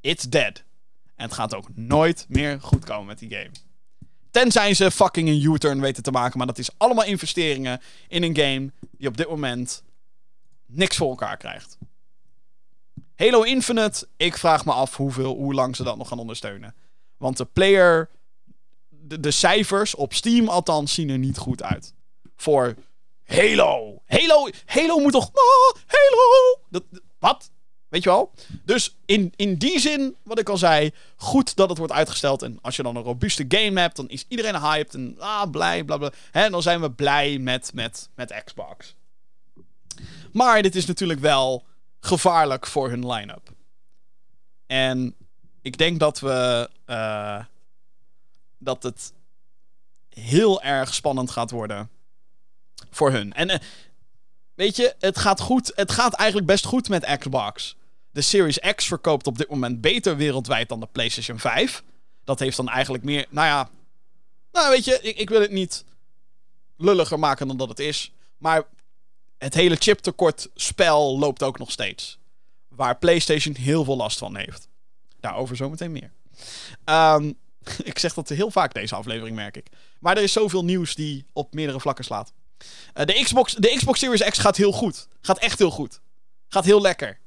it's 0.00 0.24
dead. 0.24 0.62
En 1.16 1.24
het 1.24 1.34
gaat 1.34 1.54
ook 1.54 1.76
nooit 1.76 2.26
meer 2.28 2.60
goed 2.60 2.84
komen 2.84 3.06
met 3.06 3.18
die 3.18 3.30
game. 3.30 3.50
Tenzij 4.30 4.74
ze 4.74 4.90
fucking 4.90 5.28
een 5.28 5.42
U-turn 5.42 5.80
weten 5.80 6.02
te 6.02 6.10
maken. 6.10 6.38
Maar 6.38 6.46
dat 6.46 6.58
is 6.58 6.70
allemaal 6.76 7.04
investeringen 7.04 7.80
in 8.08 8.22
een 8.22 8.36
game 8.36 8.72
die 8.90 9.08
op 9.08 9.16
dit 9.16 9.28
moment 9.28 9.82
niks 10.66 10.96
voor 10.96 11.08
elkaar 11.08 11.36
krijgt. 11.36 11.78
Halo 13.16 13.42
Infinite, 13.42 14.08
ik 14.16 14.36
vraag 14.38 14.64
me 14.64 14.72
af 14.72 14.96
hoeveel, 14.96 15.34
hoe 15.34 15.54
lang 15.54 15.76
ze 15.76 15.82
dat 15.82 15.96
nog 15.96 16.08
gaan 16.08 16.18
ondersteunen. 16.18 16.74
Want 17.16 17.36
de 17.36 17.44
player, 17.44 18.10
de, 18.88 19.30
cijfers 19.30 19.94
op 19.94 20.14
Steam 20.14 20.48
althans 20.48 20.94
zien 20.94 21.08
er 21.08 21.18
niet 21.18 21.38
goed 21.38 21.62
uit. 21.62 21.94
Voor 22.36 22.74
Halo. 23.24 24.02
Halo, 24.06 24.48
Halo 24.64 24.98
moet 24.98 25.12
toch... 25.12 25.30
Ah, 25.32 25.80
Halo! 25.86 26.60
Dat, 26.70 26.82
wat? 27.18 27.50
Weet 27.90 28.02
je 28.02 28.08
wel? 28.08 28.32
Dus 28.64 28.96
in, 29.04 29.32
in 29.36 29.54
die 29.54 29.78
zin, 29.78 30.16
wat 30.22 30.38
ik 30.38 30.48
al 30.48 30.56
zei, 30.56 30.90
goed 31.16 31.56
dat 31.56 31.68
het 31.68 31.78
wordt 31.78 31.92
uitgesteld. 31.92 32.42
En 32.42 32.58
als 32.62 32.76
je 32.76 32.82
dan 32.82 32.96
een 32.96 33.02
robuuste 33.02 33.44
game 33.48 33.80
hebt, 33.80 33.96
dan 33.96 34.08
is 34.08 34.24
iedereen 34.28 34.60
hyped 34.60 34.94
en 34.94 35.16
ah, 35.18 35.50
blij, 35.50 35.84
bla 35.84 35.96
bla. 35.96 36.12
Hè, 36.30 36.50
dan 36.50 36.62
zijn 36.62 36.80
we 36.80 36.90
blij 36.90 37.38
met, 37.38 37.70
met, 37.74 38.08
met 38.14 38.42
Xbox. 38.44 38.94
Maar 40.32 40.62
dit 40.62 40.76
is 40.76 40.86
natuurlijk 40.86 41.20
wel 41.20 41.64
gevaarlijk 42.00 42.66
voor 42.66 42.88
hun 42.88 43.12
line-up. 43.12 43.52
En 44.66 45.14
ik 45.62 45.78
denk 45.78 46.00
dat 46.00 46.20
we. 46.20 46.70
eh, 46.84 47.44
dat 48.62 48.82
het 48.82 49.12
heel 50.08 50.62
erg 50.62 50.94
spannend 50.94 51.30
gaat 51.30 51.50
worden. 51.50 51.90
Voor 52.90 53.10
hun. 53.10 53.32
En 53.32 53.50
eh, 53.50 53.58
weet 54.54 54.76
je, 54.76 54.94
het 54.98 55.18
gaat 55.18 55.40
goed. 55.40 55.72
Het 55.74 55.92
gaat 55.92 56.14
eigenlijk 56.14 56.48
best 56.50 56.64
goed 56.64 56.88
met 56.88 57.16
Xbox. 57.18 57.76
De 58.12 58.20
Series 58.20 58.58
X 58.74 58.86
verkoopt 58.86 59.26
op 59.26 59.38
dit 59.38 59.48
moment 59.48 59.80
beter 59.80 60.16
wereldwijd 60.16 60.68
dan 60.68 60.80
de 60.80 60.88
PlayStation 60.92 61.38
5. 61.38 61.82
Dat 62.24 62.38
heeft 62.38 62.56
dan 62.56 62.68
eigenlijk 62.68 63.04
meer. 63.04 63.26
Nou 63.30 63.46
ja. 63.46 63.70
Nou, 64.52 64.70
weet 64.70 64.84
je, 64.84 64.98
ik, 65.02 65.16
ik 65.16 65.28
wil 65.28 65.40
het 65.40 65.50
niet 65.50 65.84
lulliger 66.76 67.18
maken 67.18 67.48
dan 67.48 67.56
dat 67.56 67.68
het 67.68 67.78
is. 67.78 68.12
Maar 68.38 68.62
het 69.38 69.54
hele 69.54 69.76
chiptekort 69.76 70.48
spel 70.54 71.18
loopt 71.18 71.42
ook 71.42 71.58
nog 71.58 71.70
steeds. 71.70 72.18
Waar 72.68 72.98
PlayStation 72.98 73.54
heel 73.54 73.84
veel 73.84 73.96
last 73.96 74.18
van 74.18 74.36
heeft. 74.36 74.68
Daarover 75.20 75.56
zometeen 75.56 75.92
meer. 75.92 76.12
Ehm, 76.84 77.32
ik 77.82 77.98
zeg 77.98 78.14
dat 78.14 78.28
heel 78.28 78.50
vaak 78.50 78.74
deze 78.74 78.94
aflevering, 78.94 79.36
merk 79.36 79.56
ik. 79.56 79.66
Maar 80.00 80.16
er 80.16 80.22
is 80.22 80.32
zoveel 80.32 80.64
nieuws 80.64 80.94
die 80.94 81.26
op 81.32 81.54
meerdere 81.54 81.80
vlakken 81.80 82.04
slaat. 82.04 82.32
Eh, 82.94 83.06
de, 83.06 83.20
Xbox, 83.22 83.54
de 83.54 83.74
Xbox 83.76 83.98
Series 83.98 84.24
X 84.30 84.38
gaat 84.38 84.56
heel 84.56 84.72
goed. 84.72 85.08
Gaat 85.20 85.38
echt 85.38 85.58
heel 85.58 85.70
goed. 85.70 86.00
Gaat 86.48 86.64
heel 86.64 86.80
lekker. 86.80 87.19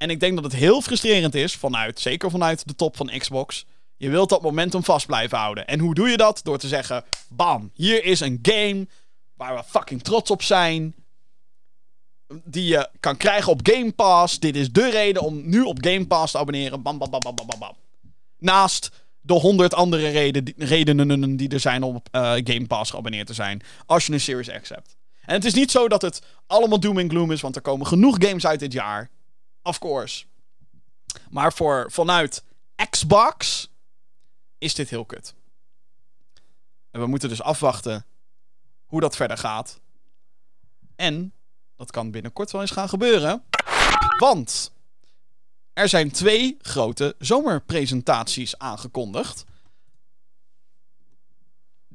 En 0.00 0.10
ik 0.10 0.20
denk 0.20 0.34
dat 0.34 0.44
het 0.44 0.54
heel 0.54 0.80
frustrerend 0.80 1.34
is, 1.34 1.54
vanuit, 1.54 2.00
zeker 2.00 2.30
vanuit 2.30 2.68
de 2.68 2.74
top 2.74 2.96
van 2.96 3.10
Xbox. 3.18 3.66
Je 3.96 4.10
wilt 4.10 4.28
dat 4.28 4.42
momentum 4.42 4.84
vast 4.84 5.06
blijven 5.06 5.38
houden. 5.38 5.66
En 5.66 5.78
hoe 5.78 5.94
doe 5.94 6.08
je 6.08 6.16
dat? 6.16 6.40
Door 6.42 6.58
te 6.58 6.68
zeggen: 6.68 7.04
bam, 7.28 7.70
hier 7.74 8.04
is 8.04 8.20
een 8.20 8.38
game 8.42 8.86
waar 9.34 9.54
we 9.54 9.62
fucking 9.66 10.02
trots 10.02 10.30
op 10.30 10.42
zijn. 10.42 10.94
Die 12.44 12.64
je 12.64 12.88
kan 13.00 13.16
krijgen 13.16 13.52
op 13.52 13.60
Game 13.62 13.92
Pass. 13.92 14.38
Dit 14.38 14.56
is 14.56 14.70
de 14.70 14.90
reden 14.90 15.22
om 15.22 15.48
nu 15.48 15.60
op 15.62 15.78
Game 15.80 16.06
Pass 16.06 16.32
te 16.32 16.38
abonneren. 16.38 16.82
Bam, 16.82 16.98
bam, 16.98 17.10
bam, 17.10 17.20
bam, 17.20 17.34
bam, 17.34 17.58
bam. 17.58 17.76
Naast 18.38 18.90
de 19.20 19.34
honderd 19.34 19.74
andere 19.74 20.34
redenen 20.56 21.36
die 21.36 21.48
er 21.48 21.60
zijn 21.60 21.82
om 21.82 21.94
op 21.94 22.08
eh, 22.10 22.20
Game 22.22 22.66
Pass 22.66 22.90
geabonneerd 22.90 23.26
te 23.26 23.34
zijn. 23.34 23.62
Als 23.86 24.06
je 24.06 24.12
een 24.12 24.20
Series 24.20 24.60
X 24.62 24.68
hebt. 24.68 24.96
En 25.24 25.34
het 25.34 25.44
is 25.44 25.54
niet 25.54 25.70
zo 25.70 25.88
dat 25.88 26.02
het 26.02 26.22
allemaal 26.46 26.80
doom 26.80 26.98
en 26.98 27.10
gloom 27.10 27.32
is, 27.32 27.40
want 27.40 27.56
er 27.56 27.62
komen 27.62 27.86
genoeg 27.86 28.16
games 28.18 28.46
uit 28.46 28.60
dit 28.60 28.72
jaar. 28.72 29.10
Of 29.62 29.78
course. 29.78 30.24
Maar 31.30 31.52
voor 31.52 31.92
vanuit 31.92 32.44
Xbox 32.90 33.68
is 34.58 34.74
dit 34.74 34.90
heel 34.90 35.04
kut. 35.04 35.34
En 36.90 37.00
we 37.00 37.06
moeten 37.06 37.28
dus 37.28 37.42
afwachten 37.42 38.06
hoe 38.86 39.00
dat 39.00 39.16
verder 39.16 39.38
gaat. 39.38 39.80
En 40.96 41.32
dat 41.76 41.90
kan 41.90 42.10
binnenkort 42.10 42.50
wel 42.50 42.60
eens 42.60 42.70
gaan 42.70 42.88
gebeuren. 42.88 43.44
Want 44.18 44.72
er 45.72 45.88
zijn 45.88 46.10
twee 46.10 46.56
grote 46.60 47.14
zomerpresentaties 47.18 48.58
aangekondigd. 48.58 49.44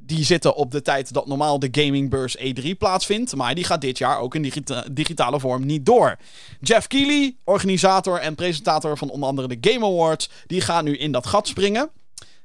Die 0.06 0.24
zitten 0.24 0.56
op 0.56 0.72
de 0.72 0.82
tijd 0.82 1.14
dat 1.14 1.28
normaal 1.28 1.60
de 1.60 1.68
gamingbeurs 1.72 2.38
E3 2.38 2.78
plaatsvindt. 2.78 3.36
Maar 3.36 3.56
die 3.56 3.64
gaat 3.64 3.82
dit 3.82 3.98
jaar 3.98 4.20
ook 4.20 4.36
in 4.36 4.42
digita- 4.42 4.86
digitale 4.92 5.40
vorm 5.40 5.66
niet 5.66 5.86
door. 5.86 6.18
Jeff 6.62 6.88
Keighley, 6.88 7.36
organisator 7.44 8.20
en 8.20 8.36
presentator 8.36 8.98
van 8.98 9.10
onder 9.10 9.30
andere 9.30 9.58
de 9.58 9.72
Game 9.72 9.86
Awards, 9.86 10.30
die 10.48 10.62
gaat 10.62 10.84
nu 10.84 10.98
in 10.98 11.12
dat 11.12 11.28
gat 11.28 11.48
springen. 11.48 11.90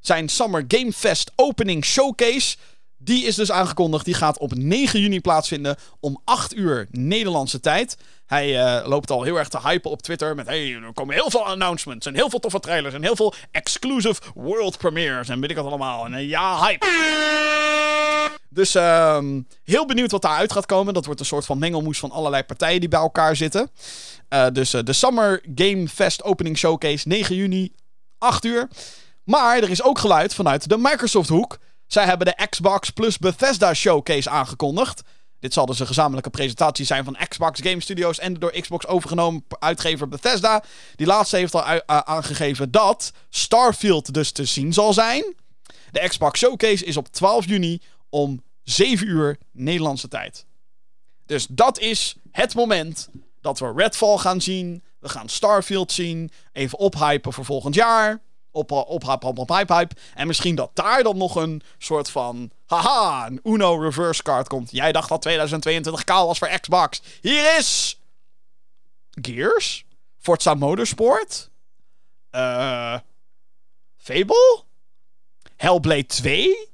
Zijn 0.00 0.28
Summer 0.28 0.64
Game 0.68 0.92
Fest 0.92 1.32
Opening 1.36 1.84
Showcase, 1.84 2.56
die 2.98 3.24
is 3.24 3.34
dus 3.34 3.50
aangekondigd. 3.50 4.04
Die 4.04 4.14
gaat 4.14 4.38
op 4.38 4.54
9 4.54 5.00
juni 5.00 5.20
plaatsvinden 5.20 5.76
om 6.00 6.20
8 6.24 6.56
uur 6.56 6.86
Nederlandse 6.90 7.60
tijd. 7.60 7.96
Hij 8.30 8.60
eh, 8.60 8.88
loopt 8.88 9.10
al 9.10 9.22
heel 9.22 9.38
erg 9.38 9.48
te 9.48 9.60
hypen 9.60 9.90
op 9.90 10.02
Twitter 10.02 10.34
met... 10.34 10.46
Hey, 10.46 10.72
er 10.72 10.92
komen 10.92 11.14
heel 11.14 11.30
veel 11.30 11.46
announcements 11.46 12.06
en 12.06 12.14
heel 12.14 12.30
veel 12.30 12.38
toffe 12.38 12.60
trailers... 12.60 12.94
en 12.94 13.02
heel 13.02 13.16
veel 13.16 13.34
exclusive 13.50 14.22
world 14.34 14.78
premieres 14.78 15.28
en 15.28 15.40
weet 15.40 15.50
ik 15.50 15.56
wat 15.56 15.66
allemaal. 15.66 16.04
En 16.04 16.14
eh, 16.14 16.28
ja, 16.28 16.66
hype! 16.66 16.86
Dus 18.48 18.74
ehm, 18.74 19.40
heel 19.64 19.86
benieuwd 19.86 20.10
wat 20.10 20.22
daaruit 20.22 20.52
gaat 20.52 20.66
komen. 20.66 20.94
Dat 20.94 21.04
wordt 21.04 21.20
een 21.20 21.26
soort 21.26 21.44
van 21.46 21.58
mengelmoes 21.58 21.98
van 21.98 22.10
allerlei 22.10 22.42
partijen 22.42 22.80
die 22.80 22.88
bij 22.88 23.00
elkaar 23.00 23.36
zitten. 23.36 23.70
Eh, 24.28 24.46
dus 24.52 24.70
de 24.70 24.92
Summer 24.92 25.42
Game 25.54 25.88
Fest 25.88 26.22
Opening 26.22 26.58
Showcase 26.58 27.08
9 27.08 27.34
juni, 27.34 27.72
8 28.18 28.44
uur. 28.44 28.68
Maar 29.24 29.56
er 29.56 29.70
is 29.70 29.82
ook 29.82 29.98
geluid 29.98 30.34
vanuit 30.34 30.68
de 30.68 30.78
Microsoft 30.78 31.28
hoek. 31.28 31.58
Zij 31.86 32.04
hebben 32.04 32.26
de 32.26 32.46
Xbox 32.48 32.90
plus 32.90 33.18
Bethesda 33.18 33.74
Showcase 33.74 34.30
aangekondigd. 34.30 35.02
Dit 35.40 35.52
zal 35.52 35.66
dus 35.66 35.78
een 35.78 35.86
gezamenlijke 35.86 36.30
presentatie 36.30 36.84
zijn 36.84 37.04
van 37.04 37.16
Xbox 37.28 37.60
Game 37.62 37.80
Studios 37.80 38.18
en 38.18 38.32
de 38.32 38.38
door 38.38 38.60
Xbox 38.60 38.86
overgenomen 38.86 39.44
uitgever 39.48 40.08
Bethesda. 40.08 40.64
Die 40.96 41.06
laatste 41.06 41.36
heeft 41.36 41.54
al 41.54 41.82
aangegeven 41.86 42.70
dat 42.70 43.12
Starfield 43.28 44.14
dus 44.14 44.32
te 44.32 44.44
zien 44.44 44.72
zal 44.72 44.92
zijn. 44.92 45.34
De 45.90 46.08
Xbox 46.08 46.38
Showcase 46.38 46.84
is 46.84 46.96
op 46.96 47.08
12 47.08 47.46
juni 47.46 47.80
om 48.08 48.42
7 48.62 49.06
uur 49.06 49.38
Nederlandse 49.52 50.08
tijd. 50.08 50.46
Dus 51.26 51.46
dat 51.50 51.78
is 51.78 52.16
het 52.30 52.54
moment 52.54 53.08
dat 53.40 53.58
we 53.58 53.72
Redfall 53.76 54.16
gaan 54.16 54.40
zien. 54.40 54.82
We 54.98 55.08
gaan 55.08 55.28
Starfield 55.28 55.92
zien. 55.92 56.30
Even 56.52 56.78
ophypen 56.78 57.32
voor 57.32 57.44
volgend 57.44 57.74
jaar. 57.74 58.20
Op, 58.50 58.70
op, 58.70 59.24
op, 59.24 59.48
hype, 59.48 59.72
hype. 59.72 59.94
En 60.14 60.26
misschien 60.26 60.54
dat 60.54 60.70
daar 60.74 61.02
dan 61.02 61.16
nog 61.16 61.34
een 61.34 61.62
soort 61.78 62.10
van... 62.10 62.50
Haha, 62.66 63.26
een 63.26 63.40
Uno 63.44 63.76
reverse 63.76 64.22
card 64.22 64.48
komt. 64.48 64.70
Jij 64.70 64.92
dacht 64.92 65.08
dat 65.08 65.22
2022 65.22 66.04
kaal 66.04 66.26
was 66.26 66.38
voor 66.38 66.58
Xbox. 66.60 67.02
Hier 67.20 67.58
is... 67.58 68.00
Gears? 69.10 69.84
Forza 70.18 70.54
Motorsport? 70.54 71.50
Eh... 72.30 72.98
Fable? 73.96 74.62
Hellblade 75.56 76.06
2? 76.06 76.68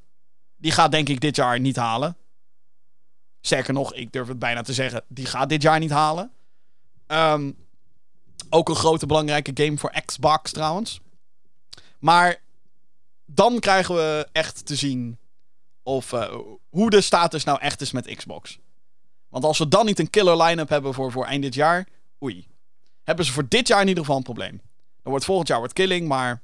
Die 0.57 0.73
gaat 0.73 0.91
denk 0.91 1.09
ik 1.09 1.21
dit 1.21 1.37
jaar 1.37 1.61
niet 1.61 1.77
halen. 1.77 2.17
Sterker 3.41 3.73
nog, 3.73 3.95
ik 3.95 4.13
durf 4.13 4.29
het 4.29 4.39
bijna 4.39 4.63
te 4.63 4.73
zeggen, 4.73 5.05
die 5.09 5.27
gaat 5.27 5.49
dit 5.49 5.63
jaar 5.63 5.79
niet 5.79 5.91
halen. 5.91 6.33
Ehm, 7.07 7.53
ook 8.51 8.69
een 8.69 8.77
grote 8.77 9.07
belangrijke 9.07 9.65
game 9.65 9.79
voor 9.79 10.03
Xbox 10.05 10.53
trouwens. 10.53 11.01
Maar 12.07 12.43
dan 13.25 13.59
krijgen 13.59 13.95
we 13.95 14.29
echt 14.33 14.67
te 14.67 14.75
zien 14.75 15.19
of, 15.83 16.13
eh, 16.13 16.37
hoe 16.69 16.91
de 16.91 17.01
status 17.01 17.45
nou 17.45 17.61
echt 17.61 17.81
is 17.81 17.93
met 17.93 18.15
Xbox. 18.17 18.59
Want 19.29 19.45
als 19.45 19.59
we 19.59 19.69
dan 19.69 19.87
niet 19.87 19.99
een 19.99 20.11
killer 20.11 20.43
line-up 20.43 20.69
hebben 20.69 20.95
voor, 20.95 21.13
voor 21.13 21.25
eind 21.25 21.43
dit 21.43 21.55
jaar, 21.55 21.89
oei. 22.23 22.47
Hebben 23.03 23.25
ze 23.25 23.33
voor 23.33 23.49
dit 23.49 23.69
jaar 23.69 23.81
in 23.81 23.89
ieder 23.89 24.03
geval 24.03 24.17
een 24.17 24.23
probleem. 24.23 24.61
Dan 25.03 25.11
wordt 25.11 25.25
volgend 25.25 25.49
jaar 25.49 25.59
wordt 25.59 25.73
killing, 25.73 26.09
maar 26.09 26.43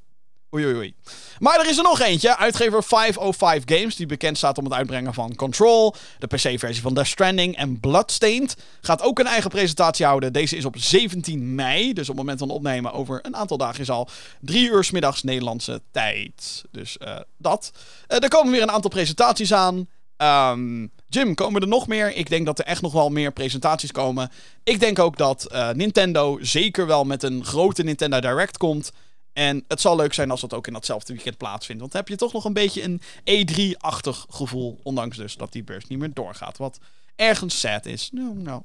Oei, 0.55 0.65
oei, 0.65 0.77
oei. 0.77 0.95
Maar 1.39 1.61
er 1.61 1.69
is 1.69 1.77
er 1.77 1.83
nog 1.83 2.01
eentje. 2.01 2.37
Uitgever 2.37 2.83
505 2.83 3.63
Games, 3.67 3.97
die 3.97 4.07
bekend 4.07 4.37
staat 4.37 4.59
om 4.59 4.65
het 4.65 4.73
uitbrengen 4.73 5.15
van 5.15 5.35
Control, 5.35 5.95
de 6.19 6.27
PC-versie 6.27 6.83
van 6.83 6.95
Death 6.95 7.07
Stranding 7.07 7.57
en 7.57 7.81
Bloodstained, 7.81 8.57
gaat 8.81 9.03
ook 9.03 9.19
een 9.19 9.27
eigen 9.27 9.51
presentatie 9.51 10.07
houden. 10.07 10.33
Deze 10.33 10.57
is 10.57 10.65
op 10.65 10.75
17 10.79 11.55
mei, 11.55 11.93
dus 11.93 12.09
op 12.09 12.17
het 12.17 12.17
moment 12.17 12.39
van 12.39 12.51
opnemen 12.51 12.93
over 12.93 13.19
een 13.23 13.37
aantal 13.37 13.57
dagen 13.57 13.81
is 13.81 13.91
al 13.91 14.09
drie 14.41 14.71
uur 14.71 14.85
's 14.85 14.91
middags 14.91 15.23
Nederlandse 15.23 15.81
tijd. 15.91 16.65
Dus 16.71 16.99
eh, 16.99 17.17
dat. 17.39 17.73
Eh, 18.07 18.23
er 18.23 18.29
komen 18.29 18.53
weer 18.53 18.63
een 18.63 18.71
aantal 18.71 18.91
presentaties 18.91 19.53
aan. 19.53 19.89
Ehm, 20.17 20.87
Jim, 21.09 21.35
komen 21.35 21.61
er 21.61 21.69
nog 21.69 21.87
meer? 21.87 22.17
Ik 22.17 22.29
denk 22.29 22.47
dat 22.47 22.59
er 22.59 22.65
echt 22.65 22.83
nog 22.83 22.93
wel 22.93 23.11
meer 23.11 23.33
presentaties 23.33 23.93
komen. 23.93 24.31
Ik 24.65 24.81
denk 24.81 24.99
ook 24.99 25.17
dat 25.17 25.45
eh, 25.45 25.71
Nintendo 25.71 26.39
zeker 26.41 26.87
wel 26.87 27.05
met 27.05 27.23
een 27.23 27.45
grote 27.45 27.83
Nintendo 27.83 28.21
Direct 28.21 28.57
komt. 28.57 28.93
En 29.33 29.65
het 29.69 29.81
zal 29.81 29.97
leuk 29.97 30.15
zijn 30.15 30.31
als 30.31 30.41
dat 30.41 30.55
ook 30.55 30.67
in 30.67 30.73
datzelfde 30.73 31.13
weekend 31.13 31.37
plaatsvindt. 31.37 31.81
Want 31.81 31.93
dan 31.93 32.01
heb 32.01 32.11
je 32.11 32.17
toch 32.17 32.33
nog 32.33 32.45
een 32.45 32.53
beetje 32.53 32.83
een 32.83 33.01
E3-achtig 33.21 34.27
gevoel. 34.29 34.81
Ondanks 34.83 35.17
dus 35.17 35.37
dat 35.37 35.53
die 35.53 35.65
beurs 35.65 35.87
niet 35.87 35.99
meer 35.99 36.13
doorgaat. 36.13 36.59
Wat 36.59 36.79
ergens 37.17 37.61
sad 37.61 37.87
is. 37.87 38.09
Nou, 38.13 38.35
nou. 38.35 38.61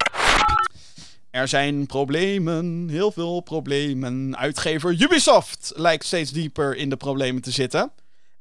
Er 1.29 1.47
zijn 1.47 1.85
problemen, 1.85 2.87
heel 2.89 3.11
veel 3.11 3.39
problemen. 3.39 4.37
Uitgever 4.37 5.01
Ubisoft 5.01 5.73
lijkt 5.75 6.05
steeds 6.05 6.31
dieper 6.31 6.75
in 6.75 6.89
de 6.89 6.97
problemen 6.97 7.41
te 7.41 7.51
zitten. 7.51 7.91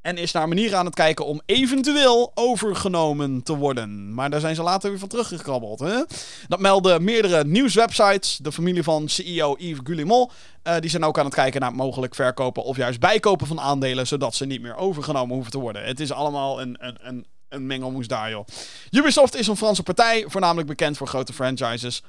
En 0.07 0.17
is 0.17 0.33
naar 0.33 0.49
manieren 0.49 0.79
aan 0.79 0.85
het 0.85 0.95
kijken 0.95 1.27
om 1.27 1.41
eventueel 1.47 2.33
overgenomen 2.35 3.43
te 3.43 3.57
worden. 3.57 4.15
Maar 4.15 4.31
daar 4.31 4.41
zijn 4.41 4.55
ze 4.55 4.63
later 4.63 4.91
weer 4.91 4.99
van 4.99 5.09
teruggekrabbeld. 5.09 5.81
Hè? 5.81 6.03
Dat 6.49 6.61
melden 6.61 7.05
meerdere 7.05 7.45
nieuwswebsites. 7.45 8.39
De 8.43 8.53
familie 8.53 8.83
van 8.83 9.09
CEO 9.09 9.55
Yves 9.59 9.81
Guillemot. 9.85 10.33
eh, 10.63 10.79
die 10.81 10.91
zijn 10.91 11.05
ook 11.05 11.19
aan 11.19 11.25
het 11.25 11.35
kijken 11.35 11.61
naar 11.61 11.75
mogelijk 11.75 12.15
verkopen 12.15 12.63
of 12.63 12.77
juist 12.77 13.01
bijkopen 13.01 13.47
van 13.47 13.61
aandelen. 13.61 14.07
Zodat 14.07 14.35
ze 14.35 14.45
niet 14.45 14.63
meer 14.63 14.77
overgenomen 14.77 15.35
hoeven 15.35 15.53
te 15.53 15.59
worden. 15.59 15.85
Het 15.85 16.01
is 16.01 16.13
allemaal 16.13 16.61
een, 16.61 16.77
een, 16.79 16.97
een, 17.01 17.27
een 17.49 17.67
mengelmoes 17.67 18.07
daar, 18.07 18.31
joh. 18.31 18.47
Ubisoft 18.91 19.37
is 19.37 19.47
een 19.47 19.57
Franse 19.57 19.83
partij. 19.83 20.25
Voornamelijk 20.29 20.69
bekend 20.69 20.97
voor 20.97 21.09
grote 21.09 21.33
franchises. 21.33 22.03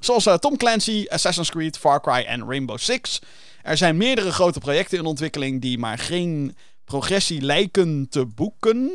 Zoals 0.00 0.26
eh, 0.26 0.34
Tom 0.34 0.56
Clancy, 0.56 1.06
Assassin's 1.08 1.50
Creed, 1.50 1.78
Far 1.78 2.00
Cry 2.00 2.24
en 2.26 2.48
Rainbow 2.48 2.78
Six. 2.78 3.18
Er 3.62 3.76
zijn 3.76 3.96
meerdere 3.96 4.32
grote 4.32 4.58
projecten 4.58 4.98
in 4.98 5.04
ontwikkeling 5.04 5.60
die 5.60 5.78
maar 5.78 5.98
geen 5.98 6.56
progressie 6.86 7.40
lijken 7.40 8.06
te 8.10 8.26
boeken. 8.26 8.90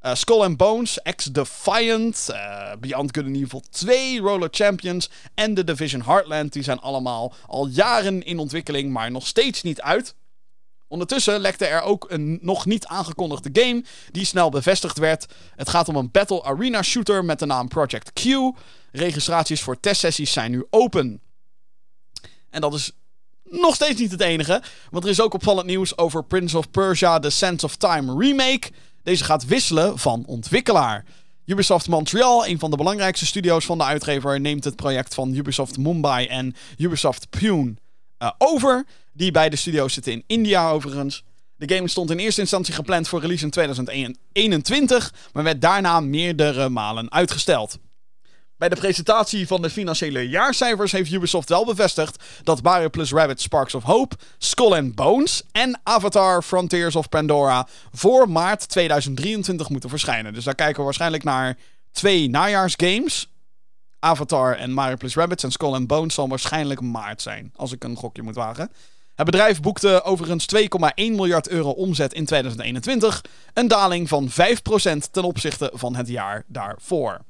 Eh, 0.00 0.14
Skull 0.14 0.42
and 0.42 0.56
Bones, 0.56 0.98
X-Defiant, 1.16 2.28
eh, 2.28 2.72
Beyond 2.80 3.16
Good 3.16 3.26
and 3.26 3.36
Evil 3.36 3.62
2, 3.70 4.18
Roller 4.18 4.48
Champions 4.50 5.10
en 5.34 5.54
The 5.54 5.64
Division 5.64 6.02
Heartland. 6.02 6.52
Die 6.52 6.62
zijn 6.62 6.78
allemaal 6.78 7.34
al 7.46 7.66
jaren 7.66 8.22
in 8.22 8.38
ontwikkeling, 8.38 8.92
maar 8.92 9.10
nog 9.10 9.26
steeds 9.26 9.62
niet 9.62 9.80
uit. 9.80 10.14
Ondertussen 10.88 11.40
lekte 11.40 11.66
er 11.66 11.82
ook 11.82 12.10
een 12.10 12.38
nog 12.42 12.66
niet 12.66 12.86
aangekondigde 12.86 13.62
game 13.62 13.84
die 14.10 14.24
snel 14.24 14.50
bevestigd 14.50 14.98
werd. 14.98 15.26
Het 15.56 15.68
gaat 15.68 15.88
om 15.88 15.96
een 15.96 16.10
Battle 16.10 16.44
Arena 16.44 16.82
shooter 16.82 17.24
met 17.24 17.38
de 17.38 17.46
naam 17.46 17.68
Project 17.68 18.12
Q. 18.12 18.24
Registraties 18.92 19.62
voor 19.62 19.80
testsessies 19.80 20.32
zijn 20.32 20.50
nu 20.50 20.66
open. 20.70 21.20
En 22.50 22.60
dat 22.60 22.74
is 22.74 22.92
nog 23.50 23.74
steeds 23.74 24.00
niet 24.00 24.10
het 24.10 24.20
enige, 24.20 24.62
want 24.90 25.04
er 25.04 25.10
is 25.10 25.20
ook 25.20 25.34
opvallend 25.34 25.66
nieuws 25.66 25.98
over 25.98 26.24
Prince 26.24 26.58
of 26.58 26.70
Persia 26.70 27.18
The 27.18 27.30
Sands 27.30 27.64
of 27.64 27.76
Time 27.76 28.18
remake. 28.18 28.70
Deze 29.02 29.24
gaat 29.24 29.44
wisselen 29.44 29.98
van 29.98 30.24
ontwikkelaar. 30.26 31.04
Ubisoft 31.44 31.88
Montreal, 31.88 32.46
een 32.46 32.58
van 32.58 32.70
de 32.70 32.76
belangrijkste 32.76 33.26
studio's 33.26 33.64
van 33.64 33.78
de 33.78 33.84
uitgever, 33.84 34.40
neemt 34.40 34.64
het 34.64 34.76
project 34.76 35.14
van 35.14 35.34
Ubisoft 35.34 35.78
Mumbai 35.78 36.26
en 36.26 36.54
Ubisoft 36.78 37.30
Pune 37.30 37.74
uh, 38.18 38.30
over. 38.38 38.84
Die 39.12 39.30
beide 39.30 39.56
studio's 39.56 39.92
zitten 39.92 40.12
in 40.12 40.24
India 40.26 40.70
overigens. 40.70 41.24
De 41.56 41.74
game 41.74 41.88
stond 41.88 42.10
in 42.10 42.18
eerste 42.18 42.40
instantie 42.40 42.74
gepland 42.74 43.08
voor 43.08 43.20
release 43.20 43.44
in 43.44 43.50
2021, 43.50 45.14
maar 45.32 45.44
werd 45.44 45.60
daarna 45.60 46.00
meerdere 46.00 46.68
malen 46.68 47.12
uitgesteld. 47.12 47.78
Bij 48.58 48.68
de 48.68 48.76
presentatie 48.76 49.46
van 49.46 49.62
de 49.62 49.70
financiële 49.70 50.28
jaarcijfers 50.28 50.92
heeft 50.92 51.12
Ubisoft 51.12 51.48
wel 51.48 51.64
bevestigd 51.64 52.24
dat 52.42 52.62
Mario 52.62 52.88
plus 52.88 53.12
Rabbids 53.12 53.42
Sparks 53.42 53.74
of 53.74 53.82
Hope, 53.82 54.16
Skull 54.38 54.72
and 54.72 54.94
Bones 54.94 55.42
en 55.52 55.80
Avatar 55.82 56.42
Frontiers 56.42 56.96
of 56.96 57.08
Pandora 57.08 57.66
voor 57.92 58.30
maart 58.30 58.68
2023 58.68 59.68
moeten 59.68 59.90
verschijnen. 59.90 60.34
Dus 60.34 60.44
daar 60.44 60.54
kijken 60.54 60.76
we 60.76 60.84
waarschijnlijk 60.84 61.24
naar 61.24 61.56
twee 61.92 62.30
najaarsgames. 62.30 63.28
Avatar 63.98 64.56
en 64.56 64.72
Mario 64.72 64.96
plus 64.96 65.14
Rabbids 65.14 65.44
en 65.44 65.52
Skull 65.52 65.72
and 65.72 65.86
Bones 65.86 66.14
zal 66.14 66.28
waarschijnlijk 66.28 66.80
maart 66.80 67.22
zijn, 67.22 67.52
als 67.56 67.72
ik 67.72 67.84
een 67.84 67.96
gokje 67.96 68.22
moet 68.22 68.34
wagen. 68.34 68.70
Het 69.14 69.26
bedrijf 69.26 69.60
boekte 69.60 70.02
overigens 70.02 70.46
2,1 70.56 70.66
miljard 70.94 71.48
euro 71.48 71.70
omzet 71.70 72.12
in 72.12 72.24
2021, 72.24 73.24
een 73.52 73.68
daling 73.68 74.08
van 74.08 74.30
5% 74.30 74.32
ten 75.10 75.24
opzichte 75.24 75.70
van 75.74 75.96
het 75.96 76.08
jaar 76.08 76.44
daarvoor. 76.46 77.20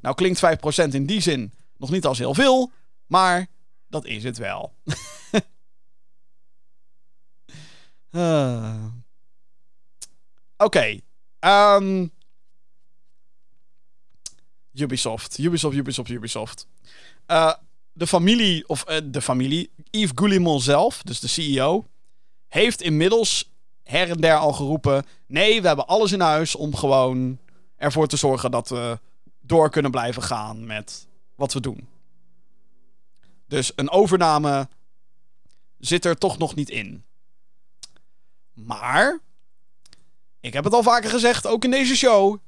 Nou 0.00 0.14
klinkt 0.14 0.40
5% 0.84 0.88
in 0.94 1.06
die 1.06 1.20
zin 1.20 1.52
nog 1.76 1.90
niet 1.90 2.06
als 2.06 2.18
heel 2.18 2.34
veel, 2.34 2.72
maar 3.06 3.46
dat 3.88 4.04
is 4.04 4.24
het 4.24 4.38
wel. 4.38 4.74
uh. 8.10 8.84
Oké. 10.56 10.64
Okay. 10.64 11.02
Um. 11.76 12.10
Ubisoft. 14.72 15.38
Ubisoft, 15.38 15.76
Ubisoft, 15.76 16.10
Ubisoft. 16.10 16.66
Uh, 17.26 17.52
de 17.92 18.06
familie, 18.06 18.68
of 18.68 18.90
uh, 18.90 18.96
de 19.04 19.22
familie, 19.22 19.70
Yves 19.90 20.10
Goulimont 20.14 20.62
zelf, 20.62 21.02
dus 21.02 21.20
de 21.20 21.28
CEO, 21.28 21.86
heeft 22.48 22.82
inmiddels 22.82 23.52
her 23.82 24.10
en 24.10 24.20
der 24.20 24.36
al 24.36 24.52
geroepen: 24.52 25.04
nee, 25.26 25.60
we 25.60 25.66
hebben 25.66 25.86
alles 25.86 26.12
in 26.12 26.20
huis 26.20 26.54
om 26.54 26.76
gewoon 26.76 27.38
ervoor 27.76 28.06
te 28.06 28.16
zorgen 28.16 28.50
dat 28.50 28.68
we 28.68 28.98
door 29.48 29.70
kunnen 29.70 29.90
blijven 29.90 30.22
gaan 30.22 30.66
met 30.66 31.06
wat 31.34 31.52
we 31.52 31.60
doen. 31.60 31.88
Dus 33.46 33.72
een 33.74 33.90
overname 33.90 34.68
zit 35.78 36.04
er 36.04 36.18
toch 36.18 36.38
nog 36.38 36.54
niet 36.54 36.70
in. 36.70 37.04
Maar, 38.52 39.20
ik 40.40 40.52
heb 40.52 40.64
het 40.64 40.72
al 40.72 40.82
vaker 40.82 41.10
gezegd, 41.10 41.46
ook 41.46 41.64
in 41.64 41.70
deze 41.70 41.96
show. 41.96 42.38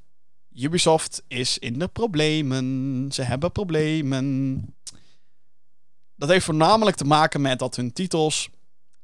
Ubisoft 0.55 1.23
is 1.27 1.57
in 1.57 1.79
de 1.79 1.87
problemen. 1.87 3.07
Ze 3.11 3.21
hebben 3.21 3.51
problemen. 3.51 4.65
Dat 6.15 6.29
heeft 6.29 6.45
voornamelijk 6.45 6.97
te 6.97 7.05
maken 7.05 7.41
met 7.41 7.59
dat 7.59 7.75
hun 7.75 7.93
titels 7.93 8.49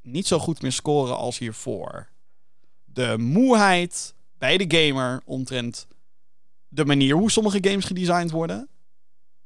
niet 0.02 0.28
zo 0.28 0.40
goed 0.40 0.62
meer 0.62 0.72
scoren 0.72 1.18
als 1.18 1.38
hiervoor. 1.38 2.08
De 2.86 3.18
moeheid 3.18 4.14
bij 4.38 4.58
de 4.58 4.78
gamer 4.78 5.22
omtrent 5.26 5.88
de 6.68 6.86
manier 6.86 7.16
hoe 7.16 7.32
sommige 7.32 7.58
games 7.62 7.86
gedesigned 7.86 8.32
worden, 8.32 8.70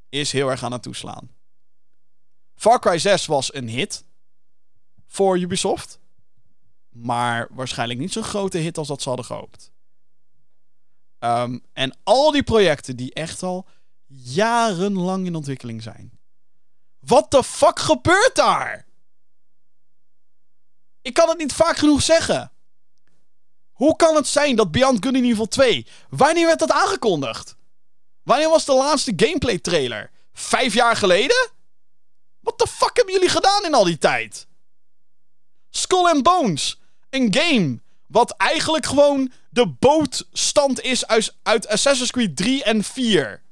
is 0.10 0.32
heel 0.32 0.50
erg 0.50 0.64
aan 0.64 0.72
het 0.72 0.84
toeslaan. 0.84 1.32
Far 2.56 2.80
Cry 2.80 2.98
6 2.98 3.26
was 3.26 3.54
een 3.54 3.70
hit 3.70 4.04
voor 5.08 5.40
Ubisoft. 5.40 6.00
Maar 6.90 7.48
waarschijnlijk 7.52 8.00
niet 8.00 8.12
zo'n 8.12 8.24
grote 8.24 8.58
hit 8.58 8.78
als 8.78 8.88
dat 8.88 9.02
ze 9.02 9.08
hadden 9.08 9.26
gehoopt. 9.26 9.72
Um, 11.20 11.64
en 11.74 11.98
al 12.04 12.32
die 12.32 12.44
projecten 12.44 12.96
die 12.96 13.14
echt 13.14 13.44
al 13.44 13.68
jarenlang 14.08 15.26
in 15.26 15.36
ontwikkeling 15.36 15.82
zijn. 15.82 16.20
Wat 17.00 17.32
de 17.32 17.44
fuck 17.44 17.80
gebeurt 17.80 18.36
daar? 18.36 18.88
Ik 21.02 21.14
kan 21.14 21.30
het 21.30 21.38
niet 21.38 21.54
vaak 21.54 21.78
genoeg 21.78 22.02
zeggen. 22.02 22.52
Hoe 23.82 23.96
kan 23.96 24.16
het 24.16 24.28
zijn 24.28 24.56
dat 24.56 24.72
Beyond 24.72 25.06
Good 25.06 25.16
and 25.16 25.24
Evil 25.24 25.48
2... 25.48 25.86
Wanneer 26.10 26.46
werd 26.46 26.60
dat 26.60 26.72
aangekondigd? 26.72 27.56
Wanneer 28.24 28.50
was 28.50 28.66
de 28.66 28.74
laatste 28.74 29.14
gameplay 29.16 29.58
trailer? 29.58 30.12
Vijf 30.34 30.74
jaar 30.74 30.96
geleden? 30.96 31.50
Wat 32.40 32.60
de 32.60 32.68
fuck 32.68 32.96
hebben 32.96 33.14
jullie 33.14 33.30
gedaan 33.30 33.66
in 33.66 33.74
al 33.74 33.84
die 33.84 33.98
tijd? 33.98 34.48
Skull 35.70 36.06
and 36.06 36.24
Bones. 36.24 36.80
Een 37.10 37.34
game 37.34 37.80
wat 38.08 38.32
eigenlijk 38.32 38.86
gewoon 38.86 39.32
de 39.50 39.68
bootstand 39.68 40.82
is 40.82 41.08
uit, 41.08 41.36
uit 41.44 41.68
Assassin's 41.68 42.12
Creed 42.12 42.36
3 42.36 42.64
en 42.64 42.84
4. 42.84 43.44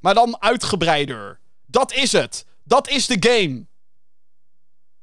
Maar 0.00 0.14
dan 0.14 0.42
uitgebreider. 0.42 1.40
Dat 1.66 1.92
is 1.92 2.12
het. 2.12 2.44
Dat 2.64 2.88
is 2.88 3.06
de 3.06 3.16
game. 3.20 3.66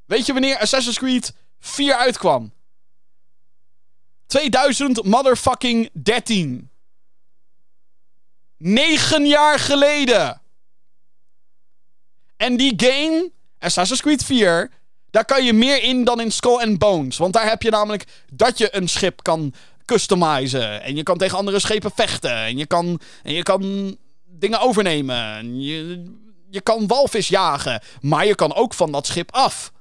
Weet 0.06 0.26
je 0.26 0.34
wanneer 0.34 0.58
Assassin's 0.58 0.98
Creed 0.98 1.34
4 1.60 1.96
uitkwam? 1.96 2.55
2000 4.28 5.04
motherfucking 5.04 5.90
13. 5.94 6.70
Negen 8.58 9.28
jaar 9.28 9.60
geleden. 9.60 10.42
En 12.38 12.58
die 12.58 12.74
game, 12.78 13.32
Assassin's 13.60 14.02
Creed 14.02 14.24
4, 14.24 14.72
daar 15.10 15.26
kan 15.26 15.46
je 15.46 15.54
meer 15.54 15.84
in 15.84 16.04
dan 16.04 16.22
in 16.22 16.32
Skull 16.32 16.62
and 16.62 16.78
Bones. 16.78 17.18
Want 17.18 17.34
daar 17.34 17.50
heb 17.50 17.62
je 17.62 17.70
namelijk 17.70 18.06
dat 18.34 18.58
je 18.58 18.76
een 18.76 18.88
schip 18.88 19.24
kan 19.24 19.54
customizen. 19.86 20.82
En 20.82 20.96
je 20.96 21.04
kan 21.04 21.18
tegen 21.18 21.38
andere 21.38 21.60
schepen 21.60 21.92
vechten. 21.96 22.36
En 22.36 22.58
je 22.58 22.66
kan, 22.66 23.00
en 23.24 23.34
je 23.34 23.44
kan 23.44 23.98
dingen 24.26 24.60
overnemen. 24.60 25.62
Je, 25.62 26.04
je 26.50 26.62
kan 26.62 26.88
walvis 26.88 27.28
jagen. 27.28 27.82
Maar 28.02 28.26
je 28.26 28.36
kan 28.36 28.54
ook 28.54 28.74
van 28.74 28.92
dat 28.92 29.08
schip 29.08 29.32
af. 29.32 29.72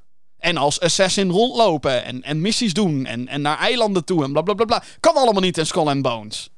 En 0.44 0.56
als 0.56 0.80
assassin 0.80 1.30
rondlopen 1.30 2.04
en, 2.04 2.22
en 2.22 2.40
missies 2.40 2.72
doen 2.72 3.06
en, 3.06 3.28
en 3.28 3.40
naar 3.40 3.58
eilanden 3.58 4.04
toe 4.04 4.24
en 4.24 4.32
bla 4.32 4.42
bla 4.42 4.54
bla 4.54 4.64
bla. 4.64 4.82
Kan 5.00 5.14
allemaal 5.14 5.42
niet 5.42 5.58
in 5.58 5.66
Skull 5.66 5.86
and 5.86 6.02
Bones. 6.02 6.50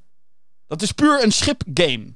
Dat 0.67 0.83
is 0.83 0.93
puur 0.93 1.23
een 1.23 1.33
schipgame. 1.33 2.15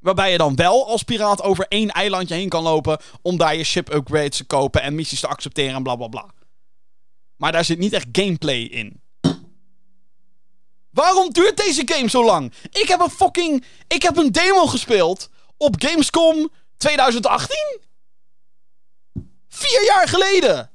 Waarbij 0.00 0.32
je 0.32 0.38
dan 0.38 0.54
wel 0.54 0.86
als 0.86 1.02
piraat 1.02 1.42
over 1.42 1.66
één 1.68 1.90
eilandje 1.90 2.34
heen 2.34 2.48
kan 2.48 2.62
lopen. 2.62 2.98
om 3.22 3.36
daar 3.36 3.56
je 3.56 3.64
ship 3.64 3.92
upgrades 3.92 4.36
te 4.36 4.44
kopen 4.44 4.82
en 4.82 4.94
missies 4.94 5.20
te 5.20 5.26
accepteren 5.26 5.74
en 5.74 5.82
bla 5.82 5.96
bla 5.96 6.08
bla. 6.08 6.30
Maar 7.36 7.52
daar 7.52 7.64
zit 7.64 7.78
niet 7.78 7.92
echt 7.92 8.08
gameplay 8.12 8.60
in. 8.60 9.00
Waarom 10.90 11.32
duurt 11.32 11.56
deze 11.56 11.82
game 11.84 12.08
zo 12.08 12.24
lang? 12.24 12.52
Ik 12.70 12.88
heb 12.88 13.00
een 13.00 13.10
fucking. 13.10 13.64
Ik 13.88 14.02
heb 14.02 14.16
een 14.16 14.32
demo 14.32 14.66
gespeeld 14.66 15.30
op 15.56 15.74
Gamescom 15.78 16.48
2018? 16.76 17.80
Vier 19.48 19.84
jaar 19.84 20.08
geleden! 20.08 20.70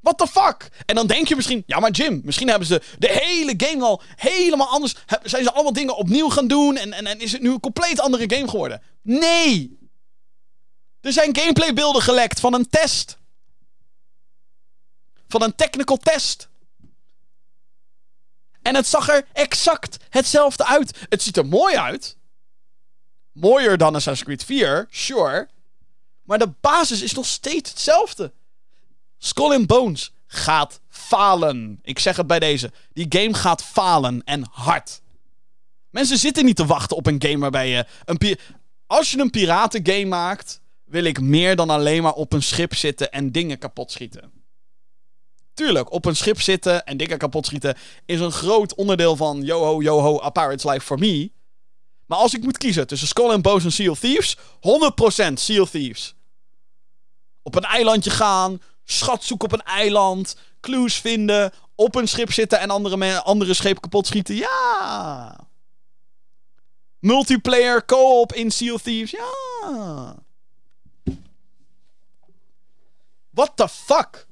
What 0.00 0.18
the 0.18 0.26
fuck? 0.26 0.68
En 0.86 0.94
dan 0.94 1.06
denk 1.06 1.28
je 1.28 1.36
misschien, 1.36 1.62
ja 1.66 1.80
maar 1.80 1.90
Jim, 1.90 2.20
misschien 2.24 2.48
hebben 2.48 2.68
ze 2.68 2.82
de 2.98 3.08
hele 3.08 3.54
game 3.56 3.84
al 3.84 4.02
helemaal 4.16 4.68
anders. 4.68 4.94
Zijn 5.22 5.42
ze 5.42 5.52
allemaal 5.52 5.72
dingen 5.72 5.96
opnieuw 5.96 6.28
gaan 6.28 6.46
doen 6.46 6.76
en, 6.76 6.92
en, 6.92 7.06
en 7.06 7.20
is 7.20 7.32
het 7.32 7.42
nu 7.42 7.50
een 7.50 7.60
compleet 7.60 8.00
andere 8.00 8.36
game 8.36 8.48
geworden? 8.48 8.82
Nee! 9.02 9.78
Er 11.00 11.12
zijn 11.12 11.36
gameplaybeelden 11.36 12.02
gelekt 12.02 12.40
van 12.40 12.54
een 12.54 12.68
test. 12.68 13.18
van 15.28 15.42
een 15.42 15.54
technical 15.54 15.96
test. 15.96 16.48
En 18.62 18.74
het 18.74 18.86
zag 18.86 19.08
er 19.08 19.26
exact 19.32 19.96
hetzelfde 20.08 20.66
uit. 20.66 20.98
Het 21.08 21.22
ziet 21.22 21.36
er 21.36 21.46
mooi 21.46 21.76
uit. 21.76 22.16
Mooier 23.32 23.78
dan 23.78 23.94
Assassin's 23.94 24.24
Creed 24.26 24.44
4, 24.44 24.86
sure. 24.90 25.48
Maar 26.22 26.38
de 26.38 26.52
basis 26.60 27.02
is 27.02 27.12
nog 27.12 27.26
steeds 27.26 27.70
hetzelfde. 27.70 28.32
Skull 29.22 29.54
and 29.54 29.66
Bones 29.66 30.12
gaat 30.26 30.80
falen. 30.88 31.78
Ik 31.82 31.98
zeg 31.98 32.16
het 32.16 32.26
bij 32.26 32.38
deze. 32.38 32.72
Die 32.92 33.06
game 33.08 33.34
gaat 33.34 33.64
falen 33.64 34.22
en 34.24 34.46
hard. 34.50 35.00
Mensen 35.90 36.18
zitten 36.18 36.44
niet 36.44 36.56
te 36.56 36.66
wachten 36.66 36.96
op 36.96 37.06
een 37.06 37.22
game 37.22 37.38
waarbij 37.38 37.68
je 37.68 37.86
een 38.04 38.38
als 38.86 39.10
je 39.10 39.18
een 39.18 39.30
piratengame 39.30 40.04
maakt, 40.04 40.60
wil 40.84 41.04
ik 41.04 41.20
meer 41.20 41.56
dan 41.56 41.70
alleen 41.70 42.02
maar 42.02 42.12
op 42.12 42.32
een 42.32 42.42
schip 42.42 42.74
zitten 42.74 43.10
en 43.10 43.32
dingen 43.32 43.58
kapot 43.58 43.90
schieten. 43.90 44.32
Tuurlijk, 45.54 45.92
op 45.92 46.04
een 46.04 46.16
schip 46.16 46.40
zitten 46.40 46.84
en 46.84 46.96
dingen 46.96 47.18
kapot 47.18 47.46
schieten 47.46 47.76
is 48.06 48.20
een 48.20 48.32
groot 48.32 48.74
onderdeel 48.74 49.16
van 49.16 49.42
Yoho 49.42 49.82
Yoho 49.82 50.22
A 50.22 50.30
Pirate's 50.30 50.64
Life 50.64 50.80
for 50.80 50.98
me. 50.98 51.30
Maar 52.06 52.18
als 52.18 52.34
ik 52.34 52.42
moet 52.42 52.58
kiezen 52.58 52.86
tussen 52.86 53.08
Skull 53.08 53.30
and 53.30 53.42
Bones 53.42 53.64
en 53.64 53.72
Seal 53.72 53.94
Thieves, 53.94 54.36
100% 54.36 55.32
Seal 55.34 55.66
Thieves. 55.66 56.14
Op 57.42 57.54
een 57.54 57.64
eilandje 57.64 58.10
gaan, 58.10 58.60
schat 58.90 59.24
zoeken 59.24 59.52
op 59.52 59.58
een 59.58 59.66
eiland, 59.66 60.36
clues 60.60 60.94
vinden, 60.94 61.52
op 61.74 61.94
een 61.94 62.08
schip 62.08 62.32
zitten 62.32 62.60
en 62.60 62.70
andere, 62.70 63.20
andere 63.20 63.54
schepen 63.54 63.80
kapot 63.80 64.06
schieten. 64.06 64.34
Ja! 64.34 65.48
Multiplayer 66.98 67.84
co-op 67.84 68.32
in 68.32 68.50
Seal 68.50 68.78
Thieves. 68.78 69.10
Ja. 69.10 70.14
What 73.30 73.52
the 73.54 73.68
fuck? 73.68 74.26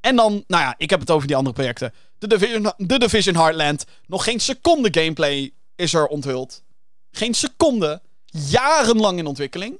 En 0.00 0.16
dan, 0.16 0.44
nou 0.46 0.62
ja, 0.62 0.74
ik 0.76 0.90
heb 0.90 1.00
het 1.00 1.10
over 1.10 1.26
die 1.26 1.36
andere 1.36 1.54
projecten. 1.54 1.94
The 2.18 2.26
Division, 2.26 2.72
The 2.86 2.98
Division 2.98 3.36
Heartland. 3.36 3.84
Nog 4.06 4.24
geen 4.24 4.40
seconde 4.40 5.00
gameplay 5.00 5.52
is 5.76 5.94
er 5.94 6.06
onthuld. 6.06 6.62
Geen 7.10 7.34
seconde. 7.34 8.02
Jarenlang 8.24 9.18
in 9.18 9.26
ontwikkeling. 9.26 9.78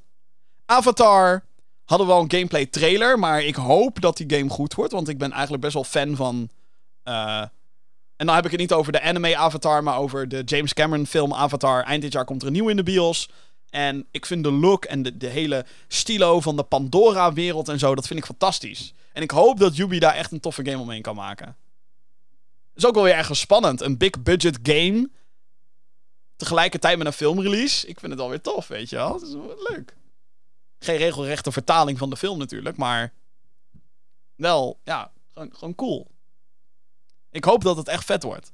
Avatar 0.66 1.44
hadden 1.92 2.10
we 2.10 2.12
al 2.12 2.22
een 2.22 2.30
gameplay 2.30 2.66
trailer. 2.66 3.18
Maar 3.18 3.42
ik 3.42 3.54
hoop 3.54 4.00
dat 4.00 4.16
die 4.16 4.36
game 4.36 4.50
goed 4.50 4.74
wordt. 4.74 4.92
Want 4.92 5.08
ik 5.08 5.18
ben 5.18 5.32
eigenlijk 5.32 5.62
best 5.62 5.74
wel 5.74 5.84
fan 5.84 6.16
van 6.16 6.48
uh, 7.04 7.44
en 8.22 8.26
dan 8.28 8.36
heb 8.36 8.44
ik 8.44 8.50
het 8.50 8.60
niet 8.60 8.72
over 8.72 8.92
de 8.92 9.02
anime 9.02 9.36
Avatar, 9.36 9.82
maar 9.82 9.98
over 9.98 10.28
de 10.28 10.42
James 10.44 10.72
Cameron 10.72 11.06
film 11.06 11.34
Avatar. 11.34 11.84
Eind 11.84 12.02
dit 12.02 12.12
jaar 12.12 12.24
komt 12.24 12.40
er 12.40 12.46
een 12.46 12.52
nieuw 12.52 12.68
in 12.68 12.76
de 12.76 12.82
bios. 12.82 13.28
En 13.70 14.06
ik 14.10 14.26
vind 14.26 14.44
de 14.44 14.52
look 14.52 14.84
en 14.84 15.02
de, 15.02 15.16
de 15.16 15.26
hele 15.26 15.66
stilo 15.88 16.40
van 16.40 16.56
de 16.56 16.62
Pandora-wereld 16.62 17.68
en 17.68 17.78
zo, 17.78 17.94
dat 17.94 18.06
vind 18.06 18.18
ik 18.18 18.24
fantastisch. 18.24 18.94
En 19.12 19.22
ik 19.22 19.30
hoop 19.30 19.58
dat 19.58 19.76
Yubi 19.76 19.98
daar 19.98 20.14
echt 20.14 20.32
een 20.32 20.40
toffe 20.40 20.64
game 20.64 20.78
omheen 20.78 21.02
kan 21.02 21.14
maken. 21.14 21.56
Is 22.74 22.86
ook 22.86 22.94
wel 22.94 23.04
weer 23.04 23.14
ergens 23.14 23.40
spannend. 23.40 23.80
Een 23.80 23.98
big 23.98 24.22
budget 24.22 24.58
game. 24.62 25.10
Tegelijkertijd 26.36 26.98
met 26.98 27.06
een 27.06 27.12
filmrelease. 27.12 27.86
Ik 27.86 28.00
vind 28.00 28.12
het 28.12 28.20
alweer 28.20 28.40
tof, 28.40 28.68
weet 28.68 28.90
je 28.90 28.96
wel. 28.96 29.12
Het 29.12 29.22
is 29.22 29.32
wel 29.32 29.66
leuk. 29.70 29.96
Geen 30.82 30.96
regelrechte 30.96 31.52
vertaling 31.52 31.98
van 31.98 32.10
de 32.10 32.16
film 32.16 32.38
natuurlijk, 32.38 32.76
maar 32.76 33.12
wel, 34.34 34.80
ja, 34.84 35.10
gewoon, 35.32 35.50
gewoon 35.52 35.74
cool. 35.74 36.10
Ik 37.30 37.44
hoop 37.44 37.62
dat 37.62 37.76
het 37.76 37.88
echt 37.88 38.04
vet 38.04 38.22
wordt. 38.22 38.52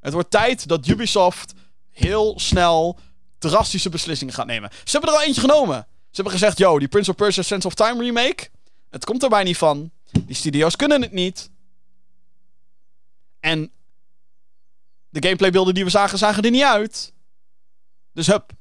Het 0.00 0.12
wordt 0.12 0.30
tijd 0.30 0.68
dat 0.68 0.86
Ubisoft 0.86 1.52
heel 1.90 2.38
snel 2.38 2.98
drastische 3.38 3.88
beslissingen 3.88 4.34
gaat 4.34 4.46
nemen. 4.46 4.70
Ze 4.72 4.90
hebben 4.90 5.10
er 5.10 5.16
al 5.16 5.22
eentje 5.22 5.40
genomen. 5.40 5.86
Ze 5.88 6.22
hebben 6.22 6.32
gezegd, 6.32 6.58
yo, 6.58 6.78
die 6.78 6.88
Prince 6.88 7.10
of 7.10 7.16
Persia 7.16 7.42
Sense 7.42 7.66
of 7.66 7.74
Time 7.74 8.02
remake, 8.02 8.48
het 8.90 9.04
komt 9.04 9.22
erbij 9.22 9.42
niet 9.42 9.56
van. 9.56 9.90
Die 10.10 10.36
studio's 10.36 10.76
kunnen 10.76 11.02
het 11.02 11.12
niet. 11.12 11.50
En 13.40 13.72
de 15.08 15.22
gameplaybeelden 15.22 15.74
die 15.74 15.84
we 15.84 15.90
zagen, 15.90 16.18
zagen 16.18 16.42
er 16.42 16.50
niet 16.50 16.62
uit. 16.62 17.12
Dus 18.12 18.26
hup. 18.26 18.52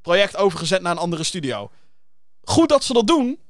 Project 0.00 0.36
overgezet 0.36 0.82
naar 0.82 0.92
een 0.92 0.98
andere 0.98 1.24
studio. 1.24 1.70
Goed 2.48 2.68
dat 2.68 2.84
ze 2.84 2.92
dat 2.92 3.06
doen. 3.06 3.40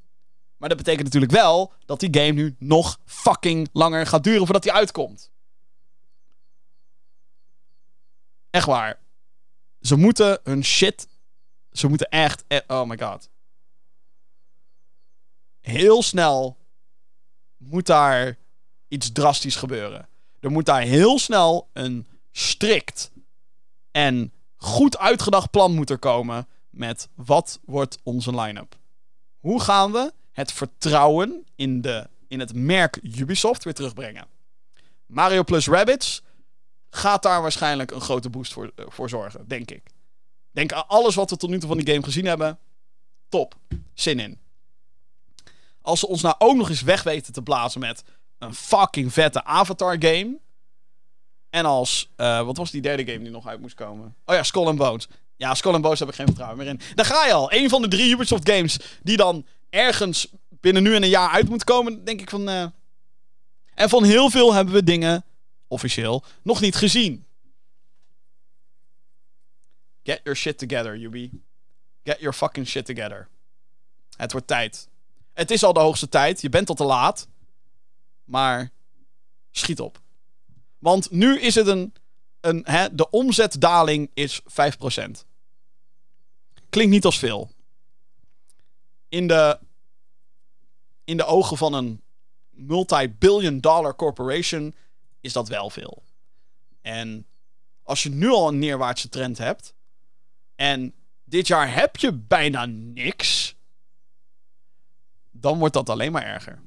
Maar 0.56 0.68
dat 0.68 0.78
betekent 0.78 1.04
natuurlijk 1.04 1.32
wel 1.32 1.72
dat 1.84 2.00
die 2.00 2.20
game 2.20 2.32
nu 2.32 2.56
nog 2.58 3.00
fucking 3.04 3.68
langer 3.72 4.06
gaat 4.06 4.24
duren 4.24 4.44
voordat 4.44 4.64
hij 4.64 4.72
uitkomt. 4.72 5.30
Echt 8.50 8.66
waar. 8.66 8.98
Ze 9.80 9.96
moeten 9.96 10.40
hun 10.42 10.64
shit. 10.64 11.08
Ze 11.72 11.88
moeten 11.88 12.08
echt. 12.08 12.44
E- 12.48 12.60
oh 12.66 12.88
my 12.88 12.98
god. 12.98 13.30
Heel 15.60 16.02
snel 16.02 16.56
moet 17.56 17.86
daar 17.86 18.38
iets 18.88 19.12
drastisch 19.12 19.56
gebeuren. 19.56 20.08
Er 20.40 20.50
moet 20.50 20.66
daar 20.66 20.82
heel 20.82 21.18
snel 21.18 21.68
een 21.72 22.06
strikt 22.32 23.10
en 23.90 24.32
goed 24.56 24.98
uitgedacht 24.98 25.50
plan 25.50 25.74
moeten 25.74 25.98
komen 25.98 26.48
met 26.70 27.08
wat 27.14 27.60
wordt 27.64 27.98
onze 28.02 28.40
line-up. 28.40 28.76
Hoe 29.40 29.60
gaan 29.60 29.92
we 29.92 30.12
het 30.36 30.52
vertrouwen 30.52 31.46
in, 31.54 31.80
de, 31.80 32.08
in 32.28 32.40
het 32.40 32.54
merk 32.54 32.98
Ubisoft 33.02 33.64
weer 33.64 33.74
terugbrengen. 33.74 34.26
Mario 35.06 35.44
plus 35.44 35.66
Rabbids 35.66 36.22
gaat 36.90 37.22
daar 37.22 37.42
waarschijnlijk 37.42 37.90
een 37.90 38.00
grote 38.00 38.30
boost 38.30 38.52
voor, 38.52 38.72
eh, 38.76 38.84
voor 38.88 39.08
zorgen, 39.08 39.48
denk 39.48 39.70
ik. 39.70 39.82
Denk 40.50 40.72
aan 40.72 40.88
alles 40.88 41.14
wat 41.14 41.30
we 41.30 41.36
tot 41.36 41.50
nu 41.50 41.58
toe 41.58 41.68
van 41.68 41.78
die 41.78 41.86
game 41.92 42.04
gezien 42.04 42.24
hebben. 42.24 42.58
Top. 43.28 43.54
Zin 43.94 44.18
in. 44.18 44.38
Als 45.80 46.00
ze 46.00 46.06
ons 46.06 46.22
nou 46.22 46.34
ook 46.38 46.56
nog 46.56 46.68
eens 46.68 46.82
weg 46.82 47.02
weten 47.02 47.32
te 47.32 47.42
blazen 47.42 47.80
met 47.80 48.04
een 48.38 48.54
fucking 48.54 49.12
vette 49.12 49.44
Avatar 49.44 49.96
game. 49.98 50.38
En 51.50 51.64
als, 51.64 52.10
uh, 52.16 52.42
wat 52.42 52.56
was 52.56 52.70
die 52.70 52.80
derde 52.80 53.04
game 53.04 53.22
die 53.22 53.32
nog 53.32 53.46
uit 53.46 53.60
moest 53.60 53.74
komen? 53.74 54.16
Oh 54.24 54.34
ja, 54.34 54.42
Skull 54.42 54.66
and 54.66 54.78
Bones. 54.78 55.08
Ja, 55.36 55.54
Skull 55.54 55.72
and 55.72 55.82
Bones 55.82 55.98
heb 55.98 56.08
ik 56.08 56.14
geen 56.14 56.26
vertrouwen 56.26 56.58
meer 56.58 56.66
in. 56.66 56.80
Daar 56.94 57.06
ga 57.06 57.26
je 57.26 57.32
al. 57.32 57.52
Een 57.52 57.68
van 57.68 57.82
de 57.82 57.88
drie 57.88 58.12
Ubisoft 58.12 58.50
games 58.50 58.78
die 59.02 59.16
dan 59.16 59.46
ergens 59.70 60.28
binnen 60.48 60.82
nu 60.82 60.94
en 60.94 61.02
een 61.02 61.08
jaar 61.08 61.30
uit 61.30 61.48
moet 61.48 61.64
komen, 61.64 62.04
denk 62.04 62.20
ik 62.20 62.30
van. 62.30 62.48
Uh... 62.48 62.66
En 63.74 63.88
van 63.88 64.04
heel 64.04 64.30
veel 64.30 64.54
hebben 64.54 64.74
we 64.74 64.84
dingen, 64.84 65.24
officieel, 65.66 66.24
nog 66.42 66.60
niet 66.60 66.76
gezien. 66.76 67.26
Get 70.02 70.20
your 70.22 70.38
shit 70.38 70.58
together, 70.58 70.96
Yubi. 70.96 71.30
Get 72.04 72.18
your 72.18 72.32
fucking 72.32 72.66
shit 72.66 72.86
together. 72.86 73.28
Het 74.16 74.32
wordt 74.32 74.46
tijd. 74.46 74.88
Het 75.32 75.50
is 75.50 75.62
al 75.62 75.72
de 75.72 75.80
hoogste 75.80 76.08
tijd. 76.08 76.40
Je 76.40 76.48
bent 76.48 76.68
al 76.68 76.74
te 76.74 76.84
laat. 76.84 77.28
Maar 78.24 78.70
schiet 79.50 79.80
op. 79.80 80.00
Want 80.78 81.10
nu 81.10 81.40
is 81.40 81.54
het 81.54 81.66
een. 81.66 81.94
een 82.40 82.62
hè, 82.64 82.94
de 82.94 83.10
omzetdaling 83.10 84.10
is 84.14 84.40
5%. 84.40 85.25
Klinkt 86.76 86.94
niet 86.94 87.04
als 87.04 87.18
veel. 87.18 87.50
In 89.08 89.26
de 89.26 89.58
in 91.04 91.16
de 91.16 91.24
ogen 91.24 91.56
van 91.56 91.72
een 91.72 92.02
multi-billion 92.50 93.60
dollar 93.60 93.94
corporation 93.96 94.74
is 95.20 95.32
dat 95.32 95.48
wel 95.48 95.70
veel. 95.70 96.02
En 96.80 97.26
als 97.82 98.02
je 98.02 98.10
nu 98.10 98.28
al 98.28 98.48
een 98.48 98.58
neerwaartse 98.58 99.08
trend 99.08 99.38
hebt 99.38 99.74
en 100.54 100.94
dit 101.24 101.46
jaar 101.46 101.74
heb 101.74 101.96
je 101.96 102.12
bijna 102.12 102.64
niks, 102.66 103.56
dan 105.30 105.58
wordt 105.58 105.74
dat 105.74 105.88
alleen 105.88 106.12
maar 106.12 106.24
erger. 106.24 106.62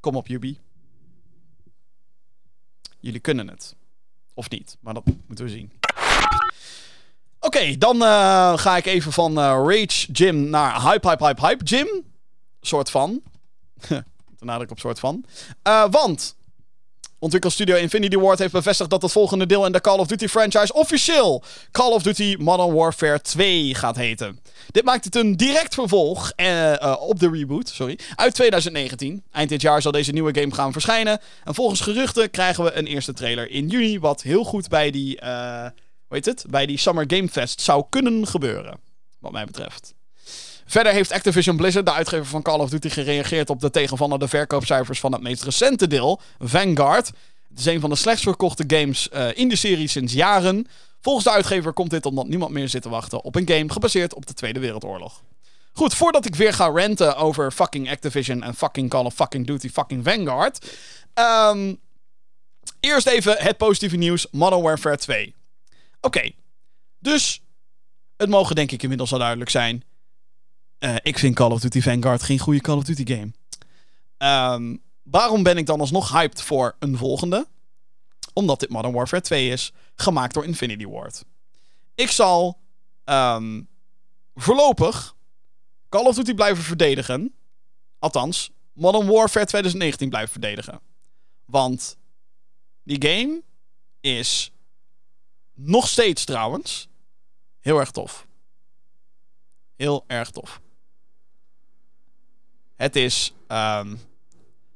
Kom 0.00 0.16
op, 0.16 0.26
Yubi. 0.26 0.58
Jullie 3.00 3.20
kunnen 3.20 3.48
het. 3.48 3.76
Of 4.34 4.50
niet, 4.50 4.76
maar 4.80 4.94
dat 4.94 5.04
moeten 5.26 5.44
we 5.44 5.50
zien. 5.50 5.81
Oké, 7.44 7.78
dan 7.78 7.96
uh, 7.96 8.58
ga 8.58 8.76
ik 8.76 8.86
even 8.86 9.12
van 9.12 9.38
uh, 9.38 9.44
Rage 9.44 10.08
Gym 10.12 10.50
naar 10.50 10.82
Hype 10.82 11.08
Hype 11.08 11.24
Hype 11.24 11.46
Hype 11.46 11.66
Gym. 11.66 11.88
Soort 12.60 12.90
van. 12.90 13.22
Ten 13.88 14.04
nadruk 14.40 14.70
op 14.70 14.78
soort 14.78 14.98
van. 14.98 15.24
Uh, 15.68 15.84
want 15.90 16.36
ontwikkelstudio 17.18 17.76
Infinity 17.76 18.16
Ward 18.16 18.38
heeft 18.38 18.52
bevestigd 18.52 18.90
dat 18.90 19.02
het 19.02 19.12
volgende 19.12 19.46
deel 19.46 19.66
in 19.66 19.72
de 19.72 19.80
Call 19.80 19.98
of 19.98 20.06
Duty 20.06 20.26
franchise 20.26 20.72
officieel 20.72 21.42
Call 21.70 21.92
of 21.92 22.02
Duty 22.02 22.36
Modern 22.38 22.74
Warfare 22.74 23.20
2 23.20 23.74
gaat 23.74 23.96
heten. 23.96 24.40
Dit 24.70 24.84
maakt 24.84 25.04
het 25.04 25.16
een 25.16 25.36
direct 25.36 25.74
vervolg 25.74 26.32
uh, 26.36 26.96
op 26.98 27.18
de 27.18 27.30
reboot 27.30 27.68
sorry, 27.68 27.98
uit 28.14 28.34
2019. 28.34 29.22
Eind 29.32 29.48
dit 29.48 29.60
jaar 29.60 29.82
zal 29.82 29.92
deze 29.92 30.12
nieuwe 30.12 30.40
game 30.40 30.54
gaan 30.54 30.72
verschijnen. 30.72 31.20
En 31.44 31.54
volgens 31.54 31.80
geruchten 31.80 32.30
krijgen 32.30 32.64
we 32.64 32.72
een 32.72 32.86
eerste 32.86 33.12
trailer 33.12 33.50
in 33.50 33.68
juni, 33.68 33.98
wat 33.98 34.22
heel 34.22 34.44
goed 34.44 34.68
bij 34.68 34.90
die 34.90 35.20
weet 36.12 36.24
het, 36.24 36.44
bij 36.48 36.66
die 36.66 36.78
Summer 36.78 37.04
Game 37.06 37.28
Fest 37.28 37.60
zou 37.60 37.84
kunnen 37.88 38.26
gebeuren. 38.26 38.80
Wat 39.18 39.32
mij 39.32 39.44
betreft. 39.44 39.94
Verder 40.64 40.92
heeft 40.92 41.12
Activision 41.12 41.56
Blizzard, 41.56 41.86
de 41.86 41.92
uitgever 41.92 42.26
van 42.26 42.42
Call 42.42 42.58
of 42.58 42.70
Duty, 42.70 42.88
gereageerd 42.88 43.50
op 43.50 43.60
de 43.60 43.70
tegenvallende 43.70 44.28
verkoopcijfers 44.28 45.00
van 45.00 45.12
het 45.12 45.22
meest 45.22 45.42
recente 45.42 45.86
deel, 45.86 46.20
Vanguard. 46.38 47.06
Het 47.48 47.58
is 47.58 47.64
een 47.64 47.80
van 47.80 47.90
de 47.90 47.96
slechtst 47.96 48.24
verkochte 48.24 48.64
games 48.66 49.08
uh, 49.12 49.28
in 49.34 49.48
de 49.48 49.56
serie 49.56 49.88
sinds 49.88 50.12
jaren. 50.12 50.66
Volgens 51.00 51.24
de 51.24 51.30
uitgever 51.30 51.72
komt 51.72 51.90
dit 51.90 52.06
omdat 52.06 52.26
niemand 52.26 52.52
meer 52.52 52.68
zit 52.68 52.82
te 52.82 52.88
wachten 52.88 53.24
op 53.24 53.34
een 53.34 53.48
game 53.48 53.72
gebaseerd 53.72 54.14
op 54.14 54.26
de 54.26 54.34
Tweede 54.34 54.60
Wereldoorlog. 54.60 55.22
Goed, 55.72 55.94
voordat 55.94 56.26
ik 56.26 56.34
weer 56.34 56.52
ga 56.52 56.68
ranten 56.68 57.16
over 57.16 57.50
fucking 57.50 57.90
Activision 57.90 58.42
en 58.42 58.54
fucking 58.54 58.90
Call 58.90 59.04
of 59.04 59.14
fucking 59.14 59.46
Duty 59.46 59.68
fucking 59.68 60.04
Vanguard. 60.04 60.76
Ehm, 61.14 61.74
eerst 62.80 63.06
even 63.06 63.36
het 63.38 63.56
positieve 63.56 63.96
nieuws: 63.96 64.26
Modern 64.30 64.62
Warfare 64.62 64.96
2. 64.96 65.34
Oké, 66.04 66.30
dus 66.98 67.42
het 68.16 68.28
mogen 68.28 68.54
denk 68.54 68.70
ik 68.70 68.82
inmiddels 68.82 69.12
al 69.12 69.18
duidelijk 69.18 69.50
zijn. 69.50 69.84
Eh, 70.78 70.94
ik 71.02 71.18
vind 71.18 71.34
Call 71.34 71.50
of 71.50 71.60
Duty 71.60 71.80
Vanguard 71.80 72.22
geen 72.22 72.38
goede 72.38 72.60
Call 72.60 72.76
of 72.76 72.84
Duty 72.84 73.14
game. 73.14 73.32
Ehm, 74.16 74.76
waarom 75.02 75.42
ben 75.42 75.56
ik 75.56 75.66
dan 75.66 75.80
alsnog 75.80 76.12
hyped 76.12 76.42
voor 76.42 76.76
een 76.78 76.96
volgende? 76.96 77.46
Omdat 78.32 78.60
dit 78.60 78.68
Modern 78.68 78.94
Warfare 78.94 79.22
2 79.22 79.48
is, 79.48 79.72
gemaakt 79.94 80.34
door 80.34 80.44
Infinity 80.44 80.86
Ward. 80.86 81.24
Ik 81.94 82.10
zal 82.10 82.58
ehm, 83.04 83.62
voorlopig 84.34 85.16
Call 85.88 86.06
of 86.06 86.14
Duty 86.14 86.34
blijven 86.34 86.64
verdedigen. 86.64 87.34
Althans, 87.98 88.50
Modern 88.72 89.06
Warfare 89.06 89.46
2019 89.46 90.08
blijven 90.08 90.30
verdedigen. 90.30 90.80
Want 91.44 91.96
die 92.82 93.08
game 93.08 93.42
is 94.00 94.52
nog 95.64 95.88
steeds 95.88 96.24
trouwens 96.24 96.88
heel 97.60 97.78
erg 97.78 97.90
tof. 97.90 98.26
Heel 99.76 100.04
erg 100.06 100.30
tof. 100.30 100.60
Het 102.76 102.96
is. 102.96 103.34
Um, 103.48 104.00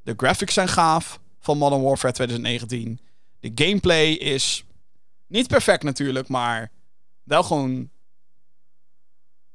de 0.02 0.14
graphics 0.16 0.54
zijn 0.54 0.68
gaaf 0.68 1.20
van 1.38 1.58
Modern 1.58 1.82
Warfare 1.82 2.12
2019. 2.12 3.00
De 3.40 3.50
gameplay 3.54 4.12
is 4.12 4.64
niet 5.26 5.48
perfect 5.48 5.82
natuurlijk, 5.82 6.28
maar 6.28 6.70
wel 7.22 7.42
gewoon. 7.42 7.90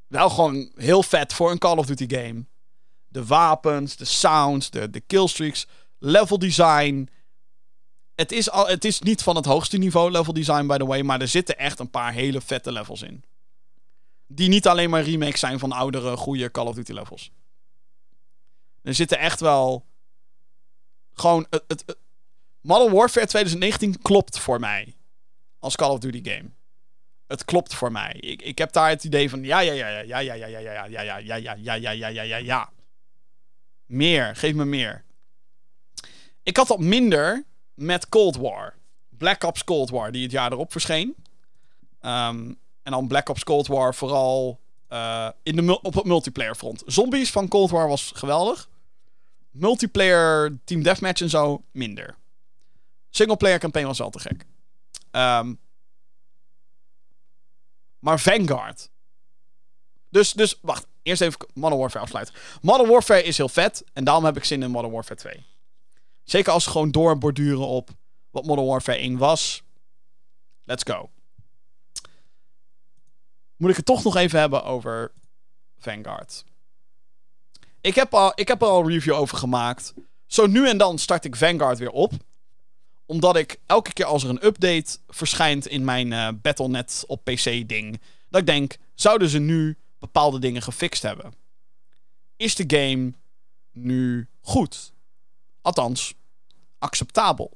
Wel 0.07 0.29
gewoon 0.29 0.71
heel 0.75 1.03
vet 1.03 1.33
voor 1.33 1.51
een 1.51 1.57
Call 1.57 1.77
of 1.77 1.85
Duty 1.85 2.15
game. 2.15 2.45
De 3.07 3.25
wapens, 3.25 3.95
de 3.95 4.05
sounds, 4.05 4.69
de, 4.69 4.89
de 4.89 4.99
killstreaks, 4.99 5.67
level 5.99 6.39
design. 6.39 7.09
Het 8.21 8.31
is, 8.31 8.49
al, 8.49 8.67
het 8.67 8.85
is 8.85 8.99
niet 8.99 9.23
van 9.23 9.35
het 9.35 9.45
hoogste 9.45 9.77
niveau 9.77 10.11
level 10.11 10.33
design, 10.33 10.65
by 10.65 10.77
the 10.77 10.85
way, 10.85 11.01
maar 11.01 11.21
er 11.21 11.27
zitten 11.27 11.57
echt 11.57 11.79
een 11.79 11.89
paar 11.89 12.13
hele 12.13 12.41
vette 12.41 12.71
levels 12.71 13.01
in. 13.01 13.23
Die 14.27 14.49
niet 14.49 14.67
alleen 14.67 14.89
maar 14.89 15.03
remakes 15.03 15.39
zijn 15.39 15.59
van 15.59 15.71
oudere, 15.71 16.17
goede 16.17 16.51
Call 16.51 16.65
of 16.65 16.75
Duty 16.75 16.91
levels. 16.91 17.31
Er 18.81 18.93
zitten 18.93 19.19
echt 19.19 19.39
wel. 19.39 19.85
Gewoon. 21.13 21.45
Het, 21.49 21.63
het, 21.67 21.97
Modern 22.61 22.93
Warfare 22.93 23.25
2019 23.25 24.01
klopt 24.01 24.39
voor 24.39 24.59
mij. 24.59 24.95
Als 25.59 25.75
Call 25.75 25.89
of 25.89 25.99
Duty 25.99 26.29
game. 26.31 26.49
Het 27.27 27.45
klopt 27.45 27.73
voor 27.73 27.91
mij. 27.91 28.15
Ik, 28.19 28.41
ik 28.41 28.57
heb 28.57 28.71
daar 28.71 28.89
het 28.89 29.03
idee 29.03 29.29
van. 29.29 29.43
Ja, 29.43 29.59
ja, 29.59 29.73
ja, 29.73 29.87
ja, 29.87 30.19
ja, 30.19 30.33
ja, 30.33 30.45
ja, 30.45 30.59
ja, 30.59 30.85
ja, 30.85 30.85
ja, 30.87 31.17
ja, 31.17 31.17
ja, 31.17 31.53
ja, 31.55 31.73
ja, 31.73 31.91
ja, 31.91 32.07
ja, 32.07 32.21
ja, 32.21 32.37
ja. 32.37 32.69
Meer. 33.85 34.35
Geef 34.35 34.53
me 34.53 34.65
meer. 34.65 35.03
Ik 36.43 36.57
had 36.57 36.67
dat 36.67 36.79
minder 36.79 37.49
met 37.81 38.09
Cold 38.09 38.35
War. 38.35 38.75
Black 39.09 39.43
Ops 39.43 39.63
Cold 39.63 39.89
War, 39.89 40.11
die 40.11 40.23
het 40.23 40.31
jaar 40.31 40.51
erop 40.51 40.71
verscheen. 40.71 41.15
Um, 42.01 42.59
en 42.83 42.91
dan 42.91 43.07
Black 43.07 43.29
Ops 43.29 43.43
Cold 43.43 43.67
War 43.67 43.95
vooral 43.95 44.59
uh, 44.89 45.29
in 45.43 45.55
de 45.55 45.81
op 45.81 45.93
het 45.93 46.05
multiplayer 46.05 46.55
front. 46.55 46.83
Zombies 46.85 47.31
van 47.31 47.47
Cold 47.47 47.69
War 47.69 47.87
was 47.87 48.11
geweldig. 48.15 48.69
Multiplayer, 49.51 50.57
Team 50.63 50.83
Deathmatch 50.83 51.21
en 51.21 51.29
zo, 51.29 51.63
minder. 51.71 52.15
Singleplayer 53.09 53.59
campaign 53.59 53.87
was 53.87 53.97
wel 53.97 54.09
te 54.09 54.19
gek. 54.19 54.45
Um, 55.11 55.59
maar 57.99 58.19
Vanguard. 58.19 58.89
Dus, 60.09 60.33
dus, 60.33 60.59
wacht. 60.61 60.87
Eerst 61.03 61.21
even 61.21 61.47
Modern 61.53 61.79
Warfare 61.79 62.03
afsluiten. 62.03 62.35
Modern 62.61 62.89
Warfare 62.89 63.23
is 63.23 63.37
heel 63.37 63.49
vet. 63.49 63.83
En 63.93 64.03
daarom 64.03 64.25
heb 64.25 64.37
ik 64.37 64.43
zin 64.43 64.63
in 64.63 64.71
Modern 64.71 64.93
Warfare 64.93 65.19
2. 65.19 65.45
Zeker 66.23 66.53
als 66.53 66.63
ze 66.63 66.69
gewoon 66.69 66.91
doorborduren 66.91 67.67
op 67.67 67.89
wat 68.31 68.45
Modern 68.45 68.67
Warfare 68.67 68.97
1 68.97 69.17
was. 69.17 69.63
Let's 70.63 70.83
go. 70.83 71.09
Moet 73.55 73.69
ik 73.69 73.75
het 73.75 73.85
toch 73.85 74.03
nog 74.03 74.15
even 74.15 74.39
hebben 74.39 74.63
over 74.63 75.11
Vanguard. 75.77 76.45
Ik 77.81 77.95
heb, 77.95 78.13
al, 78.13 78.31
ik 78.35 78.47
heb 78.47 78.61
er 78.61 78.67
al 78.67 78.81
een 78.81 78.87
review 78.87 79.13
over 79.13 79.37
gemaakt. 79.37 79.93
Zo 80.25 80.47
nu 80.47 80.67
en 80.67 80.77
dan 80.77 80.99
start 80.99 81.25
ik 81.25 81.35
Vanguard 81.35 81.77
weer 81.77 81.91
op. 81.91 82.13
Omdat 83.05 83.35
ik 83.35 83.59
elke 83.65 83.93
keer 83.93 84.05
als 84.05 84.23
er 84.23 84.29
een 84.29 84.45
update 84.45 84.97
verschijnt 85.07 85.67
in 85.67 85.83
mijn 85.83 86.11
uh, 86.11 86.27
Battle.net 86.41 87.03
op 87.07 87.23
PC 87.23 87.67
ding. 87.67 88.01
Dat 88.29 88.41
ik 88.41 88.47
denk, 88.47 88.77
zouden 88.95 89.29
ze 89.29 89.39
nu 89.39 89.77
bepaalde 89.99 90.39
dingen 90.39 90.61
gefixt 90.61 91.01
hebben? 91.01 91.33
Is 92.35 92.55
de 92.55 92.63
game 92.67 93.13
nu 93.71 94.27
goed? 94.41 94.90
Althans, 95.61 96.13
acceptabel. 96.79 97.51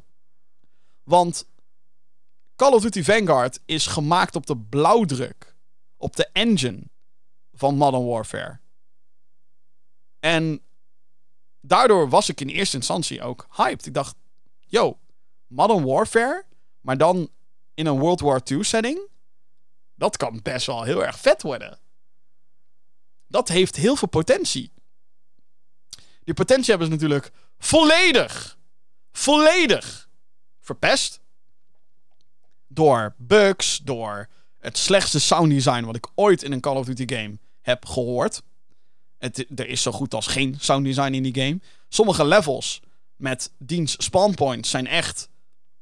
Want 1.03 1.48
Call 2.56 2.73
of 2.73 2.82
Duty 2.82 3.03
Vanguard 3.03 3.60
is 3.65 3.88
gemaakt 3.88 4.36
op 4.36 4.45
de 4.45 4.57
blauwdruk. 4.57 5.56
Op 5.98 6.15
de 6.15 6.30
engine 6.32 6.84
van 7.53 7.76
Modern 7.76 8.06
Warfare. 8.06 8.60
En 10.19 10.61
daardoor 11.61 12.10
was 12.10 12.30
ik 12.30 12.41
in 12.41 12.48
eerste 12.48 12.76
instantie 12.77 13.22
ook 13.22 13.48
hyped. 13.52 13.86
Ik 13.86 13.94
dacht, 13.94 14.15
yo, 14.60 14.99
Modern 15.48 15.86
Warfare, 15.86 16.45
maar 16.82 16.98
dan 16.98 17.30
in 17.73 17.86
een 17.86 17.99
World 17.99 18.19
War 18.19 18.41
II 18.44 18.64
setting, 18.64 18.99
dat 19.95 20.18
kan 20.18 20.40
best 20.41 20.65
wel 20.65 20.84
heel 20.84 21.06
erg 21.06 21.19
vet 21.19 21.41
worden. 21.41 21.80
Dat 23.27 23.48
heeft 23.48 23.76
heel 23.76 23.95
veel 23.95 24.07
potentie. 24.07 24.72
Die 26.23 26.34
potentie 26.34 26.69
hebben 26.69 26.88
ze 26.88 26.94
natuurlijk 26.94 27.32
volledig, 27.57 28.57
volledig 29.11 30.10
verpest. 30.60 31.19
Door 32.68 33.15
bugs, 33.18 33.77
door 33.77 34.30
het 34.60 34.77
slechtste 34.77 35.19
sound 35.19 35.49
design 35.49 35.84
wat 35.84 35.95
ik 35.95 36.07
ooit 36.15 36.44
in 36.44 36.52
een 36.52 36.60
Call 36.60 36.76
of 36.76 36.86
Duty 36.86 37.15
game 37.15 37.38
heb 37.61 37.86
gehoord. 37.86 38.41
Het, 39.18 39.45
er 39.60 39.68
is 39.68 39.82
zo 39.82 39.91
goed 39.91 40.14
als 40.14 40.27
geen 40.27 40.56
sound 40.60 40.86
design 40.86 41.14
in 41.14 41.23
die 41.23 41.44
game. 41.44 41.60
Sommige 41.90 42.26
levels 42.26 42.82
met 43.15 43.53
diens 43.57 44.03
spawnpoints 44.03 44.69
zijn 44.69 44.88
echt 44.88 45.30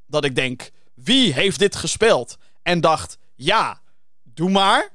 dat 0.06 0.24
ik 0.24 0.36
denk: 0.36 0.72
wie 0.94 1.34
heeft 1.34 1.60
dit 1.60 1.76
gespeeld? 1.76 2.38
En 2.62 2.82
dacht: 2.82 3.18
ja, 3.36 3.82
doe 4.24 4.50
maar. 4.50 4.91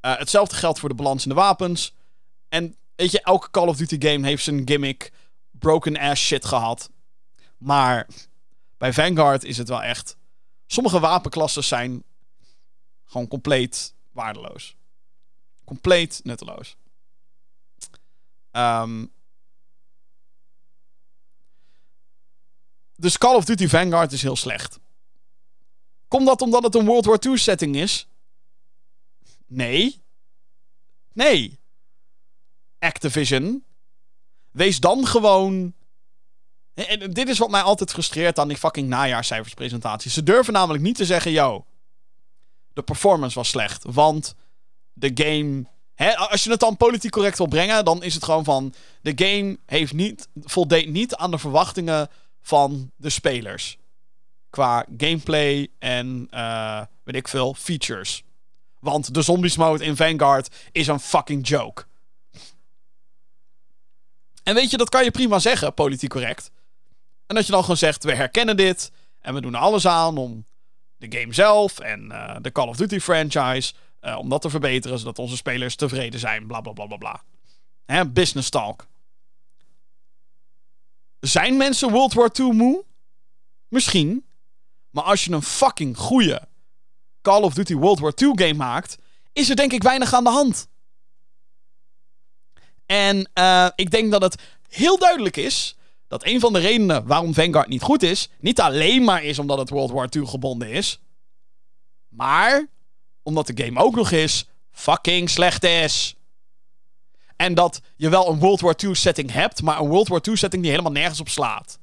Uh, 0.00 0.16
hetzelfde 0.18 0.56
geldt 0.56 0.78
voor 0.78 0.88
de 0.88 0.94
balans 0.94 1.22
in 1.22 1.28
de 1.28 1.34
wapens. 1.34 1.94
En 2.48 2.76
weet 2.96 3.10
je, 3.10 3.20
elke 3.22 3.50
Call 3.50 3.68
of 3.68 3.76
Duty 3.76 4.08
game 4.08 4.26
heeft 4.26 4.44
zijn 4.44 4.62
gimmick 4.64 5.12
broken 5.50 5.96
ass 5.96 6.22
shit 6.22 6.44
gehad. 6.44 6.90
Maar 7.58 8.06
bij 8.78 8.92
Vanguard 8.92 9.44
is 9.44 9.58
het 9.58 9.68
wel 9.68 9.82
echt. 9.82 10.16
Sommige 10.66 11.00
wapenklassen 11.00 11.64
zijn 11.64 12.02
gewoon 13.04 13.28
compleet 13.28 13.94
waardeloos. 14.10 14.76
Compleet 15.64 16.20
nutteloos. 16.24 16.76
Um, 18.52 19.12
dus 22.96 23.18
Call 23.18 23.34
of 23.34 23.44
Duty 23.44 23.68
Vanguard 23.68 24.12
is 24.12 24.22
heel 24.22 24.36
slecht. 24.36 24.78
Komt 26.08 26.26
dat 26.26 26.42
omdat 26.42 26.62
het 26.62 26.74
een 26.74 26.86
World 26.86 27.04
War 27.04 27.18
II 27.18 27.38
setting 27.38 27.76
is? 27.76 28.08
Nee. 29.46 30.02
Nee. 31.12 31.58
Activision. 32.86 33.64
Wees 34.50 34.80
dan 34.80 35.06
gewoon. 35.06 35.74
En 36.74 37.12
dit 37.12 37.28
is 37.28 37.38
wat 37.38 37.50
mij 37.50 37.62
altijd 37.62 37.90
frustreert 37.90 38.38
aan 38.38 38.48
die 38.48 38.56
fucking 38.56 38.88
najaarscijferspresentaties. 38.88 40.14
Ze 40.14 40.22
durven 40.22 40.52
namelijk 40.52 40.84
niet 40.84 40.96
te 40.96 41.04
zeggen: 41.04 41.30
yo, 41.30 41.64
de 42.72 42.82
performance 42.82 43.34
was 43.34 43.48
slecht. 43.48 43.84
Want 43.88 44.34
de 44.92 45.10
game. 45.14 45.64
Hè, 45.94 46.16
als 46.16 46.44
je 46.44 46.50
het 46.50 46.60
dan 46.60 46.76
politiek 46.76 47.10
correct 47.10 47.38
wil 47.38 47.46
brengen, 47.46 47.84
dan 47.84 48.02
is 48.02 48.14
het 48.14 48.24
gewoon 48.24 48.44
van. 48.44 48.74
De 49.00 49.12
game 49.14 49.58
heeft 49.66 49.92
niet, 49.92 50.28
voldeed 50.34 50.88
niet 50.88 51.14
aan 51.14 51.30
de 51.30 51.38
verwachtingen 51.38 52.08
van 52.42 52.90
de 52.96 53.10
spelers. 53.10 53.78
Qua 54.50 54.86
gameplay 54.96 55.68
en 55.78 56.28
uh, 56.30 56.82
weet 57.02 57.16
ik 57.16 57.28
veel, 57.28 57.54
features. 57.54 58.22
Want 58.80 59.14
de 59.14 59.22
zombies 59.22 59.56
mode 59.56 59.84
in 59.84 59.96
Vanguard 59.96 60.54
is 60.72 60.86
een 60.86 61.00
fucking 61.00 61.48
joke. 61.48 61.84
En 64.46 64.54
weet 64.54 64.70
je, 64.70 64.76
dat 64.76 64.88
kan 64.88 65.04
je 65.04 65.10
prima 65.10 65.38
zeggen, 65.38 65.74
politiek 65.74 66.10
correct. 66.10 66.50
En 67.26 67.34
dat 67.34 67.46
je 67.46 67.52
dan 67.52 67.60
gewoon 67.60 67.76
zegt, 67.76 68.04
we 68.04 68.14
herkennen 68.14 68.56
dit. 68.56 68.92
En 69.20 69.34
we 69.34 69.40
doen 69.40 69.54
alles 69.54 69.86
aan 69.86 70.16
om 70.16 70.44
de 70.96 71.18
game 71.18 71.34
zelf 71.34 71.78
en 71.78 72.04
uh, 72.12 72.36
de 72.40 72.52
Call 72.52 72.68
of 72.68 72.76
Duty 72.76 73.00
franchise 73.00 73.72
uh, 74.00 74.18
om 74.18 74.28
dat 74.28 74.42
te 74.42 74.50
verbeteren, 74.50 74.98
zodat 74.98 75.18
onze 75.18 75.36
spelers 75.36 75.76
tevreden 75.76 76.20
zijn. 76.20 76.46
Bla 76.46 76.60
bla 76.60 76.72
bla 76.72 76.86
bla 76.86 76.96
bla. 76.96 77.22
Hè, 77.84 78.08
business 78.08 78.48
talk. 78.48 78.86
Zijn 81.20 81.56
mensen 81.56 81.90
World 81.90 82.12
War 82.12 82.30
II 82.38 82.52
moe? 82.52 82.84
Misschien. 83.68 84.24
Maar 84.90 85.04
als 85.04 85.24
je 85.24 85.32
een 85.32 85.42
fucking 85.42 85.96
goede 85.96 86.48
Call 87.22 87.42
of 87.42 87.54
Duty 87.54 87.74
World 87.74 87.98
War 87.98 88.12
II 88.16 88.30
game 88.34 88.54
maakt, 88.54 88.98
is 89.32 89.50
er 89.50 89.56
denk 89.56 89.72
ik 89.72 89.82
weinig 89.82 90.12
aan 90.12 90.24
de 90.24 90.30
hand. 90.30 90.68
En 92.86 93.30
uh, 93.34 93.68
ik 93.74 93.90
denk 93.90 94.10
dat 94.10 94.22
het 94.22 94.42
heel 94.68 94.98
duidelijk 94.98 95.36
is 95.36 95.76
dat 96.08 96.26
een 96.26 96.40
van 96.40 96.52
de 96.52 96.58
redenen 96.58 97.06
waarom 97.06 97.34
Vanguard 97.34 97.68
niet 97.68 97.82
goed 97.82 98.02
is, 98.02 98.28
niet 98.40 98.60
alleen 98.60 99.04
maar 99.04 99.24
is 99.24 99.38
omdat 99.38 99.58
het 99.58 99.70
World 99.70 99.90
War 99.90 100.08
II 100.10 100.26
gebonden 100.26 100.70
is, 100.70 101.00
maar 102.08 102.66
omdat 103.22 103.46
de 103.46 103.64
game 103.64 103.80
ook 103.80 103.94
nog 103.94 104.10
eens 104.10 104.46
fucking 104.70 105.30
slecht 105.30 105.64
is. 105.64 106.14
En 107.36 107.54
dat 107.54 107.80
je 107.96 108.08
wel 108.08 108.28
een 108.28 108.38
World 108.38 108.60
War 108.60 108.74
II 108.84 108.94
setting 108.94 109.32
hebt, 109.32 109.62
maar 109.62 109.80
een 109.80 109.88
World 109.88 110.08
War 110.08 110.20
II 110.22 110.36
setting 110.36 110.62
die 110.62 110.70
helemaal 110.70 110.92
nergens 110.92 111.20
op 111.20 111.28
slaat. 111.28 111.78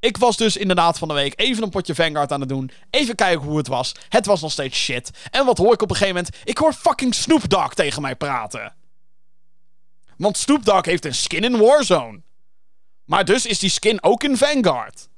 Ik 0.00 0.16
was 0.16 0.36
dus 0.36 0.56
inderdaad 0.56 0.98
van 0.98 1.08
de 1.08 1.14
week 1.14 1.32
even 1.36 1.62
een 1.62 1.70
potje 1.70 1.94
Vanguard 1.94 2.32
aan 2.32 2.40
het 2.40 2.48
doen. 2.48 2.70
Even 2.90 3.14
kijken 3.14 3.46
hoe 3.46 3.56
het 3.56 3.66
was. 3.66 3.94
Het 4.08 4.26
was 4.26 4.40
nog 4.40 4.52
steeds 4.52 4.78
shit. 4.78 5.10
En 5.30 5.44
wat 5.44 5.58
hoor 5.58 5.72
ik 5.72 5.82
op 5.82 5.90
een 5.90 5.96
gegeven 5.96 6.14
moment? 6.14 6.36
Ik 6.44 6.58
hoor 6.58 6.72
fucking 6.72 7.14
Snoop 7.14 7.48
Dogg 7.48 7.74
tegen 7.74 8.02
mij 8.02 8.16
praten. 8.16 8.74
Want 10.22 10.36
Snoop 10.36 10.64
Dogg 10.64 10.86
heeft 10.86 11.04
een 11.04 11.14
skin 11.14 11.44
in 11.44 11.58
Warzone. 11.58 12.20
Maar 13.04 13.24
dus 13.24 13.46
is 13.46 13.58
die 13.58 13.70
skin 13.70 14.02
ook 14.02 14.24
in 14.24 14.36
Vanguard. 14.36 15.08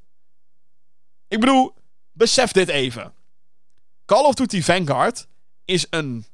Ik 1.28 1.40
bedoel, 1.40 1.74
besef 2.12 2.52
dit 2.52 2.68
even. 2.68 3.12
Call 4.05 4.24
of 4.24 4.35
Duty 4.35 4.62
Vanguard 4.62 5.26
is 5.64 5.86
een 5.90 6.24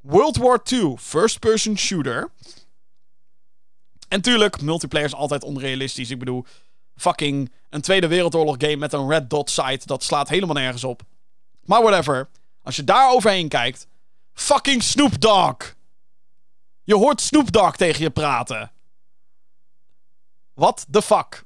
World 0.00 0.36
War 0.36 0.60
II 0.64 0.96
first-person 0.98 1.78
shooter. 1.78 2.30
En 4.08 4.20
tuurlijk, 4.20 4.60
multiplayer 4.60 5.06
is 5.06 5.14
altijd 5.14 5.44
onrealistisch. 5.44 6.10
Ik 6.10 6.18
bedoel, 6.18 6.44
fucking 6.96 7.52
een 7.70 7.80
Tweede 7.80 8.06
Wereldoorlog 8.06 8.56
game 8.58 8.76
met 8.76 8.92
een 8.92 9.08
red 9.08 9.30
dot 9.30 9.50
site. 9.50 9.86
Dat 9.86 10.02
slaat 10.02 10.28
helemaal 10.28 10.54
nergens 10.54 10.84
op. 10.84 11.02
Maar 11.64 11.82
whatever. 11.82 12.28
Als 12.62 12.76
je 12.76 12.84
daar 12.84 13.10
overheen 13.10 13.48
kijkt. 13.48 13.86
Fucking 14.32 14.82
Snoop 14.82 15.20
Dogg. 15.20 15.76
Je 16.88 16.94
hoort 16.94 17.20
Snoop 17.20 17.52
Dogg 17.52 17.76
tegen 17.76 18.02
je 18.02 18.10
praten. 18.10 18.72
What 20.54 20.86
the 20.90 21.02
fuck? 21.02 21.44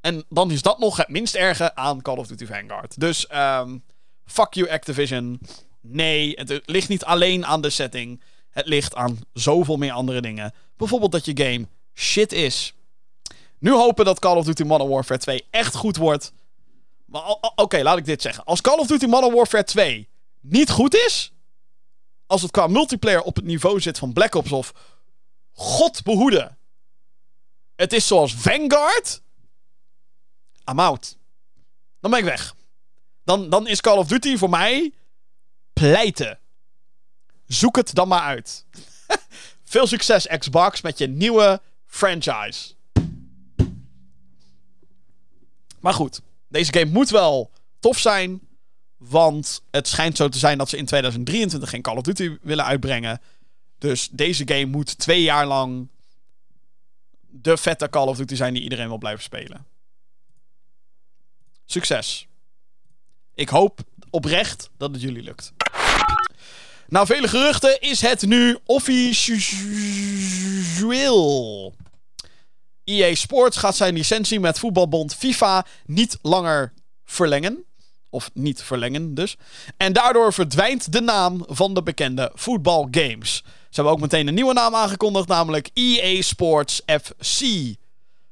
En 0.00 0.24
dan 0.28 0.50
is 0.50 0.62
dat 0.62 0.78
nog 0.78 0.96
het 0.96 1.08
minst 1.08 1.34
erge 1.34 1.74
aan 1.74 2.02
Call 2.02 2.16
of 2.16 2.26
Duty 2.26 2.46
Vanguard. 2.46 3.00
Dus, 3.00 3.26
um, 3.34 3.84
fuck 4.24 4.54
you 4.54 4.70
Activision. 4.70 5.40
Nee, 5.80 6.32
het 6.34 6.62
ligt 6.64 6.88
niet 6.88 7.04
alleen 7.04 7.46
aan 7.46 7.60
de 7.60 7.70
setting. 7.70 8.22
Het 8.50 8.66
ligt 8.66 8.94
aan 8.94 9.18
zoveel 9.32 9.76
meer 9.76 9.92
andere 9.92 10.20
dingen. 10.20 10.54
Bijvoorbeeld 10.76 11.12
dat 11.12 11.24
je 11.24 11.44
game 11.44 11.66
shit 11.94 12.32
is. 12.32 12.74
Nu 13.58 13.70
hopen 13.70 14.04
dat 14.04 14.18
Call 14.18 14.36
of 14.36 14.44
Duty 14.44 14.62
Modern 14.62 14.90
Warfare 14.90 15.20
2 15.20 15.44
echt 15.50 15.74
goed 15.74 15.96
wordt. 15.96 16.32
Maar 17.04 17.22
oké, 17.54 17.82
laat 17.82 17.98
ik 17.98 18.04
dit 18.04 18.22
zeggen. 18.22 18.44
Als 18.44 18.60
Call 18.60 18.78
of 18.78 18.86
Duty 18.86 19.06
Modern 19.06 19.34
Warfare 19.34 19.64
2 19.64 20.08
niet 20.40 20.70
goed 20.70 20.94
is. 20.94 21.32
Als 22.28 22.42
het 22.42 22.50
qua 22.50 22.66
multiplayer 22.66 23.22
op 23.22 23.36
het 23.36 23.44
niveau 23.44 23.80
zit 23.80 23.98
van 23.98 24.12
Black 24.12 24.34
Ops 24.34 24.52
of. 24.52 24.72
God 25.52 26.02
behoede. 26.02 26.56
Het 27.76 27.92
is 27.92 28.06
zoals 28.06 28.34
Vanguard. 28.34 29.22
I'm 30.70 30.80
out. 30.80 31.16
Dan 32.00 32.10
ben 32.10 32.20
ik 32.20 32.24
weg. 32.24 32.54
Dan, 33.24 33.50
dan 33.50 33.66
is 33.66 33.80
Call 33.80 33.96
of 33.96 34.06
Duty 34.06 34.36
voor 34.36 34.50
mij 34.50 34.92
pleiten. 35.72 36.38
Zoek 37.46 37.76
het 37.76 37.94
dan 37.94 38.08
maar 38.08 38.22
uit. 38.22 38.66
Veel 39.64 39.86
succes 39.86 40.26
Xbox 40.38 40.80
met 40.80 40.98
je 40.98 41.06
nieuwe 41.06 41.60
franchise. 41.86 42.74
Maar 45.80 45.94
goed, 45.94 46.20
deze 46.48 46.72
game 46.72 46.90
moet 46.90 47.10
wel 47.10 47.50
tof 47.78 47.98
zijn. 47.98 48.47
Want 48.98 49.62
het 49.70 49.88
schijnt 49.88 50.16
zo 50.16 50.28
te 50.28 50.38
zijn 50.38 50.58
dat 50.58 50.68
ze 50.68 50.76
in 50.76 50.86
2023 50.86 51.70
geen 51.70 51.82
Call 51.82 51.96
of 51.96 52.02
Duty 52.02 52.36
willen 52.42 52.64
uitbrengen. 52.64 53.20
Dus 53.78 54.08
deze 54.12 54.48
game 54.48 54.64
moet 54.64 54.98
twee 54.98 55.22
jaar 55.22 55.46
lang 55.46 55.88
de 57.30 57.56
vette 57.56 57.88
Call 57.88 58.06
of 58.06 58.16
Duty 58.16 58.34
zijn 58.34 58.54
die 58.54 58.62
iedereen 58.62 58.88
wil 58.88 58.98
blijven 58.98 59.22
spelen. 59.22 59.66
Succes. 61.64 62.26
Ik 63.34 63.48
hoop 63.48 63.80
oprecht 64.10 64.70
dat 64.76 64.90
het 64.90 65.00
jullie 65.00 65.22
lukt. 65.22 65.52
Na 66.88 67.06
vele 67.06 67.28
geruchten 67.28 67.80
is 67.80 68.00
het 68.00 68.22
nu 68.22 68.58
officieel. 68.64 69.34
EA 72.84 73.14
Sports 73.14 73.56
gaat 73.56 73.76
zijn 73.76 73.94
licentie 73.94 74.40
met 74.40 74.58
voetbalbond 74.58 75.14
FIFA 75.14 75.66
niet 75.86 76.18
langer 76.22 76.72
verlengen. 77.04 77.64
Of 78.10 78.30
niet 78.34 78.62
verlengen 78.62 79.14
dus. 79.14 79.36
En 79.76 79.92
daardoor 79.92 80.32
verdwijnt 80.32 80.92
de 80.92 81.00
naam 81.00 81.42
van 81.46 81.74
de 81.74 81.82
bekende 81.82 82.30
voetbalgames. 82.34 83.42
Ze 83.44 83.74
hebben 83.74 83.92
ook 83.92 84.00
meteen 84.00 84.28
een 84.28 84.34
nieuwe 84.34 84.52
naam 84.52 84.74
aangekondigd, 84.74 85.28
namelijk 85.28 85.70
EA 85.74 86.22
Sports 86.22 86.82
FC. 86.86 87.42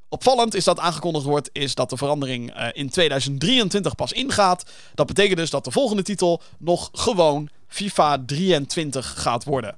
Opvallend 0.09 0.55
is 0.55 0.65
dat 0.65 0.78
aangekondigd 0.78 1.24
wordt, 1.24 1.51
is 1.53 1.74
dat 1.74 1.90
de 1.90 1.97
verandering 1.97 2.57
uh, 2.57 2.69
in 2.73 2.90
2023 2.90 3.94
pas 3.94 4.12
ingaat. 4.12 4.65
Dat 4.94 5.07
betekent 5.07 5.36
dus 5.36 5.51
dat 5.51 5.65
de 5.65 5.70
volgende 5.70 6.03
titel 6.03 6.43
nog 6.59 6.90
gewoon 6.93 7.48
FIFA 7.69 8.23
23 8.27 9.15
gaat 9.23 9.44
worden. 9.44 9.77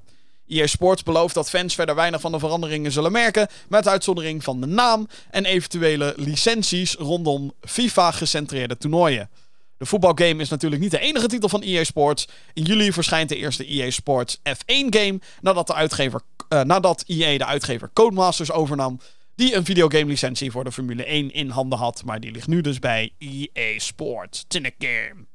EA 0.48 0.66
Sports 0.66 1.02
belooft 1.02 1.34
dat 1.34 1.50
fans 1.50 1.74
verder 1.74 1.94
weinig 1.94 2.20
van 2.20 2.32
de 2.32 2.38
veranderingen 2.38 2.92
zullen 2.92 3.12
merken, 3.12 3.48
met 3.68 3.88
uitzondering 3.88 4.44
van 4.44 4.60
de 4.60 4.66
naam 4.66 5.08
en 5.30 5.44
eventuele 5.44 6.14
licenties 6.16 6.94
rondom 6.94 7.52
FIFA-gecentreerde 7.60 8.76
toernooien. 8.76 9.30
De 9.78 9.86
voetbalgame 9.86 10.42
is 10.42 10.48
natuurlijk 10.48 10.82
niet 10.82 10.90
de 10.90 10.98
enige 10.98 11.26
titel 11.26 11.48
van 11.48 11.62
EA 11.62 11.84
Sports. 11.84 12.28
In 12.52 12.62
juli 12.62 12.92
verschijnt 12.92 13.28
de 13.28 13.36
eerste 13.36 13.66
EA 13.66 13.90
Sports 13.90 14.38
F1-game 14.38 15.20
nadat, 15.40 15.66
de 15.66 15.74
uitgever, 15.74 16.20
uh, 16.48 16.62
nadat 16.62 17.04
EA 17.06 17.38
de 17.38 17.44
uitgever 17.44 17.90
Codemasters 17.92 18.50
overnam, 18.50 19.00
die 19.34 19.54
een 19.54 19.64
videogame-licentie 19.64 20.50
voor 20.50 20.64
de 20.64 20.72
Formule 20.72 21.04
1 21.04 21.32
in 21.32 21.48
handen 21.48 21.78
had, 21.78 22.04
maar 22.04 22.20
die 22.20 22.30
ligt 22.30 22.46
nu 22.46 22.60
dus 22.60 22.78
bij 22.78 23.12
EA 23.18 23.78
Sports. 23.78 24.44
game. 24.78 25.26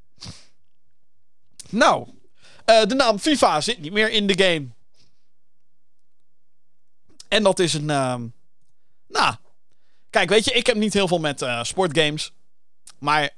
Nou, 1.70 2.08
uh, 2.66 2.86
de 2.86 2.96
naam 2.96 3.20
FIFA 3.20 3.62
zit 3.62 3.80
niet 3.80 3.94
meer 3.94 4.12
in 4.12 4.28
de 4.28 4.44
game. 4.44 4.68
En 7.28 7.44
dat 7.44 7.60
is 7.60 7.74
een. 7.74 7.90
Uh, 7.90 8.16
nou. 9.08 9.36
Kijk, 10.10 10.30
weet 10.30 10.46
je, 10.46 10.52
ik 10.52 10.66
heb 10.66 10.76
niet 10.76 10.94
heel 10.94 11.08
veel 11.08 11.20
met 11.20 11.42
uh, 11.42 11.64
sportgames. 11.64 12.32
Maar 13.00 13.30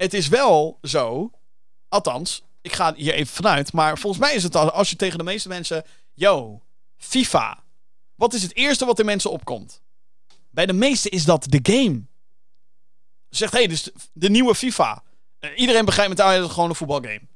het 0.00 0.14
is 0.14 0.28
wel 0.28 0.78
zo. 0.82 1.30
Althans, 1.88 2.42
ik 2.60 2.72
ga 2.72 2.94
hier 2.94 3.14
even 3.14 3.34
vanuit. 3.34 3.72
Maar 3.72 3.98
volgens 3.98 4.22
mij 4.22 4.34
is 4.34 4.42
het 4.42 4.56
als 4.56 4.90
je 4.90 4.96
tegen 4.96 5.18
de 5.18 5.24
meeste 5.24 5.48
mensen. 5.48 5.84
Yo, 6.14 6.62
FIFA. 6.96 7.62
Wat 8.14 8.34
is 8.34 8.42
het 8.42 8.56
eerste 8.56 8.84
wat 8.84 8.96
de 8.96 9.04
mensen 9.04 9.30
opkomt? 9.30 9.82
Bij 10.50 10.66
de 10.66 10.72
meeste 10.72 11.08
is 11.08 11.24
dat 11.24 11.46
de 11.48 11.58
game. 11.62 12.02
Zegt, 13.28 13.52
hé, 13.52 13.58
hey, 13.58 13.66
dus 13.66 13.90
de 14.12 14.30
nieuwe 14.30 14.54
FIFA. 14.54 15.02
Uh, 15.40 15.50
iedereen 15.56 15.84
begrijpt 15.84 16.16
met 16.16 16.26
dat 16.26 16.42
het 16.42 16.50
gewoon 16.50 16.68
een 16.68 16.74
voetbalgame. 16.74 17.28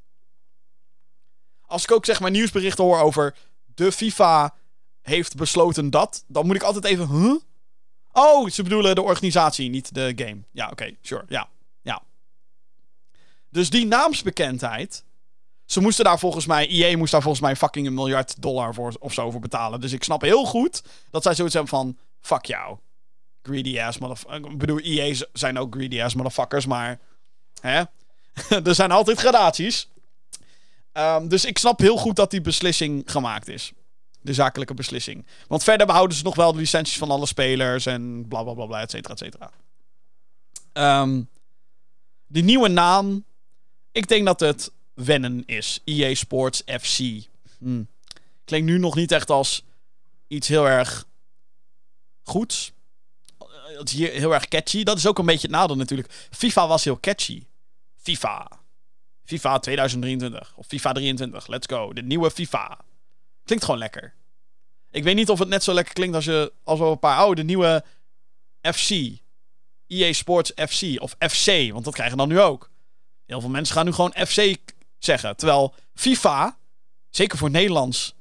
Als 1.66 1.82
ik 1.82 1.92
ook 1.92 2.04
zeg 2.04 2.20
maar 2.20 2.30
nieuwsberichten 2.30 2.84
hoor 2.84 2.98
over 2.98 3.36
de 3.74 3.92
FIFA 3.92 4.54
heeft 5.00 5.36
besloten 5.36 5.90
dat, 5.90 6.24
dan 6.26 6.46
moet 6.46 6.56
ik 6.56 6.62
altijd 6.62 6.84
even, 6.84 7.08
huh? 7.08 7.34
Oh, 8.12 8.48
ze 8.48 8.62
bedoelen 8.62 8.94
de 8.94 9.02
organisatie, 9.02 9.70
niet 9.70 9.94
de 9.94 10.12
game. 10.16 10.42
Ja, 10.50 10.68
oké, 10.68 10.96
sure, 11.00 11.24
ja. 11.28 11.48
Dus 13.54 13.70
die 13.70 13.86
naamsbekendheid, 13.86 15.04
ze 15.64 15.80
moesten 15.80 16.04
daar 16.04 16.18
volgens 16.18 16.46
mij, 16.46 16.66
IE 16.66 16.96
moest 16.96 17.12
daar 17.12 17.22
volgens 17.22 17.42
mij 17.42 17.56
fucking 17.56 17.86
een 17.86 17.94
miljard 17.94 18.42
dollar 18.42 18.74
voor 18.74 18.96
of 18.98 19.12
zo 19.12 19.30
voor 19.30 19.40
betalen. 19.40 19.80
Dus 19.80 19.92
ik 19.92 20.04
snap 20.04 20.20
heel 20.20 20.44
goed 20.44 20.82
dat 21.10 21.22
zij 21.22 21.34
zoiets 21.34 21.54
hebben 21.54 21.72
van, 21.72 21.98
fuck 22.20 22.44
jou. 22.44 22.78
Greedy 23.42 23.80
ass 23.80 23.98
motherfuckers. 23.98 24.52
Ik 24.52 24.58
bedoel, 24.58 24.80
IE 24.80 25.26
zijn 25.32 25.58
ook 25.58 25.74
greedy 25.74 26.02
ass 26.02 26.14
motherfuckers, 26.14 26.66
maar, 26.66 26.98
hè? 27.60 27.82
er 28.68 28.74
zijn 28.74 28.90
altijd 28.90 29.18
gradaties. 29.18 29.88
Um, 30.92 31.28
dus 31.28 31.44
ik 31.44 31.58
snap 31.58 31.80
heel 31.80 31.96
goed 31.96 32.16
dat 32.16 32.30
die 32.30 32.40
beslissing 32.40 33.02
gemaakt 33.06 33.48
is 33.48 33.72
de 34.20 34.34
zakelijke 34.34 34.74
beslissing. 34.74 35.26
Want 35.48 35.62
verder 35.62 35.86
behouden 35.86 36.16
ze 36.16 36.22
nog 36.22 36.34
wel 36.34 36.52
de 36.52 36.58
licenties 36.58 36.98
van 36.98 37.10
alle 37.10 37.26
spelers 37.26 37.86
en 37.86 38.28
bla 38.28 38.42
bla 38.42 38.52
bla, 38.52 38.66
bla 38.66 38.80
et 38.80 38.90
cetera, 38.90 39.14
et 39.14 39.18
cetera. 39.18 39.50
Um, 41.02 41.28
die 42.26 42.42
nieuwe 42.42 42.68
naam, 42.68 43.24
ik 43.94 44.08
denk 44.08 44.26
dat 44.26 44.40
het 44.40 44.72
wennen 44.94 45.42
is. 45.46 45.80
EA 45.84 46.14
Sports 46.14 46.62
FC. 46.80 46.98
Hm. 47.58 47.82
Klinkt 48.44 48.66
nu 48.66 48.78
nog 48.78 48.94
niet 48.94 49.12
echt 49.12 49.30
als 49.30 49.64
iets 50.26 50.48
heel 50.48 50.68
erg 50.68 51.06
goeds. 52.22 52.72
Het 53.78 53.88
is 53.88 53.92
hier 53.92 54.10
heel 54.10 54.34
erg 54.34 54.48
catchy. 54.48 54.82
Dat 54.82 54.96
is 54.96 55.06
ook 55.06 55.18
een 55.18 55.26
beetje 55.26 55.46
het 55.46 55.56
nadeel 55.56 55.76
natuurlijk. 55.76 56.28
FIFA 56.30 56.66
was 56.66 56.84
heel 56.84 57.00
catchy. 57.00 57.46
FIFA. 57.96 58.50
FIFA 59.24 59.58
2023. 59.58 60.52
Of 60.56 60.66
FIFA 60.66 60.92
23. 60.92 61.46
Let's 61.46 61.66
go. 61.66 61.92
De 61.92 62.02
nieuwe 62.02 62.30
FIFA. 62.30 62.80
Klinkt 63.44 63.64
gewoon 63.64 63.80
lekker. 63.80 64.14
Ik 64.90 65.04
weet 65.04 65.14
niet 65.14 65.30
of 65.30 65.38
het 65.38 65.48
net 65.48 65.62
zo 65.62 65.72
lekker 65.72 65.94
klinkt 65.94 66.14
als, 66.14 66.24
je, 66.24 66.52
als 66.64 66.78
we 66.78 66.84
een 66.84 66.98
paar 66.98 67.16
oude 67.16 67.42
nieuwe 67.42 67.84
FC. 68.60 68.90
EA 69.86 70.12
Sports 70.12 70.52
FC 70.56 71.00
of 71.00 71.16
FC, 71.18 71.72
want 71.72 71.84
dat 71.84 71.94
krijgen 71.94 72.16
we 72.16 72.26
dan 72.26 72.28
nu 72.28 72.40
ook. 72.40 72.70
Heel 73.26 73.40
veel 73.40 73.50
mensen 73.50 73.74
gaan 73.74 73.84
nu 73.84 73.92
gewoon 73.92 74.14
FC 74.26 74.56
zeggen. 74.98 75.36
Terwijl 75.36 75.74
FIFA, 75.94 76.58
zeker 77.10 77.38
voor 77.38 77.50
Nederlands 77.50 78.14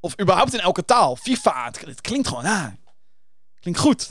Of 0.00 0.20
überhaupt 0.20 0.54
in 0.54 0.60
elke 0.60 0.84
taal. 0.84 1.16
FIFA. 1.16 1.64
Het, 1.64 2.00
klinkt 2.00 2.28
gewoon, 2.28 2.78
klinkt 3.60 3.80
goed. 3.80 4.08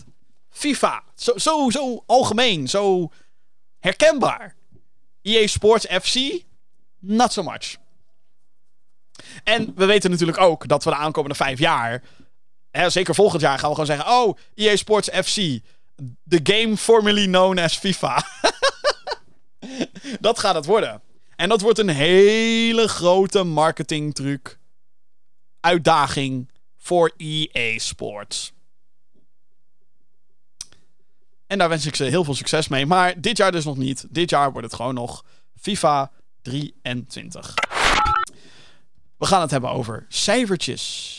FIFA. 0.50 1.04
Zo, 1.16 1.38
zo, 1.38 1.70
zo 1.70 2.04
algemeen. 2.06 2.68
Zo 2.68 3.12
herkenbaar. 3.80 4.56
EA 5.22 5.48
Sports 5.48 5.86
FC. 5.86 6.44
Not 7.00 7.34
so 7.34 7.44
much. 7.44 7.76
En 9.44 9.72
we 9.76 9.86
weten 9.86 10.10
natuurlijk 10.10 10.40
ook 10.40 10.68
dat 10.68 10.84
we 10.84 10.90
de 10.90 10.96
aankomende 10.96 11.36
vijf 11.36 11.60
jaar. 11.60 12.04
Hè, 12.72 12.90
zeker 12.90 13.16
volgend 13.16 13.42
jaar 13.42 13.60
gaan 13.60 13.70
we 13.70 13.76
gewoon 13.76 13.96
zeggen: 13.98 14.14
Oh, 14.14 14.38
EA 14.56 14.76
Sports 14.76 15.10
FC. 15.10 15.62
The 16.28 16.40
game 16.44 16.78
formerly 16.78 17.26
known 17.26 17.58
as 17.58 17.78
FIFA. 17.78 18.24
dat 20.20 20.40
gaat 20.40 20.56
het 20.56 20.66
worden. 20.66 21.02
En 21.36 21.50
dat 21.50 21.62
wordt 21.62 21.80
een 21.80 21.90
hele 21.90 22.88
grote 22.88 23.44
marketingtruc. 23.44 24.58
Uitdaging 25.60 26.50
voor 26.78 27.14
EA 27.18 27.80
Sports. 27.80 28.54
En 31.48 31.58
daar 31.58 31.70
wens 31.70 31.86
ik 31.86 31.96
ze 31.96 32.04
heel 32.04 32.24
veel 32.24 32.36
succes 32.36 32.68
mee. 32.68 32.86
Maar 32.86 33.22
dit 33.22 33.38
jaar 33.38 33.52
dus 33.52 33.66
nog 33.66 33.78
niet. 33.78 34.06
Dit 34.10 34.30
jaar 34.30 34.52
wordt 34.52 34.68
het 34.68 34.76
gewoon 34.76 34.94
nog 34.94 35.26
FIFA 35.60 36.12
23. 36.42 37.54
We 39.18 39.26
gaan 39.26 39.42
het 39.42 39.52
hebben 39.52 39.70
over 39.70 40.06
cijfertjes. 40.10 41.18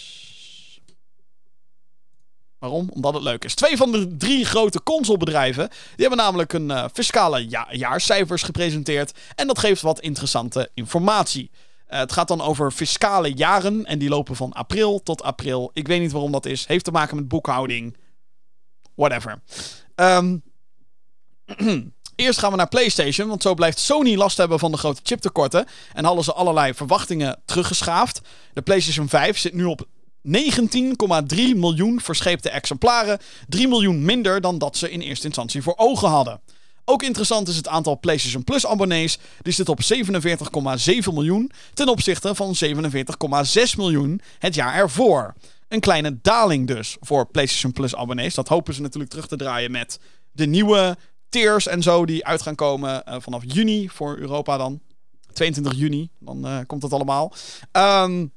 Waarom? 2.61 2.89
Omdat 2.93 3.15
het 3.15 3.23
leuk 3.23 3.45
is. 3.45 3.55
Twee 3.55 3.77
van 3.77 3.93
de 3.93 4.17
drie 4.17 4.45
grote 4.45 4.83
consolebedrijven 4.83 5.69
die 5.69 6.07
hebben 6.07 6.19
namelijk 6.19 6.53
een 6.53 6.71
uh, 6.71 6.85
fiscale 6.93 7.49
ja 7.49 7.67
jaarcijfers 7.71 8.43
gepresenteerd. 8.43 9.19
En 9.35 9.47
dat 9.47 9.59
geeft 9.59 9.83
wat 9.83 10.01
interessante 10.01 10.71
informatie. 10.75 11.51
Uh, 11.91 11.99
het 11.99 12.13
gaat 12.13 12.29
dan 12.29 12.41
over 12.41 12.71
fiscale 12.71 13.33
jaren 13.33 13.85
en 13.85 13.99
die 13.99 14.09
lopen 14.09 14.37
van 14.37 14.53
april 14.53 15.03
tot 15.03 15.23
april. 15.23 15.71
Ik 15.73 15.87
weet 15.87 16.01
niet 16.01 16.13
waarom 16.13 16.33
dat 16.33 16.47
is. 16.47 16.67
Heeft 16.67 16.85
te 16.85 16.91
maken 16.91 17.17
met 17.17 17.29
boekhouding. 17.29 17.97
Whatever. 18.95 19.43
Um, 19.95 20.43
Eerst 22.15 22.39
gaan 22.39 22.51
we 22.51 22.57
naar 22.57 22.69
PlayStation, 22.69 23.29
want 23.29 23.43
zo 23.43 23.55
blijft 23.55 23.79
Sony 23.79 24.17
last 24.17 24.37
hebben 24.37 24.59
van 24.59 24.71
de 24.71 24.77
grote 24.77 25.01
chiptekorten. 25.05 25.67
En 25.93 26.05
hadden 26.05 26.25
ze 26.25 26.33
allerlei 26.33 26.75
verwachtingen 26.75 27.43
teruggeschaafd. 27.45 28.21
De 28.53 28.63
PlayStation 28.63 29.09
5 29.09 29.39
zit 29.39 29.55
nu 29.55 29.65
op 29.65 29.87
19,3 30.23 30.33
miljoen 31.57 32.01
verscheepte 32.01 32.51
exemplaren. 32.51 33.19
3 33.49 33.69
miljoen 33.69 34.05
minder 34.05 34.41
dan 34.41 34.59
dat 34.59 34.77
ze 34.77 34.91
in 34.91 35.01
eerste 35.01 35.27
instantie 35.27 35.63
voor 35.63 35.75
ogen 35.77 36.09
hadden. 36.09 36.41
Ook 36.85 37.03
interessant 37.03 37.49
is 37.49 37.57
het 37.57 37.69
aantal 37.69 37.99
PlayStation 37.99 38.45
Plus 38.45 38.67
abonnees. 38.67 39.19
Die 39.43 39.53
zit 39.53 39.69
op 39.69 39.81
47,7 39.83 41.13
miljoen 41.13 41.51
ten 41.75 41.89
opzichte 41.89 42.35
van 42.35 42.55
47,6 42.65 43.77
miljoen 43.77 44.21
het 44.39 44.55
jaar 44.55 44.75
ervoor. 44.75 45.35
Een 45.69 45.81
kleine 45.81 46.19
daling 46.23 46.67
dus 46.67 46.97
voor 47.01 47.27
PlayStation 47.27 47.73
Plus 47.73 47.95
abonnees. 47.95 48.35
Dat 48.35 48.49
hopen 48.49 48.75
ze 48.75 48.81
natuurlijk 48.81 49.11
terug 49.11 49.27
te 49.27 49.37
draaien 49.37 49.71
met 49.71 50.01
de 50.33 50.47
nieuwe 50.47 50.97
tiers 51.29 51.67
en 51.67 51.83
zo 51.83 52.07
die 52.07 52.27
uit 52.27 52.43
gaan 52.43 52.55
komen 52.55 53.03
uh, 53.09 53.15
vanaf 53.19 53.43
juni 53.47 53.89
voor 53.89 54.17
Europa 54.17 54.57
dan. 54.57 54.81
22 55.33 55.75
juni, 55.79 56.09
dan 56.19 56.47
uh, 56.47 56.59
komt 56.67 56.83
het 56.83 56.93
allemaal. 56.93 57.33
Um, 57.73 58.33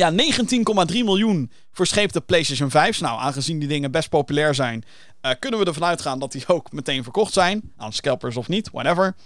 ja, 0.00 0.12
19,3 0.12 1.04
miljoen 1.04 1.50
verscheepte 1.72 2.20
PlayStation 2.20 2.70
5. 2.70 3.00
Nou, 3.00 3.20
aangezien 3.20 3.58
die 3.58 3.68
dingen 3.68 3.90
best 3.90 4.08
populair 4.08 4.54
zijn, 4.54 4.84
uh, 5.22 5.32
kunnen 5.38 5.60
we 5.60 5.66
ervan 5.66 5.84
uitgaan 5.88 6.18
dat 6.18 6.32
die 6.32 6.48
ook 6.48 6.72
meteen 6.72 7.02
verkocht 7.02 7.32
zijn. 7.32 7.72
Aan 7.76 7.92
scalpers 7.92 8.36
of 8.36 8.48
niet, 8.48 8.70
whatever. 8.70 9.16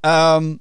Um, 0.00 0.60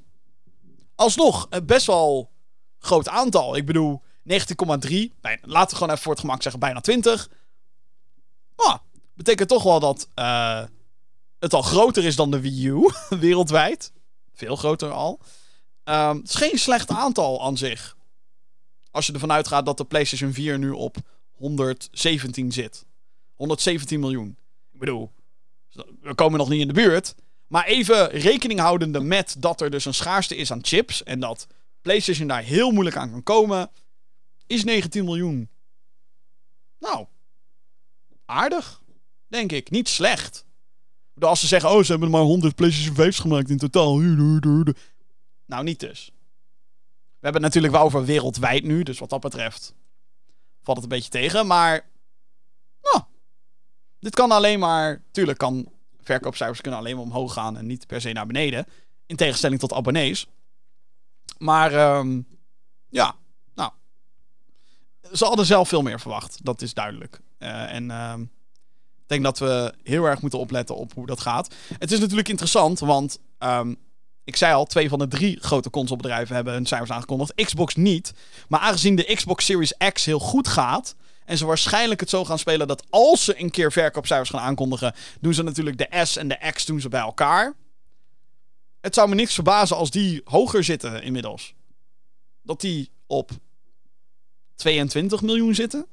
alsnog, 0.95 1.49
best 1.63 1.85
wel 1.85 2.31
groot 2.79 3.09
aantal. 3.09 3.55
Ik 3.55 3.65
bedoel, 3.65 4.01
19,3. 4.01 4.89
Nee, 4.89 5.39
laten 5.41 5.69
we 5.69 5.75
gewoon 5.75 5.89
even 5.89 6.03
voor 6.03 6.11
het 6.11 6.21
gemak 6.21 6.41
zeggen, 6.41 6.59
bijna 6.59 6.79
20. 6.79 7.29
Oh, 8.55 8.75
betekent 9.13 9.49
toch 9.49 9.63
wel 9.63 9.79
dat 9.79 10.07
uh, 10.15 10.63
het 11.39 11.53
al 11.53 11.61
groter 11.61 12.05
is 12.05 12.15
dan 12.15 12.31
de 12.31 12.41
Wii 12.41 12.67
U, 12.67 12.89
wereldwijd. 13.19 13.91
Veel 14.33 14.55
groter 14.55 14.91
al. 14.91 15.19
Um, 15.83 16.17
het 16.17 16.29
is 16.29 16.35
geen 16.35 16.59
slecht 16.59 16.89
aantal 16.89 17.43
aan 17.43 17.57
zich. 17.57 17.94
Als 18.95 19.05
je 19.05 19.13
ervan 19.13 19.31
uitgaat 19.31 19.65
dat 19.65 19.77
de 19.77 19.85
PlayStation 19.85 20.33
4 20.33 20.59
nu 20.59 20.69
op 20.69 20.97
117 21.31 22.51
zit. 22.51 22.85
117 23.33 23.99
miljoen. 23.99 24.37
Ik 24.71 24.79
bedoel, 24.79 25.11
we 26.01 26.15
komen 26.15 26.39
nog 26.39 26.49
niet 26.49 26.61
in 26.61 26.67
de 26.67 26.73
buurt. 26.73 27.15
Maar 27.47 27.65
even 27.65 28.09
rekening 28.09 28.59
houdende 28.59 28.99
met 28.99 29.35
dat 29.39 29.61
er 29.61 29.69
dus 29.69 29.85
een 29.85 29.93
schaarste 29.93 30.35
is 30.35 30.51
aan 30.51 30.65
chips. 30.65 31.03
En 31.03 31.19
dat 31.19 31.47
PlayStation 31.81 32.27
daar 32.27 32.43
heel 32.43 32.71
moeilijk 32.71 32.95
aan 32.95 33.11
kan 33.11 33.23
komen. 33.23 33.71
Is 34.47 34.63
19 34.63 35.03
miljoen. 35.03 35.49
Nou, 36.79 37.05
aardig. 38.25 38.81
Denk 39.27 39.51
ik. 39.51 39.69
Niet 39.69 39.89
slecht. 39.89 40.45
Als 41.19 41.39
ze 41.39 41.47
zeggen, 41.47 41.69
oh, 41.69 41.83
ze 41.83 41.91
hebben 41.91 42.09
maar 42.09 42.21
100 42.21 42.55
PlayStation 42.55 43.11
5's 43.11 43.19
gemaakt 43.19 43.49
in 43.49 43.57
totaal. 43.57 43.99
Nou, 45.45 45.63
niet 45.63 45.79
dus. 45.79 46.11
We 47.25 47.31
hebben 47.31 47.49
het 47.49 47.53
natuurlijk 47.53 47.83
wel 47.83 47.91
over 47.91 48.05
wereldwijd 48.05 48.63
nu. 48.63 48.83
Dus 48.83 48.99
wat 48.99 49.09
dat 49.09 49.19
betreft 49.19 49.73
valt 50.63 50.77
het 50.77 50.85
een 50.85 50.97
beetje 50.97 51.09
tegen. 51.09 51.47
Maar, 51.47 51.89
nou, 52.81 53.03
dit 53.99 54.15
kan 54.15 54.31
alleen 54.31 54.59
maar... 54.59 55.01
Tuurlijk 55.11 55.37
kan 55.37 55.71
verkoopcijfers 56.01 56.61
kunnen 56.61 56.79
alleen 56.79 56.95
maar 56.95 57.03
omhoog 57.03 57.33
gaan 57.33 57.57
en 57.57 57.65
niet 57.65 57.87
per 57.87 58.01
se 58.01 58.11
naar 58.11 58.25
beneden. 58.25 58.65
In 59.05 59.15
tegenstelling 59.15 59.59
tot 59.59 59.73
abonnees. 59.73 60.27
Maar, 61.37 61.97
um, 61.97 62.27
ja, 62.89 63.15
nou. 63.53 63.71
Ze 65.13 65.25
hadden 65.25 65.45
zelf 65.45 65.67
veel 65.67 65.81
meer 65.81 65.99
verwacht. 65.99 66.45
Dat 66.45 66.61
is 66.61 66.73
duidelijk. 66.73 67.19
Uh, 67.39 67.73
en... 67.73 67.91
Um, 67.91 68.31
ik 68.95 69.11
denk 69.11 69.23
dat 69.23 69.39
we 69.39 69.73
heel 69.83 70.05
erg 70.05 70.21
moeten 70.21 70.39
opletten 70.39 70.75
op 70.75 70.93
hoe 70.93 71.05
dat 71.05 71.21
gaat. 71.21 71.55
Het 71.79 71.91
is 71.91 71.99
natuurlijk 71.99 72.29
interessant, 72.29 72.79
want 72.79 73.19
um, 73.39 73.77
ik 74.25 74.35
zei 74.35 74.53
al, 74.53 74.65
twee 74.65 74.89
van 74.89 74.99
de 74.99 75.07
drie 75.07 75.37
grote 75.39 75.69
consolebedrijven 75.69 76.35
hebben 76.35 76.53
hun 76.53 76.65
cijfers 76.65 76.91
aangekondigd. 76.91 77.33
Xbox 77.35 77.75
niet. 77.75 78.13
Maar 78.47 78.59
aangezien 78.59 78.95
de 78.95 79.13
Xbox 79.15 79.45
Series 79.45 79.73
X 79.93 80.05
heel 80.05 80.19
goed 80.19 80.47
gaat. 80.47 80.95
En 81.25 81.37
ze 81.37 81.45
waarschijnlijk 81.45 81.99
het 81.99 82.09
zo 82.09 82.25
gaan 82.25 82.39
spelen 82.39 82.67
dat 82.67 82.85
als 82.89 83.23
ze 83.23 83.41
een 83.41 83.51
keer 83.51 83.71
verkoopcijfers 83.71 84.29
gaan 84.29 84.39
aankondigen. 84.39 84.93
doen 85.21 85.33
ze 85.33 85.43
natuurlijk 85.43 85.77
de 85.77 86.05
S 86.05 86.17
en 86.17 86.27
de 86.27 86.51
X 86.53 86.65
doen 86.65 86.81
ze 86.81 86.89
bij 86.89 87.01
elkaar. 87.01 87.55
Het 88.81 88.93
zou 88.93 89.09
me 89.09 89.15
niks 89.15 89.33
verbazen 89.33 89.77
als 89.77 89.91
die 89.91 90.21
hoger 90.23 90.63
zitten 90.63 91.03
inmiddels. 91.03 91.53
Dat 92.41 92.61
die 92.61 92.89
op 93.07 93.31
22 94.55 95.21
miljoen 95.21 95.55
zitten. 95.55 95.85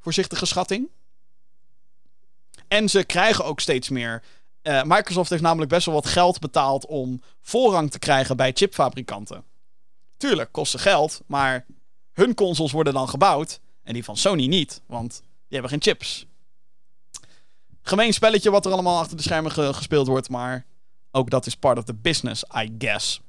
Voorzichtige 0.00 0.46
schatting. 0.46 0.88
En 2.68 2.88
ze 2.88 3.04
krijgen 3.04 3.44
ook 3.44 3.60
steeds 3.60 3.88
meer. 3.88 4.22
Uh, 4.62 4.82
Microsoft 4.82 5.30
heeft 5.30 5.42
namelijk 5.42 5.70
best 5.70 5.86
wel 5.86 5.94
wat 5.94 6.06
geld 6.06 6.38
betaald 6.38 6.86
om 6.86 7.22
voorrang 7.40 7.90
te 7.90 7.98
krijgen 7.98 8.36
bij 8.36 8.52
chipfabrikanten. 8.54 9.44
Tuurlijk, 10.16 10.52
kosten 10.52 10.80
geld, 10.80 11.20
maar 11.26 11.66
hun 12.12 12.34
consoles 12.34 12.72
worden 12.72 12.92
dan 12.92 13.08
gebouwd 13.08 13.60
en 13.82 13.92
die 13.92 14.04
van 14.04 14.16
Sony 14.16 14.46
niet, 14.46 14.82
want 14.86 15.10
die 15.20 15.58
hebben 15.58 15.70
geen 15.70 15.82
chips. 15.82 16.26
Gemeen 17.82 18.12
spelletje 18.12 18.50
wat 18.50 18.66
er 18.66 18.72
allemaal 18.72 18.98
achter 18.98 19.16
de 19.16 19.22
schermen 19.22 19.52
ge 19.52 19.72
gespeeld 19.74 20.06
wordt, 20.06 20.28
maar 20.28 20.66
ook 21.10 21.30
dat 21.30 21.46
is 21.46 21.54
part 21.54 21.78
of 21.78 21.84
the 21.84 21.94
business, 21.94 22.44
I 22.56 22.74
guess. 22.78 23.20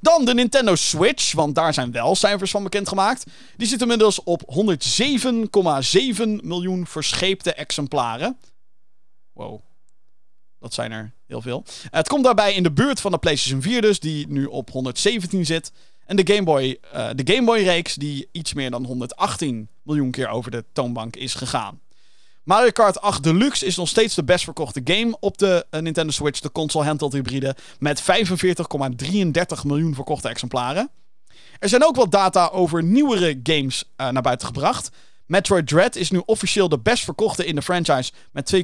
Dan 0.00 0.24
de 0.24 0.34
Nintendo 0.34 0.74
Switch, 0.74 1.32
want 1.32 1.54
daar 1.54 1.74
zijn 1.74 1.92
wel 1.92 2.14
cijfers 2.14 2.50
van 2.50 2.62
bekendgemaakt. 2.62 3.26
Die 3.56 3.66
zit 3.66 3.80
inmiddels 3.80 4.22
op 4.22 4.42
107,7 4.54 6.22
miljoen 6.42 6.86
verscheepte 6.86 7.54
exemplaren. 7.54 8.38
Wow. 9.32 9.60
Dat 10.60 10.74
zijn 10.74 10.92
er 10.92 11.12
heel 11.26 11.42
veel. 11.42 11.64
Het 11.90 12.08
komt 12.08 12.24
daarbij 12.24 12.54
in 12.54 12.62
de 12.62 12.72
buurt 12.72 13.00
van 13.00 13.10
de 13.10 13.18
PlayStation 13.18 13.62
4 13.62 13.80
dus, 13.80 14.00
die 14.00 14.28
nu 14.28 14.44
op 14.44 14.70
117 14.70 15.46
zit. 15.46 15.72
En 16.06 16.16
de 16.16 16.34
Game 16.34 16.44
Boy, 16.44 16.78
uh, 16.94 17.08
de 17.14 17.34
Game 17.34 17.46
Boy 17.46 17.62
reeks 17.62 17.94
die 17.94 18.28
iets 18.32 18.54
meer 18.54 18.70
dan 18.70 18.84
118 18.84 19.68
miljoen 19.82 20.10
keer 20.10 20.28
over 20.28 20.50
de 20.50 20.64
toonbank 20.72 21.16
is 21.16 21.34
gegaan. 21.34 21.80
Mario 22.42 22.70
Kart 22.70 23.00
8 23.00 23.22
Deluxe 23.22 23.66
is 23.66 23.76
nog 23.76 23.88
steeds 23.88 24.14
de 24.14 24.24
best 24.24 24.44
verkochte 24.44 24.80
game 24.84 25.16
op 25.20 25.38
de 25.38 25.66
uh, 25.70 25.80
Nintendo 25.80 26.12
Switch, 26.12 26.40
de 26.40 26.52
console 26.52 26.84
handheld 26.84 27.12
hybride, 27.12 27.56
met 27.78 28.02
45,33 28.02 28.06
miljoen 29.64 29.94
verkochte 29.94 30.28
exemplaren. 30.28 30.90
Er 31.58 31.68
zijn 31.68 31.84
ook 31.84 31.96
wat 31.96 32.10
data 32.10 32.48
over 32.48 32.82
nieuwere 32.82 33.40
games 33.42 33.84
uh, 33.96 34.08
naar 34.08 34.22
buiten 34.22 34.46
gebracht. 34.46 34.90
Metroid 35.26 35.66
Dread 35.66 35.96
is 35.96 36.10
nu 36.10 36.22
officieel 36.24 36.68
de 36.68 36.78
best 36.78 37.04
verkochte 37.04 37.46
in 37.46 37.54
de 37.54 37.62
franchise 37.62 38.12
met 38.32 38.54
2,9 38.54 38.62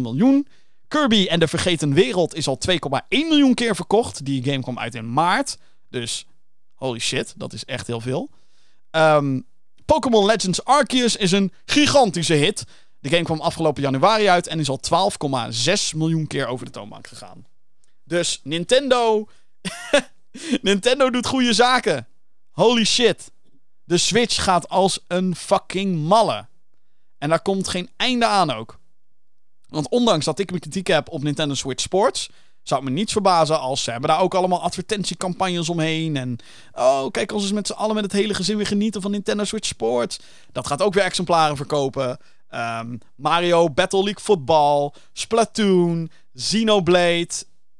miljoen. 0.00 0.46
Kirby 0.94 1.26
en 1.26 1.40
de 1.40 1.48
Vergeten 1.48 1.94
Wereld 1.94 2.34
is 2.34 2.48
al 2.48 2.58
2,1 2.70 2.78
miljoen 3.08 3.54
keer 3.54 3.74
verkocht. 3.74 4.24
Die 4.24 4.44
game 4.44 4.60
kwam 4.60 4.78
uit 4.78 4.94
in 4.94 5.12
maart. 5.12 5.58
Dus 5.90 6.26
holy 6.74 6.98
shit, 6.98 7.34
dat 7.36 7.52
is 7.52 7.64
echt 7.64 7.86
heel 7.86 8.00
veel. 8.00 8.30
Um, 8.90 9.46
Pokémon 9.84 10.26
Legends 10.26 10.64
Arceus 10.64 11.16
is 11.16 11.32
een 11.32 11.52
gigantische 11.64 12.34
hit. 12.34 12.64
De 13.00 13.08
game 13.08 13.22
kwam 13.22 13.40
afgelopen 13.40 13.82
januari 13.82 14.28
uit 14.28 14.46
en 14.46 14.60
is 14.60 14.68
al 14.68 14.80
12,6 15.92 15.96
miljoen 15.96 16.26
keer 16.26 16.46
over 16.46 16.66
de 16.66 16.72
toonbank 16.72 17.06
gegaan. 17.06 17.46
Dus 18.04 18.40
Nintendo. 18.42 19.28
Nintendo 20.62 21.10
doet 21.10 21.26
goede 21.26 21.52
zaken. 21.52 22.08
Holy 22.50 22.84
shit. 22.84 23.30
De 23.84 23.98
Switch 23.98 24.42
gaat 24.42 24.68
als 24.68 24.98
een 25.08 25.36
fucking 25.36 25.96
malle. 25.96 26.46
En 27.18 27.28
daar 27.28 27.42
komt 27.42 27.68
geen 27.68 27.90
einde 27.96 28.26
aan 28.26 28.50
ook. 28.50 28.78
Want 29.74 29.88
ondanks 29.88 30.24
dat 30.24 30.38
ik 30.38 30.48
mijn 30.48 30.60
kritiek 30.60 30.86
heb 30.86 31.08
op 31.08 31.22
Nintendo 31.22 31.54
Switch 31.54 31.82
Sports, 31.82 32.30
zou 32.62 32.80
het 32.80 32.90
me 32.90 32.96
niets 32.96 33.12
verbazen 33.12 33.60
als 33.60 33.82
ze 33.82 33.90
hebben 33.90 34.08
daar 34.08 34.20
ook 34.20 34.34
allemaal 34.34 34.62
advertentiecampagnes 34.62 35.68
omheen. 35.68 36.16
En 36.16 36.38
oh, 36.72 37.10
kijk, 37.10 37.32
ons 37.32 37.42
eens 37.42 37.52
met 37.52 37.66
z'n 37.66 37.72
allen 37.72 37.94
met 37.94 38.04
het 38.04 38.12
hele 38.12 38.34
gezin 38.34 38.56
weer 38.56 38.66
genieten 38.66 39.02
van 39.02 39.10
Nintendo 39.10 39.44
Switch 39.44 39.66
Sports. 39.66 40.18
Dat 40.52 40.66
gaat 40.66 40.82
ook 40.82 40.94
weer 40.94 41.04
exemplaren 41.04 41.56
verkopen. 41.56 42.18
Ehm, 42.48 42.96
Mario 43.16 43.70
Battle 43.70 44.02
League 44.02 44.22
Football, 44.22 44.92
Splatoon, 45.12 46.10
Xenoblade. 46.34 47.32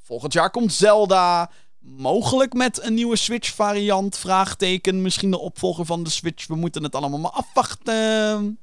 Volgend 0.03 0.33
jaar 0.33 0.51
komt 0.51 0.73
Zelda. 0.73 1.51
Mogelijk 1.79 2.53
met 2.53 2.83
een 2.83 2.95
nieuwe 2.95 3.17
Switch 3.17 3.55
variant. 3.55 4.17
Vraagteken. 4.17 5.03
Misschien 5.03 5.31
de 5.31 5.39
opvolger 5.39 5.87
van 5.87 6.03
de 6.03 6.11
Switch. 6.11 6.47
We 6.47 6.55
moeten 6.55 6.83
het 6.83 6.95
allemaal 6.95 7.19
maar 7.19 7.31
afwachten. 7.31 8.59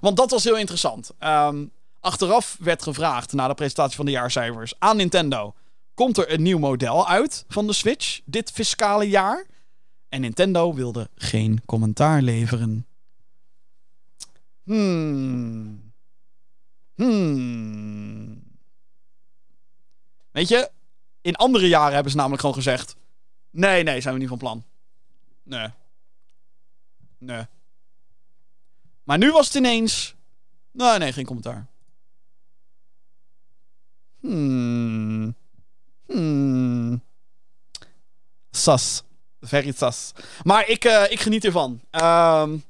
Want 0.00 0.16
dat 0.16 0.30
was 0.30 0.44
heel 0.44 0.56
interessant. 0.56 1.10
Ehm, 1.18 1.64
achteraf 2.00 2.56
werd 2.60 2.82
gevraagd 2.82 3.32
na 3.32 3.48
de 3.48 3.54
presentatie 3.54 3.96
van 3.96 4.04
de 4.04 4.10
jaarcijfers 4.10 4.74
aan 4.78 4.96
Nintendo. 4.96 5.54
Komt 5.94 6.16
er 6.16 6.32
een 6.32 6.42
nieuw 6.42 6.58
model 6.58 7.08
uit 7.08 7.44
van 7.48 7.66
de 7.66 7.72
Switch 7.72 8.20
dit 8.24 8.50
fiscale 8.50 9.08
jaar? 9.08 9.46
En 10.08 10.20
Nintendo 10.20 10.74
wilde 10.74 11.08
geen 11.14 11.62
commentaar 11.66 12.22
leveren. 12.22 12.86
Hmm. 14.62 15.92
Hmm. 16.94 18.42
Weet 20.30 20.48
je, 20.48 20.70
in 21.20 21.36
andere 21.36 21.68
jaren 21.68 21.94
hebben 21.94 22.10
ze 22.10 22.16
namelijk 22.16 22.40
gewoon 22.40 22.56
gezegd: 22.56 22.96
nee, 23.50 23.82
nee, 23.82 24.00
zijn 24.00 24.14
we 24.14 24.20
niet 24.20 24.28
van 24.28 24.38
plan. 24.38 24.64
Nee. 25.42 25.68
Nee. 27.18 27.46
Maar 29.04 29.18
nu 29.18 29.32
was 29.32 29.46
het 29.46 29.54
ineens. 29.54 30.14
Nee, 30.70 30.98
nee, 30.98 31.12
geen 31.12 31.24
commentaar. 31.24 31.69
Hmm. 34.20 35.34
Hmm. 36.06 37.02
Sas. 38.50 39.02
Very 39.40 39.72
sas. 39.72 40.12
Maar 40.42 40.68
ik, 40.68 40.84
uh, 40.84 41.04
ik 41.08 41.20
geniet 41.20 41.44
ervan. 41.44 41.80
Um, 41.90 42.64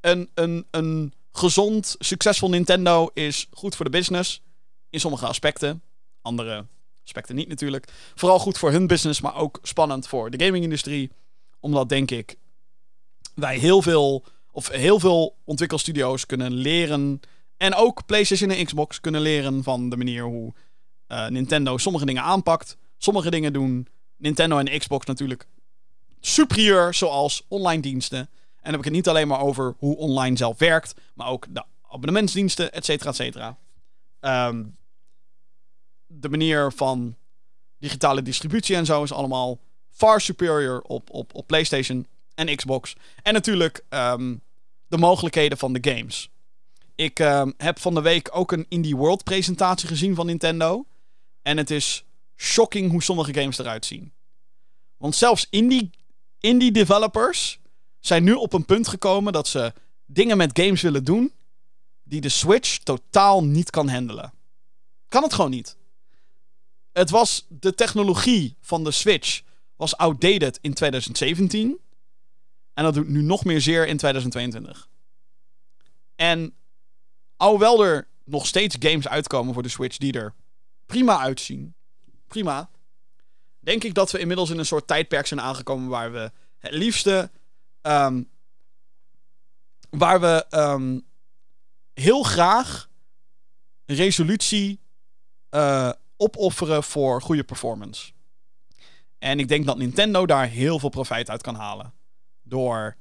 een, 0.00 0.30
een, 0.34 0.66
een 0.70 1.12
gezond, 1.32 1.96
succesvol 1.98 2.48
Nintendo 2.48 3.10
is 3.14 3.46
goed 3.50 3.76
voor 3.76 3.84
de 3.84 3.90
business. 3.90 4.42
In 4.90 5.00
sommige 5.00 5.26
aspecten. 5.26 5.82
Andere 6.22 6.66
aspecten 7.04 7.34
niet 7.34 7.48
natuurlijk. 7.48 7.88
Vooral 8.14 8.38
goed 8.38 8.58
voor 8.58 8.70
hun 8.70 8.86
business, 8.86 9.20
maar 9.20 9.34
ook 9.34 9.58
spannend 9.62 10.08
voor 10.08 10.30
de 10.30 10.44
gaming-industrie. 10.44 11.10
Omdat, 11.60 11.88
denk 11.88 12.10
ik, 12.10 12.36
wij 13.34 13.58
heel 13.58 13.82
veel, 13.82 14.24
of 14.50 14.68
heel 14.68 15.00
veel 15.00 15.36
ontwikkelstudio's 15.44 16.26
kunnen 16.26 16.52
leren. 16.52 17.20
En 17.56 17.74
ook 17.74 18.06
PlayStation 18.06 18.50
en 18.50 18.64
Xbox 18.64 19.00
kunnen 19.00 19.20
leren 19.20 19.62
van 19.62 19.88
de 19.88 19.96
manier 19.96 20.22
hoe 20.22 20.52
Nintendo 21.08 21.78
sommige 21.78 22.06
dingen 22.06 22.22
aanpakt. 22.22 22.76
Sommige 22.98 23.30
dingen 23.30 23.52
doen 23.52 23.88
Nintendo 24.16 24.58
en 24.58 24.78
Xbox 24.78 25.06
natuurlijk 25.06 25.46
superieur, 26.20 26.94
zoals 26.94 27.44
online 27.48 27.82
diensten. 27.82 28.18
En 28.18 28.28
dan 28.62 28.70
heb 28.72 28.78
ik 28.78 28.84
het 28.84 28.94
niet 28.94 29.08
alleen 29.08 29.28
maar 29.28 29.40
over 29.40 29.74
hoe 29.78 29.96
online 29.96 30.36
zelf 30.36 30.58
werkt, 30.58 30.94
maar 31.14 31.28
ook 31.28 31.46
de 31.50 31.64
abonnementsdiensten, 31.90 32.72
et 32.72 32.84
cetera, 32.84 33.10
et 33.10 33.16
cetera. 33.16 33.56
Um, 34.20 34.76
de 36.06 36.28
manier 36.28 36.72
van 36.72 37.16
digitale 37.78 38.22
distributie 38.22 38.76
en 38.76 38.86
zo 38.86 39.02
is 39.02 39.12
allemaal 39.12 39.58
far 39.90 40.20
superior 40.20 40.80
op, 40.80 41.10
op, 41.10 41.34
op 41.34 41.46
PlayStation 41.46 42.06
en 42.34 42.56
Xbox. 42.56 42.96
En 43.22 43.32
natuurlijk 43.32 43.84
um, 43.88 44.40
de 44.88 44.98
mogelijkheden 44.98 45.58
van 45.58 45.72
de 45.72 45.90
games. 45.90 46.30
Ik 46.94 47.18
um, 47.18 47.54
heb 47.56 47.78
van 47.78 47.94
de 47.94 48.00
week 48.00 48.28
ook 48.32 48.52
een 48.52 48.66
Indie 48.68 48.96
World 48.96 49.24
presentatie 49.24 49.88
gezien 49.88 50.14
van 50.14 50.26
Nintendo. 50.26 50.84
En 51.42 51.56
het 51.56 51.70
is 51.70 52.04
shocking 52.36 52.90
hoe 52.90 53.02
sommige 53.02 53.34
games 53.34 53.58
eruit 53.58 53.86
zien. 53.86 54.12
Want 54.96 55.14
zelfs 55.14 55.46
indie, 55.50 55.90
indie 56.40 56.72
developers 56.72 57.60
zijn 58.00 58.24
nu 58.24 58.32
op 58.32 58.52
een 58.52 58.64
punt 58.64 58.88
gekomen 58.88 59.32
dat 59.32 59.48
ze 59.48 59.72
dingen 60.06 60.36
met 60.36 60.58
games 60.60 60.82
willen 60.82 61.04
doen 61.04 61.32
die 62.02 62.20
de 62.20 62.28
Switch 62.28 62.78
totaal 62.78 63.44
niet 63.44 63.70
kan 63.70 63.88
handelen. 63.88 64.32
Kan 65.08 65.22
het 65.22 65.32
gewoon 65.32 65.50
niet. 65.50 65.76
Het 66.92 67.10
was 67.10 67.46
de 67.48 67.74
technologie 67.74 68.56
van 68.60 68.84
de 68.84 68.90
Switch 68.90 69.42
was 69.76 69.96
outdated 69.96 70.58
in 70.60 70.74
2017 70.74 71.78
en 72.74 72.84
dat 72.84 72.94
doet 72.94 73.08
nu 73.08 73.22
nog 73.22 73.44
meer 73.44 73.60
zeer 73.60 73.86
in 73.86 73.96
2022. 73.96 74.88
En 76.16 76.54
alhoewel 77.36 77.84
er 77.84 78.08
nog 78.24 78.46
steeds 78.46 78.76
games 78.78 79.08
uitkomen 79.08 79.54
voor 79.54 79.62
de 79.62 79.68
Switch 79.68 79.96
die 79.96 80.12
er 80.12 80.34
prima 80.88 81.18
uitzien. 81.18 81.74
Prima. 82.26 82.70
Denk 83.58 83.84
ik 83.84 83.94
dat 83.94 84.10
we 84.10 84.18
inmiddels 84.18 84.50
in 84.50 84.58
een 84.58 84.66
soort 84.66 84.86
tijdperk 84.86 85.26
zijn 85.26 85.40
aangekomen 85.40 85.88
waar 85.88 86.12
we 86.12 86.32
het 86.58 86.72
liefste. 86.72 87.30
Um, 87.82 88.28
waar 89.90 90.20
we 90.20 90.46
um, 90.50 91.06
heel 91.94 92.22
graag 92.22 92.88
resolutie 93.86 94.80
uh, 95.50 95.92
opofferen 96.16 96.82
voor 96.84 97.22
goede 97.22 97.44
performance. 97.44 98.12
En 99.18 99.38
ik 99.38 99.48
denk 99.48 99.66
dat 99.66 99.78
Nintendo 99.78 100.26
daar 100.26 100.46
heel 100.46 100.78
veel 100.78 100.88
profijt 100.88 101.30
uit 101.30 101.42
kan 101.42 101.54
halen. 101.54 101.92
Door 102.42 102.96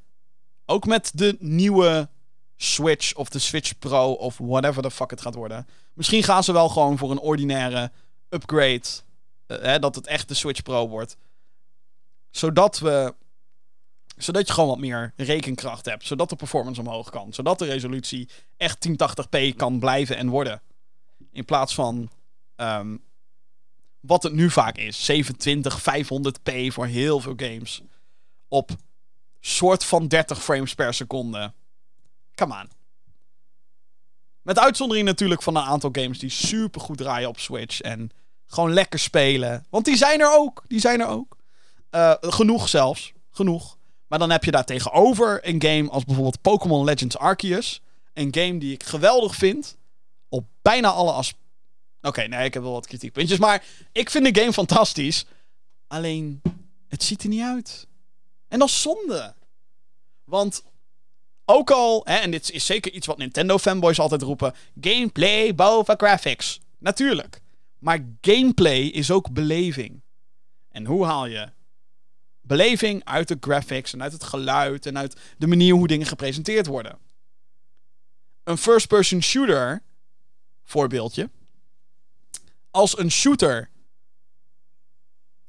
ook 0.65 0.85
met 0.85 1.11
de 1.13 1.35
nieuwe 1.39 2.09
Switch 2.57 3.13
of 3.13 3.29
de 3.29 3.39
Switch 3.39 3.77
Pro 3.77 4.11
of 4.11 4.37
whatever 4.37 4.81
the 4.81 4.91
fuck 4.91 5.09
het 5.09 5.21
gaat 5.21 5.35
worden. 5.35 5.67
Misschien 5.93 6.23
gaan 6.23 6.43
ze 6.43 6.53
wel 6.53 6.69
gewoon 6.69 6.97
voor 6.97 7.11
een 7.11 7.19
ordinaire 7.19 7.91
upgrade. 8.29 8.81
Uh, 9.47 9.57
hè, 9.61 9.79
dat 9.79 9.95
het 9.95 10.07
echt 10.07 10.27
de 10.27 10.33
Switch 10.33 10.61
Pro 10.61 10.87
wordt. 10.87 11.17
Zodat 12.29 12.79
we. 12.79 13.13
Zodat 14.17 14.47
je 14.47 14.53
gewoon 14.53 14.69
wat 14.69 14.77
meer 14.77 15.13
rekenkracht 15.15 15.85
hebt. 15.85 16.05
Zodat 16.05 16.29
de 16.29 16.35
performance 16.35 16.81
omhoog 16.81 17.09
kan. 17.09 17.33
Zodat 17.33 17.59
de 17.59 17.65
resolutie 17.65 18.29
echt 18.57 18.87
1080p 18.87 19.55
kan 19.55 19.79
blijven 19.79 20.17
en 20.17 20.29
worden. 20.29 20.61
In 21.31 21.45
plaats 21.45 21.73
van. 21.73 22.09
Um, 22.55 23.05
wat 23.99 24.23
het 24.23 24.33
nu 24.33 24.49
vaak 24.49 24.77
is. 24.77 25.05
720, 25.05 25.81
500p 25.81 26.73
voor 26.73 26.85
heel 26.85 27.19
veel 27.19 27.33
games. 27.35 27.81
Op 28.47 28.71
soort 29.39 29.83
van 29.83 30.07
30 30.07 30.43
frames 30.43 30.75
per 30.75 30.93
seconde. 30.93 31.53
Come 32.37 32.61
on. 32.61 32.69
Met 34.41 34.59
uitzondering 34.59 35.05
natuurlijk 35.05 35.41
van 35.41 35.55
een 35.55 35.63
aantal 35.63 35.89
games 35.91 36.19
die 36.19 36.29
super 36.29 36.81
goed 36.81 36.97
draaien 36.97 37.29
op 37.29 37.39
Switch. 37.39 37.81
En 37.81 38.11
gewoon 38.45 38.73
lekker 38.73 38.99
spelen. 38.99 39.65
Want 39.69 39.85
die 39.85 39.97
zijn 39.97 40.19
er 40.19 40.37
ook. 40.37 40.63
Die 40.67 40.79
zijn 40.79 41.01
er 41.01 41.07
ook. 41.07 41.37
Uh, 41.91 42.13
genoeg 42.19 42.69
zelfs. 42.69 43.13
Genoeg. 43.31 43.77
Maar 44.07 44.19
dan 44.19 44.29
heb 44.29 44.43
je 44.43 44.51
daar 44.51 44.65
tegenover 44.65 45.47
een 45.47 45.61
game 45.61 45.89
als 45.89 46.03
bijvoorbeeld 46.03 46.41
Pokémon 46.41 46.83
Legends 46.83 47.17
Arceus. 47.17 47.81
Een 48.13 48.33
game 48.35 48.57
die 48.57 48.73
ik 48.73 48.83
geweldig 48.83 49.35
vind. 49.35 49.77
Op 50.29 50.45
bijna 50.61 50.89
alle 50.89 51.11
aspecten. 51.11 51.45
Oké, 52.01 52.21
nee, 52.21 52.45
ik 52.45 52.53
heb 52.53 52.63
wel 52.63 52.71
wat 52.71 52.87
kritiekpuntjes. 52.87 53.39
Maar 53.39 53.63
ik 53.91 54.09
vind 54.09 54.33
de 54.33 54.41
game 54.41 54.53
fantastisch. 54.53 55.25
Alleen, 55.87 56.41
het 56.87 57.03
ziet 57.03 57.23
er 57.23 57.29
niet 57.29 57.43
uit. 57.43 57.87
En 58.47 58.59
dat 58.59 58.67
is 58.67 58.81
zonde. 58.81 59.33
Want 60.23 60.63
ook 61.49 61.71
al, 61.71 62.01
hè, 62.03 62.15
en 62.15 62.31
dit 62.31 62.51
is 62.51 62.65
zeker 62.65 62.91
iets 62.91 63.07
wat 63.07 63.17
Nintendo-fanboys 63.17 63.99
altijd 63.99 64.21
roepen: 64.21 64.53
gameplay 64.81 65.55
boven 65.55 65.97
graphics. 65.97 66.59
Natuurlijk. 66.77 67.41
Maar 67.79 68.05
gameplay 68.21 68.81
is 68.81 69.11
ook 69.11 69.31
beleving. 69.31 70.01
En 70.71 70.85
hoe 70.85 71.05
haal 71.05 71.25
je 71.25 71.49
beleving 72.41 73.03
uit 73.05 73.27
de 73.27 73.37
graphics 73.39 73.93
en 73.93 74.03
uit 74.03 74.11
het 74.11 74.23
geluid 74.23 74.85
en 74.85 74.97
uit 74.97 75.19
de 75.37 75.47
manier 75.47 75.73
hoe 75.73 75.87
dingen 75.87 76.07
gepresenteerd 76.07 76.65
worden? 76.65 76.97
Een 78.43 78.57
first-person 78.57 79.21
shooter, 79.21 79.81
voorbeeldje. 80.63 81.29
Als 82.71 82.97
een 82.97 83.11
shooter, 83.11 83.69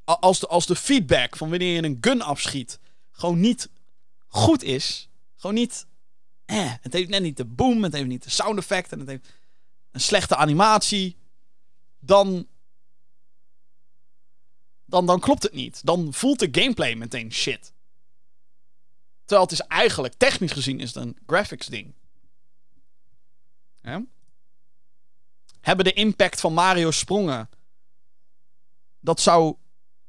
als 0.04 0.38
de, 0.38 0.46
als 0.46 0.66
de 0.66 0.76
feedback 0.76 1.36
van 1.36 1.50
wanneer 1.50 1.74
je 1.74 1.82
een 1.82 1.98
gun 2.00 2.22
afschiet, 2.22 2.78
gewoon 3.10 3.40
niet 3.40 3.68
goed 4.26 4.62
is, 4.62 5.08
gewoon 5.36 5.56
niet 5.56 5.86
eh, 6.48 6.72
het 6.80 6.92
heeft 6.92 7.08
net 7.08 7.22
niet 7.22 7.36
de 7.36 7.44
boom, 7.44 7.82
het 7.82 7.92
heeft 7.92 8.06
niet 8.06 8.22
de 8.22 8.30
sound 8.30 8.58
effect 8.58 8.92
en 8.92 8.98
het 8.98 9.08
heeft 9.08 9.32
een 9.90 10.00
slechte 10.00 10.36
animatie, 10.36 11.16
dan, 11.98 12.46
dan, 14.84 15.06
dan 15.06 15.20
klopt 15.20 15.42
het 15.42 15.52
niet. 15.52 15.84
Dan 15.84 16.14
voelt 16.14 16.38
de 16.38 16.48
gameplay 16.52 16.94
meteen 16.94 17.32
shit. 17.32 17.72
Terwijl 19.24 19.42
het 19.48 19.52
is 19.52 19.66
eigenlijk, 19.66 20.14
technisch 20.14 20.52
gezien, 20.52 20.80
is 20.80 20.94
het 20.94 21.04
een 21.04 21.18
graphics 21.26 21.66
ding. 21.66 21.94
Hebben 25.60 25.84
de 25.84 25.92
impact 25.92 26.40
van 26.40 26.52
Mario 26.52 26.90
sprongen, 26.90 27.48
dat 29.00 29.20
zou 29.20 29.56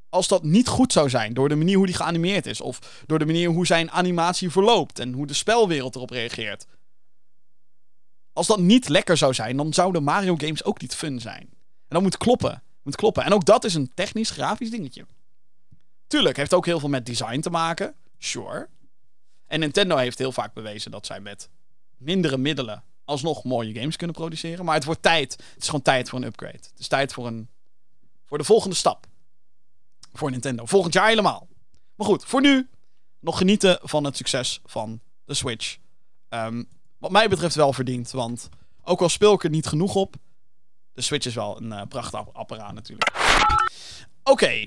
als 0.10 0.28
dat 0.28 0.44
niet 0.44 0.68
goed 0.68 0.94
zou 0.94 1.10
zijn 1.10 1.34
door 1.34 1.50
de 1.50 1.56
manier 1.56 1.78
hoe 1.78 1.86
die 1.86 1.96
geanimeerd 1.96 2.46
is, 2.46 2.62
of 2.62 3.04
door 3.06 3.20
de 3.20 3.26
manier 3.26 3.50
hoe 3.50 3.66
zijn 3.66 3.92
animatie 3.92 4.50
verloopt 4.50 5.00
en 5.00 5.14
hoe 5.14 5.28
de 5.28 5.34
spelwereld 5.34 5.96
erop 5.96 6.10
reageert. 6.10 6.66
Als 8.34 8.48
dat 8.48 8.60
niet 8.60 8.90
lekker 8.90 9.18
zou 9.18 9.34
zijn, 9.34 9.58
dan 9.58 9.74
zouden 9.74 10.04
Mario 10.04 10.36
games 10.36 10.64
ook 10.64 10.82
niet 10.82 10.96
fun 10.96 11.20
zijn. 11.20 11.42
En 11.42 11.96
dat 11.96 12.02
moet 12.02 12.18
kloppen. 12.18 12.64
Moet 12.84 12.96
kloppen. 12.96 13.24
En 13.24 13.34
ook 13.34 13.46
dat 13.46 13.64
is 13.64 13.74
een 13.74 13.92
technisch 13.94 14.30
grafisch 14.30 14.70
dingetje. 14.70 15.06
Tuurlijk, 16.08 16.38
heeft 16.38 16.54
ook 16.54 16.66
heel 16.66 16.80
veel 16.80 16.90
met 16.90 17.06
design 17.06 17.40
te 17.40 17.50
maken. 17.50 17.96
Sure. 18.18 18.70
En 19.48 19.60
Nintendo 19.60 19.98
heeft 19.98 20.18
heel 20.18 20.32
vaak 20.32 20.54
bewezen 20.54 20.92
dat 20.92 21.06
zij 21.06 21.20
met 21.20 21.50
mindere 21.98 22.38
middelen 22.38 22.84
alsnog 23.06 23.44
mooie 23.44 23.74
games 23.74 23.96
kunnen 23.96 24.16
produceren. 24.16 24.66
Maar 24.66 24.76
het 24.76 24.84
wordt 24.84 25.02
tijd. 25.02 25.32
Het 25.32 25.62
is 25.62 25.66
gewoon 25.66 25.82
tijd 25.82 26.10
voor 26.10 26.20
een 26.20 26.26
upgrade. 26.26 26.58
Het 26.58 26.74
is 26.78 26.88
tijd 26.88 27.14
voor, 27.14 27.28
een, 27.28 27.50
voor 28.26 28.38
de 28.38 28.44
volgende 28.44 28.76
stap. 28.76 29.08
Voor 30.14 30.32
Nintendo. 30.32 30.66
Volgend 30.66 30.94
jaar 30.94 31.08
helemaal. 31.08 31.48
Maar 31.96 32.08
goed, 32.08 32.26
voor 32.26 32.42
nu 32.42 32.70
nog 33.20 33.38
genieten 33.38 33.80
van 33.82 34.04
het 34.04 34.18
succes 34.18 34.62
van 34.66 35.00
de 35.26 35.34
Switch. 35.34 35.78
Ehm, 36.30 36.64
wat 36.98 37.12
mij 37.12 37.30
betreft 37.30 37.56
wel 37.56 37.74
verdiend. 37.74 38.12
Want 38.12 38.50
ook 38.84 39.02
al 39.02 39.10
speel 39.10 39.34
ik 39.34 39.44
er 39.44 39.50
niet 39.50 39.68
genoeg 39.68 39.96
op. 39.96 40.16
De 40.94 41.02
Switch 41.02 41.26
is 41.26 41.36
wel 41.36 41.58
een 41.58 41.72
uh, 41.72 41.82
prachtig 41.90 42.34
apparaat 42.34 42.74
natuurlijk. 42.74 43.12
Oké. 44.24 44.66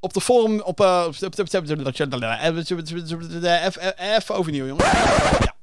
Op 0.00 0.12
de 0.12 0.20
forum. 0.20 0.60
Op. 0.60 0.80
Uh, 0.80 1.06
even 3.96 4.34
overnieuw, 4.34 4.66
jongen. 4.66 4.84
Ja. 4.84 5.56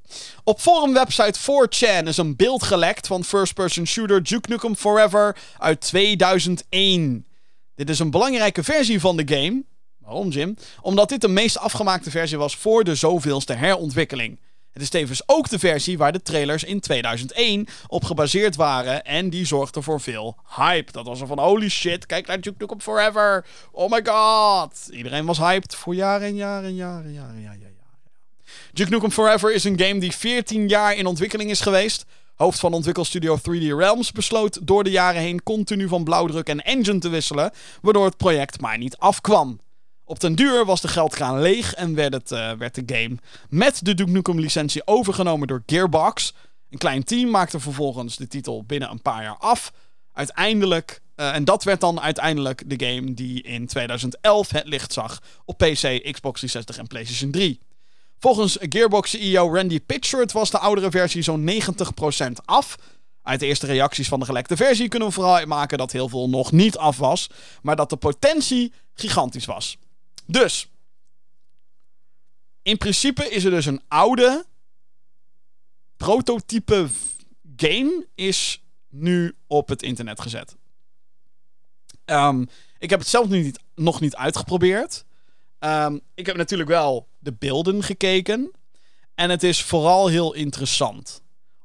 Op 0.43 0.59
forumwebsite 0.59 1.39
4chan 1.39 2.07
is 2.07 2.17
een 2.17 2.35
beeld 2.35 2.63
gelekt 2.63 3.07
van 3.07 3.23
first-person 3.23 3.87
shooter 3.87 4.23
Duke 4.23 4.49
Nukem 4.49 4.75
Forever 4.75 5.37
uit 5.57 5.81
2001. 5.81 7.25
Dit 7.75 7.89
is 7.89 7.99
een 7.99 8.11
belangrijke 8.11 8.63
versie 8.63 8.99
van 8.99 9.17
de 9.17 9.35
game. 9.35 9.63
Waarom, 9.97 10.29
Jim? 10.29 10.57
Omdat 10.81 11.09
dit 11.09 11.21
de 11.21 11.27
meest 11.27 11.57
afgemaakte 11.57 12.09
versie 12.11 12.37
was 12.37 12.55
voor 12.55 12.83
de 12.83 12.95
zoveelste 12.95 13.53
herontwikkeling. 13.53 14.39
Het 14.71 14.83
is 14.83 14.89
tevens 14.89 15.21
ook 15.25 15.49
de 15.49 15.59
versie 15.59 15.97
waar 15.97 16.11
de 16.11 16.21
trailers 16.21 16.63
in 16.63 16.79
2001 16.79 17.67
op 17.87 18.03
gebaseerd 18.03 18.55
waren. 18.55 19.05
En 19.05 19.29
die 19.29 19.45
zorgde 19.45 19.81
voor 19.81 20.01
veel 20.01 20.35
hype. 20.55 20.91
Dat 20.91 21.05
was 21.05 21.21
er 21.21 21.27
van 21.27 21.39
holy 21.39 21.69
shit, 21.69 22.05
kijk 22.05 22.27
naar 22.27 22.41
Duke 22.41 22.55
Nukem 22.59 22.81
Forever. 22.81 23.45
Oh 23.71 23.91
my 23.91 24.01
god. 24.03 24.87
Iedereen 24.91 25.25
was 25.25 25.37
hyped 25.37 25.75
voor 25.75 25.95
jaren 25.95 26.27
en 26.27 26.35
jaren 26.35 26.69
en 26.69 26.75
jaren 26.75 27.05
en 27.05 27.13
jaren. 27.13 27.41
Ja, 27.41 27.51
ja, 27.51 27.57
ja. 27.59 27.74
Duke 28.75 28.89
Nukem 28.89 29.11
Forever 29.11 29.53
is 29.53 29.63
een 29.63 29.79
game 29.79 29.99
die 29.99 30.11
14 30.11 30.67
jaar 30.67 30.95
in 30.95 31.05
ontwikkeling 31.05 31.49
is 31.49 31.61
geweest. 31.61 32.05
Hoofd 32.35 32.59
van 32.59 32.73
ontwikkelstudio 32.73 33.37
3D 33.37 33.75
Realms 33.77 34.11
besloot 34.11 34.67
door 34.67 34.83
de 34.83 34.89
jaren 34.89 35.21
heen 35.21 35.43
continu 35.43 35.87
van 35.87 36.03
blauwdruk 36.03 36.47
en 36.47 36.63
engine 36.63 36.99
te 36.99 37.09
wisselen, 37.09 37.51
waardoor 37.81 38.05
het 38.05 38.17
project 38.17 38.61
maar 38.61 38.77
niet 38.77 38.97
afkwam. 38.97 39.59
Op 40.03 40.19
den 40.19 40.35
duur 40.35 40.65
was 40.65 40.81
de 40.81 40.87
geldkraan 40.87 41.41
leeg 41.41 41.73
en 41.73 41.95
werd, 41.95 42.13
het, 42.13 42.31
uh, 42.31 42.51
werd 42.51 42.75
de 42.75 42.95
game 42.95 43.17
met 43.49 43.79
de 43.85 43.93
Duke 43.93 44.11
Nukem 44.11 44.39
licentie 44.39 44.87
overgenomen 44.87 45.47
door 45.47 45.63
Gearbox. 45.65 46.33
Een 46.69 46.77
klein 46.77 47.03
team 47.03 47.29
maakte 47.29 47.59
vervolgens 47.59 48.15
de 48.15 48.27
titel 48.27 48.63
binnen 48.63 48.91
een 48.91 49.01
paar 49.01 49.23
jaar 49.23 49.37
af. 49.37 49.73
Uiteindelijk, 50.13 51.01
uh, 51.15 51.35
en 51.35 51.43
dat 51.43 51.63
werd 51.63 51.81
dan 51.81 52.01
uiteindelijk 52.01 52.63
de 52.65 52.85
game 52.85 53.13
die 53.13 53.41
in 53.41 53.67
2011 53.67 54.49
het 54.49 54.67
licht 54.67 54.93
zag 54.93 55.21
op 55.45 55.57
PC, 55.57 56.11
Xbox 56.11 56.39
360 56.39 56.77
en 56.77 56.87
PlayStation 56.87 57.31
3. 57.31 57.59
Volgens 58.19 58.57
Gearbox-CEO 58.61 59.53
Randy 59.53 59.79
Pitchford 59.79 60.31
was 60.31 60.51
de 60.51 60.59
oudere 60.59 60.91
versie 60.91 61.21
zo'n 61.21 61.49
90% 61.49 62.31
af. 62.45 62.75
Uit 63.21 63.39
de 63.39 63.45
eerste 63.45 63.65
reacties 63.65 64.07
van 64.07 64.19
de 64.19 64.25
gelekte 64.25 64.55
versie 64.55 64.87
kunnen 64.87 65.07
we 65.07 65.13
vooral 65.13 65.35
uitmaken 65.35 65.77
dat 65.77 65.91
heel 65.91 66.09
veel 66.09 66.29
nog 66.29 66.51
niet 66.51 66.77
af 66.77 66.97
was, 66.97 67.29
maar 67.61 67.75
dat 67.75 67.89
de 67.89 67.95
potentie 67.95 68.73
gigantisch 68.93 69.45
was. 69.45 69.77
Dus, 70.25 70.69
in 72.61 72.77
principe 72.77 73.29
is 73.29 73.43
er 73.43 73.51
dus 73.51 73.65
een 73.65 73.81
oude 73.87 74.45
prototype 75.97 76.87
game 77.55 78.05
is 78.15 78.63
nu 78.89 79.35
op 79.47 79.67
het 79.67 79.83
internet 79.83 80.21
gezet. 80.21 80.55
Um, 82.05 82.49
ik 82.79 82.89
heb 82.89 82.99
het 82.99 83.07
zelf 83.07 83.27
nu 83.27 83.41
niet, 83.41 83.59
nog 83.75 84.01
niet 84.01 84.15
uitgeprobeerd. 84.15 85.05
Um, 85.59 86.01
ik 86.13 86.25
heb 86.25 86.35
natuurlijk 86.35 86.69
wel 86.69 87.07
de 87.25 87.33
beelden 87.33 87.83
gekeken. 87.83 88.51
En 89.15 89.29
het 89.29 89.43
is 89.43 89.63
vooral 89.63 90.07
heel 90.07 90.33
interessant 90.33 91.21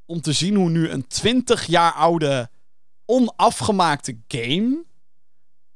om 0.06 0.20
te 0.20 0.32
zien 0.32 0.54
hoe 0.54 0.70
nu 0.70 0.88
een 0.88 1.06
20 1.06 1.66
jaar 1.66 1.92
oude 1.92 2.50
onafgemaakte 3.04 4.16
game 4.28 4.84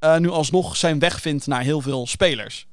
uh, 0.01 0.17
nu 0.17 0.29
alsnog 0.29 0.77
zijn 0.77 0.99
weg 0.99 1.21
vindt 1.21 1.47
naar 1.47 1.63
heel 1.63 1.81
veel 1.81 2.07
spelers. 2.07 2.67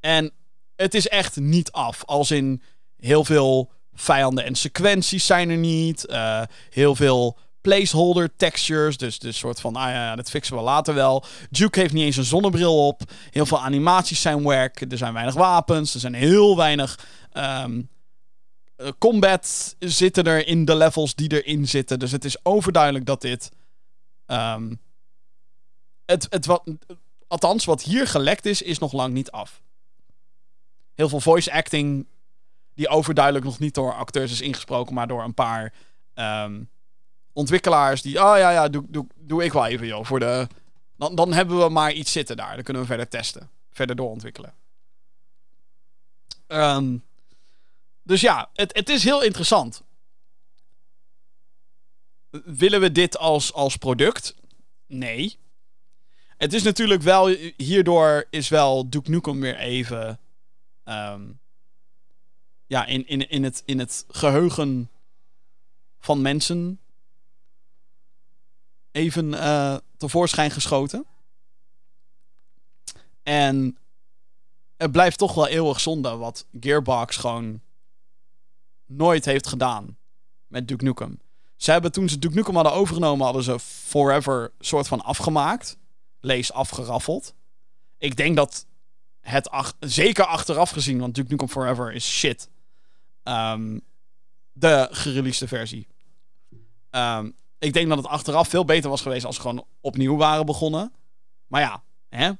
En 0.00 0.32
het 0.76 0.94
is 0.94 1.08
echt 1.08 1.36
niet 1.36 1.72
af. 1.72 2.04
Als 2.04 2.30
in 2.30 2.62
heel 2.96 3.24
veel 3.24 3.70
vijanden 3.92 4.44
en 4.44 4.54
sequenties 4.54 5.26
zijn 5.26 5.50
er 5.50 5.56
niet. 5.56 6.06
Uh, 6.08 6.42
heel 6.70 6.94
veel 6.94 7.38
placeholder 7.60 8.36
textures. 8.36 8.96
Dus, 8.96 9.18
dus 9.18 9.38
soort 9.38 9.60
van, 9.60 9.76
ah 9.76 9.90
ja, 9.90 10.16
dat 10.16 10.30
fixen 10.30 10.56
we 10.56 10.62
later 10.62 10.94
wel. 10.94 11.24
Duke 11.50 11.80
heeft 11.80 11.92
niet 11.92 12.04
eens 12.04 12.16
een 12.16 12.24
zonnebril 12.24 12.86
op. 12.86 13.02
Heel 13.30 13.46
veel 13.46 13.60
animaties 13.60 14.20
zijn 14.20 14.46
werk. 14.46 14.80
Er 14.80 14.98
zijn 14.98 15.12
weinig 15.12 15.34
wapens. 15.34 15.94
Er 15.94 16.00
zijn 16.00 16.14
heel 16.14 16.56
weinig 16.56 16.98
um, 17.32 17.88
combat 18.98 19.76
zitten 19.78 20.24
er 20.24 20.46
in 20.46 20.64
de 20.64 20.76
levels 20.76 21.14
die 21.14 21.42
erin 21.42 21.68
zitten. 21.68 21.98
Dus 21.98 22.12
het 22.12 22.24
is 22.24 22.44
overduidelijk 22.44 23.04
dat 23.06 23.20
dit... 23.20 23.50
Um, 24.26 24.80
het, 26.06 26.26
het 26.30 26.46
wat, 26.46 26.62
althans, 27.28 27.64
wat 27.64 27.82
hier 27.82 28.06
gelekt 28.06 28.46
is, 28.46 28.62
is 28.62 28.78
nog 28.78 28.92
lang 28.92 29.14
niet 29.14 29.30
af. 29.30 29.62
Heel 30.94 31.08
veel 31.08 31.20
voice 31.20 31.52
acting 31.52 32.06
die 32.74 32.88
overduidelijk 32.88 33.44
nog 33.44 33.58
niet 33.58 33.74
door 33.74 33.94
acteurs 33.94 34.32
is 34.32 34.40
ingesproken, 34.40 34.94
maar 34.94 35.08
door 35.08 35.22
een 35.22 35.34
paar... 35.34 35.72
Um, 36.14 36.68
ontwikkelaars 37.32 38.02
die, 38.02 38.18
oh 38.18 38.36
ja, 38.36 38.50
ja, 38.50 38.68
doe, 38.68 38.84
doe, 38.88 39.06
doe 39.16 39.44
ik 39.44 39.52
wel 39.52 39.66
even, 39.66 39.86
joh. 39.86 40.04
Voor 40.04 40.20
de, 40.20 40.48
dan, 40.96 41.14
dan 41.14 41.32
hebben 41.32 41.58
we 41.58 41.68
maar 41.68 41.92
iets 41.92 42.12
zitten 42.12 42.36
daar. 42.36 42.54
Dan 42.54 42.64
kunnen 42.64 42.82
we 42.82 42.88
verder 42.88 43.08
testen. 43.08 43.50
Verder 43.70 43.96
doorontwikkelen. 43.96 44.54
Um, 46.46 47.04
dus 48.02 48.20
ja, 48.20 48.50
het, 48.54 48.76
het 48.76 48.88
is 48.88 49.04
heel 49.04 49.22
interessant. 49.22 49.82
Willen 52.44 52.80
we 52.80 52.92
dit 52.92 53.18
als, 53.18 53.52
als 53.52 53.76
product? 53.76 54.34
Nee. 54.86 55.38
Het 56.36 56.52
is 56.52 56.62
natuurlijk 56.62 57.02
wel, 57.02 57.26
hierdoor 57.56 58.26
is 58.30 58.48
wel 58.48 58.90
Duke 58.90 59.10
Nukem 59.10 59.40
weer 59.40 59.56
even... 59.56 60.18
Um, 60.84 61.40
ja, 62.66 62.86
in, 62.86 63.06
in, 63.06 63.28
in, 63.28 63.44
het, 63.44 63.62
in 63.64 63.78
het 63.78 64.04
geheugen 64.08 64.90
van 65.98 66.22
mensen 66.22 66.79
even 68.92 69.32
uh, 69.32 69.76
tevoorschijn 69.96 70.50
geschoten. 70.50 71.06
En 73.22 73.78
het 74.76 74.92
blijft 74.92 75.18
toch 75.18 75.34
wel 75.34 75.46
eeuwig 75.48 75.80
zonde 75.80 76.16
wat 76.16 76.46
Gearbox 76.60 77.16
gewoon 77.16 77.60
nooit 78.86 79.24
heeft 79.24 79.46
gedaan 79.46 79.96
met 80.46 80.68
Duke 80.68 80.84
Nukem. 80.84 81.20
Ze 81.56 81.70
hebben 81.70 81.92
toen 81.92 82.08
ze 82.08 82.18
Duke 82.18 82.34
Nukem 82.34 82.54
hadden 82.54 82.72
overgenomen, 82.72 83.24
hadden 83.24 83.42
ze 83.42 83.58
Forever 83.60 84.52
soort 84.58 84.88
van 84.88 85.00
afgemaakt. 85.02 85.78
Lees 86.20 86.52
afgeraffeld. 86.52 87.34
Ik 87.98 88.16
denk 88.16 88.36
dat 88.36 88.66
het 89.20 89.50
zeker 89.80 90.24
achteraf 90.24 90.70
gezien, 90.70 90.98
want 90.98 91.14
Duke 91.14 91.30
Nukem 91.30 91.48
Forever 91.48 91.92
is 91.92 92.08
shit. 92.08 92.48
Um, 93.24 93.80
de 94.52 94.88
gereleasede 94.90 95.48
versie. 95.48 95.86
Um, 96.90 97.36
ik 97.60 97.72
denk 97.72 97.88
dat 97.88 97.98
het 97.98 98.06
achteraf 98.06 98.48
veel 98.48 98.64
beter 98.64 98.90
was 98.90 99.02
geweest 99.02 99.24
als 99.24 99.34
ze 99.34 99.40
gewoon 99.40 99.64
opnieuw 99.80 100.16
waren 100.16 100.46
begonnen. 100.46 100.92
Maar 101.46 101.60
ja, 101.60 101.82
hè? 102.08 102.30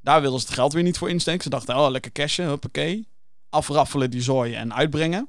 daar 0.00 0.20
wilden 0.20 0.40
ze 0.40 0.46
het 0.46 0.54
geld 0.54 0.72
weer 0.72 0.82
niet 0.82 0.98
voor 0.98 1.10
insteken. 1.10 1.42
Ze 1.42 1.50
dachten, 1.50 1.76
oh, 1.76 1.90
lekker 1.90 2.12
cashen, 2.12 2.46
huppakee. 2.46 3.08
Afraffelen 3.48 4.10
die 4.10 4.22
zooi 4.22 4.54
en 4.54 4.74
uitbrengen. 4.74 5.28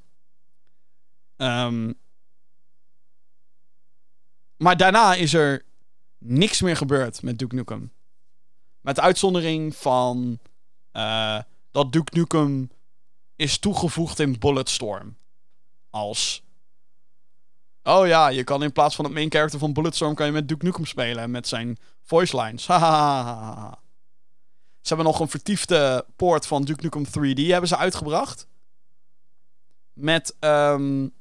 Um, 1.37 1.97
maar 4.57 4.77
daarna 4.77 5.13
is 5.13 5.33
er 5.33 5.65
niks 6.17 6.61
meer 6.61 6.77
gebeurd 6.77 7.21
met 7.21 7.39
Duke 7.39 7.55
Nukem. 7.55 7.91
Met 8.81 8.99
uitzondering 8.99 9.75
van 9.75 10.39
uh, 10.93 11.39
dat 11.71 11.91
Duke 11.91 12.17
Nukem 12.17 12.71
is 13.35 13.57
toegevoegd 13.57 14.19
in 14.19 14.39
Bulletstorm. 14.39 15.15
Als 15.89 16.43
Oh 17.83 18.07
ja, 18.07 18.27
je 18.27 18.43
kan 18.43 18.63
in 18.63 18.71
plaats 18.71 18.95
van 18.95 19.05
het 19.05 19.13
main 19.13 19.31
character 19.31 19.59
van 19.59 19.73
Bulletstorm... 19.73 20.15
kan 20.15 20.25
je 20.25 20.31
met 20.31 20.47
Duke 20.47 20.65
Nukem 20.65 20.85
spelen. 20.85 21.31
Met 21.31 21.47
zijn 21.47 21.77
voice 22.03 22.41
lines. 22.41 22.63
ze 24.81 24.87
hebben 24.87 25.05
nog 25.05 25.19
een 25.19 25.29
vertiefde 25.29 26.05
poort 26.15 26.47
van 26.47 26.63
Duke 26.63 26.83
Nukem 26.83 27.05
3D 27.05 27.41
hebben 27.47 27.69
ze 27.69 27.77
uitgebracht. 27.77 28.47
Met... 29.93 30.35
Um, 30.39 31.13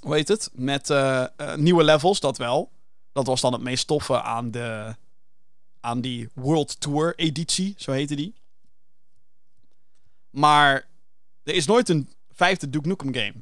hoe 0.00 0.14
heet 0.14 0.28
het? 0.28 0.50
Met 0.52 0.90
uh, 0.90 1.24
uh, 1.36 1.54
nieuwe 1.54 1.84
levels, 1.84 2.20
dat 2.20 2.38
wel. 2.38 2.72
Dat 3.12 3.26
was 3.26 3.40
dan 3.40 3.52
het 3.52 3.62
meest 3.62 3.86
toffe 3.86 4.22
aan, 4.22 4.50
de, 4.50 4.96
aan 5.80 6.00
die 6.00 6.28
World 6.34 6.80
Tour 6.80 7.14
editie, 7.16 7.74
zo 7.76 7.92
heette 7.92 8.14
die. 8.14 8.34
Maar 10.30 10.88
er 11.42 11.54
is 11.54 11.66
nooit 11.66 11.88
een 11.88 12.08
vijfde 12.30 12.70
Duke 12.70 12.88
Nukem 12.88 13.14
game. 13.14 13.34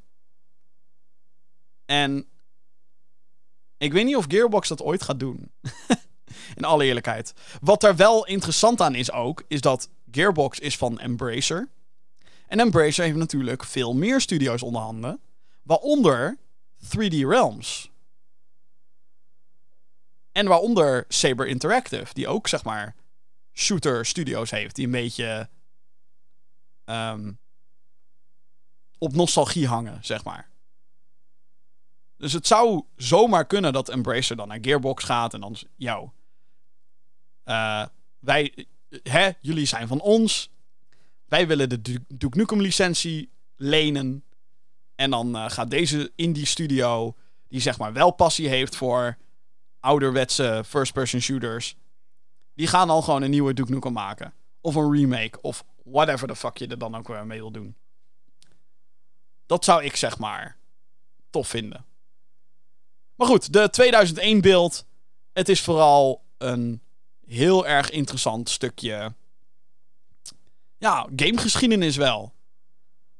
En 1.89 2.27
ik 3.78 3.93
weet 3.93 4.05
niet 4.05 4.16
of 4.16 4.24
Gearbox 4.28 4.69
dat 4.69 4.82
ooit 4.82 5.02
gaat 5.02 5.20
doen. 5.20 5.51
In 6.56 6.65
alle 6.65 6.85
eerlijkheid. 6.85 7.35
Wat 7.60 7.85
er 7.85 7.97
wel 7.97 8.27
interessant 8.27 8.81
aan 8.81 8.94
is 8.94 9.12
ook, 9.12 9.44
is 9.47 9.60
dat 9.60 9.89
Gearbox 10.10 10.59
is 10.59 10.77
van 10.77 10.98
Embracer. 10.98 11.69
En 12.47 12.60
Embracer 12.60 13.05
heeft 13.05 13.16
natuurlijk 13.16 13.65
veel 13.65 13.94
meer 13.94 14.20
studio's 14.20 14.62
onder 14.62 14.81
handen. 14.81 15.20
Waaronder 15.62 16.39
3D 16.85 17.16
Realms. 17.16 17.90
En 20.32 20.47
waaronder 20.47 21.05
Saber 21.09 21.47
Interactive, 21.47 22.15
die 22.15 22.28
ook 22.28 22.48
zeg 22.48 22.65
maar 22.65 22.94
shooter 23.52 24.06
studios 24.06 24.51
heeft. 24.51 24.74
Die 24.74 24.85
een 24.85 24.90
beetje 24.90 25.48
ehm, 26.85 27.32
op 28.98 29.12
nostalgie 29.12 29.66
hangen, 29.66 29.98
zeg 30.05 30.24
maar. 30.24 30.48
Dus 32.19 32.32
het 32.32 32.47
zou 32.47 32.85
zomaar 32.97 33.47
kunnen 33.47 33.73
dat 33.73 33.89
Embracer 33.89 34.36
dan 34.36 34.49
naar 34.49 34.59
Gearbox 34.61 35.05
gaat 35.05 35.35
en 35.35 35.40
dan 35.40 35.57
jou. 35.77 36.09
Uh, 37.45 37.86
wij, 38.19 38.66
hè, 39.03 39.31
jullie 39.40 39.66
zijn 39.66 39.89
van 39.89 40.01
ons. 40.01 40.51
Wij 41.24 41.47
willen 41.47 41.69
de 41.69 42.01
Duke 42.09 42.39
Nukem 42.39 42.61
licentie 42.61 43.31
lenen. 43.57 44.24
En 44.95 45.11
dan 45.11 45.36
uh, 45.36 45.51
gaat 45.51 45.70
deze 45.70 46.12
indie 46.15 46.47
studio, 46.47 47.15
die 47.49 47.61
zeg 47.61 47.78
maar 47.78 47.93
wel 47.93 48.11
passie 48.11 48.49
heeft 48.49 48.77
voor 48.77 49.16
ouderwetse 49.81 50.62
first-person 50.66 51.20
shooters, 51.20 51.77
die 52.55 52.66
gaan 52.66 52.90
al 52.90 53.03
gewoon 53.03 53.23
een 53.23 53.31
nieuwe 53.31 53.55
Duke 53.55 53.73
Nukem 53.73 53.93
maken. 53.93 54.32
Of 54.61 54.74
een 54.74 54.93
remake, 54.93 55.40
of 55.40 55.65
whatever 55.85 56.28
the 56.28 56.36
fuck 56.36 56.57
je 56.57 56.66
er 56.66 56.78
dan 56.78 56.97
ook 56.97 57.09
weer 57.09 57.27
mee 57.27 57.39
wil 57.39 57.51
doen. 57.51 57.77
Dat 59.47 59.65
zou 59.65 59.85
ik 59.85 59.97
zeg 59.97 60.19
maar 60.19 60.57
tof 61.31 61.49
vinden. 61.49 61.88
Maar 63.19 63.27
goed, 63.27 63.53
de 63.53 63.70
2001 63.70 64.40
beeld. 64.40 64.86
Het 65.32 65.49
is 65.49 65.61
vooral 65.61 66.23
een 66.39 66.81
heel 67.27 67.66
erg 67.66 67.90
interessant 67.90 68.49
stukje. 68.49 69.15
Ja, 70.78 71.09
gamegeschiedenis 71.16 71.97
wel. 71.97 72.32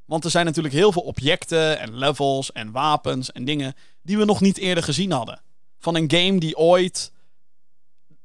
Want 0.05 0.25
er 0.25 0.31
zijn 0.31 0.45
natuurlijk 0.45 0.75
heel 0.75 0.93
veel 0.93 1.03
objecten 1.03 1.79
en 1.79 1.99
levels 1.99 2.53
en 2.53 2.71
wapens 2.71 3.33
en 3.33 3.45
dingen 3.45 3.75
die 4.03 4.19
we 4.19 4.25
nog 4.25 4.41
niet 4.41 4.57
eerder 4.57 4.85
gezien 4.85 5.11
hadden. 5.11 5.41
Van 5.79 5.95
een 5.95 6.11
game 6.11 6.41
die 6.41 6.57
ooit 6.57 7.13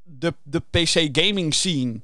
de, 0.02 0.34
de 0.42 0.60
PC 0.70 1.18
gaming 1.18 1.54
scene 1.54 2.00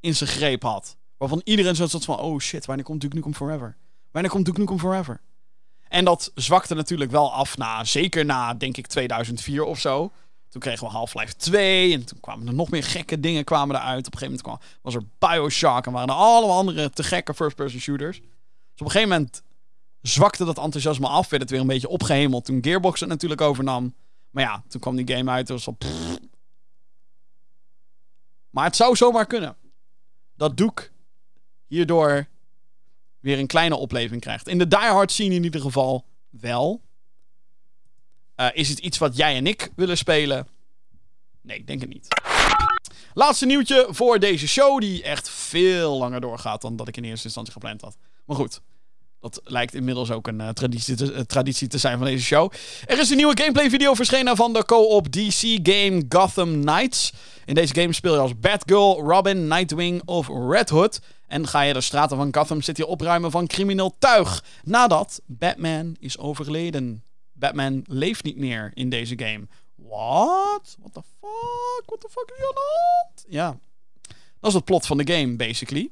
in 0.00 0.16
zijn 0.16 0.30
greep 0.30 0.62
had. 0.62 0.96
Waarvan 1.16 1.40
iedereen 1.44 1.76
zo 1.76 1.86
zat 1.86 2.04
van, 2.04 2.18
oh 2.18 2.38
shit, 2.38 2.66
wanneer 2.66 2.84
komt 2.84 3.00
Duke 3.00 3.14
Nukem 3.14 3.34
Forever? 3.34 3.76
Wanneer 4.10 4.30
komt 4.30 4.44
Duke 4.44 4.60
Nukem 4.60 4.78
Forever? 4.78 5.20
En 5.88 6.04
dat 6.04 6.30
zwakte 6.34 6.74
natuurlijk 6.74 7.10
wel 7.10 7.32
af 7.32 7.56
na, 7.56 7.84
zeker 7.84 8.24
na, 8.24 8.54
denk 8.54 8.76
ik, 8.76 8.86
2004 8.86 9.64
of 9.64 9.78
zo. 9.80 10.12
Toen 10.48 10.60
kregen 10.60 10.86
we 10.86 10.92
Half-Life 10.92 11.36
2 11.36 11.92
en 11.92 12.04
toen 12.04 12.20
kwamen 12.20 12.46
er 12.46 12.54
nog 12.54 12.70
meer 12.70 12.84
gekke 12.84 13.20
dingen 13.20 13.44
kwamen 13.44 13.76
eruit. 13.76 14.06
Op 14.06 14.12
een 14.12 14.18
gegeven 14.18 14.42
moment 14.44 14.60
kwam, 14.60 14.78
was 14.82 14.94
er 14.94 15.02
Bioshock 15.18 15.86
en 15.86 15.92
waren 15.92 16.08
er 16.08 16.14
allemaal 16.14 16.56
andere 16.56 16.90
te 16.90 17.02
gekke 17.02 17.34
first-person 17.34 17.80
shooters. 17.80 18.20
Dus 18.20 18.80
op 18.80 18.86
een 18.86 18.90
gegeven 18.90 19.08
moment 19.08 19.42
zwakte 20.02 20.44
dat 20.44 20.58
enthousiasme 20.58 21.08
af, 21.08 21.28
werd 21.28 21.42
het 21.42 21.50
weer 21.50 21.60
een 21.60 21.66
beetje 21.66 21.88
opgehemeld 21.88 22.44
toen 22.44 22.64
Gearbox 22.64 23.00
het 23.00 23.08
natuurlijk 23.08 23.40
overnam. 23.40 23.94
Maar 24.30 24.44
ja, 24.44 24.62
toen 24.68 24.80
kwam 24.80 24.96
die 24.96 25.16
game 25.16 25.30
uit, 25.30 25.46
dus 25.46 25.64
was 25.64 25.74
Maar 28.50 28.64
het 28.64 28.76
zou 28.76 28.96
zomaar 28.96 29.26
kunnen 29.26 29.56
dat 30.36 30.56
Duke 30.56 30.90
hierdoor 31.66 32.26
weer 33.20 33.38
een 33.38 33.46
kleine 33.46 33.76
opleving 33.76 34.20
krijgt. 34.20 34.48
In 34.48 34.58
de 34.58 34.68
Die 34.68 34.78
Hard 34.78 35.12
scene 35.12 35.34
in 35.34 35.44
ieder 35.44 35.60
geval 35.60 36.04
wel. 36.30 36.82
Uh, 38.36 38.46
is 38.52 38.68
het 38.68 38.78
iets 38.78 38.98
wat 38.98 39.16
jij 39.16 39.36
en 39.36 39.46
ik 39.46 39.70
willen 39.76 39.96
spelen? 39.96 40.46
Nee, 41.40 41.58
ik 41.58 41.66
denk 41.66 41.80
het 41.80 41.88
niet. 41.88 42.08
Laatste 43.14 43.46
nieuwtje 43.46 43.86
voor 43.90 44.18
deze 44.18 44.48
show, 44.48 44.80
die 44.80 45.02
echt 45.02 45.30
veel 45.30 45.98
langer 45.98 46.20
doorgaat 46.20 46.60
dan 46.60 46.76
dat 46.76 46.88
ik 46.88 46.96
in 46.96 47.04
eerste 47.04 47.24
instantie 47.24 47.52
gepland 47.52 47.80
had. 47.80 47.96
Maar 48.24 48.36
goed, 48.36 48.60
dat 49.20 49.40
lijkt 49.44 49.74
inmiddels 49.74 50.10
ook 50.10 50.26
een 50.26 50.40
uh, 50.40 50.48
traditie, 50.48 50.96
te, 50.96 51.12
uh, 51.12 51.20
traditie, 51.20 51.68
te, 51.68 51.78
zijn 51.78 51.98
van 51.98 52.06
deze 52.06 52.24
show. 52.24 52.52
Er 52.86 52.98
is 52.98 53.10
een 53.10 53.16
nieuwe 53.16 53.38
gameplay 53.40 53.70
video 53.70 53.94
verschenen 53.94 54.36
van 54.36 54.52
de 54.52 54.64
co-op 54.64 55.12
DC 55.12 55.58
game 55.62 56.04
Gotham 56.08 56.60
Knights. 56.60 57.12
In 57.48 57.54
deze 57.54 57.74
game 57.74 57.92
speel 57.92 58.14
je 58.14 58.20
als 58.20 58.38
Batgirl, 58.38 59.00
Robin, 59.00 59.46
Nightwing 59.46 60.02
of 60.04 60.28
Red 60.28 60.68
Hood. 60.68 61.00
En 61.26 61.46
ga 61.46 61.60
je 61.60 61.72
de 61.72 61.80
straten 61.80 62.16
van 62.16 62.34
Gotham 62.34 62.60
City 62.60 62.82
opruimen 62.82 63.30
van 63.30 63.46
crimineel 63.46 63.94
tuig. 63.98 64.44
Nadat 64.62 65.20
Batman 65.26 65.96
is 66.00 66.18
overleden. 66.18 67.04
Batman 67.32 67.84
leeft 67.86 68.24
niet 68.24 68.36
meer 68.36 68.70
in 68.74 68.88
deze 68.88 69.18
game. 69.18 69.46
What? 69.74 70.76
What 70.78 70.92
the 70.92 71.02
fuck? 71.20 71.82
What 71.86 72.00
the 72.00 72.08
fuck 72.10 72.32
is 72.36 72.44
aan 72.44 73.32
Ja. 73.32 73.58
Dat 74.40 74.50
is 74.50 74.54
het 74.54 74.64
plot 74.64 74.86
van 74.86 74.96
de 74.96 75.12
game, 75.12 75.36
basically. 75.36 75.90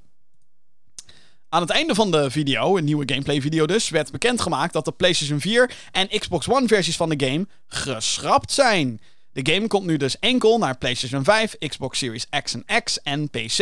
Aan 1.49 1.61
het 1.61 1.71
einde 1.71 1.95
van 1.95 2.11
de 2.11 2.31
video, 2.31 2.77
een 2.77 2.85
nieuwe 2.85 3.09
gameplay 3.09 3.41
video 3.41 3.67
dus, 3.67 3.89
werd 3.89 4.13
bekendgemaakt 4.13 4.73
dat 4.73 4.85
de 4.85 4.93
PlayStation 4.93 5.41
4 5.41 5.71
en 5.93 6.09
Xbox 6.09 6.49
One 6.49 6.67
versies 6.67 6.97
van 6.97 7.09
de 7.09 7.27
game 7.27 7.47
geschrapt 7.67 8.53
zijn. 8.53 9.01
De 9.37 9.53
game 9.53 9.67
komt 9.67 9.87
nu 9.87 9.97
dus 9.97 10.19
enkel 10.19 10.59
naar 10.59 10.79
PlayStation 10.79 11.25
5, 11.25 11.59
Xbox 11.59 11.99
Series 11.99 12.27
X 12.43 12.55
en 12.55 12.83
X 12.83 13.03
en 13.03 13.31
PC. 13.31 13.59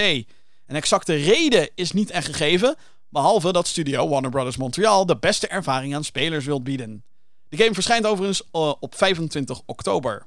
Een 0.66 0.76
exacte 0.76 1.14
reden 1.14 1.70
is 1.74 1.92
niet 1.92 2.10
echt 2.10 2.26
gegeven, 2.26 2.76
behalve 3.08 3.52
dat 3.52 3.66
studio 3.66 4.08
Warner 4.08 4.30
Bros. 4.30 4.56
Montreal 4.56 5.06
de 5.06 5.16
beste 5.16 5.48
ervaring 5.48 5.94
aan 5.94 6.04
spelers 6.04 6.44
wil 6.44 6.62
bieden. 6.62 7.04
De 7.48 7.56
game 7.56 7.74
verschijnt 7.74 8.06
overigens 8.06 8.42
uh, 8.52 8.74
op 8.80 8.94
25 8.94 9.60
oktober. 9.66 10.26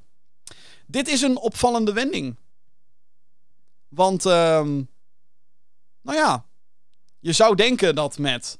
Dit 0.85 1.07
is 1.07 1.21
een 1.21 1.37
opvallende 1.37 1.93
wending. 1.93 2.35
Want, 3.87 4.25
um, 4.25 4.89
nou 6.01 6.17
ja, 6.17 6.45
je 7.19 7.31
zou 7.31 7.55
denken 7.55 7.95
dat 7.95 8.17
met 8.17 8.59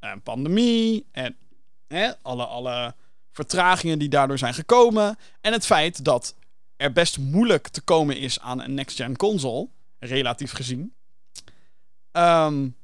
een 0.00 0.22
pandemie 0.22 1.06
en 1.12 1.36
alle, 2.22 2.44
alle 2.44 2.94
vertragingen 3.32 3.98
die 3.98 4.08
daardoor 4.08 4.38
zijn 4.38 4.54
gekomen. 4.54 5.18
En 5.40 5.52
het 5.52 5.66
feit 5.66 6.04
dat 6.04 6.34
er 6.76 6.92
best 6.92 7.18
moeilijk 7.18 7.68
te 7.68 7.80
komen 7.80 8.16
is 8.16 8.40
aan 8.40 8.62
een 8.62 8.74
next-gen 8.74 9.16
console, 9.16 9.68
relatief 9.98 10.52
gezien. 10.52 10.94
Um, 12.12 12.76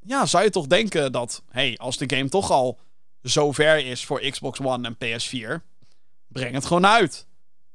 ja, 0.00 0.26
zou 0.26 0.44
je 0.44 0.50
toch 0.50 0.66
denken 0.66 1.12
dat, 1.12 1.42
hey, 1.50 1.78
als 1.78 1.96
de 1.96 2.16
game 2.16 2.28
toch 2.28 2.50
al 2.50 2.78
zo 3.22 3.52
ver 3.52 3.86
is 3.86 4.04
voor 4.04 4.20
Xbox 4.20 4.60
One 4.60 4.88
en 4.88 4.94
PS4, 4.94 5.62
breng 6.28 6.54
het 6.54 6.66
gewoon 6.66 6.86
uit. 6.86 7.26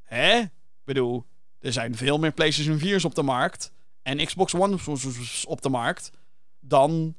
Hè? 0.03 0.39
Ik 0.39 0.49
bedoel, 0.83 1.25
er 1.59 1.73
zijn 1.73 1.95
veel 1.95 2.17
meer 2.17 2.31
PlayStation 2.31 2.79
4's 2.79 3.05
op 3.05 3.15
de 3.15 3.23
markt 3.23 3.71
en 4.01 4.25
Xbox 4.25 4.53
One's 4.53 5.45
op 5.45 5.61
de 5.61 5.69
markt 5.69 6.11
dan 6.59 7.15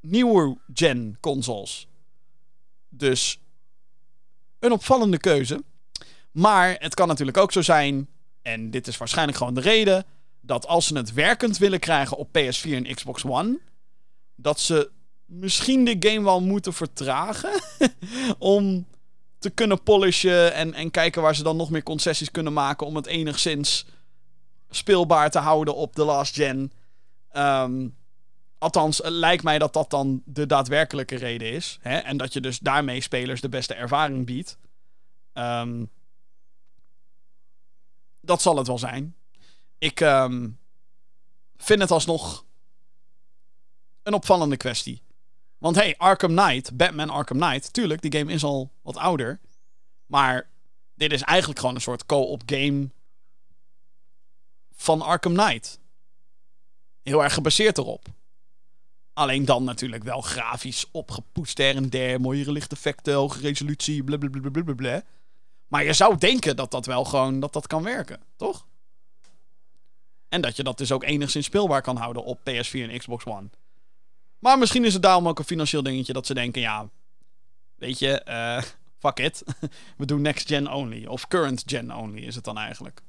nieuwe 0.00 0.58
gen 0.74 1.16
consoles. 1.20 1.88
Dus 2.88 3.40
een 4.60 4.72
opvallende 4.72 5.18
keuze. 5.18 5.62
Maar 6.30 6.76
het 6.78 6.94
kan 6.94 7.08
natuurlijk 7.08 7.36
ook 7.36 7.52
zo 7.52 7.62
zijn, 7.62 8.08
en 8.42 8.70
dit 8.70 8.86
is 8.86 8.96
waarschijnlijk 8.96 9.38
gewoon 9.38 9.54
de 9.54 9.60
reden, 9.60 10.04
dat 10.40 10.66
als 10.66 10.86
ze 10.86 10.96
het 10.96 11.12
werkend 11.12 11.58
willen 11.58 11.80
krijgen 11.80 12.16
op 12.16 12.28
PS4 12.28 12.70
en 12.70 12.94
Xbox 12.94 13.24
One, 13.24 13.58
dat 14.36 14.60
ze 14.60 14.90
misschien 15.24 15.84
de 15.84 15.96
game 15.98 16.24
wel 16.24 16.40
moeten 16.40 16.72
vertragen 16.72 17.60
om 18.38 18.86
te 19.38 19.50
kunnen 19.50 19.82
polishen 19.82 20.54
en, 20.54 20.74
en 20.74 20.90
kijken 20.90 21.22
waar 21.22 21.34
ze 21.34 21.42
dan 21.42 21.56
nog 21.56 21.70
meer 21.70 21.82
concessies 21.82 22.30
kunnen 22.30 22.52
maken 22.52 22.86
om 22.86 22.96
het 22.96 23.06
enigszins 23.06 23.86
speelbaar 24.70 25.30
te 25.30 25.38
houden 25.38 25.74
op 25.74 25.96
de 25.96 26.04
last 26.04 26.34
gen. 26.34 26.72
Um, 27.32 27.96
althans, 28.58 29.00
lijkt 29.04 29.42
mij 29.42 29.58
dat 29.58 29.72
dat 29.72 29.90
dan 29.90 30.22
de 30.24 30.46
daadwerkelijke 30.46 31.16
reden 31.16 31.52
is. 31.52 31.78
Hè? 31.80 31.96
En 31.96 32.16
dat 32.16 32.32
je 32.32 32.40
dus 32.40 32.58
daarmee 32.58 33.00
spelers 33.00 33.40
de 33.40 33.48
beste 33.48 33.74
ervaring 33.74 34.26
biedt. 34.26 34.58
Um, 35.34 35.90
dat 38.20 38.42
zal 38.42 38.56
het 38.56 38.66
wel 38.66 38.78
zijn. 38.78 39.14
Ik 39.78 40.00
um, 40.00 40.58
vind 41.56 41.80
het 41.80 41.90
alsnog 41.90 42.44
een 44.02 44.14
opvallende 44.14 44.56
kwestie. 44.56 45.02
Want 45.58 45.76
hey, 45.76 45.94
Arkham 45.96 46.36
Knight, 46.36 46.76
Batman 46.76 47.10
Arkham 47.10 47.38
Knight, 47.38 47.72
tuurlijk, 47.72 48.02
die 48.02 48.18
game 48.18 48.32
is 48.32 48.44
al 48.44 48.70
wat 48.82 48.96
ouder. 48.96 49.40
Maar 50.06 50.48
dit 50.94 51.12
is 51.12 51.22
eigenlijk 51.22 51.60
gewoon 51.60 51.74
een 51.74 51.80
soort 51.80 52.06
co-op 52.06 52.42
game 52.46 52.88
van 54.72 55.02
Arkham 55.02 55.34
Knight. 55.34 55.80
Heel 57.02 57.22
erg 57.22 57.34
gebaseerd 57.34 57.78
erop. 57.78 58.06
Alleen 59.18 59.44
dan 59.44 59.64
natuurlijk 59.64 60.04
wel 60.04 60.20
grafisch 60.20 60.86
opgepoetst 60.90 61.58
her 61.58 61.76
en 61.76 61.90
der. 61.90 62.20
Mooiere 62.20 62.52
lichteffecten, 62.52 63.14
hoge 63.14 63.40
resolutie, 63.40 64.04
blablabla. 64.04 65.02
Maar 65.68 65.84
je 65.84 65.92
zou 65.92 66.18
denken 66.18 66.56
dat 66.56 66.70
dat 66.70 66.86
wel 66.86 67.04
gewoon 67.04 67.40
dat 67.40 67.52
dat 67.52 67.66
kan 67.66 67.82
werken, 67.82 68.20
toch? 68.36 68.66
En 70.28 70.40
dat 70.40 70.56
je 70.56 70.62
dat 70.62 70.78
dus 70.78 70.92
ook 70.92 71.04
enigszins 71.04 71.46
speelbaar 71.46 71.82
kan 71.82 71.96
houden 71.96 72.24
op 72.24 72.38
PS4 72.38 72.72
en 72.72 72.98
Xbox 72.98 73.24
One. 73.24 73.50
Maar 74.38 74.58
misschien 74.58 74.84
is 74.84 74.92
het 74.92 75.02
daarom 75.02 75.28
ook 75.28 75.38
een 75.38 75.44
financieel 75.44 75.82
dingetje 75.82 76.12
dat 76.12 76.26
ze 76.26 76.34
denken, 76.34 76.60
ja, 76.60 76.88
weet 77.74 77.98
je, 77.98 78.20
eh, 78.20 78.62
fuck 79.02 79.18
it. 79.18 79.42
We 79.98 80.06
doen 80.06 80.22
next 80.22 80.48
gen 80.48 80.72
only. 80.72 81.06
Of 81.06 81.28
current 81.28 81.62
gen 81.66 81.96
only 81.96 82.22
is 82.22 82.34
het 82.34 82.44
dan 82.44 82.58
eigenlijk. 82.58 83.02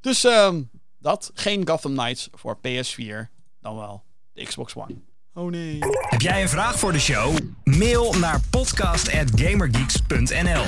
Dus 0.00 0.24
ehm, 0.24 0.62
dat. 0.98 1.30
Geen 1.34 1.68
Gotham 1.68 1.92
Knights 1.96 2.28
voor 2.32 2.56
PS4. 2.56 3.30
Dan 3.60 3.76
wel 3.76 4.02
de 4.32 4.44
Xbox 4.44 4.74
One. 4.74 5.07
Oh 5.38 5.50
nee. 5.50 5.78
Heb 6.08 6.20
jij 6.20 6.42
een 6.42 6.48
vraag 6.48 6.78
voor 6.78 6.92
de 6.92 6.98
show? 6.98 7.36
Mail 7.64 8.12
naar 8.12 8.40
podcast@gamergeeks.nl. 8.50 10.64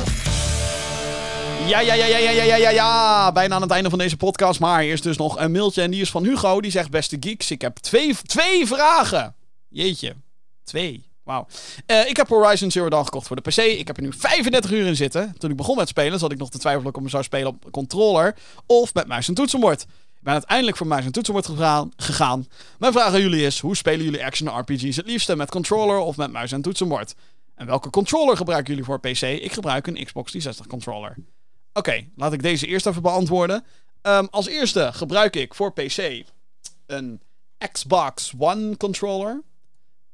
Ja, 1.69 1.81
ja, 1.81 1.95
ja, 1.95 1.95
ja, 1.95 2.17
ja, 2.17 2.31
ja, 2.31 2.43
ja, 2.43 2.57
ja. 2.57 2.71
ja! 2.71 3.33
Bijna 3.33 3.55
aan 3.55 3.63
het 3.63 3.71
einde 3.71 3.91
van 3.91 3.99
deze 3.99 4.17
podcast. 4.17 4.61
Maar 4.61 4.83
eerst 4.83 5.03
dus 5.03 5.17
nog 5.17 5.39
een 5.39 5.53
mailtje. 5.53 5.83
En 5.83 5.91
die 5.91 6.01
is 6.01 6.11
van 6.11 6.25
Hugo. 6.25 6.61
Die 6.61 6.71
zegt: 6.71 6.91
Beste 6.91 7.17
geeks, 7.21 7.51
ik 7.51 7.61
heb 7.61 7.77
twee, 7.77 8.17
twee 8.27 8.67
vragen. 8.67 9.35
Jeetje. 9.69 10.15
Twee. 10.65 11.09
Wauw. 11.23 11.47
Eh, 11.87 12.09
ik 12.09 12.17
heb 12.17 12.29
Horizon 12.29 12.71
Zero 12.71 12.89
Dawn 12.89 13.05
gekocht 13.05 13.27
voor 13.27 13.37
de 13.37 13.43
PC. 13.43 13.57
Ik 13.57 13.87
heb 13.87 13.97
er 13.97 14.03
nu 14.03 14.13
35 14.13 14.71
uur 14.71 14.87
in 14.87 14.97
zitten. 14.97 15.35
Toen 15.39 15.51
ik 15.51 15.57
begon 15.57 15.77
met 15.77 15.89
spelen, 15.89 16.19
zat 16.19 16.33
ik 16.33 16.39
nog 16.39 16.51
te 16.51 16.59
twijfelen 16.59 16.87
of 16.87 16.95
ik 16.95 17.01
hem 17.01 17.11
zou 17.11 17.23
spelen 17.23 17.49
op 17.49 17.67
controller 17.71 18.35
of 18.67 18.95
met 18.95 19.07
muis 19.07 19.29
en 19.29 19.35
toetsenbord. 19.35 19.87
Ik 20.21 20.27
ben 20.27 20.35
uiteindelijk 20.35 20.77
voor 20.77 20.87
muis 20.87 21.05
en 21.05 21.13
toetsenbord 21.13 21.47
gegaan, 21.47 21.93
gegaan. 21.97 22.47
Mijn 22.79 22.93
vraag 22.93 23.13
aan 23.13 23.21
jullie 23.21 23.45
is: 23.45 23.61
hoe 23.61 23.77
spelen 23.77 24.05
jullie 24.05 24.25
action 24.25 24.59
RPG's 24.59 24.97
het 24.97 25.07
liefste? 25.07 25.37
Met 25.37 25.51
controller 25.51 25.99
of 25.99 26.17
met 26.17 26.33
muis 26.33 26.53
en 26.53 26.63
toetsenbord? 26.63 27.15
En 27.55 27.67
welke 27.67 27.91
controller 27.91 28.37
gebruiken 28.37 28.69
jullie 28.69 28.85
voor 28.85 29.01
PC? 29.01 29.23
Ik 29.23 29.53
gebruik 29.53 29.87
een 29.87 30.05
Xbox 30.05 30.31
360 30.31 30.67
controller. 30.67 31.17
Oké, 31.73 32.07
laat 32.17 32.33
ik 32.33 32.43
deze 32.43 32.67
eerst 32.67 32.87
even 32.87 33.03
beantwoorden. 33.03 33.65
Ehm, 34.03 34.27
als 34.31 34.47
eerste 34.47 34.91
gebruik 34.93 35.37
ik 35.37 35.55
voor 35.55 35.73
PC 35.73 36.25
een 36.87 37.21
Xbox 37.73 38.33
One 38.39 38.77
controller. 38.77 39.43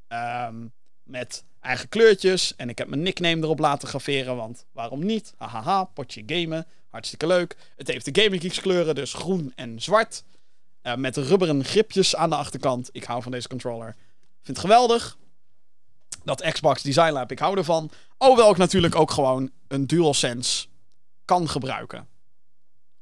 Ehm, 0.08 0.66
met 1.06 1.44
eigen 1.60 1.88
kleurtjes. 1.88 2.56
En 2.56 2.68
ik 2.68 2.78
heb 2.78 2.88
mijn 2.88 3.02
nickname 3.02 3.42
erop 3.42 3.58
laten 3.58 3.88
graveren, 3.88 4.36
want 4.36 4.66
waarom 4.72 5.04
niet? 5.04 5.34
Hahaha, 5.36 5.84
potje 5.84 6.22
gamen. 6.26 6.66
Hartstikke 6.90 7.26
leuk. 7.26 7.56
Het 7.76 7.88
heeft 7.88 8.14
de 8.14 8.22
Gaming 8.22 8.42
Geeks 8.42 8.60
kleuren, 8.60 8.94
dus 8.94 9.12
groen 9.14 9.52
en 9.54 9.82
zwart. 9.82 10.24
Eh, 10.82 10.94
met 10.94 11.16
rubberen 11.16 11.64
gripjes 11.64 12.16
aan 12.16 12.30
de 12.30 12.36
achterkant. 12.36 12.88
Ik 12.92 13.04
hou 13.04 13.22
van 13.22 13.32
deze 13.32 13.48
controller. 13.48 13.96
Vind 14.42 14.56
het 14.56 14.58
geweldig. 14.58 15.16
Dat 16.24 16.50
Xbox 16.52 16.82
Design 16.82 17.12
Lab, 17.12 17.30
ik 17.30 17.38
hou 17.38 17.56
ervan. 17.56 17.90
Hoewel 18.16 18.50
ik 18.50 18.56
natuurlijk 18.56 18.94
ook 18.94 19.10
gewoon 19.10 19.50
een 19.68 19.86
DualSense 19.86 20.66
kan 21.24 21.48
gebruiken. 21.48 22.08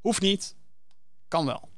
Hoeft 0.01 0.21
niet. 0.21 0.55
Kan 1.27 1.45
wel. 1.45 1.69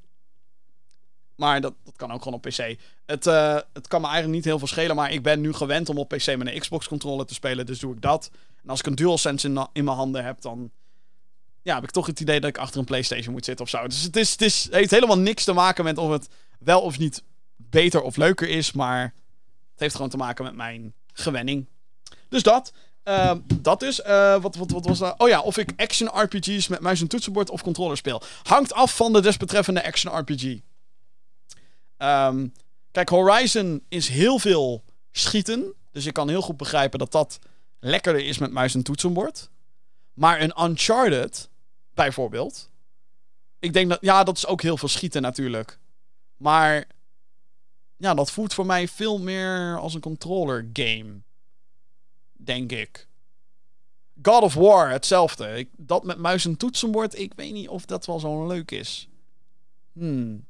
Maar 1.37 1.61
dat, 1.61 1.73
dat 1.83 1.95
kan 1.95 2.11
ook 2.11 2.23
gewoon 2.23 2.37
op 2.37 2.41
PC. 2.41 2.75
Het, 3.05 3.27
eh, 3.27 3.57
het 3.73 3.87
kan 3.87 4.01
me 4.01 4.07
eigenlijk 4.07 4.35
niet 4.35 4.45
heel 4.45 4.57
veel 4.59 4.67
schelen. 4.67 4.95
Maar 4.95 5.11
ik 5.11 5.23
ben 5.23 5.41
nu 5.41 5.53
gewend 5.53 5.89
om 5.89 5.97
op 5.97 6.07
PC 6.07 6.35
met 6.37 6.47
een 6.47 6.59
Xbox 6.59 6.87
controller 6.87 7.25
te 7.25 7.33
spelen. 7.33 7.65
Dus 7.65 7.79
doe 7.79 7.93
ik 7.93 8.01
dat. 8.01 8.29
En 8.63 8.69
als 8.69 8.79
ik 8.79 8.85
een 8.85 8.95
DualSense 8.95 9.47
in, 9.47 9.67
in 9.73 9.83
mijn 9.83 9.97
handen 9.97 10.25
heb, 10.25 10.41
dan 10.41 10.71
ja, 11.61 11.75
heb 11.75 11.83
ik 11.83 11.91
toch 11.91 12.05
het 12.05 12.19
idee 12.19 12.39
dat 12.39 12.49
ik 12.49 12.57
achter 12.57 12.79
een 12.79 12.85
PlayStation 12.85 13.33
moet 13.33 13.45
zitten 13.45 13.65
of 13.65 13.71
zo. 13.71 13.87
Dus 13.87 14.01
het, 14.01 14.15
is, 14.15 14.31
het, 14.31 14.41
is, 14.41 14.67
heeft 14.71 14.91
helemaal 14.91 15.17
niks 15.17 15.43
te 15.43 15.53
maken 15.53 15.83
met 15.83 15.97
of 15.97 16.11
het 16.11 16.27
wel 16.59 16.81
of 16.81 16.97
niet 16.97 17.23
beter 17.55 18.01
of 18.01 18.15
leuker 18.15 18.49
is. 18.49 18.71
Maar 18.71 19.01
het 19.71 19.79
heeft 19.79 19.95
gewoon 19.95 20.09
te 20.09 20.17
maken 20.17 20.43
met 20.43 20.55
mijn 20.55 20.93
gewenning. 21.13 21.65
Dus 22.29 22.43
dat. 22.43 22.73
Uh, 23.03 23.31
dat 23.55 23.81
is. 23.81 23.99
Uh, 23.99 24.41
wat, 24.41 24.55
wat, 24.55 24.71
wat 24.71 24.85
was 24.85 24.99
dat? 24.99 25.15
Oh 25.17 25.27
ja, 25.27 25.41
of 25.41 25.57
ik 25.57 25.73
action 25.75 26.09
RPG's 26.13 26.67
met 26.67 26.79
muis 26.79 27.01
en 27.01 27.07
toetsenbord 27.07 27.49
of 27.49 27.61
controller 27.61 27.97
speel. 27.97 28.21
Hangt 28.43 28.73
af 28.73 28.95
van 28.95 29.13
de 29.13 29.21
desbetreffende 29.21 29.85
action 29.85 30.17
RPG. 30.17 30.59
Um, 31.97 32.53
kijk, 32.91 33.09
Horizon 33.09 33.83
is 33.89 34.07
heel 34.07 34.39
veel 34.39 34.83
schieten. 35.11 35.73
Dus 35.91 36.05
ik 36.05 36.13
kan 36.13 36.29
heel 36.29 36.41
goed 36.41 36.57
begrijpen 36.57 36.99
dat 36.99 37.11
dat 37.11 37.39
lekkerder 37.79 38.25
is 38.25 38.37
met 38.37 38.51
muis 38.51 38.75
en 38.75 38.83
toetsenbord. 38.83 39.49
Maar 40.13 40.41
een 40.41 40.63
Uncharted, 40.63 41.49
bijvoorbeeld. 41.93 42.69
Ik 43.59 43.73
denk 43.73 43.89
dat. 43.89 43.97
Ja, 44.01 44.23
dat 44.23 44.37
is 44.37 44.47
ook 44.47 44.61
heel 44.61 44.77
veel 44.77 44.87
schieten 44.87 45.21
natuurlijk. 45.21 45.79
Maar. 46.37 46.85
Ja, 47.99 48.13
dat 48.13 48.31
voelt 48.31 48.53
voor 48.53 48.65
mij 48.65 48.87
veel 48.87 49.19
meer 49.19 49.77
als 49.79 49.93
een 49.93 50.01
controller 50.01 50.69
game. 50.73 51.21
Denk 52.33 52.71
ik. 52.71 53.07
God 54.21 54.41
of 54.41 54.53
War, 54.53 54.89
hetzelfde. 54.89 55.47
Ik, 55.47 55.69
dat 55.77 56.03
met 56.03 56.17
muis 56.17 56.45
en 56.45 56.57
toetsenbord, 56.57 57.19
ik 57.19 57.33
weet 57.35 57.53
niet 57.53 57.67
of 57.67 57.85
dat 57.85 58.05
wel 58.05 58.19
zo 58.19 58.47
leuk 58.47 58.71
is. 58.71 59.09
Hmm. 59.93 60.46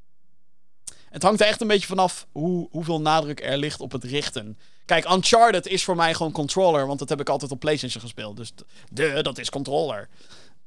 Het 1.18 1.26
hangt 1.26 1.41
er 1.41 1.48
echt 1.48 1.61
een 1.61 1.68
beetje 1.68 1.88
vanaf 1.88 2.27
hoe, 2.31 2.68
hoeveel 2.72 3.02
nadruk 3.02 3.41
er 3.44 3.57
ligt 3.57 3.80
op 3.80 3.91
het 3.91 4.03
richten. 4.03 4.57
Kijk, 4.85 5.10
Uncharted 5.10 5.68
is 5.68 5.84
voor 5.84 5.95
mij 5.95 6.14
gewoon 6.14 6.31
controller, 6.31 6.88
want 6.88 6.99
dat 6.99 7.10
heb 7.10 7.19
ik 7.19 7.30
altijd 7.30 7.52
op 7.52 7.60
PlayStation 7.60 8.02
gespeeld. 8.02 8.38
Dus 8.38 8.53
de, 8.91 9.19
dat 9.22 9.38
is 9.38 9.49
controller. 9.49 10.10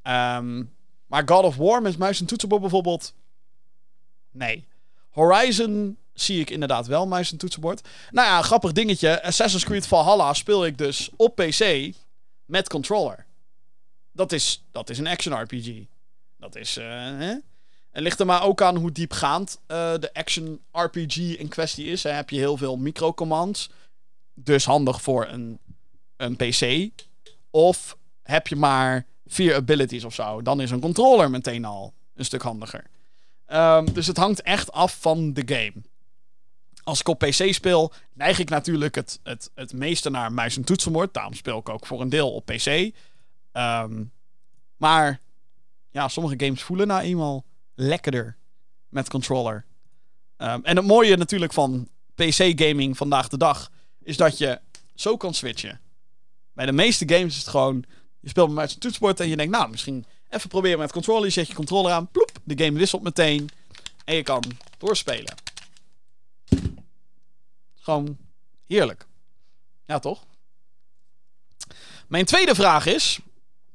Um, 0.03 0.75
maar 1.07 1.23
God 1.27 1.45
of 1.45 1.57
War 1.57 1.83
met 1.83 1.99
muis 1.99 2.21
en 2.21 2.27
toetsenbord 2.27 2.61
bijvoorbeeld. 2.61 3.15
Nee. 4.31 4.67
Horizon 5.11 5.99
zie 6.13 6.41
ik 6.41 6.51
inderdaad 6.51 6.87
wel 6.87 7.07
muis 7.07 7.33
en 7.33 7.39
toetsenbord. 7.39 7.89
Nou 8.11 8.29
ja, 8.29 8.43
grappig 8.43 8.73
dingetje. 8.73 9.23
Assassin's 9.23 9.65
Creed 9.65 9.87
Valhalla 9.87 10.35
speel 10.35 10.67
ik 10.67 10.79
dus 10.79 11.11
op 11.17 11.35
PC 11.37 11.93
met 12.45 12.69
controller. 12.69 13.27
Dat 14.13 14.33
is, 14.33 14.65
dat 14.73 14.91
is 14.91 14.99
een 14.99 15.07
action 15.07 15.41
RPG. 15.43 15.85
Dat 16.37 16.57
is. 16.57 16.79
Uh, 16.79 16.85
hè? 17.19 17.35
En 17.91 18.03
ligt 18.03 18.21
er 18.21 18.27
maar 18.27 18.43
ook 18.43 18.63
aan 18.63 18.77
hoe 18.77 18.93
diepgaand 18.93 19.61
uh, 19.61 19.67
de 19.99 20.15
action 20.15 20.61
RPG 20.73 21.17
in 21.17 21.49
kwestie 21.49 21.87
is. 21.87 22.03
Heb 22.03 22.31
je 22.31 22.39
heel 22.39 22.57
veel 22.57 22.77
microcommands. 22.77 23.71
Dus 24.35 24.65
handig 24.65 25.03
voor 25.03 25.27
een, 25.27 25.59
een 26.17 26.37
PC. 26.37 26.91
Of 27.51 27.97
heb 28.23 28.47
je 28.47 28.57
maar 28.57 29.07
vier 29.27 29.55
abilities 29.55 30.05
of 30.05 30.15
zo. 30.15 30.43
Dan 30.43 30.61
is 30.61 30.71
een 30.71 30.81
controller 30.81 31.31
meteen 31.31 31.65
al 31.65 31.93
een 32.15 32.25
stuk 32.25 32.43
handiger. 32.43 32.85
Um, 33.53 33.93
dus 33.93 34.07
het 34.07 34.17
hangt 34.17 34.43
echt 34.43 34.73
af 34.73 34.97
van 35.01 35.33
de 35.33 35.43
game. 35.47 35.73
Als 36.83 37.01
ik 37.01 37.09
op 37.09 37.19
PC 37.19 37.53
speel, 37.55 37.93
neig 38.13 38.39
ik 38.39 38.49
natuurlijk 38.49 38.95
het, 38.95 39.21
het, 39.23 39.51
het 39.55 39.73
meeste 39.73 40.11
naar 40.11 40.33
muis 40.33 40.57
en 40.57 40.65
toetsenbord. 40.65 41.15
Daarom 41.15 41.35
speel 41.35 41.59
ik 41.59 41.69
ook 41.69 41.87
voor 41.87 42.01
een 42.01 42.09
deel 42.09 42.33
op 42.33 42.45
PC. 42.45 42.93
Um, 43.53 44.13
maar 44.77 45.21
ja, 45.91 46.09
sommige 46.09 46.45
games 46.45 46.63
voelen 46.63 46.87
nou 46.87 47.03
eenmaal 47.03 47.45
lekkerder 47.81 48.37
met 48.89 49.11
controller. 49.11 49.65
Um, 50.39 50.65
en 50.65 50.77
het 50.77 50.87
mooie 50.87 51.17
natuurlijk 51.17 51.53
van 51.53 51.89
PC-gaming 52.15 52.97
vandaag 52.97 53.29
de 53.29 53.37
dag 53.37 53.71
is 54.03 54.17
dat 54.17 54.39
je 54.39 54.61
zo 54.95 55.17
kan 55.17 55.35
switchen. 55.35 55.81
Bij 56.53 56.67
de 56.67 56.73
meeste 56.73 57.09
games 57.09 57.33
is 57.33 57.39
het 57.39 57.49
gewoon, 57.49 57.85
je 58.21 58.29
speelt 58.29 58.47
met 58.47 58.57
muis 58.57 58.75
en 58.75 58.81
toetsenbord 58.81 59.21
en 59.21 59.29
je 59.29 59.37
denkt, 59.37 59.53
nou, 59.53 59.71
misschien 59.71 60.05
even 60.29 60.49
proberen 60.49 60.79
met 60.79 60.93
controller. 60.93 61.25
Je 61.25 61.31
zet 61.31 61.49
je 61.49 61.55
controller 61.55 61.93
aan, 61.93 62.11
ploep, 62.11 62.31
de 62.45 62.65
game 62.65 62.79
wisselt 62.79 63.03
meteen 63.03 63.49
en 64.05 64.15
je 64.15 64.23
kan 64.23 64.43
doorspelen. 64.79 65.35
Gewoon 67.75 68.19
heerlijk. 68.67 69.07
Ja, 69.87 69.99
toch? 69.99 70.27
Mijn 72.07 72.25
tweede 72.25 72.55
vraag 72.55 72.87
is, 72.87 73.19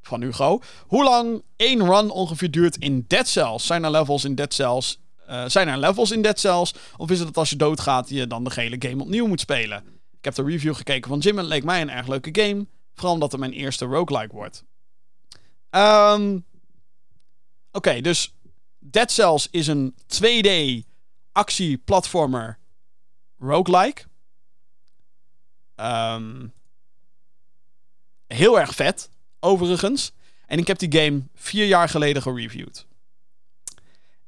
van 0.07 0.21
Hugo, 0.21 0.61
hoe 0.87 1.03
lang 1.03 1.43
één 1.55 1.85
run 1.85 2.09
ongeveer 2.09 2.51
duurt 2.51 2.77
in 2.77 3.05
Dead 3.07 3.27
Cells? 3.27 3.65
Zijn 3.65 3.83
er 3.83 3.91
levels 3.91 4.23
in 4.23 4.35
Dead 4.35 4.53
Cells? 4.53 4.99
Uh, 5.29 5.43
zijn 5.47 5.67
er 5.67 5.77
levels 5.77 6.11
in 6.11 6.21
Dead 6.21 6.39
Cells? 6.39 6.73
Of 6.97 7.11
is 7.11 7.17
het 7.17 7.27
dat 7.27 7.37
als 7.37 7.49
je 7.49 7.55
doodgaat, 7.55 8.09
je 8.09 8.27
dan 8.27 8.43
de 8.43 8.51
hele 8.53 8.75
game 8.79 9.03
opnieuw 9.03 9.27
moet 9.27 9.39
spelen? 9.39 9.83
Ik 10.17 10.25
heb 10.25 10.35
de 10.35 10.51
review 10.51 10.75
gekeken 10.75 11.09
van 11.09 11.19
Jim 11.19 11.39
en 11.39 11.45
leek 11.45 11.63
mij 11.63 11.81
een 11.81 11.89
erg 11.89 12.07
leuke 12.07 12.41
game. 12.41 12.65
Vooral 12.93 13.13
omdat 13.13 13.31
het 13.31 13.39
mijn 13.39 13.53
eerste 13.53 13.85
roguelike 13.85 14.33
wordt. 14.33 14.63
Um, 15.71 16.45
Oké, 17.75 18.01
dus 18.01 18.35
Dead 18.79 19.11
Cells 19.11 19.47
is 19.51 19.67
een 19.67 19.95
2D 20.07 20.83
actie-platformer 21.31 22.59
roguelike. 23.39 24.03
Um, 25.75 26.53
heel 28.27 28.59
erg 28.59 28.75
vet, 28.75 29.09
overigens. 29.45 30.11
En 30.45 30.59
ik 30.59 30.67
heb 30.67 30.79
die 30.79 30.99
game 31.01 31.21
vier 31.33 31.65
jaar 31.65 31.89
geleden 31.89 32.21
gereviewd. 32.21 32.85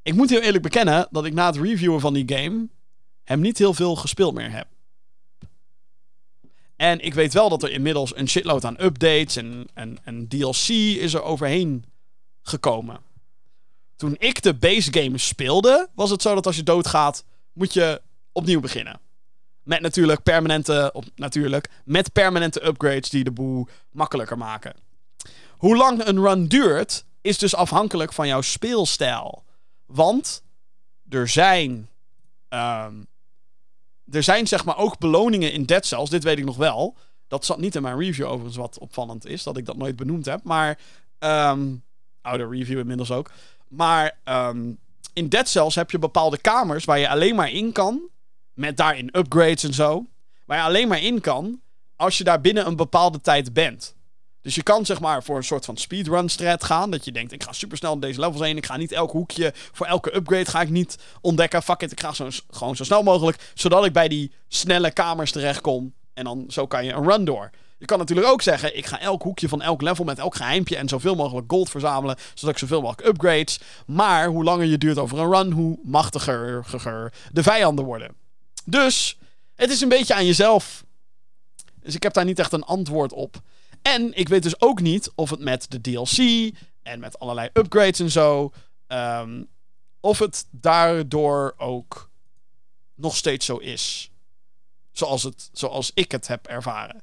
Ik 0.02 0.14
moet 0.14 0.30
heel 0.30 0.42
eerlijk 0.42 0.64
bekennen 0.64 1.08
dat 1.12 1.26
ik 1.26 1.34
na 1.34 1.46
het 1.46 1.58
reviewen 1.58 2.00
van 2.00 2.14
die 2.14 2.36
game 2.36 2.68
hem 3.24 3.40
niet 3.40 3.58
heel 3.58 3.74
veel 3.74 3.96
gespeeld 3.96 4.34
meer 4.34 4.52
heb. 4.52 4.68
En 6.76 7.00
ik 7.00 7.14
weet 7.14 7.34
wel 7.34 7.50
dat 7.50 7.64
er 7.64 7.72
inmiddels 7.72 8.16
een 8.16 8.30
shitload 8.30 8.66
aan 8.66 8.84
updates 8.84 9.36
en, 9.36 9.68
en, 9.74 9.98
en 10.04 10.28
DLC 10.28 10.68
is 11.00 11.14
er 11.14 11.22
overheen 11.22 11.86
gekomen. 12.42 13.00
Toen 13.96 14.16
ik 14.18 14.42
de 14.42 14.54
base 14.54 14.94
game 14.94 15.18
speelde, 15.18 15.90
was 15.96 16.10
het 16.10 16.22
zo 16.22 16.34
dat 16.34 16.46
als 16.46 16.56
je 16.56 16.64
doodgaat, 16.64 17.26
moet 17.54 17.74
je 17.74 18.02
opnieuw 18.32 18.60
beginnen. 18.60 19.00
Met 19.64 19.82
natuurlijk 19.82 20.24
permanente, 20.24 20.90
op, 20.94 21.06
natuurlijk, 21.16 21.70
met 21.86 22.14
permanente 22.14 22.66
upgrades 22.66 23.10
die 23.10 23.24
de 23.24 23.32
boel 23.32 23.68
makkelijker 23.92 24.38
maken. 24.38 24.74
Hoe 25.58 25.76
lang 25.78 26.06
een 26.06 26.20
run 26.20 26.48
duurt, 26.48 27.06
is 27.22 27.38
dus 27.38 27.56
afhankelijk 27.56 28.14
van 28.14 28.28
jouw 28.28 28.42
speelstijl. 28.42 29.44
Want 29.86 30.44
er 31.10 31.28
zijn. 31.28 31.90
ehm, 32.50 32.94
er 34.12 34.24
zijn 34.24 34.48
zeg 34.48 34.66
maar 34.66 34.78
ook 34.78 34.98
beloningen 34.98 35.52
in 35.52 35.64
Dead 35.64 35.86
Cells. 35.86 36.10
Dit 36.10 36.24
weet 36.24 36.38
ik 36.38 36.46
nog 36.46 36.58
wel. 36.58 36.96
Dat 37.28 37.46
zat 37.46 37.60
niet 37.60 37.76
in 37.76 37.82
mijn 37.82 37.98
review 38.00 38.26
overigens, 38.26 38.56
wat 38.56 38.78
opvallend 38.80 39.26
is. 39.26 39.44
Dat 39.44 39.58
ik 39.58 39.66
dat 39.66 39.78
nooit 39.78 39.96
benoemd 39.96 40.26
heb. 40.26 40.44
Maar. 40.44 40.80
ehm 41.20 41.76
oude 42.22 42.48
review 42.48 42.80
inmiddels 42.80 43.12
ook. 43.12 43.32
Maar 43.68 44.18
ehm, 44.24 44.72
in 45.14 45.30
Dead 45.30 45.48
Cells 45.48 45.76
heb 45.76 45.92
je 45.92 46.00
bepaalde 46.00 46.38
kamers 46.38 46.86
waar 46.86 47.00
je 47.00 47.10
alleen 47.10 47.36
maar 47.36 47.52
in 47.52 47.72
kan. 47.72 48.02
Met 48.54 48.78
daarin 48.78 49.10
upgrades 49.12 49.64
en 49.64 49.74
zo. 49.74 50.06
Waar 50.46 50.58
je 50.58 50.64
alleen 50.64 50.88
maar 50.88 51.02
in 51.02 51.22
kan 51.22 51.62
als 51.96 52.18
je 52.18 52.24
daar 52.24 52.42
binnen 52.42 52.68
een 52.68 52.76
bepaalde 52.76 53.22
tijd 53.22 53.54
bent. 53.54 53.96
Dus 54.48 54.56
je 54.56 54.64
kan 54.64 54.86
zeg 54.86 55.00
maar 55.00 55.24
voor 55.24 55.38
een 55.38 55.44
soort 55.44 55.66
van 55.66 55.78
speedrun 55.78 56.30
strat 56.30 56.64
gaan. 56.64 56.92
Dat 56.92 57.06
je 57.06 57.12
denkt, 57.12 57.32
ik 57.32 57.44
ga 57.44 57.52
supersnel 57.52 57.92
op 57.92 58.02
deze 58.02 58.20
levels 58.20 58.42
heen. 58.42 58.58
Ik 58.58 58.66
ga 58.66 58.78
niet 58.78 58.92
elk 58.92 59.12
hoekje, 59.12 59.54
voor 59.72 59.86
elke 59.86 60.16
upgrade 60.16 60.46
ga 60.46 60.62
ik 60.62 60.70
niet 60.70 60.98
ontdekken. 61.22 61.64
Fuck 61.64 61.82
it, 61.82 61.92
ik 61.92 62.00
ga 62.00 62.14
zo, 62.14 62.30
gewoon 62.50 62.76
zo 62.76 62.84
snel 62.84 63.04
mogelijk. 63.04 63.52
Zodat 63.54 63.86
ik 63.86 63.94
bij 63.94 64.08
die 64.08 64.32
snelle 64.48 64.92
kamers 64.92 65.32
terechtkom. 65.32 65.94
En 66.14 66.24
dan 66.24 66.46
zo 66.48 66.68
kan 66.68 66.86
je 66.86 66.94
een 66.94 67.10
run 67.10 67.26
door. 67.26 67.50
Je 67.78 67.86
kan 67.86 67.98
natuurlijk 67.98 68.28
ook 68.28 68.42
zeggen, 68.42 68.78
ik 68.78 68.86
ga 68.86 69.00
elk 69.00 69.22
hoekje 69.22 69.50
van 69.50 69.62
elk 69.62 69.82
level 69.82 70.06
met 70.06 70.20
elk 70.20 70.36
geheimpje 70.36 70.78
en 70.78 70.88
zoveel 70.88 71.16
mogelijk 71.16 71.52
gold 71.52 71.70
verzamelen, 71.70 72.16
zodat 72.34 72.56
ik 72.56 72.62
zoveel 72.62 72.82
mogelijk 72.82 73.08
upgrades. 73.08 73.60
Maar 73.86 74.28
hoe 74.28 74.44
langer 74.44 74.66
je 74.66 74.78
duurt 74.78 74.98
over 74.98 75.20
een 75.20 75.32
run, 75.32 75.52
hoe 75.52 75.80
machtiger 75.84 76.66
de 77.32 77.44
vijanden 77.44 77.86
worden. 77.86 78.16
Dus 78.66 79.18
het 79.56 79.70
is 79.70 79.82
een 79.82 79.90
beetje 79.90 80.14
aan 80.14 80.26
jezelf. 80.26 80.84
Dus 81.82 81.96
ik 81.96 82.04
heb 82.04 82.14
daar 82.14 82.26
niet 82.26 82.40
echt 82.40 82.54
een 82.54 82.64
antwoord 82.64 83.14
op. 83.14 83.42
En 83.94 84.18
ik 84.18 84.30
weet 84.30 84.44
dus 84.44 84.62
ook 84.62 84.82
niet 84.82 85.12
of 85.16 85.30
het 85.30 85.40
met 85.40 85.66
de 85.72 85.82
DLC 85.82 86.52
en 86.84 87.00
met 87.00 87.20
allerlei 87.20 87.50
upgrades 87.54 88.00
en 88.00 88.12
zo, 88.12 88.52
ehm, 88.88 89.44
of 90.00 90.20
het 90.20 90.48
daardoor 90.52 91.54
ook 91.58 92.10
nog 92.96 93.16
steeds 93.16 93.46
zo 93.46 93.58
is. 93.58 94.12
Zoals, 94.92 95.24
het, 95.24 95.50
zoals 95.54 95.92
ik 95.94 96.12
het 96.12 96.28
heb 96.28 96.48
ervaren. 96.48 97.02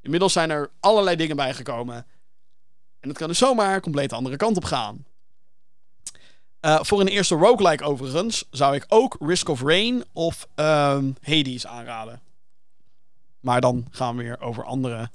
Inmiddels 0.00 0.32
zijn 0.32 0.50
er 0.50 0.70
allerlei 0.80 1.16
dingen 1.16 1.36
bijgekomen. 1.36 2.06
En 3.00 3.08
het 3.08 3.18
kan 3.18 3.28
dus 3.28 3.38
zomaar 3.38 3.80
compleet 3.80 4.12
andere 4.12 4.36
kant 4.36 4.56
op 4.56 4.64
gaan. 4.64 5.04
Eh, 6.60 6.82
voor 6.82 7.00
een 7.00 7.08
eerste 7.08 7.34
roguelike 7.34 7.84
overigens 7.84 8.44
zou 8.50 8.74
ik 8.74 8.84
ook 8.88 9.16
Risk 9.20 9.48
of 9.48 9.62
Rain 9.62 10.04
of 10.12 10.48
ehm, 10.54 11.12
Hades 11.22 11.66
aanraden. 11.66 12.20
Maar 13.40 13.60
dan 13.60 13.86
gaan 13.90 14.16
we 14.16 14.22
weer 14.22 14.40
over 14.40 14.64
andere 14.64 15.10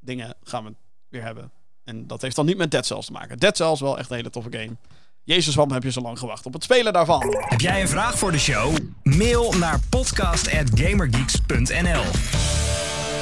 dingen 0.00 0.34
gaan 0.42 0.64
we 0.64 0.74
weer 1.08 1.22
hebben. 1.22 1.50
En 1.84 2.06
dat 2.06 2.22
heeft 2.22 2.36
dan 2.36 2.46
niet 2.46 2.56
met 2.56 2.70
Dead 2.70 2.86
Cells 2.86 3.06
te 3.06 3.12
maken. 3.12 3.38
Dead 3.38 3.56
Cells 3.56 3.80
wel 3.80 3.98
echt 3.98 4.10
een 4.10 4.16
hele 4.16 4.30
toffe 4.30 4.52
game. 4.52 4.76
Jezus, 5.24 5.54
waarom 5.54 5.74
heb 5.74 5.82
je 5.82 5.90
zo 5.90 6.00
lang 6.00 6.18
gewacht 6.18 6.46
op 6.46 6.52
het 6.52 6.62
spelen 6.62 6.92
daarvan? 6.92 7.36
Heb 7.38 7.60
jij 7.60 7.80
een 7.80 7.88
vraag 7.88 8.18
voor 8.18 8.32
de 8.32 8.38
show? 8.38 8.76
Mail 9.02 9.52
naar 9.52 9.80
podcast.gamergeeks.nl 9.90 12.02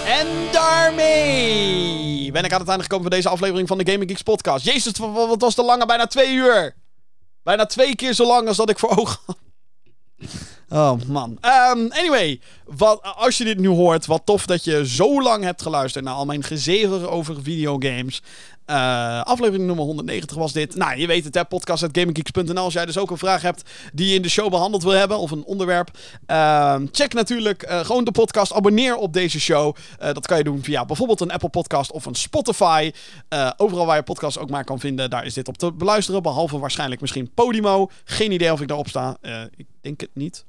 En 0.07 0.27
daarmee 0.53 2.33
ben 2.33 2.45
ik 2.45 2.53
aan 2.53 2.61
het 2.61 2.69
einde 2.69 2.83
gekomen 2.83 3.07
van 3.07 3.15
deze 3.17 3.29
aflevering 3.29 3.69
van 3.69 3.79
de 3.79 3.91
Gaming 3.91 4.11
Geeks 4.11 4.23
podcast. 4.23 4.65
Jezus, 4.65 4.99
wat 4.99 5.13
wat 5.13 5.41
was 5.41 5.55
de 5.55 5.65
lange? 5.65 5.87
Bijna 5.87 6.07
twee 6.07 6.35
uur. 6.35 6.75
Bijna 7.43 7.67
twee 7.67 7.95
keer 7.97 8.13
zo 8.13 8.27
lang 8.27 8.49
als 8.49 8.57
dat 8.57 8.71
ik 8.71 8.79
voor 8.79 8.97
ogen 8.97 9.19
had. 9.27 9.37
Oh 10.69 11.01
man. 11.07 11.39
Ehm, 11.41 11.87
anyway, 11.89 12.41
wat, 12.65 13.01
als 13.03 13.39
je 13.39 13.45
dit 13.45 13.59
nu 13.59 13.69
hoort, 13.69 14.07
wat 14.07 14.23
tof 14.25 14.47
dat 14.47 14.65
je 14.65 14.87
zo 14.87 15.23
lang 15.23 15.45
hebt 15.45 15.63
geluisterd 15.63 16.05
naar 16.05 16.15
al 16.15 16.27
mijn 16.27 16.43
gezever 16.43 17.11
over 17.11 17.43
videogames. 17.43 18.23
Eh, 18.67 19.23
aflevering 19.23 19.67
nummer 19.67 19.85
190 19.85 20.37
was 20.37 20.53
dit. 20.53 20.75
Nou, 20.75 20.99
je 20.99 21.07
weet 21.07 21.25
het, 21.25 21.35
hè. 21.35 22.55
Als 22.55 22.73
jij 22.73 22.87
dus 22.87 22.99
ook 22.99 23.11
een 23.11 23.19
vraag 23.19 23.43
hebt 23.43 23.71
die 23.93 24.09
je 24.09 24.15
in 24.15 24.23
de 24.23 24.29
show 24.29 24.51
behandeld 24.51 24.83
wil 24.83 24.93
hebben, 24.93 25.19
of 25.19 25.31
een 25.31 25.45
onderwerp. 25.45 25.91
Ehm, 26.27 26.87
check 26.93 27.13
natuurlijk 27.15 27.63
eh, 27.63 27.81
gewoon 27.81 28.05
de 28.05 28.13
podcast. 28.13 28.53
Abonneer 28.53 28.97
op 28.97 29.13
deze 29.13 29.41
show. 29.41 29.77
Eh, 29.99 30.13
dat 30.13 30.27
kan 30.27 30.39
je 30.39 30.45
doen 30.45 30.63
via 30.63 30.85
bijvoorbeeld 30.85 31.21
een 31.21 31.31
Apple 31.31 31.49
Podcast 31.49 31.93
of 31.93 32.07
een 32.07 32.15
Spotify. 32.15 32.93
Overal 33.57 33.87
waar 33.87 33.97
je 33.97 34.03
podcast 34.03 34.39
ook 34.39 34.51
maar 34.51 34.65
kan 34.65 34.81
vinden, 34.81 35.11
daar 35.11 35.27
is 35.27 35.35
dit 35.35 35.49
op 35.49 35.59
te 35.59 35.73
beluisteren. 35.73 36.23
Behalve 36.23 36.59
waarschijnlijk 36.59 37.01
misschien 37.01 37.31
Podimo. 37.35 37.91
Geen 38.05 38.33
idee 38.33 38.53
of 38.53 38.61
ik 38.61 38.69
daarop 38.69 38.89
sta. 38.89 39.17
Ik 39.57 39.67
denk 39.87 40.01
het 40.01 40.11
niet. 40.15 40.45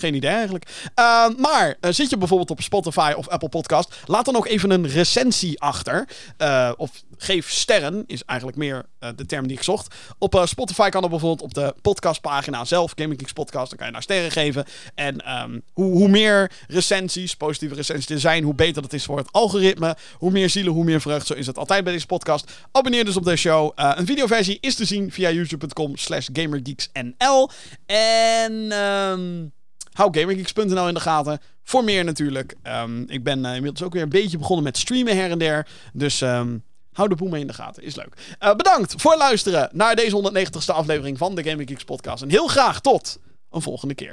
Geen 0.00 0.14
idee 0.14 0.30
eigenlijk. 0.30 0.92
Uh, 0.98 1.28
maar 1.36 1.76
uh, 1.80 1.90
zit 1.90 2.10
je 2.10 2.16
bijvoorbeeld 2.16 2.50
op 2.50 2.60
Spotify 2.60 3.12
of 3.16 3.28
Apple 3.28 3.48
Podcast, 3.48 3.94
laat 4.06 4.24
dan 4.24 4.36
ook 4.36 4.46
even 4.46 4.70
een 4.70 4.86
recensie 4.86 5.60
achter. 5.60 6.08
Uh, 6.38 6.72
of 6.76 6.90
geef 7.16 7.50
sterren, 7.50 8.04
is 8.06 8.24
eigenlijk 8.24 8.58
meer 8.58 8.86
uh, 9.00 9.10
de 9.16 9.26
term 9.26 9.46
die 9.46 9.56
ik 9.56 9.62
zocht. 9.62 9.94
Op 10.18 10.42
Spotify 10.44 10.88
kan 10.88 11.00
dat 11.00 11.10
bijvoorbeeld 11.10 11.42
op 11.42 11.54
de 11.54 11.74
podcastpagina 11.82 12.64
zelf, 12.64 12.92
Gaming 12.94 13.20
Geeks 13.20 13.32
Podcast, 13.32 13.68
dan 13.68 13.78
kan 13.78 13.86
je 13.86 13.92
daar 13.92 14.02
sterren 14.02 14.30
geven. 14.30 14.64
En 14.94 15.40
um, 15.42 15.62
hoe, 15.72 15.92
hoe 15.92 16.08
meer 16.08 16.52
recensies, 16.68 17.36
positieve 17.36 17.74
recensies 17.74 18.08
er 18.10 18.20
zijn, 18.20 18.44
hoe 18.44 18.54
beter 18.54 18.82
dat 18.82 18.92
is 18.92 19.04
voor 19.04 19.18
het 19.18 19.32
algoritme. 19.32 19.96
Hoe 20.14 20.30
meer 20.30 20.50
zielen, 20.50 20.72
hoe 20.72 20.84
meer 20.84 21.00
vreugd. 21.00 21.26
Zo 21.26 21.34
is 21.34 21.46
het 21.46 21.58
altijd 21.58 21.84
bij 21.84 21.92
deze 21.92 22.06
podcast. 22.06 22.52
Abonneer 22.72 23.04
dus 23.04 23.16
op 23.16 23.24
deze 23.24 23.36
show. 23.36 23.72
Een 23.74 24.06
videoversie 24.06 24.58
is 24.60 24.74
te 24.74 24.84
zien 24.84 25.12
via 25.12 25.30
youtube.com 25.30 25.96
slash 25.96 26.28
gamergeeksnl. 26.32 27.50
En... 27.86 28.72
Um, 28.72 29.52
Hou 30.00 30.18
GamerGeeks.nl 30.18 30.88
in 30.88 30.94
de 30.94 31.00
gaten. 31.00 31.40
Voor 31.62 31.84
meer 31.84 32.04
natuurlijk. 32.04 32.54
Um, 32.62 33.04
ik 33.08 33.24
ben 33.24 33.44
uh, 33.44 33.54
inmiddels 33.54 33.82
ook 33.82 33.92
weer 33.92 34.02
een 34.02 34.08
beetje 34.08 34.38
begonnen 34.38 34.64
met 34.64 34.78
streamen 34.78 35.16
her 35.16 35.30
en 35.30 35.38
der. 35.38 35.66
Dus 35.92 36.20
um, 36.20 36.62
hou 36.92 37.08
de 37.08 37.14
boel 37.14 37.34
in 37.34 37.46
de 37.46 37.52
gaten. 37.52 37.82
Is 37.82 37.94
leuk. 37.94 38.36
Uh, 38.40 38.54
bedankt 38.54 38.94
voor 38.96 39.16
luisteren 39.16 39.68
naar 39.72 39.96
deze 39.96 40.30
190ste 40.32 40.74
aflevering 40.74 41.18
van 41.18 41.34
de 41.34 41.44
Gaming 41.44 41.84
podcast. 41.84 42.22
En 42.22 42.30
heel 42.30 42.46
graag 42.46 42.80
tot 42.80 43.18
een 43.50 43.62
volgende 43.62 43.94
keer. 43.94 44.12